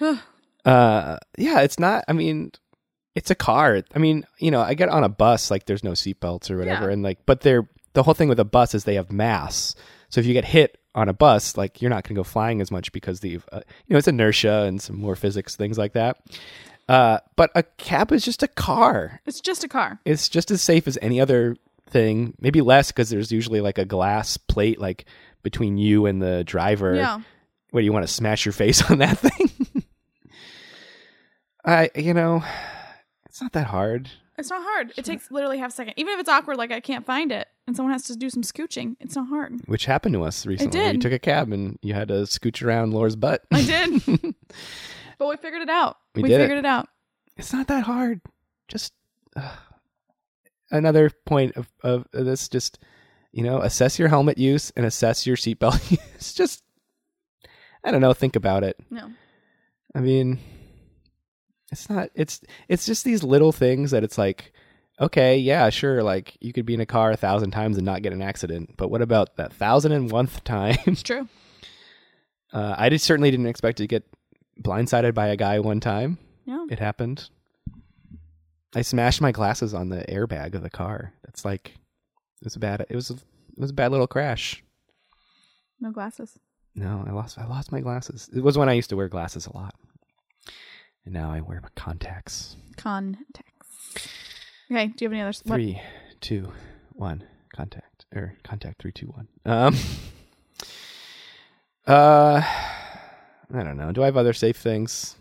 uh, 0.64 1.18
yeah, 1.38 1.60
it's 1.60 1.78
not. 1.78 2.04
I 2.08 2.12
mean, 2.12 2.52
it's 3.14 3.30
a 3.30 3.34
car. 3.34 3.82
I 3.94 3.98
mean, 3.98 4.26
you 4.38 4.50
know, 4.50 4.60
I 4.60 4.74
get 4.74 4.88
on 4.88 5.04
a 5.04 5.08
bus 5.08 5.50
like 5.50 5.66
there's 5.66 5.84
no 5.84 5.92
seatbelts 5.92 6.50
or 6.50 6.58
whatever, 6.58 6.86
Yeah. 6.86 6.92
and 6.92 7.02
like, 7.02 7.18
but 7.26 7.40
they're 7.42 7.68
the 7.92 8.02
whole 8.02 8.14
thing 8.14 8.28
with 8.28 8.40
a 8.40 8.44
bus 8.44 8.74
is 8.74 8.84
they 8.84 8.96
have 8.96 9.12
mass. 9.12 9.74
So 10.08 10.20
if 10.20 10.26
you 10.26 10.32
get 10.32 10.44
hit 10.44 10.78
on 10.94 11.08
a 11.08 11.12
bus, 11.12 11.56
like 11.56 11.80
you're 11.82 11.90
not 11.90 12.04
going 12.04 12.14
to 12.14 12.18
go 12.18 12.24
flying 12.24 12.60
as 12.60 12.70
much 12.70 12.92
because 12.92 13.20
the 13.20 13.40
uh, 13.52 13.60
you 13.86 13.94
know 13.94 13.98
it's 13.98 14.08
inertia 14.08 14.64
and 14.66 14.80
some 14.82 14.98
more 14.98 15.16
physics 15.16 15.54
things 15.56 15.78
like 15.78 15.92
that. 15.92 16.18
Uh, 16.88 17.18
but 17.36 17.50
a 17.54 17.62
cab 17.62 18.12
is 18.12 18.24
just 18.24 18.42
a 18.42 18.48
car. 18.48 19.20
It's 19.26 19.40
just 19.40 19.64
a 19.64 19.68
car. 19.68 20.00
It's 20.04 20.28
just 20.28 20.50
as 20.50 20.60
safe 20.62 20.86
as 20.86 20.98
any 21.00 21.20
other 21.20 21.56
thing. 21.88 22.34
Maybe 22.40 22.60
less 22.60 22.90
because 22.92 23.10
there's 23.10 23.32
usually 23.32 23.60
like 23.60 23.78
a 23.78 23.84
glass 23.84 24.36
plate 24.36 24.78
like 24.80 25.04
between 25.42 25.78
you 25.78 26.06
and 26.06 26.20
the 26.20 26.44
driver. 26.44 26.94
Yeah. 26.94 27.20
What 27.70 27.80
do 27.80 27.84
you 27.86 27.92
want 27.92 28.06
to 28.06 28.12
smash 28.12 28.44
your 28.44 28.52
face 28.52 28.82
on 28.90 28.98
that 28.98 29.18
thing? 29.18 29.43
I 31.64 31.90
you 31.94 32.14
know, 32.14 32.42
it's 33.26 33.40
not 33.40 33.52
that 33.52 33.66
hard. 33.68 34.10
It's 34.36 34.50
not 34.50 34.62
hard. 34.64 34.92
It 34.96 35.04
takes 35.04 35.30
literally 35.30 35.58
half 35.58 35.70
a 35.70 35.74
second. 35.74 35.94
Even 35.96 36.14
if 36.14 36.20
it's 36.20 36.28
awkward, 36.28 36.56
like 36.56 36.72
I 36.72 36.80
can't 36.80 37.06
find 37.06 37.30
it, 37.30 37.46
and 37.68 37.76
someone 37.76 37.92
has 37.92 38.02
to 38.04 38.16
do 38.16 38.28
some 38.28 38.42
scooching, 38.42 38.96
it's 38.98 39.14
not 39.14 39.28
hard. 39.28 39.60
Which 39.66 39.84
happened 39.84 40.14
to 40.14 40.24
us 40.24 40.44
recently. 40.44 40.76
We 40.78 40.86
did. 40.92 41.00
took 41.00 41.12
a 41.12 41.20
cab 41.20 41.52
and 41.52 41.78
you 41.82 41.94
had 41.94 42.08
to 42.08 42.14
scooch 42.24 42.60
around 42.66 42.92
Laura's 42.92 43.14
butt. 43.14 43.42
I 43.52 43.62
did, 43.62 44.02
but 45.18 45.28
we 45.28 45.36
figured 45.36 45.62
it 45.62 45.68
out. 45.68 45.98
We 46.16 46.22
We, 46.22 46.28
did 46.30 46.40
it. 46.40 46.44
figured 46.44 46.58
it. 46.58 46.66
out. 46.66 46.88
it's 47.36 47.52
not 47.52 47.68
that 47.68 47.84
hard. 47.84 48.20
Just 48.66 48.92
uh, 49.36 49.54
another 50.72 51.10
point 51.26 51.56
of, 51.56 51.68
of 51.84 52.06
this. 52.12 52.48
Just 52.48 52.80
you 53.30 53.44
know, 53.44 53.60
assess 53.60 53.98
your 54.00 54.08
helmet 54.08 54.36
use 54.38 54.72
and 54.76 54.84
assess 54.84 55.26
your 55.28 55.36
seatbelt 55.36 55.90
use. 56.16 56.32
Just 56.34 56.64
I 57.84 57.92
don't 57.92 58.00
know. 58.00 58.14
Think 58.14 58.34
about 58.34 58.64
it. 58.64 58.76
No, 58.90 59.10
I 59.94 60.00
mean, 60.00 60.40
it's 61.78 61.90
not. 61.90 62.08
It's 62.14 62.40
it's 62.68 62.86
just 62.86 63.04
these 63.04 63.22
little 63.22 63.52
things 63.52 63.90
that 63.90 64.02
it's 64.04 64.16
like, 64.18 64.52
okay, 65.00 65.36
yeah, 65.36 65.68
sure. 65.70 66.02
Like 66.02 66.36
you 66.40 66.52
could 66.52 66.64
be 66.66 66.74
in 66.74 66.80
a 66.80 66.86
car 66.86 67.10
a 67.10 67.16
thousand 67.16 67.50
times 67.50 67.76
and 67.76 67.84
not 67.84 68.02
get 68.02 68.12
an 68.12 68.22
accident, 68.22 68.74
but 68.76 68.88
what 68.90 69.02
about 69.02 69.36
that 69.36 69.52
thousand 69.52 69.92
and 69.92 70.10
one 70.10 70.28
time? 70.44 70.76
it's 70.86 71.02
true. 71.02 71.28
Uh, 72.52 72.72
I 72.78 72.88
just 72.88 73.04
certainly 73.04 73.32
didn't 73.32 73.48
expect 73.48 73.78
to 73.78 73.86
get 73.88 74.04
blindsided 74.62 75.12
by 75.12 75.26
a 75.26 75.36
guy 75.36 75.58
one 75.58 75.80
time. 75.80 76.18
Yeah, 76.44 76.64
It 76.70 76.78
happened. 76.78 77.28
I 78.76 78.82
smashed 78.82 79.20
my 79.20 79.32
glasses 79.32 79.74
on 79.74 79.88
the 79.88 80.04
airbag 80.08 80.54
of 80.54 80.62
the 80.62 80.70
car. 80.70 81.12
That's 81.24 81.44
like 81.44 81.70
it 81.70 82.44
was 82.44 82.54
a 82.54 82.60
bad. 82.60 82.86
It 82.88 82.94
was 82.94 83.10
a, 83.10 83.14
it 83.14 83.58
was 83.58 83.70
a 83.70 83.74
bad 83.74 83.90
little 83.90 84.06
crash. 84.06 84.62
no 85.80 85.90
glasses. 85.90 86.38
No, 86.76 87.02
I 87.04 87.10
lost. 87.10 87.38
I 87.38 87.46
lost 87.46 87.72
my 87.72 87.80
glasses. 87.80 88.30
It 88.32 88.40
was 88.44 88.56
when 88.56 88.68
I 88.68 88.74
used 88.74 88.90
to 88.90 88.96
wear 88.96 89.08
glasses 89.08 89.46
a 89.46 89.56
lot, 89.56 89.74
and 91.04 91.14
now 91.14 91.32
I 91.32 91.40
wear 91.40 91.60
my 91.60 91.68
contacts. 91.74 92.56
Contacts. 92.76 94.08
Okay. 94.70 94.86
Do 94.86 95.04
you 95.04 95.08
have 95.08 95.12
any 95.12 95.20
others? 95.20 95.42
What? 95.44 95.56
Three, 95.56 95.80
two, 96.20 96.52
one. 96.92 97.24
Contact 97.54 98.06
or 98.14 98.34
contact 98.42 98.82
three, 98.82 98.92
two, 98.92 99.06
one. 99.06 99.28
Um. 99.44 99.76
Uh, 101.86 102.40
I 103.52 103.62
don't 103.62 103.76
know. 103.76 103.92
Do 103.92 104.02
I 104.02 104.06
have 104.06 104.16
other 104.16 104.32
safe 104.32 104.56
things? 104.56 105.16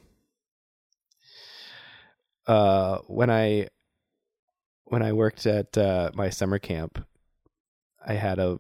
Uh, 2.47 2.99
when 3.07 3.29
I 3.29 3.67
when 4.85 5.01
I 5.01 5.13
worked 5.13 5.45
at 5.45 5.77
uh, 5.77 6.11
my 6.13 6.29
summer 6.29 6.59
camp, 6.59 7.05
I 8.05 8.13
had 8.13 8.39
a 8.39 8.57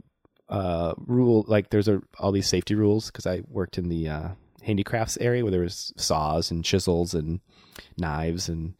uh, 0.49 0.93
rule 0.97 1.45
like 1.47 1.69
there's 1.69 1.87
a 1.87 2.01
all 2.19 2.31
these 2.31 2.47
safety 2.47 2.75
rules 2.75 3.07
because 3.07 3.25
I 3.25 3.41
worked 3.47 3.77
in 3.77 3.89
the 3.89 4.09
uh, 4.09 4.27
handicrafts 4.63 5.17
area 5.17 5.43
where 5.43 5.51
there 5.51 5.61
was 5.61 5.93
saws 5.97 6.49
and 6.51 6.63
chisels 6.63 7.13
and 7.13 7.39
knives 7.97 8.49
and 8.49 8.73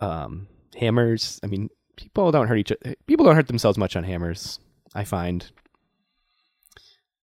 um, 0.00 0.46
hammers. 0.76 1.40
I 1.42 1.46
mean, 1.46 1.70
people 1.96 2.30
don't 2.32 2.48
hurt 2.48 2.58
each 2.58 2.72
people 3.06 3.24
don't 3.24 3.36
hurt 3.36 3.46
themselves 3.48 3.78
much 3.78 3.96
on 3.96 4.04
hammers. 4.04 4.58
I 4.94 5.04
find. 5.04 5.50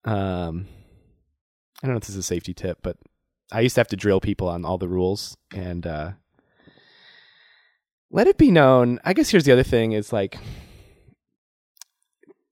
Um, 0.04 0.68
I 1.84 1.88
don't 1.88 1.94
know 1.94 1.98
if 1.98 2.02
this 2.04 2.10
is 2.12 2.16
a 2.18 2.24
safety 2.24 2.54
tip, 2.54 2.80
but 2.82 2.98
I 3.52 3.62
used 3.62 3.76
to 3.76 3.82
have 3.82 3.88
to 3.90 3.96
drill 3.96 4.20
people 4.22 4.48
on 4.50 4.66
all 4.66 4.78
the 4.78 4.88
rules 4.88 5.38
and 5.54 5.86
uh, 5.86 6.12
let 8.10 8.28
it 8.28 8.38
be 8.38 8.52
known. 8.52 9.00
I 9.04 9.14
guess 9.14 9.30
here's 9.30 9.44
the 9.46 9.52
other 9.52 9.64
thing: 9.64 9.92
is 9.92 10.12
like 10.12 10.38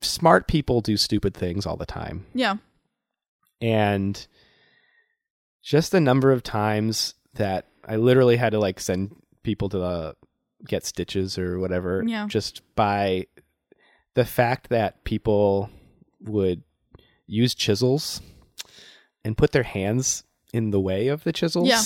smart 0.01 0.47
people 0.47 0.81
do 0.81 0.95
stupid 0.97 1.33
things 1.33 1.65
all 1.65 1.75
the 1.77 1.85
time, 1.85 2.25
Yeah. 2.33 2.55
and 3.61 4.25
just 5.61 5.91
the 5.91 5.99
number 6.01 6.31
of 6.31 6.43
times 6.43 7.13
that 7.35 7.65
I 7.85 7.95
literally 7.97 8.37
had 8.37 8.51
to 8.51 8.59
like 8.59 8.79
send 8.79 9.15
people 9.43 9.69
to 9.69 9.77
the 9.77 10.15
get 10.67 10.85
stitches 10.85 11.37
or 11.37 11.57
whatever 11.59 12.03
Yeah. 12.05 12.27
just 12.27 12.61
by 12.75 13.27
the 14.13 14.25
fact 14.25 14.69
that 14.69 15.03
people 15.03 15.69
would 16.21 16.63
use 17.27 17.55
chisels 17.55 18.21
and 19.23 19.37
put 19.37 19.51
their 19.51 19.63
hands 19.63 20.23
in 20.53 20.71
the 20.71 20.79
way 20.79 21.07
of 21.07 21.23
the 21.23 21.31
chisels. 21.31 21.69
Yeah. 21.69 21.81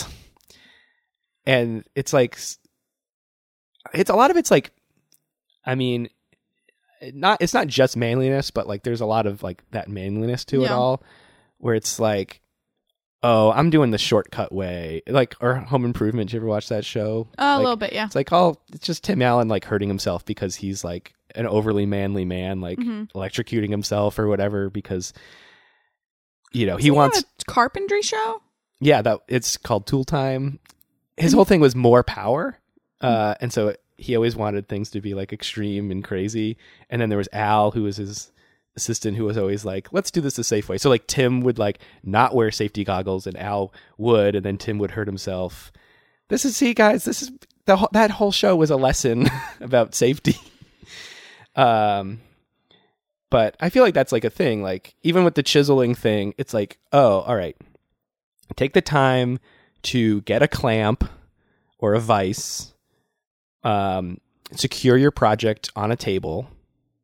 And 1.45 1.83
it's 1.95 2.13
like 2.13 2.37
it's 3.93 4.09
a 4.09 4.15
lot 4.15 4.31
of 4.31 4.37
it's 4.37 4.49
like 4.51 4.71
I 5.65 5.75
mean 5.75 6.09
not 7.13 7.41
it's 7.41 7.53
not 7.53 7.67
just 7.67 7.97
manliness, 7.97 8.49
but 8.49 8.67
like 8.67 8.83
there's 8.83 9.01
a 9.01 9.05
lot 9.05 9.25
of 9.27 9.43
like 9.43 9.61
that 9.71 9.89
manliness 9.89 10.45
to 10.45 10.63
it 10.63 10.71
all 10.71 11.03
where 11.57 11.75
it's 11.75 11.99
like 11.99 12.41
oh, 13.23 13.51
I'm 13.51 13.69
doing 13.69 13.91
the 13.91 13.97
shortcut 13.97 14.51
way. 14.51 15.01
Like 15.07 15.35
or 15.41 15.55
Home 15.55 15.85
Improvement, 15.85 16.29
did 16.29 16.33
you 16.33 16.39
ever 16.41 16.47
watch 16.47 16.67
that 16.69 16.85
show? 16.85 17.27
a 17.37 17.55
Like, 17.55 17.61
little 17.63 17.75
bit, 17.77 17.93
yeah. 17.93 18.05
it's 18.05 18.15
like, 18.15 18.31
oh, 18.33 18.57
it's 18.73 18.85
just 18.85 19.03
Tim 19.03 19.21
Allen 19.21 19.47
like 19.47 19.65
hurting 19.65 19.87
himself 19.87 20.25
because 20.25 20.55
he's 20.55 20.83
like 20.83 21.13
an 21.35 21.47
overly 21.47 21.85
manly 21.85 22.25
man, 22.25 22.61
like 22.61 22.77
Mhm. 22.77 23.09
electrocuting 23.13 23.69
himself 23.71 24.19
or 24.19 24.27
whatever 24.27 24.69
because 24.69 25.13
you 26.51 26.65
know 26.65 26.77
he 26.77 26.87
Isn't 26.87 26.95
wants. 26.95 27.19
a 27.21 27.45
carpentry 27.51 28.01
show. 28.01 28.41
Yeah, 28.79 29.01
that 29.01 29.19
it's 29.27 29.55
called 29.57 29.87
Tool 29.87 30.03
Time. 30.03 30.59
His 31.17 31.31
whole 31.33 31.45
thing 31.45 31.61
was 31.61 31.75
more 31.75 32.03
power, 32.03 32.59
uh, 33.01 33.35
and 33.39 33.53
so 33.53 33.75
he 33.97 34.15
always 34.15 34.35
wanted 34.35 34.67
things 34.67 34.89
to 34.91 34.99
be 34.99 35.13
like 35.13 35.31
extreme 35.31 35.89
and 35.91 36.03
crazy. 36.03 36.57
And 36.89 37.01
then 37.01 37.07
there 37.09 37.17
was 37.17 37.29
Al, 37.31 37.71
who 37.71 37.83
was 37.83 37.95
his 37.97 38.31
assistant, 38.75 39.17
who 39.17 39.25
was 39.25 39.37
always 39.37 39.65
like, 39.65 39.91
"Let's 39.91 40.11
do 40.11 40.21
this 40.21 40.35
the 40.35 40.43
safe 40.43 40.69
way." 40.69 40.77
So 40.77 40.89
like 40.89 41.07
Tim 41.07 41.41
would 41.41 41.59
like 41.59 41.79
not 42.03 42.35
wear 42.35 42.51
safety 42.51 42.83
goggles, 42.83 43.27
and 43.27 43.37
Al 43.37 43.73
would, 43.97 44.35
and 44.35 44.45
then 44.45 44.57
Tim 44.57 44.77
would 44.79 44.91
hurt 44.91 45.07
himself. 45.07 45.71
This 46.29 46.45
is 46.45 46.55
see, 46.55 46.73
guys. 46.73 47.05
This 47.05 47.21
is 47.21 47.31
the 47.65 47.87
that 47.91 48.11
whole 48.11 48.31
show 48.31 48.55
was 48.55 48.69
a 48.69 48.75
lesson 48.75 49.27
about 49.59 49.95
safety. 49.95 50.35
Um, 51.55 52.19
but 53.29 53.55
I 53.59 53.69
feel 53.69 53.83
like 53.83 53.93
that's 53.93 54.11
like 54.11 54.25
a 54.25 54.29
thing. 54.29 54.61
Like 54.61 54.95
even 55.03 55.23
with 55.23 55.35
the 55.35 55.43
chiseling 55.43 55.95
thing, 55.95 56.33
it's 56.37 56.53
like, 56.53 56.79
oh, 56.91 57.21
all 57.21 57.35
right, 57.35 57.55
take 58.55 58.73
the 58.73 58.81
time 58.81 59.39
to 59.83 60.21
get 60.21 60.41
a 60.43 60.47
clamp 60.47 61.03
or 61.79 61.93
a 61.93 61.99
vise, 61.99 62.73
um, 63.63 64.19
secure 64.51 64.97
your 64.97 65.11
project 65.11 65.69
on 65.75 65.91
a 65.91 65.95
table. 65.95 66.47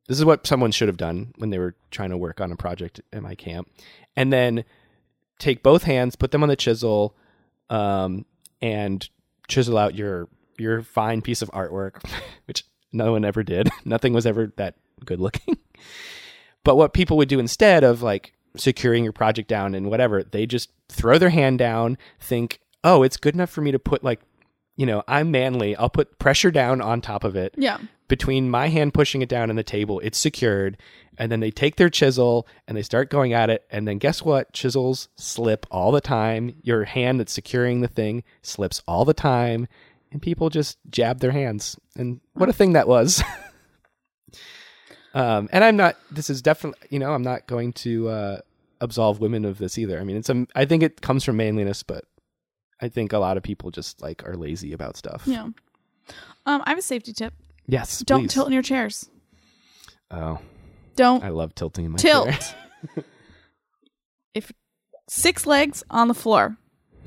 This 0.10 0.18
is 0.18 0.26
what 0.26 0.48
someone 0.48 0.72
should 0.72 0.88
have 0.88 0.98
done 0.98 1.34
when 1.38 1.52
they 1.52 1.60
were 1.60 1.76
trying 1.92 2.10
to 2.10 2.18
work 2.18 2.42
on 2.42 2.52
a 2.52 2.56
project 2.56 3.00
at 3.14 3.22
my 3.22 3.36
camp, 3.36 3.70
and 4.16 4.34
then 4.34 4.66
take 5.38 5.62
both 5.62 5.84
hands, 5.84 6.16
put 6.16 6.32
them 6.32 6.42
on 6.42 6.50
the 6.50 6.56
chisel, 6.56 7.16
um, 7.70 8.26
and 8.60 9.08
chisel 9.48 9.78
out 9.78 9.94
your 9.94 10.28
your 10.58 10.82
fine 10.82 11.22
piece 11.22 11.44
of 11.44 11.52
artwork, 11.52 12.04
which 12.46 12.64
no 12.92 13.12
one 13.12 13.24
ever 13.24 13.44
did. 13.44 13.70
Nothing 13.86 14.14
was 14.14 14.26
ever 14.26 14.52
that 14.58 14.76
good 15.06 15.22
looking. 15.22 15.58
But 16.66 16.76
what 16.76 16.94
people 16.94 17.16
would 17.18 17.30
do 17.30 17.40
instead 17.40 17.86
of 17.86 18.04
like 18.04 18.34
securing 18.58 19.06
your 19.06 19.14
project 19.14 19.48
down 19.48 19.74
and 19.74 19.90
whatever, 19.90 20.24
they 20.24 20.46
just 20.46 20.72
throw 20.90 21.18
their 21.18 21.30
hand 21.30 21.58
down, 21.58 21.98
think, 22.20 22.60
oh, 22.84 23.02
it's 23.02 23.16
good 23.16 23.34
enough 23.34 23.50
for 23.50 23.62
me 23.62 23.72
to 23.72 23.80
put 23.80 24.04
like, 24.04 24.20
you 24.80 24.86
know, 24.86 25.04
I'm 25.10 25.30
manly. 25.30 25.76
I'll 25.76 25.90
put 25.90 26.20
pressure 26.20 26.52
down 26.52 26.80
on 26.80 27.02
top 27.02 27.26
of 27.26 27.36
it. 27.36 27.54
Yeah. 27.58 27.80
Between 28.08 28.50
my 28.50 28.70
hand 28.70 28.94
pushing 28.94 29.22
it 29.22 29.28
down 29.28 29.50
and 29.50 29.60
the 29.60 29.64
table, 29.64 30.00
it's 30.00 30.18
secured. 30.18 30.78
And 31.18 31.30
then 31.30 31.42
they 31.42 31.52
take 31.52 31.76
their 31.76 31.90
chisel 31.90 32.48
and 32.66 32.78
they 32.78 32.82
start 32.82 33.10
going 33.10 33.34
at 33.34 33.50
it. 33.50 33.66
And 33.70 33.86
then 33.86 33.98
guess 33.98 34.24
what? 34.24 34.54
Chisels 34.54 35.10
slip 35.18 35.66
all 35.70 35.92
the 35.92 36.00
time. 36.00 36.56
Your 36.64 36.86
hand 36.86 37.20
that's 37.20 37.34
securing 37.34 37.82
the 37.82 37.90
thing 37.90 38.24
slips 38.42 38.82
all 38.88 39.04
the 39.04 39.14
time. 39.14 39.68
And 40.14 40.22
people 40.22 40.50
just 40.50 40.78
jab 40.90 41.20
their 41.20 41.32
hands. 41.32 41.78
And 41.98 42.22
what 42.36 42.48
a 42.48 42.54
thing 42.54 42.72
that 42.72 42.88
was. 42.88 43.22
Um, 45.12 45.50
and 45.52 45.64
I'm 45.64 45.76
not. 45.76 45.98
This 46.12 46.30
is 46.30 46.40
definitely, 46.44 46.88
you 46.92 47.00
know, 47.00 47.14
I'm 47.14 47.24
not 47.24 47.48
going 47.48 47.74
to 47.74 48.10
uh, 48.10 48.38
absolve 48.80 49.20
women 49.20 49.44
of 49.44 49.58
this 49.58 49.80
either. 49.80 50.00
I 50.00 50.04
mean, 50.04 50.18
it's 50.18 50.30
a. 50.30 50.46
I 50.56 50.66
think 50.66 50.84
it 50.84 51.02
comes 51.02 51.24
from 51.24 51.38
manliness, 51.38 51.82
but 51.82 52.06
I 52.82 52.90
think 52.90 53.14
a 53.14 53.18
lot 53.20 53.38
of 53.38 53.44
people 53.44 53.72
just 53.72 54.02
like 54.02 54.24
are 54.28 54.36
lazy 54.36 54.74
about 54.74 54.96
stuff. 54.98 55.24
Yeah. 55.26 55.44
Um, 56.46 56.64
I 56.66 56.70
have 56.70 56.78
a 56.80 56.82
safety 56.82 57.14
tip. 57.14 57.34
Yes. 57.68 58.00
Don't 58.00 58.22
please. 58.22 58.34
tilt 58.34 58.48
in 58.48 58.54
your 58.54 58.64
chairs. 58.64 59.10
Oh, 60.12 60.40
Don't 60.96 61.24
I 61.24 61.30
love 61.30 61.54
tilting 61.54 61.86
in 61.86 61.92
my 61.92 61.98
chair. 61.98 62.24
tilt. 62.26 62.56
chair. 62.96 63.04
if 64.34 64.52
six 65.08 65.46
legs 65.46 65.84
on 65.90 66.08
the 66.08 66.14
floor, 66.14 66.58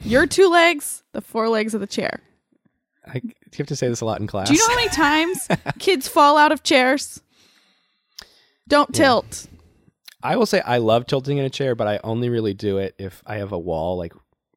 your 0.05 0.27
two 0.27 0.49
legs, 0.49 1.03
the 1.13 1.21
four 1.21 1.49
legs 1.49 1.75
of 1.75 1.81
the 1.81 1.87
chair. 1.87 2.21
I, 3.07 3.19
do 3.19 3.27
you 3.29 3.35
have 3.59 3.67
to 3.69 3.77
say 3.77 3.89
this 3.89 4.01
a 4.01 4.05
lot 4.05 4.21
in 4.21 4.27
class? 4.29 4.49
Do 4.49 4.55
you 4.55 4.61
know 4.61 4.69
how 4.69 4.77
many 4.77 4.89
times 4.91 5.49
kids 5.81 6.07
fall 6.07 6.37
out 6.37 6.53
of 6.53 6.63
chairs? 6.63 7.21
Don't 8.69 8.91
Yeah. 8.97 9.03
tilt. 9.05 9.47
I 10.23 10.37
will 10.37 10.47
say 10.47 10.61
I 10.61 10.79
love 10.79 11.07
tilting 11.07 11.39
in 11.39 11.45
a 11.45 11.51
chair, 11.51 11.75
but 11.75 11.89
I 11.89 11.99
only 12.05 12.29
really 12.29 12.55
do 12.55 12.79
it 12.79 12.95
if 12.99 13.21
I 13.27 13.39
have 13.39 13.51
a 13.51 13.59
wall 13.59 13.97
like 13.97 14.13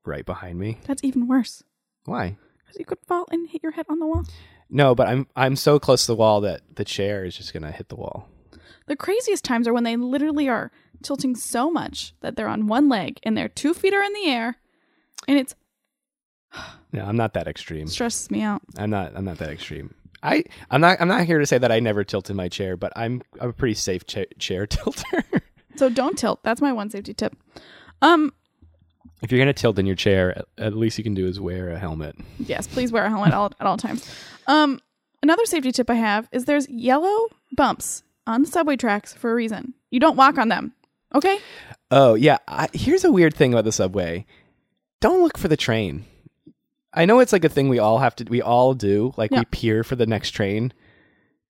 right 0.07 0.25
behind 0.25 0.59
me. 0.59 0.79
That's 0.85 1.03
even 1.03 1.27
worse. 1.27 1.63
Why? 2.05 2.37
Because 2.59 2.79
you 2.79 2.85
could 2.85 2.99
fall 3.07 3.25
and 3.31 3.49
hit 3.49 3.63
your 3.63 3.71
head 3.73 3.85
on 3.89 3.99
the 3.99 4.05
wall. 4.07 4.23
No, 4.69 4.95
but 4.95 5.07
I'm 5.07 5.27
I'm 5.35 5.55
so 5.55 5.79
close 5.79 6.05
to 6.05 6.11
the 6.11 6.15
wall 6.15 6.41
that 6.41 6.61
the 6.75 6.85
chair 6.85 7.23
is 7.25 7.35
just 7.37 7.53
gonna 7.53 7.71
hit 7.71 7.89
the 7.89 7.95
wall. 7.95 8.27
The 8.87 8.95
craziest 8.95 9.43
times 9.43 9.67
are 9.67 9.73
when 9.73 9.83
they 9.83 9.95
literally 9.95 10.47
are 10.47 10.71
tilting 11.03 11.35
so 11.35 11.69
much 11.71 12.13
that 12.21 12.35
they're 12.35 12.47
on 12.47 12.67
one 12.67 12.87
leg 12.89 13.19
and 13.23 13.37
their 13.37 13.49
two 13.49 13.73
feet 13.73 13.93
are 13.93 14.03
in 14.03 14.13
the 14.13 14.27
air, 14.27 14.55
and 15.27 15.37
it's. 15.37 15.55
No, 16.93 17.03
I'm 17.03 17.17
not 17.17 17.33
that 17.33 17.45
extreme. 17.47 17.87
stresses 17.87 18.31
me 18.31 18.41
out. 18.41 18.61
I'm 18.77 18.89
not. 18.89 19.11
I'm 19.17 19.25
not 19.25 19.37
that 19.39 19.49
extreme. 19.49 19.93
I. 20.23 20.45
I'm 20.71 20.79
not. 20.79 21.01
I'm 21.01 21.09
not 21.09 21.25
here 21.25 21.39
to 21.39 21.45
say 21.45 21.57
that 21.57 21.69
I 21.71 21.81
never 21.81 22.05
tilt 22.05 22.29
in 22.29 22.37
my 22.37 22.47
chair, 22.47 22.77
but 22.77 22.93
I'm. 22.95 23.21
I'm 23.41 23.49
a 23.49 23.53
pretty 23.53 23.73
safe 23.73 24.05
cha- 24.07 24.31
chair 24.39 24.65
tilter. 24.67 25.23
So 25.75 25.89
don't 25.89 26.17
tilt. 26.17 26.41
That's 26.43 26.61
my 26.61 26.71
one 26.71 26.89
safety 26.89 27.13
tip. 27.13 27.35
Um, 28.01 28.31
if 29.25 29.31
you're 29.31 29.39
gonna 29.39 29.53
tilt 29.53 29.79
in 29.79 29.85
your 29.87 29.95
chair, 29.95 30.37
at, 30.37 30.45
at 30.57 30.73
least 30.75 30.97
you 30.97 31.03
can 31.03 31.15
do 31.15 31.25
is 31.27 31.39
wear 31.39 31.69
a 31.69 31.79
helmet. 31.79 32.15
yes, 32.39 32.67
please 32.67 32.91
wear 32.91 33.05
a 33.05 33.09
helmet 33.09 33.33
all, 33.33 33.51
at 33.59 33.65
all 33.67 33.75
times. 33.77 34.07
Um, 34.47 34.79
another 35.23 35.45
safety 35.45 35.71
tip 35.71 35.89
I 35.89 35.95
have 35.95 36.29
is 36.31 36.45
there's 36.45 36.69
yellow 36.69 37.27
bumps 37.51 38.03
on 38.27 38.43
the 38.43 38.47
subway 38.47 38.75
tracks 38.75 39.13
for 39.13 39.31
a 39.31 39.35
reason. 39.35 39.73
You 39.89 39.99
don't 39.99 40.15
walk 40.15 40.37
on 40.37 40.49
them. 40.49 40.73
Okay? 41.13 41.39
Oh 41.89 42.13
yeah. 42.13 42.37
I, 42.47 42.69
here's 42.73 43.03
a 43.03 43.11
weird 43.11 43.33
thing 43.33 43.51
about 43.53 43.63
the 43.65 43.71
subway. 43.71 44.25
Don't 45.01 45.23
look 45.23 45.37
for 45.37 45.47
the 45.47 45.57
train. 45.57 46.05
I 46.93 47.05
know 47.05 47.19
it's 47.19 47.33
like 47.33 47.43
a 47.43 47.49
thing 47.49 47.67
we 47.67 47.79
all 47.79 47.97
have 47.99 48.15
to. 48.17 48.23
We 48.25 48.41
all 48.41 48.73
do. 48.73 49.13
Like 49.17 49.31
Yeah. 49.31 49.39
we 49.39 49.45
peer 49.45 49.83
for 49.83 49.95
the 49.95 50.05
next 50.05 50.31
train. 50.31 50.71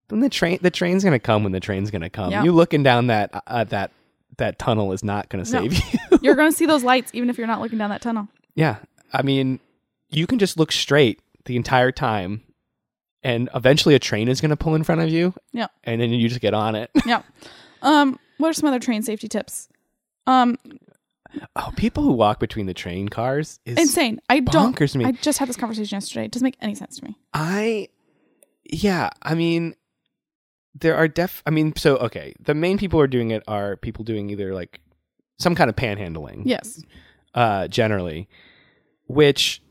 Then 0.09 0.19
the 0.19 0.29
train. 0.29 0.59
The 0.61 0.71
train's 0.71 1.03
gonna 1.03 1.19
come 1.19 1.43
when 1.43 1.51
the 1.53 1.59
train's 1.59 1.89
gonna 1.91 2.09
come. 2.09 2.31
Yeah. 2.31 2.43
You 2.43 2.51
looking 2.51 2.83
down 2.83 3.07
that 3.07 3.43
uh, 3.47 3.63
that 3.65 3.91
that 4.37 4.57
tunnel 4.59 4.91
is 4.93 5.03
not 5.03 5.29
gonna 5.29 5.43
No. 5.43 5.49
save 5.67 5.73
you. 5.73 5.99
You're 6.21 6.35
going 6.35 6.51
to 6.51 6.55
see 6.57 6.65
those 6.65 6.83
lights 6.83 7.11
even 7.13 7.29
if 7.29 7.37
you're 7.37 7.47
not 7.47 7.61
looking 7.61 7.77
down 7.77 7.89
that 7.89 8.01
tunnel. 8.01 8.27
Yeah. 8.55 8.77
I 9.11 9.21
mean, 9.23 9.59
you 10.09 10.25
can 10.27 10.39
just 10.39 10.57
look 10.57 10.71
straight 10.71 11.19
the 11.45 11.55
entire 11.55 11.91
time 11.91 12.41
and 13.23 13.49
eventually 13.53 13.95
a 13.95 13.99
train 13.99 14.27
is 14.27 14.39
going 14.41 14.49
to 14.51 14.55
pull 14.57 14.75
in 14.75 14.83
front 14.83 15.01
of 15.01 15.09
you 15.09 15.33
Yeah. 15.51 15.67
and 15.83 15.99
then 16.01 16.09
you 16.11 16.27
just 16.29 16.41
get 16.41 16.53
on 16.53 16.75
it. 16.75 16.89
Yeah. 17.05 17.21
Um, 17.81 18.17
what 18.37 18.49
are 18.49 18.53
some 18.53 18.67
other 18.67 18.79
train 18.79 19.01
safety 19.03 19.27
tips? 19.27 19.67
Um, 20.25 20.57
oh, 21.55 21.71
people 21.75 22.03
who 22.03 22.13
walk 22.13 22.39
between 22.39 22.65
the 22.65 22.73
train 22.73 23.09
cars 23.09 23.59
is 23.65 23.77
insane. 23.77 24.19
I 24.29 24.39
don't. 24.39 24.75
bonkers 24.75 24.95
me. 24.95 25.05
I 25.05 25.11
just 25.11 25.37
had 25.39 25.49
this 25.49 25.57
conversation 25.57 25.95
yesterday. 25.97 26.25
It 26.25 26.31
doesn't 26.31 26.45
make 26.45 26.57
any 26.61 26.75
sense 26.75 26.97
to 26.99 27.05
me. 27.05 27.17
I 27.33 27.89
yeah, 28.71 29.09
I 29.21 29.35
mean 29.35 29.75
there 30.75 30.95
are 30.95 31.07
def 31.07 31.41
I 31.45 31.49
mean 31.49 31.75
so 31.75 31.97
okay, 31.97 32.33
the 32.39 32.53
main 32.55 32.77
people 32.77 32.99
who 32.99 33.03
are 33.03 33.07
doing 33.07 33.31
it 33.31 33.43
are 33.47 33.75
people 33.77 34.03
doing 34.03 34.29
either 34.29 34.53
like 34.53 34.79
some 35.39 35.55
kind 35.55 35.69
of 35.69 35.75
panhandling. 35.75 36.43
Yes. 36.45 36.83
uh, 37.33 37.67
generally, 37.67 38.27
which 39.07 39.61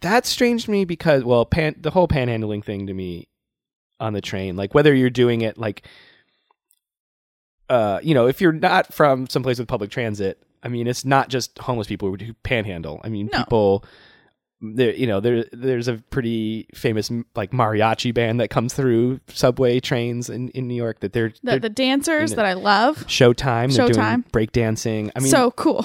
that's 0.00 0.28
strange 0.28 0.64
to 0.64 0.70
me 0.70 0.84
because 0.84 1.22
well, 1.24 1.44
pan, 1.44 1.76
the 1.80 1.90
whole 1.90 2.08
panhandling 2.08 2.64
thing 2.64 2.86
to 2.88 2.94
me 2.94 3.28
on 4.00 4.12
the 4.12 4.20
train, 4.20 4.56
like 4.56 4.74
whether 4.74 4.92
you're 4.94 5.10
doing 5.10 5.42
it 5.42 5.56
like, 5.58 5.86
uh, 7.68 8.00
you 8.02 8.14
know, 8.14 8.26
if 8.26 8.40
you're 8.40 8.52
not 8.52 8.92
from 8.92 9.28
someplace 9.28 9.58
with 9.58 9.68
public 9.68 9.90
transit, 9.90 10.42
I 10.62 10.68
mean, 10.68 10.86
it's 10.86 11.04
not 11.04 11.28
just 11.28 11.58
homeless 11.58 11.86
people 11.86 12.14
who 12.14 12.34
panhandle. 12.42 13.00
I 13.04 13.08
mean, 13.08 13.28
No. 13.32 13.38
people. 13.40 13.84
There, 14.64 14.94
you 14.94 15.08
know, 15.08 15.18
there 15.18 15.44
there's 15.52 15.88
a 15.88 15.94
pretty 16.10 16.68
famous 16.74 17.10
like 17.34 17.50
mariachi 17.50 18.14
band 18.14 18.38
that 18.40 18.48
comes 18.48 18.72
through 18.74 19.18
subway 19.28 19.80
trains 19.80 20.30
in, 20.30 20.50
in 20.50 20.68
New 20.68 20.76
York 20.76 21.00
that 21.00 21.12
they're, 21.12 21.30
The, 21.30 21.38
they're 21.42 21.58
the 21.58 21.68
dancers 21.68 22.30
in 22.30 22.34
it. 22.34 22.36
that 22.36 22.46
I 22.46 22.52
love. 22.52 22.98
Showtime. 23.08 23.74
They're 23.74 23.88
doing 23.88 23.98
Showtime. 23.98 24.30
breakdancing. 24.30 25.10
I 25.16 25.18
mean, 25.20 25.30
so 25.30 25.50
cool. 25.50 25.84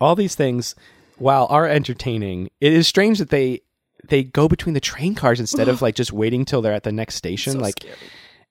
all 0.00 0.14
these 0.14 0.36
things, 0.36 0.76
while 1.16 1.46
are 1.50 1.66
entertaining, 1.66 2.50
it 2.60 2.72
is 2.72 2.86
strange 2.86 3.18
that 3.18 3.30
they 3.30 3.62
they 4.08 4.22
go 4.22 4.46
between 4.46 4.74
the 4.74 4.80
train 4.80 5.16
cars 5.16 5.40
instead 5.40 5.66
of 5.68 5.82
like 5.82 5.96
just 5.96 6.12
waiting 6.12 6.44
till 6.44 6.62
they're 6.62 6.72
at 6.72 6.84
the 6.84 6.92
next 6.92 7.16
station. 7.16 7.54
So 7.54 7.58
like 7.58 7.80
scary. 7.80 7.96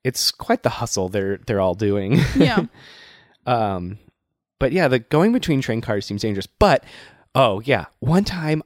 it's 0.03 0.29
quite 0.29 0.63
the 0.63 0.69
hustle 0.71 1.07
they're 1.07 1.37
they're 1.37 1.61
all 1.61 1.73
doing. 1.73 2.19
Yeah. 2.35 2.65
um, 3.45 3.97
but 4.59 4.71
yeah, 4.73 4.87
the 4.89 4.99
going 4.99 5.31
between 5.31 5.61
train 5.61 5.79
cars 5.81 6.05
seems 6.05 6.21
dangerous. 6.21 6.47
But 6.47 6.83
oh 7.33 7.61
yeah, 7.61 7.85
one 7.99 8.25
time, 8.25 8.61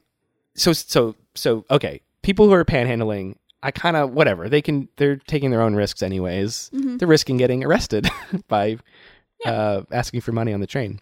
so 0.54 0.72
so 0.72 1.14
so 1.34 1.64
okay, 1.70 2.00
people 2.22 2.46
who 2.46 2.52
are 2.52 2.64
panhandling. 2.64 3.36
I 3.64 3.70
kind 3.70 3.96
of 3.96 4.10
whatever 4.12 4.48
they 4.48 4.60
can. 4.60 4.88
They're 4.96 5.16
taking 5.16 5.50
their 5.50 5.62
own 5.62 5.74
risks 5.76 6.02
anyways. 6.02 6.70
Mhm. 6.74 6.98
They're 6.98 7.06
risking 7.08 7.36
getting 7.36 7.62
arrested 7.64 8.08
by 8.48 8.78
Yeah. 9.44 9.52
uh, 9.52 9.82
asking 9.92 10.20
for 10.22 10.32
money 10.32 10.52
on 10.52 10.58
the 10.60 10.66
train, 10.66 10.98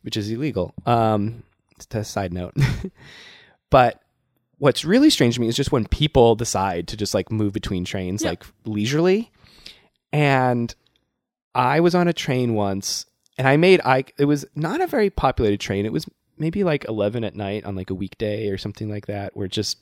which 0.00 0.16
is 0.16 0.30
illegal. 0.30 0.72
Um, 0.86 1.42
just 1.76 1.94
a 1.94 2.02
side 2.04 2.32
note. 2.32 2.54
but 3.70 4.00
what's 4.58 4.84
really 4.84 5.10
strange 5.10 5.34
to 5.34 5.40
me 5.40 5.48
is 5.48 5.56
just 5.56 5.70
when 5.72 5.86
people 5.86 6.34
decide 6.34 6.88
to 6.88 6.96
just 6.96 7.12
like 7.14 7.30
move 7.30 7.52
between 7.52 7.84
trains 7.84 8.22
Yeah. 8.22 8.30
like 8.30 8.44
leisurely. 8.64 9.30
And 10.14 10.74
I 11.54 11.80
was 11.80 11.94
on 11.94 12.08
a 12.08 12.12
train 12.14 12.54
once 12.54 13.04
and 13.36 13.46
I 13.46 13.56
made 13.58 13.80
I 13.84 14.04
it 14.18 14.24
was 14.24 14.46
not 14.54 14.80
a 14.80 14.86
very 14.86 15.10
populated 15.10 15.60
train. 15.60 15.84
It 15.84 15.92
was 15.92 16.06
maybe 16.42 16.64
like 16.64 16.84
11 16.88 17.22
at 17.22 17.36
night 17.36 17.64
on 17.64 17.76
like 17.76 17.90
a 17.90 17.94
weekday 17.94 18.48
or 18.48 18.58
something 18.58 18.90
like 18.90 19.06
that 19.06 19.36
where 19.36 19.46
just 19.48 19.78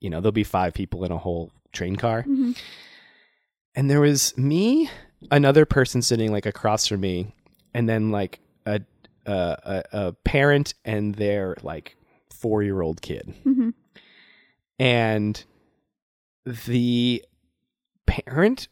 you 0.00 0.08
know, 0.08 0.22
there'll 0.22 0.32
be 0.32 0.44
five 0.44 0.72
people 0.72 1.04
in 1.04 1.12
a 1.12 1.18
whole 1.18 1.52
train 1.72 1.94
car. 1.94 2.22
Mhm. 2.22 2.56
And 3.74 3.90
there 3.90 4.00
was 4.00 4.34
me, 4.38 4.88
another 5.30 5.66
person 5.66 6.00
sitting 6.00 6.32
like 6.32 6.46
across 6.46 6.86
from 6.86 7.02
me, 7.02 7.34
and 7.74 7.86
then 7.86 8.10
like 8.10 8.40
a 8.64 8.80
a, 9.26 9.82
a, 9.92 10.12
parent 10.24 10.72
and 10.84 11.14
their 11.14 11.54
like 11.62 11.96
four 12.32 12.62
year 12.62 12.80
old 12.80 13.02
kid. 13.02 13.34
Mhm. 13.44 13.74
And 14.78 15.44
the 16.46 17.22
parent 18.06 18.68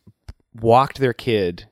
walked 0.55 0.99
their 0.99 1.13
kid 1.13 1.69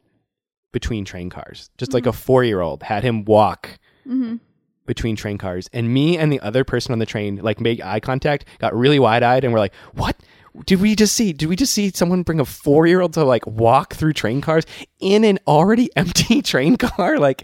between 0.71 1.07
train 1.07 1.31
cars, 1.31 1.71
just 1.79 1.95
like 1.95 2.05
a 2.07 2.13
four 2.13 2.45
year 2.45 2.61
old 2.61 2.83
had 2.83 3.03
him 3.03 3.25
walk 3.25 3.79
Mhm. 4.07 4.39
Between 4.87 5.17
train 5.17 5.39
cars. 5.39 5.69
And 5.73 5.93
me 5.93 6.17
and 6.17 6.33
the 6.33 6.41
other 6.41 6.65
person 6.65 6.93
on 6.93 6.99
the 6.99 7.07
train 7.07 7.37
like 7.37 7.61
made 7.61 7.81
eye 7.83 8.01
contact 8.01 8.45
got 8.59 8.75
really 8.75 8.99
wide-eyed 8.99 9.45
and 9.45 9.53
we're 9.53 9.59
like 9.59 9.75
what? 9.93 10.17
Did 10.65 10.81
we 10.81 10.95
just 10.95 11.15
see 11.15 11.33
did 11.33 11.49
we 11.49 11.57
just 11.57 11.75
see 11.75 11.91
someone 11.95 12.23
bring 12.23 12.41
a 12.41 12.45
four-year-old 12.45 13.13
to 13.15 13.25
like 13.25 13.47
walk 13.47 13.95
through 13.95 14.15
train 14.15 14.41
cars 14.41 14.65
in 15.01 15.25
an 15.25 15.39
already 15.47 15.91
empty 15.97 16.41
train 16.43 16.77
car? 16.77 17.19
Like 17.19 17.43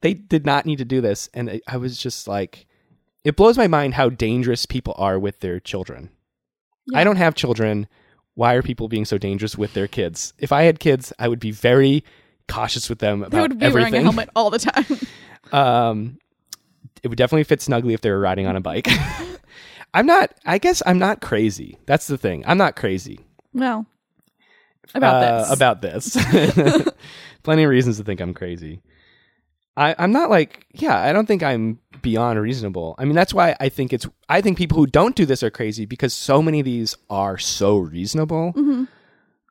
they 0.00 0.14
did 0.14 0.44
not 0.46 0.66
need 0.66 0.78
to 0.78 0.84
do 0.84 1.00
this. 1.00 1.28
And 1.34 1.50
I- 1.50 1.60
i 1.68 1.76
was 1.76 1.98
just 1.98 2.26
like 2.26 2.66
it 3.22 3.36
blows 3.36 3.58
my 3.58 3.66
mind 3.68 3.94
how 3.94 4.08
dangerous 4.08 4.64
people 4.66 4.94
are 4.96 5.18
with 5.18 5.40
their 5.40 5.60
children. 5.60 6.10
Yeah. 6.86 7.00
i 7.00 7.04
don't 7.04 7.16
have 7.16 7.34
children. 7.34 7.86
Why 8.34 8.54
are 8.54 8.62
people 8.62 8.88
being 8.88 9.04
so 9.04 9.18
dangerous 9.18 9.58
with 9.58 9.74
their 9.74 9.86
kids? 9.86 10.32
If 10.38 10.50
i 10.52 10.62
had 10.62 10.80
kids 10.80 11.12
i 11.18 11.28
would 11.28 11.40
be 11.40 11.50
very 11.52 12.02
cautious 12.48 12.88
with 12.88 12.98
them 12.98 13.20
about 13.22 13.30
They 13.30 13.40
would 13.40 13.58
be 13.58 13.64
everything 13.64 13.92
wearing 13.92 14.06
a 14.06 14.10
helmet 14.12 14.28
all 14.34 14.50
the 14.50 14.58
time. 14.58 14.86
um, 15.52 16.18
it 17.02 17.08
would 17.08 17.18
definitely 17.18 17.44
fit 17.44 17.62
snugly 17.62 17.94
if 17.94 18.00
they 18.00 18.10
were 18.10 18.20
riding 18.20 18.46
on 18.46 18.56
a 18.56 18.60
bike. 18.60 18.88
I'm 19.94 20.06
not. 20.06 20.32
I 20.46 20.58
guess 20.58 20.82
I'm 20.86 20.98
not 20.98 21.20
crazy. 21.20 21.78
That's 21.86 22.06
the 22.06 22.18
thing. 22.18 22.44
I'm 22.46 22.58
not 22.58 22.76
crazy 22.76 23.20
well, 23.52 23.86
about 24.94 25.22
uh, 25.22 25.38
this. 25.38 25.52
About 25.52 25.82
this. 25.82 26.88
Plenty 27.42 27.64
of 27.64 27.70
reasons 27.70 27.96
to 27.98 28.04
think 28.04 28.20
I'm 28.20 28.34
crazy. 28.34 28.82
I, 29.76 29.94
I'm 29.98 30.12
not 30.12 30.30
like. 30.30 30.66
Yeah, 30.72 30.98
I 31.00 31.12
don't 31.12 31.26
think 31.26 31.42
I'm 31.42 31.80
beyond 32.02 32.40
reasonable. 32.40 32.94
I 32.98 33.04
mean, 33.04 33.14
that's 33.14 33.34
why 33.34 33.56
I 33.60 33.68
think 33.68 33.92
it's. 33.92 34.06
I 34.28 34.40
think 34.40 34.58
people 34.58 34.78
who 34.78 34.86
don't 34.86 35.16
do 35.16 35.26
this 35.26 35.42
are 35.42 35.50
crazy 35.50 35.86
because 35.86 36.14
so 36.14 36.42
many 36.42 36.60
of 36.60 36.64
these 36.64 36.96
are 37.08 37.38
so 37.38 37.78
reasonable. 37.78 38.52
Mhm. 38.52 38.88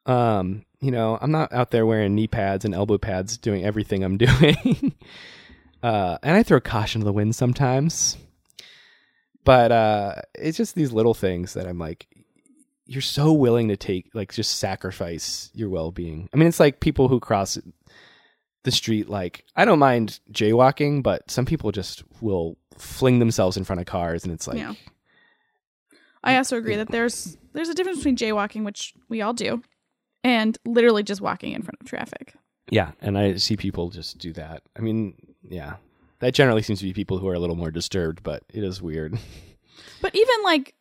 Um, 0.06 0.66
you 0.82 0.91
know, 0.91 1.18
I'm 1.22 1.32
not 1.32 1.52
out 1.52 1.72
there 1.72 1.86
wearing 1.86 2.16
knee 2.16 2.28
pads 2.28 2.64
and 2.66 2.74
elbow 2.74 2.97
pads 2.97 3.38
doing 3.38 3.66
everything 3.66 4.04
I'm 4.04 4.18
doing. 4.18 4.93
Uh, 5.84 6.18
and 6.24 6.36
I 6.36 6.44
throw 6.44 6.60
caution 6.60 7.02
to 7.02 7.06
the 7.06 7.14
wind 7.14 7.36
sometimes. 7.36 8.18
But 9.46 9.72
uh, 9.72 10.16
it's 10.36 10.58
just 10.58 10.76
these 10.76 10.92
little 10.92 11.14
things 11.14 11.54
that 11.54 11.68
I'm 11.68 11.80
like, 11.80 12.08
you're 12.86 13.02
so 13.02 13.32
willing 13.32 13.70
to 13.70 13.78
take, 13.78 14.10
like, 14.14 14.34
just 14.34 14.60
sacrifice 14.60 15.50
your 15.54 15.70
well 15.70 15.92
being. 15.92 16.30
I 16.34 16.38
mean, 16.38 16.48
it's 16.48 16.60
like 16.60 16.80
people 16.80 17.08
who 17.08 17.20
cross 17.20 17.58
the 18.64 18.72
street, 18.72 19.10
like, 19.10 19.46
I 19.56 19.66
don't 19.66 19.80
mind 19.80 20.20
jaywalking, 20.32 21.04
but 21.04 21.30
some 21.32 21.46
people 21.46 21.72
just 21.72 22.04
will 22.20 22.58
fling 22.78 23.20
themselves 23.20 23.58
in 23.58 23.64
front 23.64 23.80
of 23.80 23.86
cars, 23.86 24.24
and 24.24 24.34
it's 24.34 24.48
like, 24.48 24.58
Yeah. 24.58 24.74
I 26.24 26.36
also 26.36 26.58
agree 26.58 26.76
that 26.76 26.90
there's 26.90 27.38
there's 27.54 27.70
a 27.70 27.74
difference 27.74 28.00
between 28.00 28.18
jaywalking, 28.18 28.66
which 28.66 28.94
we 29.08 29.22
all 29.22 29.34
do, 29.34 29.62
and 30.24 30.58
literally 30.66 31.02
just 31.04 31.22
walking 31.22 31.54
in 31.54 31.62
front 31.62 31.78
of 31.80 31.88
traffic. 31.88 32.34
Yeah, 32.70 32.92
and 33.00 33.18
I 33.18 33.36
see 33.36 33.56
people 33.56 33.90
just 33.90 34.18
do 34.18 34.34
that. 34.34 34.64
I 34.78 34.82
mean, 34.82 35.16
yeah. 35.48 35.76
That 36.20 36.34
generally 36.34 36.62
seems 36.62 36.80
to 36.80 36.86
be 36.86 36.94
people 36.94 37.18
who 37.20 37.28
are 37.30 37.34
a 37.34 37.40
little 37.40 37.56
more 37.56 37.72
disturbed, 37.72 38.24
but 38.24 38.44
it 38.54 38.64
is 38.64 38.82
weird. 38.82 39.18
But 40.02 40.14
even 40.16 40.36
like, 40.44 40.76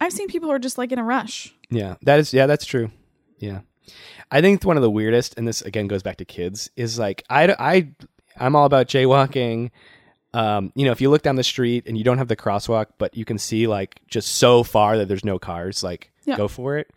I've 0.00 0.12
seen 0.12 0.26
people 0.28 0.48
who 0.48 0.54
are 0.54 0.58
just 0.60 0.78
like 0.78 0.90
in 0.92 0.98
a 0.98 1.04
rush. 1.04 1.52
yeah, 1.68 1.94
that 2.02 2.18
is 2.20 2.32
yeah, 2.34 2.46
that's 2.46 2.64
true. 2.64 2.90
Yeah. 3.38 3.60
I 4.30 4.40
think 4.40 4.64
one 4.64 4.76
of 4.76 4.82
the 4.82 4.90
weirdest 4.90 5.34
and 5.36 5.46
this 5.48 5.62
again 5.62 5.86
goes 5.88 6.02
back 6.02 6.16
to 6.18 6.24
kids 6.24 6.70
is 6.76 6.98
like 6.98 7.24
I 7.30 7.54
I 7.58 7.88
I'm 8.36 8.54
all 8.56 8.66
about 8.66 8.86
jaywalking. 8.88 9.70
Um, 10.32 10.72
you 10.76 10.84
know, 10.84 10.92
if 10.92 11.00
you 11.00 11.10
look 11.10 11.22
down 11.22 11.36
the 11.36 11.42
street 11.44 11.84
and 11.86 11.96
you 11.98 12.04
don't 12.04 12.18
have 12.18 12.28
the 12.28 12.36
crosswalk, 12.36 12.86
but 12.98 13.16
you 13.16 13.24
can 13.24 13.38
see 13.38 13.66
like 13.66 14.00
just 14.08 14.36
so 14.36 14.62
far 14.62 14.96
that 14.98 15.08
there's 15.08 15.24
no 15.24 15.38
cars, 15.38 15.82
like 15.82 16.10
Yeah. 16.24 16.36
go 16.36 16.46
for 16.48 16.78
it. 16.78 16.90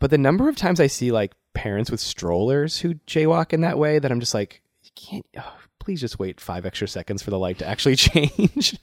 But 0.00 0.10
the 0.10 0.18
number 0.18 0.48
of 0.48 0.56
times 0.56 0.80
I 0.80 0.86
see 0.88 1.10
like 1.12 1.32
parents 1.54 1.90
with 1.90 2.00
strollers 2.00 2.78
who 2.80 2.94
jaywalk 3.06 3.52
in 3.52 3.60
that 3.62 3.78
way 3.78 3.98
that 4.00 4.10
I'm 4.12 4.20
just 4.20 4.34
like, 4.34 4.62
you 4.82 4.90
can't 4.96 5.26
oh, 5.38 5.56
please 5.84 6.00
just 6.00 6.18
wait 6.18 6.40
five 6.40 6.64
extra 6.64 6.88
seconds 6.88 7.22
for 7.22 7.30
the 7.30 7.38
light 7.38 7.58
to 7.58 7.66
actually 7.66 7.96
change. 8.08 8.78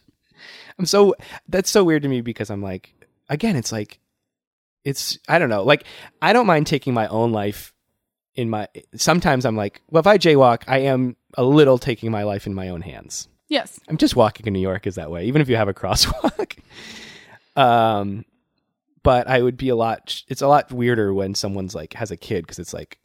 I'm 0.77 0.85
so 0.85 1.15
that's 1.47 1.69
so 1.69 1.83
weird 1.83 2.03
to 2.03 2.09
me 2.09 2.21
because 2.21 2.49
I'm 2.49 2.61
like 2.61 2.93
again, 3.29 3.55
it's 3.55 3.71
like 3.71 3.99
it's 4.83 5.17
I 5.27 5.39
don't 5.39 5.49
know, 5.49 5.63
like 5.63 5.83
I 6.21 6.33
don't 6.33 6.47
mind 6.47 6.67
taking 6.67 6.93
my 6.93 7.07
own 7.07 7.31
life 7.31 7.73
in 8.35 8.49
my 8.49 8.67
sometimes 8.95 9.45
I'm 9.45 9.55
like, 9.57 9.81
well 9.89 9.99
if 9.99 10.07
I 10.07 10.17
jaywalk, 10.17 10.63
I 10.67 10.79
am 10.79 11.15
a 11.37 11.43
little 11.43 11.77
taking 11.77 12.11
my 12.11 12.23
life 12.23 12.45
in 12.47 12.53
my 12.53 12.69
own 12.69 12.81
hands. 12.81 13.27
Yes. 13.47 13.79
I'm 13.89 13.97
just 13.97 14.15
walking 14.15 14.47
in 14.47 14.53
New 14.53 14.59
York 14.61 14.87
is 14.87 14.95
that 14.95 15.11
way, 15.11 15.25
even 15.25 15.41
if 15.41 15.49
you 15.49 15.57
have 15.57 15.67
a 15.67 15.73
crosswalk. 15.81 16.57
um, 17.57 18.23
but 19.03 19.27
I 19.27 19.41
would 19.41 19.57
be 19.57 19.69
a 19.69 19.75
lot. 19.75 20.23
It's 20.27 20.41
a 20.41 20.47
lot 20.47 20.71
weirder 20.71 21.13
when 21.13 21.35
someone's 21.35 21.75
like 21.75 21.93
has 21.93 22.11
a 22.11 22.17
kid 22.17 22.45
because 22.45 22.59
it's 22.59 22.73
like, 22.73 22.99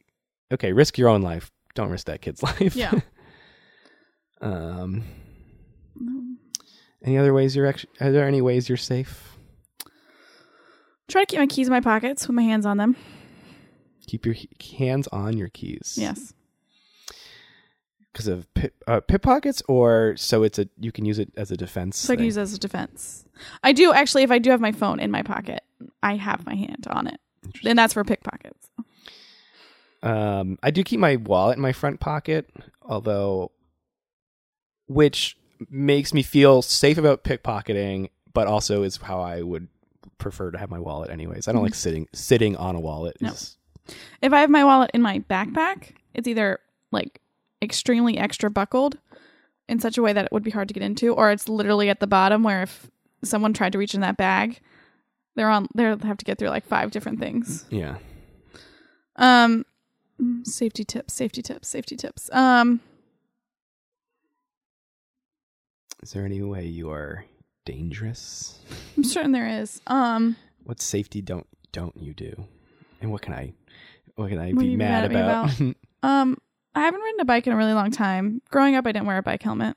okay, 0.51 0.71
risk 0.71 0.97
your 0.97 1.09
own 1.09 1.21
life. 1.21 1.51
Don't 1.75 1.89
risk 1.89 2.07
that 2.07 2.21
kid's 2.21 2.41
life. 2.43 2.75
Yeah. 2.75 2.93
Um. 4.41 5.03
Any 7.03 7.17
other 7.17 7.33
ways 7.33 7.55
you're 7.55 7.67
actually? 7.67 7.91
Are 8.01 8.11
there 8.11 8.27
any 8.27 8.41
ways 8.41 8.67
you're 8.67 8.77
safe? 8.77 9.37
Try 11.07 11.23
to 11.23 11.25
keep 11.25 11.39
my 11.39 11.47
keys 11.47 11.67
in 11.67 11.71
my 11.71 11.79
pockets 11.79 12.27
with 12.27 12.35
my 12.35 12.41
hands 12.41 12.65
on 12.65 12.77
them. 12.77 12.95
Keep 14.07 14.25
your 14.25 14.33
he- 14.33 14.49
hands 14.77 15.07
on 15.09 15.37
your 15.37 15.49
keys. 15.49 15.95
Yes. 15.97 16.33
Because 18.11 18.27
of 18.27 18.51
pit, 18.55 18.73
uh, 18.87 18.99
pickpockets, 18.99 19.61
or 19.67 20.15
so 20.17 20.43
it's 20.43 20.57
a 20.57 20.67
you 20.79 20.91
can 20.91 21.05
use 21.05 21.19
it 21.19 21.31
as 21.37 21.51
a 21.51 21.55
defense. 21.57 21.97
So 21.97 22.13
I 22.13 22.15
can 22.15 22.21
thing? 22.21 22.25
use 22.25 22.37
it 22.37 22.41
as 22.41 22.53
a 22.53 22.59
defense. 22.59 23.25
I 23.63 23.73
do 23.73 23.93
actually, 23.93 24.23
if 24.23 24.31
I 24.31 24.39
do 24.39 24.49
have 24.49 24.59
my 24.59 24.71
phone 24.71 24.99
in 24.99 25.11
my 25.11 25.21
pocket, 25.21 25.61
I 26.01 26.15
have 26.15 26.45
my 26.45 26.55
hand 26.55 26.87
on 26.89 27.07
it. 27.07 27.19
And 27.63 27.77
that's 27.77 27.93
for 27.93 28.03
pickpockets. 28.03 28.69
Um, 30.01 30.57
I 30.63 30.71
do 30.71 30.83
keep 30.83 30.99
my 30.99 31.17
wallet 31.17 31.57
in 31.57 31.61
my 31.61 31.73
front 31.73 31.99
pocket, 31.99 32.49
although, 32.81 33.51
which 34.87 35.37
makes 35.69 36.13
me 36.13 36.23
feel 36.23 36.61
safe 36.61 36.97
about 36.97 37.23
pickpocketing, 37.23 38.09
but 38.33 38.47
also 38.47 38.83
is 38.83 38.97
how 38.97 39.21
I 39.21 39.41
would 39.41 39.67
prefer 40.17 40.51
to 40.51 40.57
have 40.57 40.69
my 40.69 40.79
wallet. 40.79 41.09
Anyways, 41.09 41.47
I 41.47 41.51
don't 41.51 41.63
like 41.63 41.75
sitting 41.75 42.07
sitting 42.13 42.55
on 42.55 42.75
a 42.75 42.79
wallet. 42.79 43.17
No. 43.21 43.33
If 44.21 44.33
I 44.33 44.41
have 44.41 44.49
my 44.49 44.63
wallet 44.63 44.91
in 44.93 45.01
my 45.01 45.19
backpack, 45.19 45.91
it's 46.13 46.27
either 46.27 46.59
like 46.91 47.21
extremely 47.61 48.17
extra 48.17 48.49
buckled 48.49 48.97
in 49.69 49.79
such 49.79 49.97
a 49.97 50.01
way 50.01 50.13
that 50.13 50.25
it 50.25 50.31
would 50.31 50.43
be 50.43 50.51
hard 50.51 50.67
to 50.67 50.73
get 50.73 50.83
into, 50.83 51.13
or 51.13 51.31
it's 51.31 51.49
literally 51.49 51.89
at 51.89 51.99
the 51.99 52.07
bottom 52.07 52.43
where 52.43 52.63
if 52.63 52.89
someone 53.23 53.53
tried 53.53 53.71
to 53.73 53.77
reach 53.77 53.93
in 53.93 54.01
that 54.01 54.17
bag, 54.17 54.59
they're 55.35 55.49
on 55.49 55.67
they'll 55.75 55.97
have 55.99 56.17
to 56.17 56.25
get 56.25 56.37
through 56.37 56.49
like 56.49 56.65
five 56.65 56.91
different 56.91 57.19
things. 57.19 57.65
Yeah. 57.69 57.97
Um, 59.15 59.65
safety 60.43 60.83
tips, 60.83 61.13
safety 61.13 61.41
tips, 61.41 61.67
safety 61.67 61.95
tips. 61.95 62.29
Um, 62.31 62.81
Is 66.03 66.11
there 66.11 66.25
any 66.25 66.41
way 66.41 66.65
you 66.65 66.91
are 66.91 67.25
dangerous? 67.65 68.59
I'm 68.95 69.03
certain 69.03 69.31
there 69.31 69.47
is. 69.47 69.81
Um, 69.87 70.35
What 70.63 70.81
safety 70.81 71.21
don't 71.21 71.47
don't 71.71 71.95
you 71.97 72.13
do? 72.13 72.45
And 73.01 73.11
what 73.11 73.21
can 73.21 73.33
I 73.33 73.53
what 74.15 74.29
can 74.29 74.39
I 74.39 74.51
What 74.51 74.61
be 74.61 74.75
mad, 74.75 75.11
mad 75.11 75.49
at 75.49 75.59
about? 75.59 75.75
um, 76.03 76.37
I 76.75 76.81
haven't 76.81 77.01
ridden 77.01 77.19
a 77.19 77.25
bike 77.25 77.47
in 77.47 77.53
a 77.53 77.57
really 77.57 77.73
long 77.73 77.91
time. 77.91 78.41
Growing 78.49 78.75
up, 78.75 78.85
I 78.87 78.91
didn't 78.91 79.07
wear 79.07 79.17
a 79.17 79.23
bike 79.23 79.41
helmet. 79.43 79.75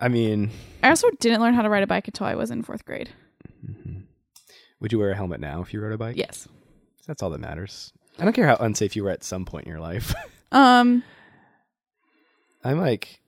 I 0.00 0.08
mean, 0.08 0.50
I 0.82 0.88
also 0.88 1.08
didn't 1.20 1.40
learn 1.40 1.54
how 1.54 1.62
to 1.62 1.68
ride 1.70 1.82
a 1.82 1.86
bike 1.86 2.08
until 2.08 2.26
I 2.26 2.34
was 2.34 2.50
in 2.50 2.62
fourth 2.62 2.84
grade. 2.84 3.10
mhm. 3.64 4.02
would 4.80 4.92
you 4.92 4.98
wear 4.98 5.10
a 5.10 5.14
helmet 5.16 5.40
now 5.40 5.62
if 5.62 5.72
you 5.72 5.80
rode 5.80 5.92
a 5.92 5.98
bike? 5.98 6.16
Yes. 6.16 6.48
That's 7.06 7.22
all 7.22 7.30
that 7.30 7.40
matters. 7.40 7.92
I 8.18 8.24
don't 8.24 8.32
care 8.32 8.46
how 8.46 8.56
unsafe 8.56 8.96
you 8.96 9.04
were 9.04 9.10
at 9.10 9.22
some 9.24 9.44
point 9.44 9.66
in 9.66 9.70
your 9.70 9.80
life. 9.80 10.14
Um, 10.52 11.02
I'm 12.62 12.78
like, 12.78 13.18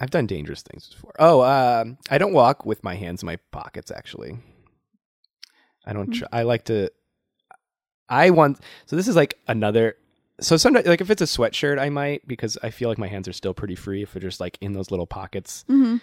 I've 0.00 0.10
done 0.10 0.26
dangerous 0.26 0.62
things 0.62 0.88
before. 0.88 1.14
Oh, 1.18 1.42
um, 1.42 1.98
I 2.10 2.18
don't 2.18 2.32
walk 2.32 2.66
with 2.66 2.82
my 2.82 2.94
hands 2.94 3.22
in 3.22 3.26
my 3.26 3.36
pockets. 3.50 3.90
Actually, 3.90 4.36
I 5.86 5.92
don't. 5.92 6.10
Tr- 6.10 6.24
I 6.32 6.42
like 6.42 6.64
to. 6.64 6.90
I 8.08 8.30
want. 8.30 8.58
So 8.86 8.96
this 8.96 9.08
is 9.08 9.16
like 9.16 9.38
another. 9.48 9.96
So 10.40 10.56
sometimes, 10.56 10.86
like 10.86 11.00
if 11.00 11.10
it's 11.10 11.22
a 11.22 11.26
sweatshirt, 11.26 11.78
I 11.78 11.88
might 11.88 12.26
because 12.26 12.58
I 12.62 12.70
feel 12.70 12.88
like 12.88 12.98
my 12.98 13.06
hands 13.06 13.28
are 13.28 13.32
still 13.32 13.54
pretty 13.54 13.74
free 13.76 14.02
if 14.02 14.12
they're 14.12 14.22
just 14.22 14.40
like 14.40 14.58
in 14.60 14.72
those 14.72 14.90
little 14.90 15.06
pockets. 15.06 15.64
mhm. 15.68 16.00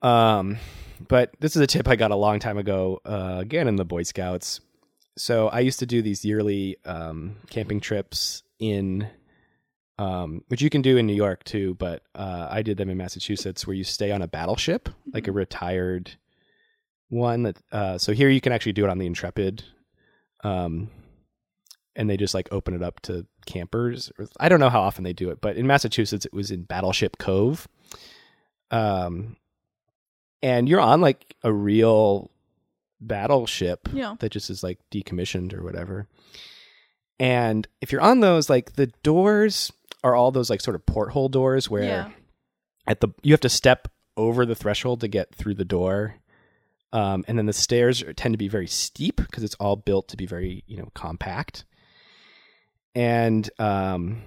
Um, 0.00 0.58
but 1.06 1.30
this 1.38 1.54
is 1.54 1.62
a 1.62 1.66
tip 1.66 1.86
I 1.86 1.94
got 1.96 2.10
a 2.10 2.16
long 2.16 2.40
time 2.40 2.58
ago. 2.58 3.00
Uh, 3.04 3.36
again 3.38 3.68
in 3.68 3.76
the 3.76 3.84
Boy 3.84 4.02
Scouts. 4.02 4.60
So 5.16 5.48
I 5.48 5.60
used 5.60 5.78
to 5.80 5.86
do 5.86 6.00
these 6.02 6.24
yearly 6.24 6.78
um, 6.84 7.36
camping 7.50 7.80
trips 7.80 8.42
in, 8.58 9.06
um, 9.98 10.42
which 10.48 10.62
you 10.62 10.70
can 10.70 10.82
do 10.82 10.96
in 10.96 11.06
New 11.06 11.14
York 11.14 11.44
too. 11.44 11.74
But 11.74 12.02
uh, 12.14 12.48
I 12.50 12.62
did 12.62 12.76
them 12.76 12.90
in 12.90 12.96
Massachusetts, 12.96 13.66
where 13.66 13.74
you 13.76 13.84
stay 13.84 14.10
on 14.10 14.22
a 14.22 14.28
battleship, 14.28 14.88
like 15.12 15.28
a 15.28 15.32
retired 15.32 16.12
one. 17.08 17.42
That 17.44 17.58
uh, 17.70 17.98
so 17.98 18.12
here 18.12 18.28
you 18.28 18.40
can 18.40 18.52
actually 18.52 18.72
do 18.72 18.84
it 18.84 18.90
on 18.90 18.98
the 18.98 19.06
Intrepid, 19.06 19.64
um, 20.44 20.90
and 21.96 22.08
they 22.08 22.16
just 22.16 22.34
like 22.34 22.48
open 22.50 22.74
it 22.74 22.82
up 22.82 23.00
to 23.00 23.26
campers. 23.46 24.10
I 24.40 24.48
don't 24.48 24.60
know 24.60 24.70
how 24.70 24.80
often 24.80 25.04
they 25.04 25.12
do 25.12 25.30
it, 25.30 25.40
but 25.40 25.56
in 25.56 25.66
Massachusetts 25.66 26.24
it 26.26 26.32
was 26.32 26.50
in 26.50 26.62
Battleship 26.62 27.18
Cove. 27.18 27.68
Um, 28.70 29.36
and 30.42 30.68
you're 30.68 30.80
on 30.80 31.00
like 31.00 31.36
a 31.42 31.52
real 31.52 32.30
battleship 33.00 33.88
Yeah. 33.92 34.14
that 34.20 34.30
just 34.32 34.48
is 34.48 34.62
like 34.62 34.78
decommissioned 34.90 35.52
or 35.54 35.62
whatever. 35.62 36.08
And 37.18 37.66
if 37.80 37.92
you're 37.92 38.00
on 38.00 38.20
those, 38.20 38.48
like 38.48 38.72
the 38.74 38.86
doors 39.02 39.70
are 40.04 40.14
all 40.14 40.30
those 40.32 40.50
like 40.50 40.60
sort 40.60 40.74
of 40.74 40.84
porthole 40.86 41.28
doors 41.28 41.70
where 41.70 41.82
Yeah. 41.84 42.10
at 42.86 43.00
the 43.00 43.08
you 43.22 43.32
have 43.32 43.40
to 43.40 43.48
step 43.48 43.88
over 44.16 44.44
the 44.44 44.54
threshold 44.54 45.00
to 45.00 45.08
get 45.08 45.34
through 45.34 45.54
the 45.54 45.64
door. 45.64 46.16
Um, 46.92 47.24
and 47.26 47.38
then 47.38 47.46
the 47.46 47.52
stairs 47.54 48.02
are- 48.02 48.12
tend 48.12 48.34
to 48.34 48.38
be 48.38 48.48
very 48.48 48.66
steep 48.66 49.16
because 49.16 49.42
it's 49.42 49.54
all 49.54 49.76
built 49.76 50.08
to 50.08 50.16
be 50.16 50.26
very 50.26 50.64
you 50.66 50.76
know 50.76 50.90
compact. 50.94 51.64
And 52.94 53.48
um, 53.58 54.22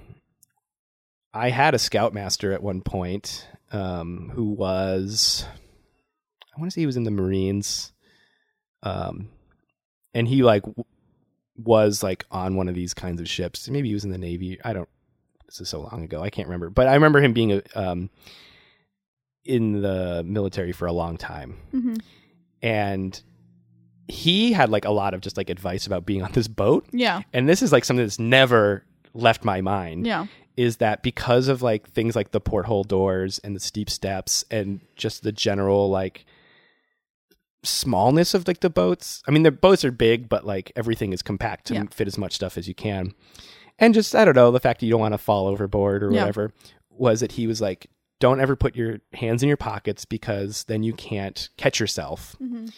I 1.33 1.49
had 1.49 1.75
a 1.75 1.79
scoutmaster 1.79 2.51
at 2.53 2.63
one 2.63 2.81
point 2.81 3.47
um, 3.71 4.31
who 4.33 4.45
was 4.51 5.45
I 6.55 6.59
want 6.59 6.71
to 6.71 6.73
say 6.75 6.81
he 6.81 6.87
was 6.87 6.97
in 6.97 7.03
the 7.03 7.11
Marines. 7.11 7.91
Um, 8.81 9.29
and 10.13 10.27
he 10.27 10.41
like 10.43 10.63
was 11.57 12.01
like 12.01 12.25
on 12.31 12.55
one 12.55 12.67
of 12.69 12.75
these 12.75 12.93
kinds 12.93 13.19
of 13.21 13.27
ships. 13.29 13.69
Maybe 13.69 13.89
he 13.89 13.93
was 13.93 14.05
in 14.05 14.11
the 14.11 14.17
Navy. 14.17 14.57
I 14.63 14.73
don't. 14.73 14.89
This 15.57 15.67
is 15.67 15.69
so 15.69 15.81
long 15.81 16.03
ago. 16.03 16.21
I 16.21 16.29
can't 16.29 16.47
remember. 16.47 16.69
But 16.69 16.87
I 16.87 16.93
remember 16.95 17.21
him 17.21 17.31
being 17.33 17.53
a, 17.53 17.61
um, 17.75 18.09
in 19.45 19.81
the 19.81 20.23
military 20.25 20.71
for 20.73 20.85
a 20.85 20.91
long 20.91 21.17
time, 21.17 21.55
Mhm. 21.73 22.01
and 22.61 23.21
he 24.07 24.51
had 24.53 24.69
like 24.69 24.85
a 24.85 24.91
lot 24.91 25.13
of 25.13 25.21
just 25.21 25.37
like 25.37 25.49
advice 25.49 25.87
about 25.87 26.05
being 26.05 26.21
on 26.23 26.31
this 26.33 26.47
boat. 26.47 26.85
Yeah. 26.91 27.21
And 27.33 27.47
this 27.47 27.61
is 27.61 27.71
like 27.71 27.85
something 27.85 28.03
that's 28.05 28.19
never 28.19 28.83
left 29.13 29.43
my 29.45 29.61
mind 29.61 30.05
Yeah. 30.05 30.27
is 30.57 30.77
that 30.77 31.01
because 31.03 31.47
of 31.47 31.61
like 31.61 31.89
things 31.89 32.15
like 32.15 32.31
the 32.31 32.41
porthole 32.41 32.83
doors 32.83 33.39
and 33.39 33.55
the 33.55 33.59
steep 33.59 33.89
steps 33.89 34.43
and 34.51 34.81
just 34.95 35.23
the 35.23 35.31
general 35.31 35.89
like 35.89 36.25
smallness 37.63 38.33
of 38.33 38.47
like 38.47 38.59
the 38.59 38.69
boats. 38.69 39.23
I 39.27 39.31
mean, 39.31 39.43
the 39.43 39.51
boats 39.51 39.83
are 39.83 39.91
big, 39.91 40.29
but 40.29 40.45
like 40.45 40.71
everything 40.75 41.13
is 41.13 41.21
compact 41.21 41.65
to 41.67 41.73
Yeah. 41.75 41.83
fit 41.89 42.07
as 42.07 42.17
much 42.17 42.33
stuff 42.33 42.57
as 42.57 42.67
you 42.67 42.75
can. 42.75 43.13
And 43.79 43.93
just 43.93 44.15
I 44.15 44.23
don't 44.25 44.35
know, 44.35 44.51
the 44.51 44.59
fact 44.59 44.79
that 44.79 44.85
you 44.85 44.91
don't 44.91 45.01
want 45.01 45.13
to 45.13 45.17
fall 45.17 45.47
overboard 45.47 46.03
or 46.03 46.11
Yeah. 46.11 46.21
whatever 46.21 46.51
was 46.89 47.19
that 47.19 47.33
he 47.33 47.45
was 47.47 47.59
like, 47.61 47.87
don't 48.19 48.39
ever 48.39 48.55
put 48.55 48.75
your 48.75 48.99
hands 49.13 49.43
in 49.43 49.47
your 49.47 49.57
pockets 49.57 50.05
because 50.05 50.63
then 50.65 50.81
you 50.83 50.93
can't 50.93 51.49
catch 51.57 51.79
yourself. 51.79 52.35
Mhm. 52.41 52.73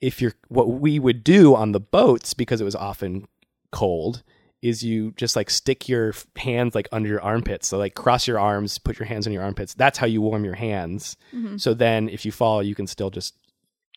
If 0.00 0.20
you're 0.20 0.34
what 0.48 0.68
we 0.68 0.98
would 0.98 1.24
do 1.24 1.54
on 1.54 1.72
the 1.72 1.80
boats 1.80 2.34
because 2.34 2.60
it 2.60 2.64
was 2.64 2.74
often 2.76 3.26
cold 3.72 4.22
is 4.62 4.82
you 4.82 5.12
just 5.12 5.36
like 5.36 5.48
stick 5.48 5.88
your 5.88 6.12
hands 6.36 6.74
like 6.74 6.88
under 6.92 7.08
your 7.08 7.22
armpits. 7.22 7.68
So 7.68 7.78
like 7.78 7.94
cross 7.94 8.26
your 8.26 8.38
arms, 8.38 8.78
put 8.78 8.98
your 8.98 9.06
hands 9.06 9.26
on 9.26 9.32
your 9.32 9.42
armpits. 9.42 9.74
That's 9.74 9.96
how 9.98 10.06
you 10.06 10.20
warm 10.20 10.44
your 10.44 10.54
hands. 10.54 11.16
Mhm. 11.34 11.58
So 11.60 11.72
then 11.72 12.08
if 12.10 12.24
you 12.26 12.32
fall, 12.32 12.62
you 12.62 12.74
can 12.74 12.86
still 12.86 13.10
just 13.10 13.34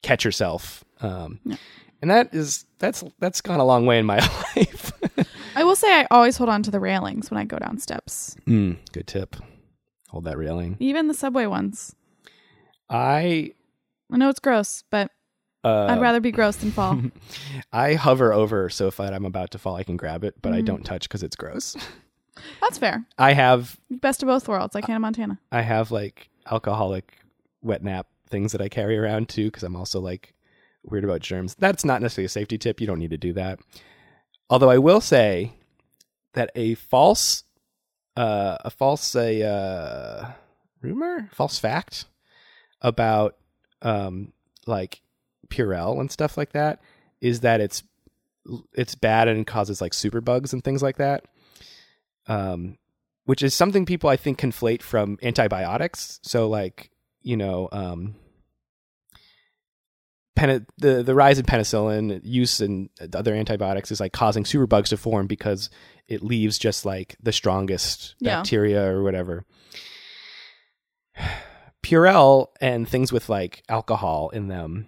catch 0.02 0.24
yourself. 0.24 0.86
Um, 1.02 1.40
Yeah. 1.44 1.58
And 2.02 2.10
that 2.12 2.34
is 2.34 2.66
that's 2.78 3.04
that's 3.20 3.42
gone 3.42 3.60
a 3.60 3.66
long 3.66 3.86
way 3.86 4.00
in 4.00 4.06
my 4.06 4.20
life. 4.56 4.94
I 5.60 5.64
will 5.66 5.76
say 5.76 5.94
I 6.02 6.08
always 6.10 6.38
hold 6.38 6.50
on 6.50 6.64
to 6.64 6.72
the 6.72 6.80
railings 6.80 7.30
when 7.30 7.38
I 7.38 7.44
go 7.44 7.58
down 7.60 7.78
steps, 7.80 8.36
mm, 8.48 8.78
good 8.94 9.08
tip. 9.08 9.36
Hold 10.10 10.24
that 10.24 10.38
railing. 10.38 10.78
even 10.80 11.08
the 11.08 11.14
subway 11.14 11.46
ones. 11.46 11.94
I 12.90 13.52
I 14.12 14.18
know 14.18 14.30
it's 14.30 14.40
gross, 14.40 14.84
but 14.90 15.12
uh, 15.64 15.88
I'd 15.90 16.02
rather 16.02 16.20
be 16.20 16.32
gross 16.32 16.56
than 16.56 16.72
fall. 16.72 17.00
I 17.74 17.94
hover 17.96 18.34
over 18.34 18.70
so 18.70 18.88
if 18.88 19.00
I'm 19.00 19.26
about 19.26 19.52
to 19.52 19.58
fall, 19.60 19.76
I 19.76 19.84
can 19.84 19.98
grab 19.98 20.24
it, 20.24 20.36
but 20.42 20.54
I 20.54 20.62
Mhm. 20.62 20.66
don't 20.66 20.84
touch 20.86 21.04
because 21.08 21.24
it's 21.24 21.36
gross. 21.36 21.76
That's 22.62 22.78
fair. 22.78 23.06
I 23.18 23.34
have 23.34 23.78
Best 23.90 24.24
of 24.24 24.28
both 24.28 24.48
worlds, 24.48 24.76
I 24.76 24.80
like 24.80 24.86
Hannah 24.88 25.00
Montana. 25.02 25.40
I 25.52 25.62
have 25.62 25.92
like 25.92 26.30
alcoholic 26.50 27.18
wet 27.62 27.84
nap 27.84 28.08
things 28.30 28.54
that 28.54 28.62
I 28.62 28.70
carry 28.70 28.98
around 28.98 29.28
too 29.28 29.46
because 29.48 29.64
I'm 29.64 29.76
also 29.76 30.00
like 30.00 30.34
weird 30.84 31.04
about 31.04 31.20
germs. 31.20 31.56
That's 31.60 31.84
not 31.84 32.02
necessarily 32.02 32.28
a 32.28 32.30
safety 32.30 32.58
tip. 32.58 32.80
You 32.80 32.88
don't 32.88 33.00
need 33.00 33.10
to 33.12 33.18
do 33.18 33.34
that. 33.34 33.60
Although 34.50 34.70
I 34.70 34.78
will 34.78 35.02
say 35.02 35.54
that 36.34 36.52
a 36.56 36.76
false, 36.76 37.44
uh, 38.16 38.58
a 38.62 38.70
false, 38.70 39.16
a 39.16 39.44
uh, 39.44 40.32
rumor, 40.82 41.30
false 41.32 41.60
fact 41.60 42.06
about 42.82 43.36
um, 43.82 44.34
like 44.66 45.02
Purell 45.50 46.00
and 46.00 46.12
stuff 46.12 46.38
like 46.38 46.54
that 46.54 46.82
is 47.22 47.42
that 47.42 47.62
it's 47.62 47.84
it's 48.74 48.96
bad 48.96 49.28
and 49.28 49.46
causes 49.46 49.82
like 49.82 49.92
superbugs 49.92 50.54
and 50.54 50.64
things 50.64 50.82
like 50.82 50.98
that. 50.98 51.26
Um, 52.28 52.78
which 53.26 53.44
is 53.44 53.54
something 53.54 53.86
people 53.86 54.10
I 54.10 54.18
think 54.18 54.40
conflate 54.40 54.82
from 54.82 55.20
antibiotics. 55.22 56.20
So 56.24 56.50
like, 56.50 56.90
you 57.22 57.38
know, 57.38 57.70
um 57.72 58.16
pen- 60.36 60.66
the 60.78 61.04
the 61.04 61.16
rise 61.16 61.40
in 61.40 61.46
penicillin 61.46 62.22
use 62.24 62.60
and 62.60 62.90
other 63.14 63.34
antibiotics 63.34 63.92
is 63.92 64.00
like 64.00 64.14
causing 64.14 64.44
superbugs 64.44 64.90
to 64.90 64.98
form 64.98 65.28
because 65.28 65.70
it 66.08 66.24
leaves 66.24 66.58
just 66.58 66.86
like 66.86 67.16
the 67.22 67.32
strongest 67.32 68.16
Yeah. 68.20 68.38
bacteria 68.38 68.84
or 68.92 69.04
whatever. 69.04 69.46
Purell 71.84 72.48
and 72.60 72.88
things 72.88 73.12
with 73.12 73.30
like 73.30 73.64
alcohol 73.70 74.30
in 74.30 74.48
them 74.48 74.88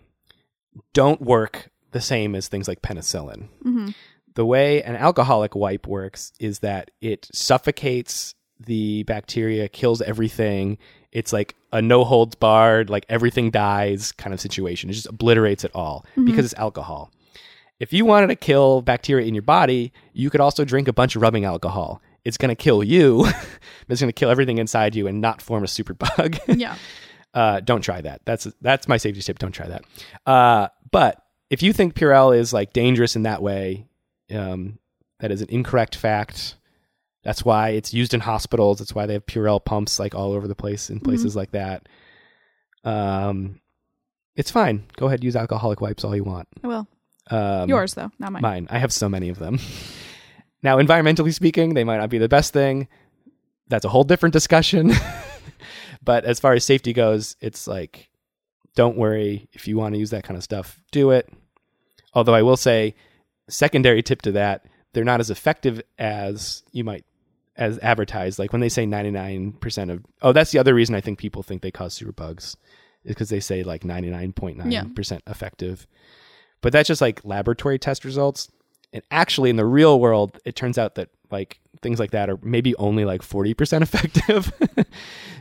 don't 0.94 1.22
work 1.22 1.70
the 1.92 2.02
same 2.02 2.36
as 2.36 2.48
things 2.48 2.68
like 2.68 2.82
penicillin 2.82 3.48
hmm 3.64 3.90
the 4.36 4.46
way 4.46 4.82
an 4.84 4.96
alcoholic 4.96 5.56
wipe 5.56 5.86
works 5.88 6.32
is 6.40 6.60
that 6.60 6.90
it 7.02 7.28
suffocates 7.34 8.34
the 8.66 9.04
bacteria, 9.04 9.68
kills 9.68 10.02
everything. 10.02 10.78
It's 11.12 11.34
like 11.34 11.56
a 11.74 11.82
no 11.82 12.04
holds 12.04 12.36
barred, 12.36 12.90
like 12.90 13.06
everything 13.10 13.52
dies 13.52 14.12
kind 14.14 14.34
of 14.34 14.40
situation. 14.40 14.90
It 14.90 14.94
just 14.94 15.08
obliterates 15.08 15.64
it 15.64 15.72
all 15.76 16.06
because 16.26 16.46
it's 16.46 16.54
alcohol. 16.56 17.12
If 17.80 17.92
you 17.92 18.06
wanted 18.06 18.28
to 18.28 18.36
kill 18.36 18.82
bacteria 18.82 19.26
in 19.28 19.34
your 19.34 19.42
body, 19.42 19.92
you 20.14 20.30
could 20.30 20.40
also 20.40 20.64
drink 20.64 20.88
a 20.88 20.94
bunch 20.94 21.16
of 21.16 21.22
rubbing 21.22 21.46
alcohol. 21.46 22.02
It's 22.24 22.38
going 22.38 22.50
to 22.50 22.56
kill 22.56 22.84
you, 22.84 23.26
it's 23.90 24.00
going 24.00 24.10
to 24.10 24.14
kill 24.14 24.30
everything 24.30 24.58
inside 24.60 24.96
you 24.96 25.08
and 25.08 25.20
not 25.20 25.42
form 25.42 25.64
a 25.64 25.68
superbug. 25.68 26.40
Yeah. 26.60 26.76
uh, 27.34 27.60
don't 27.62 27.82
try 27.82 28.02
that. 28.02 28.22
That's 28.26 28.48
that's 28.62 28.88
my 28.88 28.98
safety 28.98 29.22
tip. 29.22 29.40
Don't 29.40 29.52
try 29.52 29.68
that. 29.68 29.84
Uh, 30.26 30.68
but 30.92 31.22
if 31.50 31.64
you 31.64 31.74
think 31.74 31.96
Purell 31.96 32.38
is 32.38 32.54
like 32.54 32.72
dangerous 32.74 33.16
in 33.16 33.24
that 33.24 33.42
way, 33.42 33.88
um, 34.34 34.78
that 35.20 35.32
is 35.32 35.42
an 35.42 35.50
incorrect 35.50 35.96
fact. 35.96 36.56
That's 37.24 37.46
why 37.46 37.70
it's 37.70 37.94
used 37.94 38.14
in 38.14 38.20
hospitals. 38.20 38.80
That's 38.80 38.96
why 38.96 39.06
they 39.06 39.14
have 39.14 39.26
Purell 39.26 39.64
pumps 39.64 40.00
like 40.00 40.16
all 40.16 40.34
over 40.34 40.48
the 40.48 40.56
place 40.56 40.90
in 40.90 41.00
places 41.00 41.36
like 41.36 41.52
that. 41.52 41.88
Um, 42.84 43.62
it's 44.36 44.50
fine. 44.50 44.86
Go 44.98 45.08
ahead, 45.08 45.24
use 45.24 45.36
alcoholic 45.36 45.82
wipes 45.82 46.04
all 46.04 46.16
you 46.16 46.24
want. 46.24 46.48
I 46.64 46.68
will. 46.68 46.88
Um, 47.30 47.70
Yours 47.70 47.94
though, 47.94 48.12
not 48.18 48.32
mine. 48.32 48.42
Mine. 48.42 48.68
I 48.70 48.80
have 48.80 48.92
so 48.92 49.08
many 49.08 49.30
of 49.30 49.38
them. 49.38 49.60
now, 50.64 50.78
environmentally 50.78 51.34
speaking, 51.34 51.74
they 51.74 51.84
might 51.84 51.98
not 51.98 52.10
be 52.10 52.18
the 52.18 52.30
best 52.30 52.54
thing. 52.54 52.88
That's 53.68 53.86
a 53.86 53.90
whole 53.90 54.04
different 54.04 54.34
discussion. 54.34 54.92
but 56.04 56.26
as 56.26 56.40
far 56.40 56.54
as 56.54 56.66
safety 56.66 56.92
goes, 56.92 57.36
it's 57.40 57.68
like, 57.68 58.10
don't 58.76 58.98
worry. 58.98 59.48
If 59.54 59.68
you 59.68 59.78
want 59.78 59.94
to 59.94 60.00
use 60.00 60.10
that 60.10 60.24
kind 60.24 60.38
of 60.38 60.44
stuff, 60.44 60.82
do 60.92 61.12
it. 61.12 61.32
Although 62.14 62.34
I 62.34 62.42
will 62.42 62.58
say, 62.58 62.96
secondary 63.48 64.02
tip 64.02 64.22
to 64.24 64.32
that, 64.34 64.66
they're 64.94 65.04
not 65.04 65.20
as 65.20 65.30
effective 65.30 65.82
as 65.98 66.64
you 66.72 66.84
might 66.84 67.06
as 67.62 67.78
advertised. 67.80 68.40
Like 68.40 68.52
when 68.52 68.60
they 68.60 68.70
say 68.70 68.86
99% 68.86 69.92
of, 69.92 70.04
oh, 70.24 70.32
that's 70.34 70.52
the 70.52 70.58
other 70.60 70.74
reason 70.74 70.96
I 70.96 71.02
think 71.02 71.20
people 71.20 71.44
think 71.44 71.62
they 71.62 71.70
cause 71.72 71.98
superbugs 71.98 72.56
is 73.04 73.10
because 73.14 73.30
they 73.30 73.40
say 73.40 73.62
like 73.64 73.84
99.9% 73.84 75.20
effective. 75.28 75.86
But 76.62 76.74
that's 76.74 76.88
just 76.88 77.02
like 77.02 77.24
laboratory 77.24 77.78
test 77.78 78.04
results. 78.04 78.50
And 78.94 79.04
actually, 79.12 79.50
in 79.52 79.56
the 79.56 79.66
real 79.66 80.00
world, 80.00 80.38
it 80.44 80.56
turns 80.56 80.78
out 80.78 80.96
that 80.96 81.10
like 81.30 81.60
things 81.82 82.00
like 82.00 82.12
that 82.12 82.30
are 82.30 82.40
maybe 82.42 82.76
only 82.76 83.06
like 83.06 83.22
40% 83.22 83.82
effective. 83.84 84.52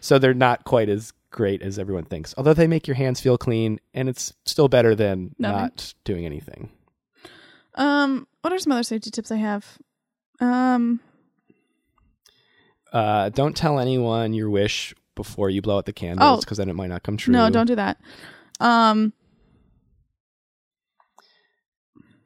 so 0.01 0.19
they're 0.19 0.35
not 0.35 0.65
quite 0.65 0.89
as 0.91 1.13
great 1.31 1.63
as 1.63 1.79
everyone 1.79 2.05
thinks. 2.05 2.35
Although 2.37 2.55
they 2.55 2.67
make 2.67 2.87
your 2.87 2.97
hands 2.97 3.21
feel 3.21 3.39
clean 3.39 3.81
and 3.95 4.09
it's 4.09 4.33
still 4.45 4.69
better 4.69 4.95
than 4.95 5.35
Nothing. 5.39 5.59
not 5.59 5.95
doing 6.05 6.27
anything. 6.27 6.71
Um, 7.77 8.27
what 8.43 8.53
are 8.53 8.59
some 8.59 8.73
other 8.73 8.83
safety 8.83 9.11
tips 9.11 9.31
I 9.33 9.37
have? 9.37 9.79
Um, 10.41 11.01
Uh, 12.93 13.29
don't 13.31 13.57
tell 13.57 13.79
anyone 13.79 14.33
your 14.33 14.51
wish 14.51 14.95
before 15.15 15.51
you 15.51 15.62
blow 15.62 15.79
out 15.79 15.87
the 15.87 15.93
candles 15.93 16.39
Oh. 16.39 16.41
because 16.41 16.59
then 16.59 16.69
it 16.69 16.75
might 16.75 16.89
not 16.89 17.03
come 17.03 17.17
true. 17.17 17.33
no, 17.33 17.49
don't 17.51 17.67
do 17.67 17.75
that. 17.77 17.99
Um, 18.61 19.12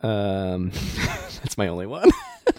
Um, 0.01 0.71
that's 1.43 1.57
my 1.57 1.69
only 1.69 1.87
one. 1.87 2.11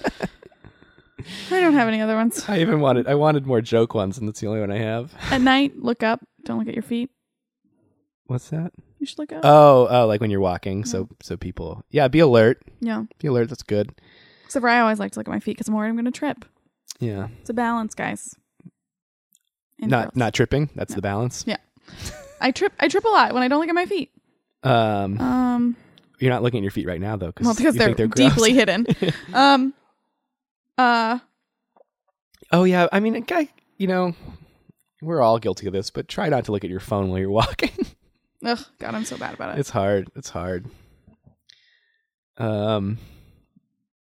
I 1.52 1.60
don't 1.62 1.74
have 1.74 1.88
any 1.88 2.02
other 2.02 2.16
ones. 2.16 2.44
I 2.48 2.60
even 2.60 2.80
wanted 2.80 3.08
I 3.08 3.16
wanted 3.16 3.46
more 3.46 3.62
joke 3.62 3.94
ones, 3.94 4.18
and 4.18 4.28
that's 4.28 4.40
the 4.40 4.48
only 4.48 4.60
one 4.62 4.72
I 4.72 4.78
have. 4.80 5.14
At 5.32 5.42
night, 5.42 5.74
look 5.78 6.02
up. 6.04 6.22
Don't 6.44 6.60
look 6.60 6.68
at 6.68 6.74
your 6.76 6.84
feet. 6.84 7.10
What's 8.26 8.50
that? 8.50 8.72
You 9.00 9.06
should 9.06 9.20
look 9.20 9.32
up. 9.32 9.42
Oh, 9.44 9.88
oh, 9.90 10.08
like 10.08 10.22
when 10.22 10.32
you're 10.32 10.40
walking, 10.40 10.86
so 10.86 11.08
so 11.22 11.38
people, 11.38 11.84
yeah, 11.90 12.08
be 12.08 12.20
alert. 12.20 12.64
yeah. 12.80 13.04
Be 13.20 13.28
alert. 13.28 13.50
That's 13.50 13.64
good. 13.64 13.94
Except 14.46 14.62
for 14.64 14.70
I 14.70 14.80
always 14.80 15.00
like 15.00 15.12
to 15.14 15.20
look 15.20 15.28
at 15.28 15.32
my 15.32 15.40
feet 15.40 15.58
because 15.58 15.68
I'm 15.68 15.74
worried 15.76 15.90
I'm 15.90 15.96
going 15.96 16.06
to 16.06 16.12
trip. 16.12 16.46
Yeah, 17.00 17.28
It's 17.42 17.50
a 17.50 17.54
balance, 17.54 17.94
guys. 17.96 18.36
And 19.82 19.92
not 19.92 20.06
girls. 20.06 20.16
not 20.16 20.34
tripping. 20.34 20.70
That's 20.76 20.92
No. 20.92 20.96
the 20.96 21.02
balance. 21.02 21.44
Yeah. 21.46 21.58
I 22.42 22.52
trip. 22.52 22.74
I 22.80 22.88
trip 22.88 23.04
a 23.04 23.10
lot 23.10 23.34
when 23.34 23.44
I 23.44 23.48
don't 23.48 23.60
look 23.60 23.70
at 23.70 23.76
my 23.76 23.86
feet. 23.86 24.12
Um, 24.64 25.20
Um, 25.20 25.76
you're 26.20 26.32
not 26.32 26.42
looking 26.44 26.60
at 26.60 26.64
your 26.64 26.72
feet 26.72 26.88
right 26.88 27.00
now 27.02 27.16
though, 27.18 27.34
well, 27.42 27.54
because 27.54 27.76
you 27.76 27.80
they're, 27.80 27.88
think 27.94 27.98
they're 27.98 28.30
deeply 28.30 28.54
hidden. 28.54 28.86
Um, 29.34 29.74
uh, 30.78 31.20
Oh 32.52 32.64
yeah, 32.64 32.88
I 32.92 33.00
mean, 33.02 33.20
guy, 33.24 33.50
you 33.78 33.88
know, 33.88 34.14
we're 35.02 35.22
all 35.22 35.40
guilty 35.40 35.68
of 35.68 35.74
this, 35.74 35.90
but 35.90 36.08
try 36.08 36.30
not 36.30 36.46
to 36.46 36.52
look 36.52 36.64
at 36.64 36.70
your 36.70 36.80
phone 36.80 37.10
while 37.10 37.20
you're 37.20 37.30
walking. 37.42 37.72
ugh, 38.46 38.60
God, 38.80 38.96
I'm 38.96 39.04
so 39.06 39.18
bad 39.18 39.34
about 39.34 39.56
it. 39.56 39.60
it's 39.60 39.70
hard. 39.72 40.10
It's 40.16 40.30
hard. 40.30 40.66
Um, 42.38 42.98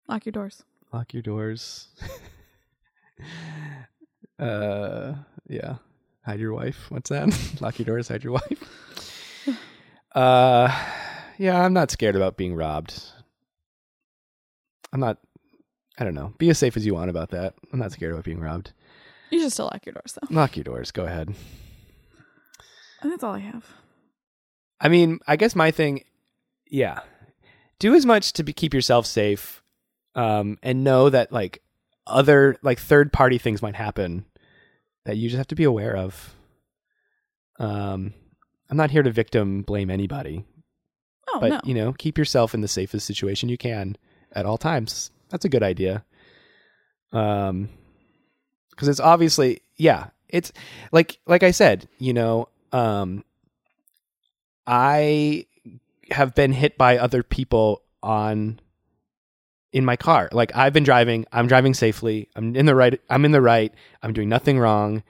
Lock 0.07 0.25
your 0.25 0.31
doors. 0.33 0.63
lock 0.91 1.13
your 1.13 1.23
doors. 1.23 1.87
uh, 4.39 5.13
yeah. 5.47 5.75
Hide 6.25 6.39
your 6.39 6.53
wife. 6.53 6.89
What's 6.89 7.09
that? 7.09 7.37
lock 7.61 7.79
your 7.79 7.85
doors. 7.85 8.07
Hide 8.07 8.23
your 8.23 8.33
wife. 8.33 8.69
Uh, 10.15 10.71
yeah. 11.39 11.59
I'm 11.59 11.73
not 11.73 11.89
scared 11.89 12.15
about 12.15 12.37
being 12.37 12.53
robbed. 12.53 13.01
I'm 14.93 14.99
not. 14.99 15.17
I 15.97 16.03
don't 16.03 16.13
know. 16.13 16.35
Be 16.37 16.51
as 16.51 16.59
safe 16.59 16.77
as 16.77 16.85
you 16.85 16.93
want 16.93 17.09
about 17.09 17.31
that. 17.31 17.55
I'm 17.71 17.79
not 17.79 17.93
scared 17.93 18.11
about 18.13 18.23
being 18.23 18.39
robbed. 18.39 18.73
You 19.31 19.39
should 19.39 19.51
still 19.51 19.65
lock 19.65 19.83
your 19.87 19.93
doors, 19.93 20.13
though. 20.13 20.27
Lock 20.29 20.55
your 20.55 20.65
doors. 20.65 20.91
Go 20.91 21.05
ahead. 21.05 21.33
And 23.01 23.11
that's 23.11 23.23
all 23.23 23.33
I 23.33 23.39
have. 23.39 23.65
I 24.79 24.89
mean, 24.89 25.19
I 25.25 25.35
guess 25.35 25.55
my 25.55 25.71
thing, 25.71 26.03
yeah, 26.67 26.99
do 27.79 27.95
as 27.95 28.05
much 28.05 28.33
to 28.33 28.43
be, 28.43 28.53
keep 28.53 28.73
yourself 28.73 29.05
safe, 29.05 29.63
um, 30.13 30.59
and 30.61 30.83
know 30.83 31.09
that 31.09 31.31
like 31.31 31.63
other 32.05 32.57
like 32.61 32.79
third 32.79 33.13
party 33.13 33.37
things 33.37 33.61
might 33.61 33.75
happen 33.75 34.25
that 35.05 35.17
you 35.17 35.29
just 35.29 35.37
have 35.37 35.47
to 35.47 35.55
be 35.55 35.63
aware 35.63 35.95
of. 35.95 36.35
Um, 37.59 38.13
I'm 38.69 38.77
not 38.77 38.91
here 38.91 39.03
to 39.03 39.11
victim 39.11 39.61
blame 39.61 39.89
anybody, 39.89 40.45
Oh 41.29 41.39
but 41.39 41.49
no. 41.49 41.61
you 41.63 41.73
know, 41.73 41.93
keep 41.93 42.17
yourself 42.17 42.53
in 42.53 42.61
the 42.61 42.67
safest 42.67 43.05
situation 43.05 43.49
you 43.49 43.57
can 43.57 43.97
at 44.31 44.45
all 44.45 44.57
times. 44.57 45.11
That's 45.29 45.45
a 45.45 45.49
good 45.49 45.63
idea. 45.63 46.03
Um, 47.11 47.69
because 48.69 48.87
it's 48.87 48.99
obviously, 48.99 49.61
yeah, 49.77 50.07
it's 50.29 50.51
like 50.91 51.19
like 51.27 51.43
I 51.43 51.51
said, 51.51 51.87
you 51.99 52.13
know, 52.13 52.49
um, 52.71 53.23
I 54.65 55.45
have 56.11 56.33
been 56.33 56.51
hit 56.53 56.77
by 56.77 56.97
other 56.97 57.21
people 57.23 57.83
on 58.01 58.59
in 59.73 59.83
my 59.83 59.97
car. 59.97 60.29
Like 60.31 60.55
I've 60.55 60.71
been 60.71 60.83
driving, 60.83 61.25
I'm 61.33 61.47
driving 61.47 61.73
safely. 61.73 62.29
I'm 62.35 62.55
in 62.55 62.65
the 62.65 62.75
right 62.75 63.01
I'm 63.09 63.25
in 63.25 63.31
the 63.31 63.41
right. 63.41 63.73
I'm 64.01 64.13
doing 64.13 64.29
nothing 64.29 64.59
wrong. 64.59 65.03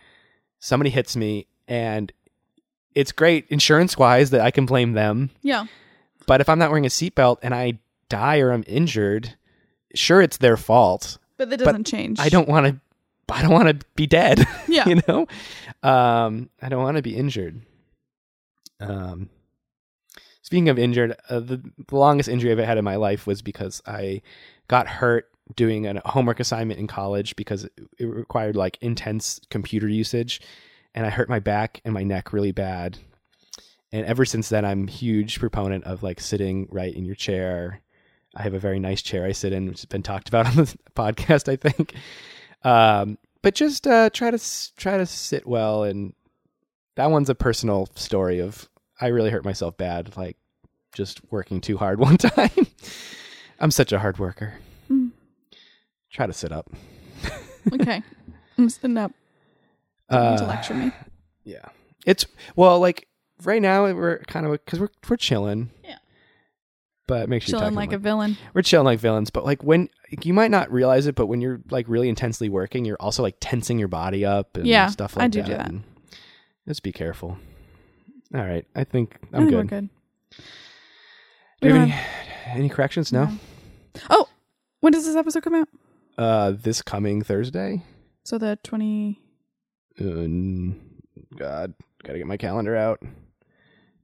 Somebody 0.59 0.89
hits 0.89 1.15
me 1.15 1.45
and 1.67 2.11
it's 2.95 3.11
great 3.11 3.45
insurance 3.49 3.97
wise 3.97 4.29
that 4.31 4.41
I 4.41 4.49
can 4.51 4.65
blame 4.65 4.93
them. 4.93 5.29
yeah. 5.41 5.65
But 6.25 6.39
if 6.39 6.47
I'm 6.47 6.57
not 6.57 6.69
wearing 6.69 6.85
a 6.85 6.89
seatbelt 6.89 7.39
and 7.43 7.53
I 7.53 7.79
die 8.07 8.39
or 8.39 8.51
I'm 8.53 8.63
injured, 8.65 9.35
sure 9.93 10.21
it's 10.21 10.37
their 10.37 10.55
fault. 10.55 11.17
But 11.37 11.49
that 11.49 11.59
doesn't 11.59 11.85
change. 11.85 12.17
I 12.21 12.29
don't 12.29 12.47
want 12.47 12.65
to 12.67 12.79
I 13.33 13.41
don't 13.41 13.51
want 13.51 13.67
to 13.67 13.85
be 13.95 14.07
dead. 14.07 14.47
Yeah. 14.69 14.87
you 14.87 15.01
know? 15.07 15.27
Um 15.83 16.49
I 16.61 16.69
don't 16.69 16.81
want 16.81 16.95
to 16.95 17.03
be 17.03 17.15
injured. 17.17 17.61
Um 18.79 19.29
Speaking 20.41 20.67
of 20.69 20.77
injured, 20.77 21.15
uh, 21.29 21.39
the, 21.39 21.61
the 21.87 21.95
longest 21.95 22.27
injury 22.27 22.51
I've 22.51 22.57
had 22.59 22.77
in 22.77 22.83
my 22.83 22.97
life 22.97 23.25
was 23.25 23.41
because 23.41 23.81
I 23.87 24.21
got 24.67 24.87
hurt 24.87 25.29
doing 25.55 25.85
a 25.85 26.01
homework 26.05 26.39
assignment 26.39 26.79
in 26.79 26.87
college 26.87 27.35
because 27.35 27.65
it, 27.65 28.05
required 28.05 28.55
like 28.55 28.77
intense 28.81 29.39
computer 29.49 29.87
usage 29.87 30.41
and 30.95 31.05
I 31.05 31.09
hurt 31.09 31.29
my 31.29 31.39
back 31.39 31.81
and 31.83 31.93
my 31.93 32.03
neck 32.03 32.33
really 32.33 32.51
bad. 32.51 32.97
And 33.91 34.05
ever 34.05 34.25
since 34.25 34.49
then 34.49 34.65
I'm 34.65 34.87
huge 34.87 35.39
proponent 35.39 35.83
of 35.83 36.03
like 36.03 36.19
sitting 36.19 36.67
right 36.71 36.93
in 36.93 37.05
your 37.05 37.15
chair. 37.15 37.81
I 38.35 38.41
have 38.41 38.53
a 38.53 38.59
very 38.59 38.79
nice 38.79 39.01
chair 39.01 39.25
I 39.25 39.31
sit 39.31 39.53
in, 39.53 39.67
which 39.67 39.81
has 39.81 39.85
been 39.85 40.03
talked 40.03 40.29
about 40.29 40.47
on 40.47 40.55
the 40.55 40.77
podcast, 40.95 41.51
I 41.51 41.55
think. 41.55 41.93
Um, 42.63 43.17
but 43.41 43.55
just 43.55 43.85
uh, 43.85 44.09
try 44.09 44.31
to 44.31 44.39
try 44.77 44.97
to 44.97 45.05
sit 45.05 45.45
well, 45.45 45.83
and 45.83 46.13
that 46.95 47.11
one's 47.11 47.29
a 47.29 47.35
personal 47.35 47.89
story 47.95 48.39
of 48.39 48.69
I 48.99 49.07
really 49.07 49.29
hurt 49.29 49.43
myself 49.43 49.75
bad, 49.75 50.15
like 50.15 50.37
just 50.93 51.19
working 51.29 51.59
too 51.59 51.77
hard 51.77 51.99
one 51.99 52.17
time. 52.17 52.67
I'm 53.63 53.71
such 53.71 53.93
a 53.93 53.99
hard 53.99 54.19
worker. 54.19 54.55
Mm. 54.91 55.11
Try 56.11 56.27
to 56.27 56.33
sit 56.33 56.51
up. 56.51 56.69
Okay. 57.71 58.03
I'm 58.57 58.67
sitting 58.67 58.97
up. 58.97 59.13
Don't 60.09 60.37
to 60.37 60.43
Uh, 60.43 60.47
lecture 60.47 60.73
me. 60.73 60.91
Yeah, 61.45 61.63
it's 62.05 62.25
well, 62.57 62.77
like 62.79 63.07
right 63.45 63.61
now 63.61 63.83
we're 63.93 64.17
kind 64.19 64.45
of 64.45 64.51
because 64.51 64.81
we're 64.81 64.89
we're 65.09 65.15
chilling. 65.15 65.69
Yeah. 65.81 65.95
But 67.07 67.29
make 67.29 67.41
sure 67.41 67.51
you're 67.53 67.59
Chilling 67.61 67.73
talking 67.75 67.89
like 67.89 67.93
a 67.93 67.97
villain. 67.97 68.35
we're 68.53 68.63
chilling 68.63 68.83
like 68.85 68.99
villains. 68.99 69.29
But 69.29 69.45
like 69.45 69.63
when 69.63 69.87
you 70.23 70.33
might 70.33 70.51
not 70.51 70.69
realize 70.73 71.07
it, 71.07 71.15
but 71.15 71.27
when 71.27 71.39
you're 71.39 71.61
like 71.69 71.87
really 71.87 72.09
intensely 72.09 72.49
working, 72.49 72.83
you're 72.83 72.97
also 73.01 73.23
like 73.23 73.37
tensing 73.39 73.79
your 73.79 73.87
body 73.87 74.25
up 74.25 74.57
and 74.57 74.67
Yeah, 74.67 74.87
stuff 74.87 75.15
like 75.15 75.23
I 75.23 75.27
do 75.29 75.39
that. 75.41 75.45
do 75.47 75.53
that. 75.53 75.67
and 75.69 75.83
Just 76.67 76.83
be 76.83 76.91
careful. 76.91 77.37
All 78.35 78.41
right, 78.45 78.65
I 78.75 78.83
think 78.83 79.17
I 79.31 79.37
I'm 79.37 79.43
think 79.43 79.49
good. 79.51 79.55
we're 79.57 79.63
good. 79.63 79.89
Do 81.61 81.67
you 81.69 81.73
We 81.75 81.79
have 81.79 81.89
any, 81.89 81.95
any 82.59 82.69
corrections? 82.69 83.13
No. 83.13 83.29
Oh, 84.09 84.27
when 84.79 84.93
does 84.93 85.05
this 85.05 85.15
episode 85.15 85.43
come 85.43 85.55
out? 85.55 85.69
Uh, 86.17 86.51
this 86.51 86.81
coming 86.81 87.21
Thursday. 87.23 87.83
So 88.23 88.37
the 88.37 88.57
20. 88.63 89.19
Uh, 89.99 90.75
God, 91.37 91.73
gotta 92.03 92.17
get 92.17 92.27
my 92.27 92.37
calendar 92.37 92.75
out. 92.75 93.01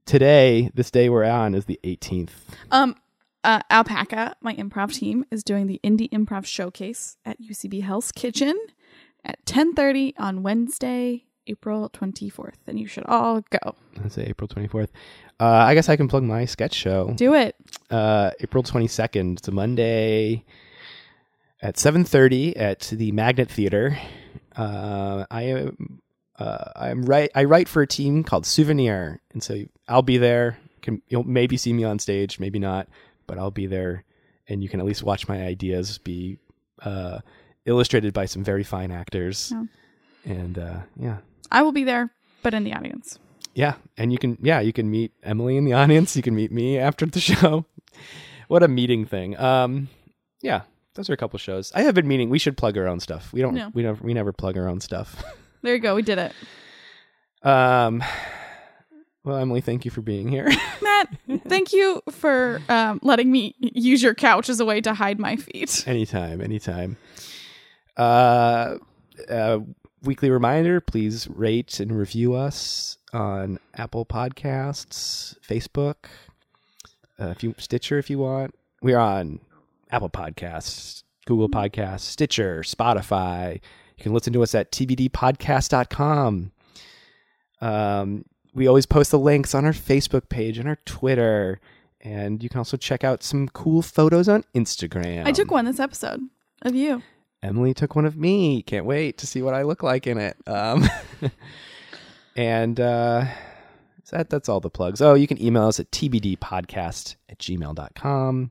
Today, 0.06 0.70
this 0.74 0.90
day 0.90 1.08
we're 1.08 1.24
on 1.24 1.54
is 1.54 1.66
the 1.66 1.78
18th. 1.84 2.30
Um, 2.70 2.96
uh, 3.44 3.60
Alpaca, 3.70 4.36
my 4.40 4.54
improv 4.54 4.92
team, 4.92 5.24
is 5.30 5.42
doing 5.42 5.66
the 5.66 5.80
Indie 5.84 6.10
Improv 6.10 6.46
Showcase 6.46 7.16
at 7.24 7.40
UCB 7.40 7.82
Hell's 7.82 8.12
Kitchen 8.12 8.58
at 9.24 9.44
10:30 9.46 10.14
on 10.18 10.42
Wednesday, 10.42 11.24
April 11.46 11.88
24th, 11.90 12.54
and 12.66 12.78
you 12.78 12.86
should 12.86 13.04
all 13.06 13.42
go. 13.50 13.74
Let's 14.02 14.14
say 14.14 14.24
April 14.24 14.48
24th. 14.48 14.88
Uh, 15.38 15.44
I 15.46 15.74
guess 15.74 15.88
I 15.88 15.96
can 15.96 16.06
plug 16.08 16.22
my 16.22 16.44
sketch 16.44 16.74
show. 16.74 17.12
Do 17.16 17.34
it. 17.34 17.56
uh, 17.90 18.30
April 18.40 18.62
22nd. 18.62 19.38
It's 19.38 19.48
a 19.48 19.52
Monday. 19.52 20.44
at 21.62 21.76
7:30 21.76 22.54
at 22.56 22.80
the 22.92 23.12
Magnet 23.12 23.50
Theater. 23.50 23.98
Uh, 24.56 25.24
I 25.30 25.42
am 25.42 26.00
uh, 26.38 26.72
I'm 26.76 27.02
right. 27.04 27.30
I 27.34 27.44
write 27.44 27.68
for 27.68 27.82
a 27.82 27.86
team 27.86 28.24
called 28.24 28.46
Souvenir, 28.46 29.20
and 29.32 29.42
so 29.42 29.64
I'll 29.88 30.02
be 30.02 30.16
there. 30.18 30.58
Can 30.82 31.02
you'll 31.08 31.24
maybe 31.24 31.56
see 31.58 31.72
me 31.72 31.84
on 31.84 31.98
stage, 31.98 32.38
maybe 32.40 32.58
not, 32.58 32.88
but 33.26 33.38
I'll 33.38 33.50
be 33.50 33.66
there, 33.66 34.04
and 34.48 34.62
you 34.62 34.68
can 34.68 34.80
at 34.80 34.86
least 34.86 35.02
watch 35.02 35.28
my 35.28 35.42
ideas 35.42 35.98
be 35.98 36.38
uh, 36.82 37.18
illustrated 37.66 38.14
by 38.14 38.24
some 38.24 38.42
very 38.42 38.64
fine 38.64 38.90
actors. 38.90 39.52
Yeah. 39.52 39.64
And 40.24 40.58
uh, 40.58 40.80
yeah, 40.98 41.18
I 41.50 41.62
will 41.62 41.72
be 41.72 41.84
there, 41.84 42.10
but 42.42 42.54
in 42.54 42.64
the 42.64 42.72
audience. 42.74 43.18
yeah, 43.54 43.74
and 43.96 44.12
you 44.12 44.18
can 44.18 44.38
yeah 44.40 44.60
you 44.60 44.72
can 44.72 44.90
meet 44.90 45.12
Emily 45.22 45.56
in 45.56 45.64
the 45.64 45.72
audience. 45.72 46.16
You 46.16 46.22
can 46.22 46.34
meet 46.34 46.52
me 46.52 46.78
after 46.78 47.06
the 47.06 47.20
show. 47.30 47.64
what 48.48 48.62
a 48.62 48.68
meeting 48.68 49.04
thing. 49.06 49.38
Um, 49.38 49.88
yeah, 50.42 50.62
those 50.94 51.10
are 51.10 51.12
a 51.12 51.16
couple 51.16 51.38
shows. 51.38 51.72
I 51.74 51.82
have 51.82 51.94
been 51.94 52.08
meaning 52.08 52.30
we 52.30 52.38
should 52.38 52.56
plug 52.56 52.76
our 52.78 52.86
own 52.86 53.00
stuff. 53.00 53.32
We 53.32 53.40
don't. 53.42 53.54
No. 53.54 53.70
We 53.74 53.82
never. 53.82 54.02
We 54.04 54.14
never 54.14 54.32
plug 54.32 54.56
our 54.56 54.68
own 54.68 54.80
stuff. 54.80 55.22
There 55.62 55.74
you 55.74 55.80
go. 55.80 55.94
We 55.94 56.00
did 56.00 56.16
it. 56.18 56.32
um. 57.42 58.02
Well, 59.22 59.36
Emily, 59.36 59.60
thank 59.60 59.84
you 59.84 59.90
for 59.90 60.00
being 60.00 60.28
here. 60.28 60.48
Matt, 60.82 61.08
thank 61.46 61.74
you 61.74 62.00
for 62.10 62.62
um, 62.70 62.98
letting 63.02 63.30
me 63.30 63.54
use 63.60 64.02
your 64.02 64.14
couch 64.14 64.48
as 64.48 64.58
a 64.60 64.64
way 64.64 64.80
to 64.80 64.94
hide 64.94 65.18
my 65.20 65.36
feet. 65.36 65.84
anytime, 65.86 66.40
anytime. 66.40 66.96
Uh, 67.98 68.76
uh, 69.28 69.58
weekly 70.02 70.30
reminder: 70.30 70.80
please 70.80 71.28
rate 71.28 71.80
and 71.80 71.96
review 71.96 72.34
us 72.34 72.98
on 73.12 73.58
Apple 73.74 74.06
Podcasts, 74.06 75.36
Facebook, 75.46 76.06
uh, 77.18 77.28
if 77.28 77.42
you 77.42 77.54
Stitcher, 77.58 77.98
if 77.98 78.10
you 78.10 78.18
want. 78.18 78.54
We're 78.82 78.98
on 78.98 79.40
Apple 79.90 80.10
Podcasts, 80.10 81.02
Google 81.26 81.48
Podcasts, 81.48 82.00
Stitcher, 82.00 82.62
Spotify. 82.62 83.60
You 83.96 84.02
can 84.02 84.14
listen 84.14 84.32
to 84.32 84.42
us 84.42 84.54
at 84.54 84.72
tbdpodcast.com. 84.72 86.52
Um, 87.60 88.24
we 88.54 88.66
always 88.66 88.86
post 88.86 89.10
the 89.10 89.18
links 89.18 89.54
on 89.54 89.64
our 89.64 89.72
Facebook 89.72 90.28
page 90.28 90.58
and 90.58 90.68
our 90.68 90.78
Twitter. 90.86 91.60
And 92.00 92.42
you 92.42 92.48
can 92.48 92.58
also 92.58 92.76
check 92.76 93.04
out 93.04 93.22
some 93.22 93.48
cool 93.48 93.82
photos 93.82 94.28
on 94.28 94.44
Instagram. 94.54 95.26
I 95.26 95.32
took 95.32 95.50
one 95.50 95.66
this 95.66 95.78
episode 95.78 96.20
of 96.62 96.74
you. 96.74 97.02
Emily 97.42 97.74
took 97.74 97.96
one 97.96 98.04
of 98.04 98.16
me. 98.16 98.62
Can't 98.62 98.84
wait 98.84 99.18
to 99.18 99.26
see 99.26 99.42
what 99.42 99.54
I 99.54 99.62
look 99.62 99.82
like 99.82 100.06
in 100.06 100.18
it. 100.18 100.36
Um, 100.46 100.84
and 102.36 102.78
uh, 102.78 103.24
that 104.10 104.30
that's 104.30 104.48
all 104.48 104.60
the 104.60 104.70
plugs. 104.70 105.00
Oh, 105.00 105.14
you 105.14 105.26
can 105.26 105.42
email 105.42 105.66
us 105.66 105.80
at 105.80 105.90
tbdpodcast 105.90 107.16
at 107.28 107.38
gmail.com. 107.38 108.50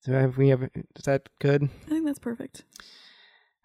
So 0.00 0.12
have 0.12 0.36
we 0.38 0.48
have 0.50 0.62
is 0.62 1.04
that 1.04 1.28
good? 1.40 1.64
I 1.86 1.88
think 1.88 2.06
that's 2.06 2.18
perfect. 2.18 2.64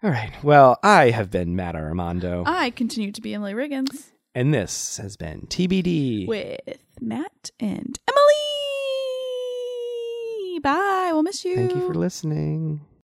All 0.02 0.10
right. 0.10 0.32
Well, 0.42 0.78
I 0.82 1.10
have 1.10 1.30
been 1.30 1.54
Matt 1.54 1.76
Armando, 1.76 2.42
I 2.46 2.70
continue 2.70 3.12
to 3.12 3.20
be 3.20 3.34
Emily 3.34 3.54
Riggins 3.54 4.10
and 4.34 4.52
this 4.52 4.96
has 4.96 5.16
been 5.16 5.42
TBD. 5.48 6.26
with 6.26 6.60
Matt 7.00 7.50
and 7.60 7.98
Emily. 8.08 8.34
Bye. 10.60 11.10
We'll 11.12 11.22
miss 11.22 11.44
you. 11.44 11.56
Thank 11.56 11.74
you 11.74 11.86
for 11.86 11.94
listening. 11.94 12.80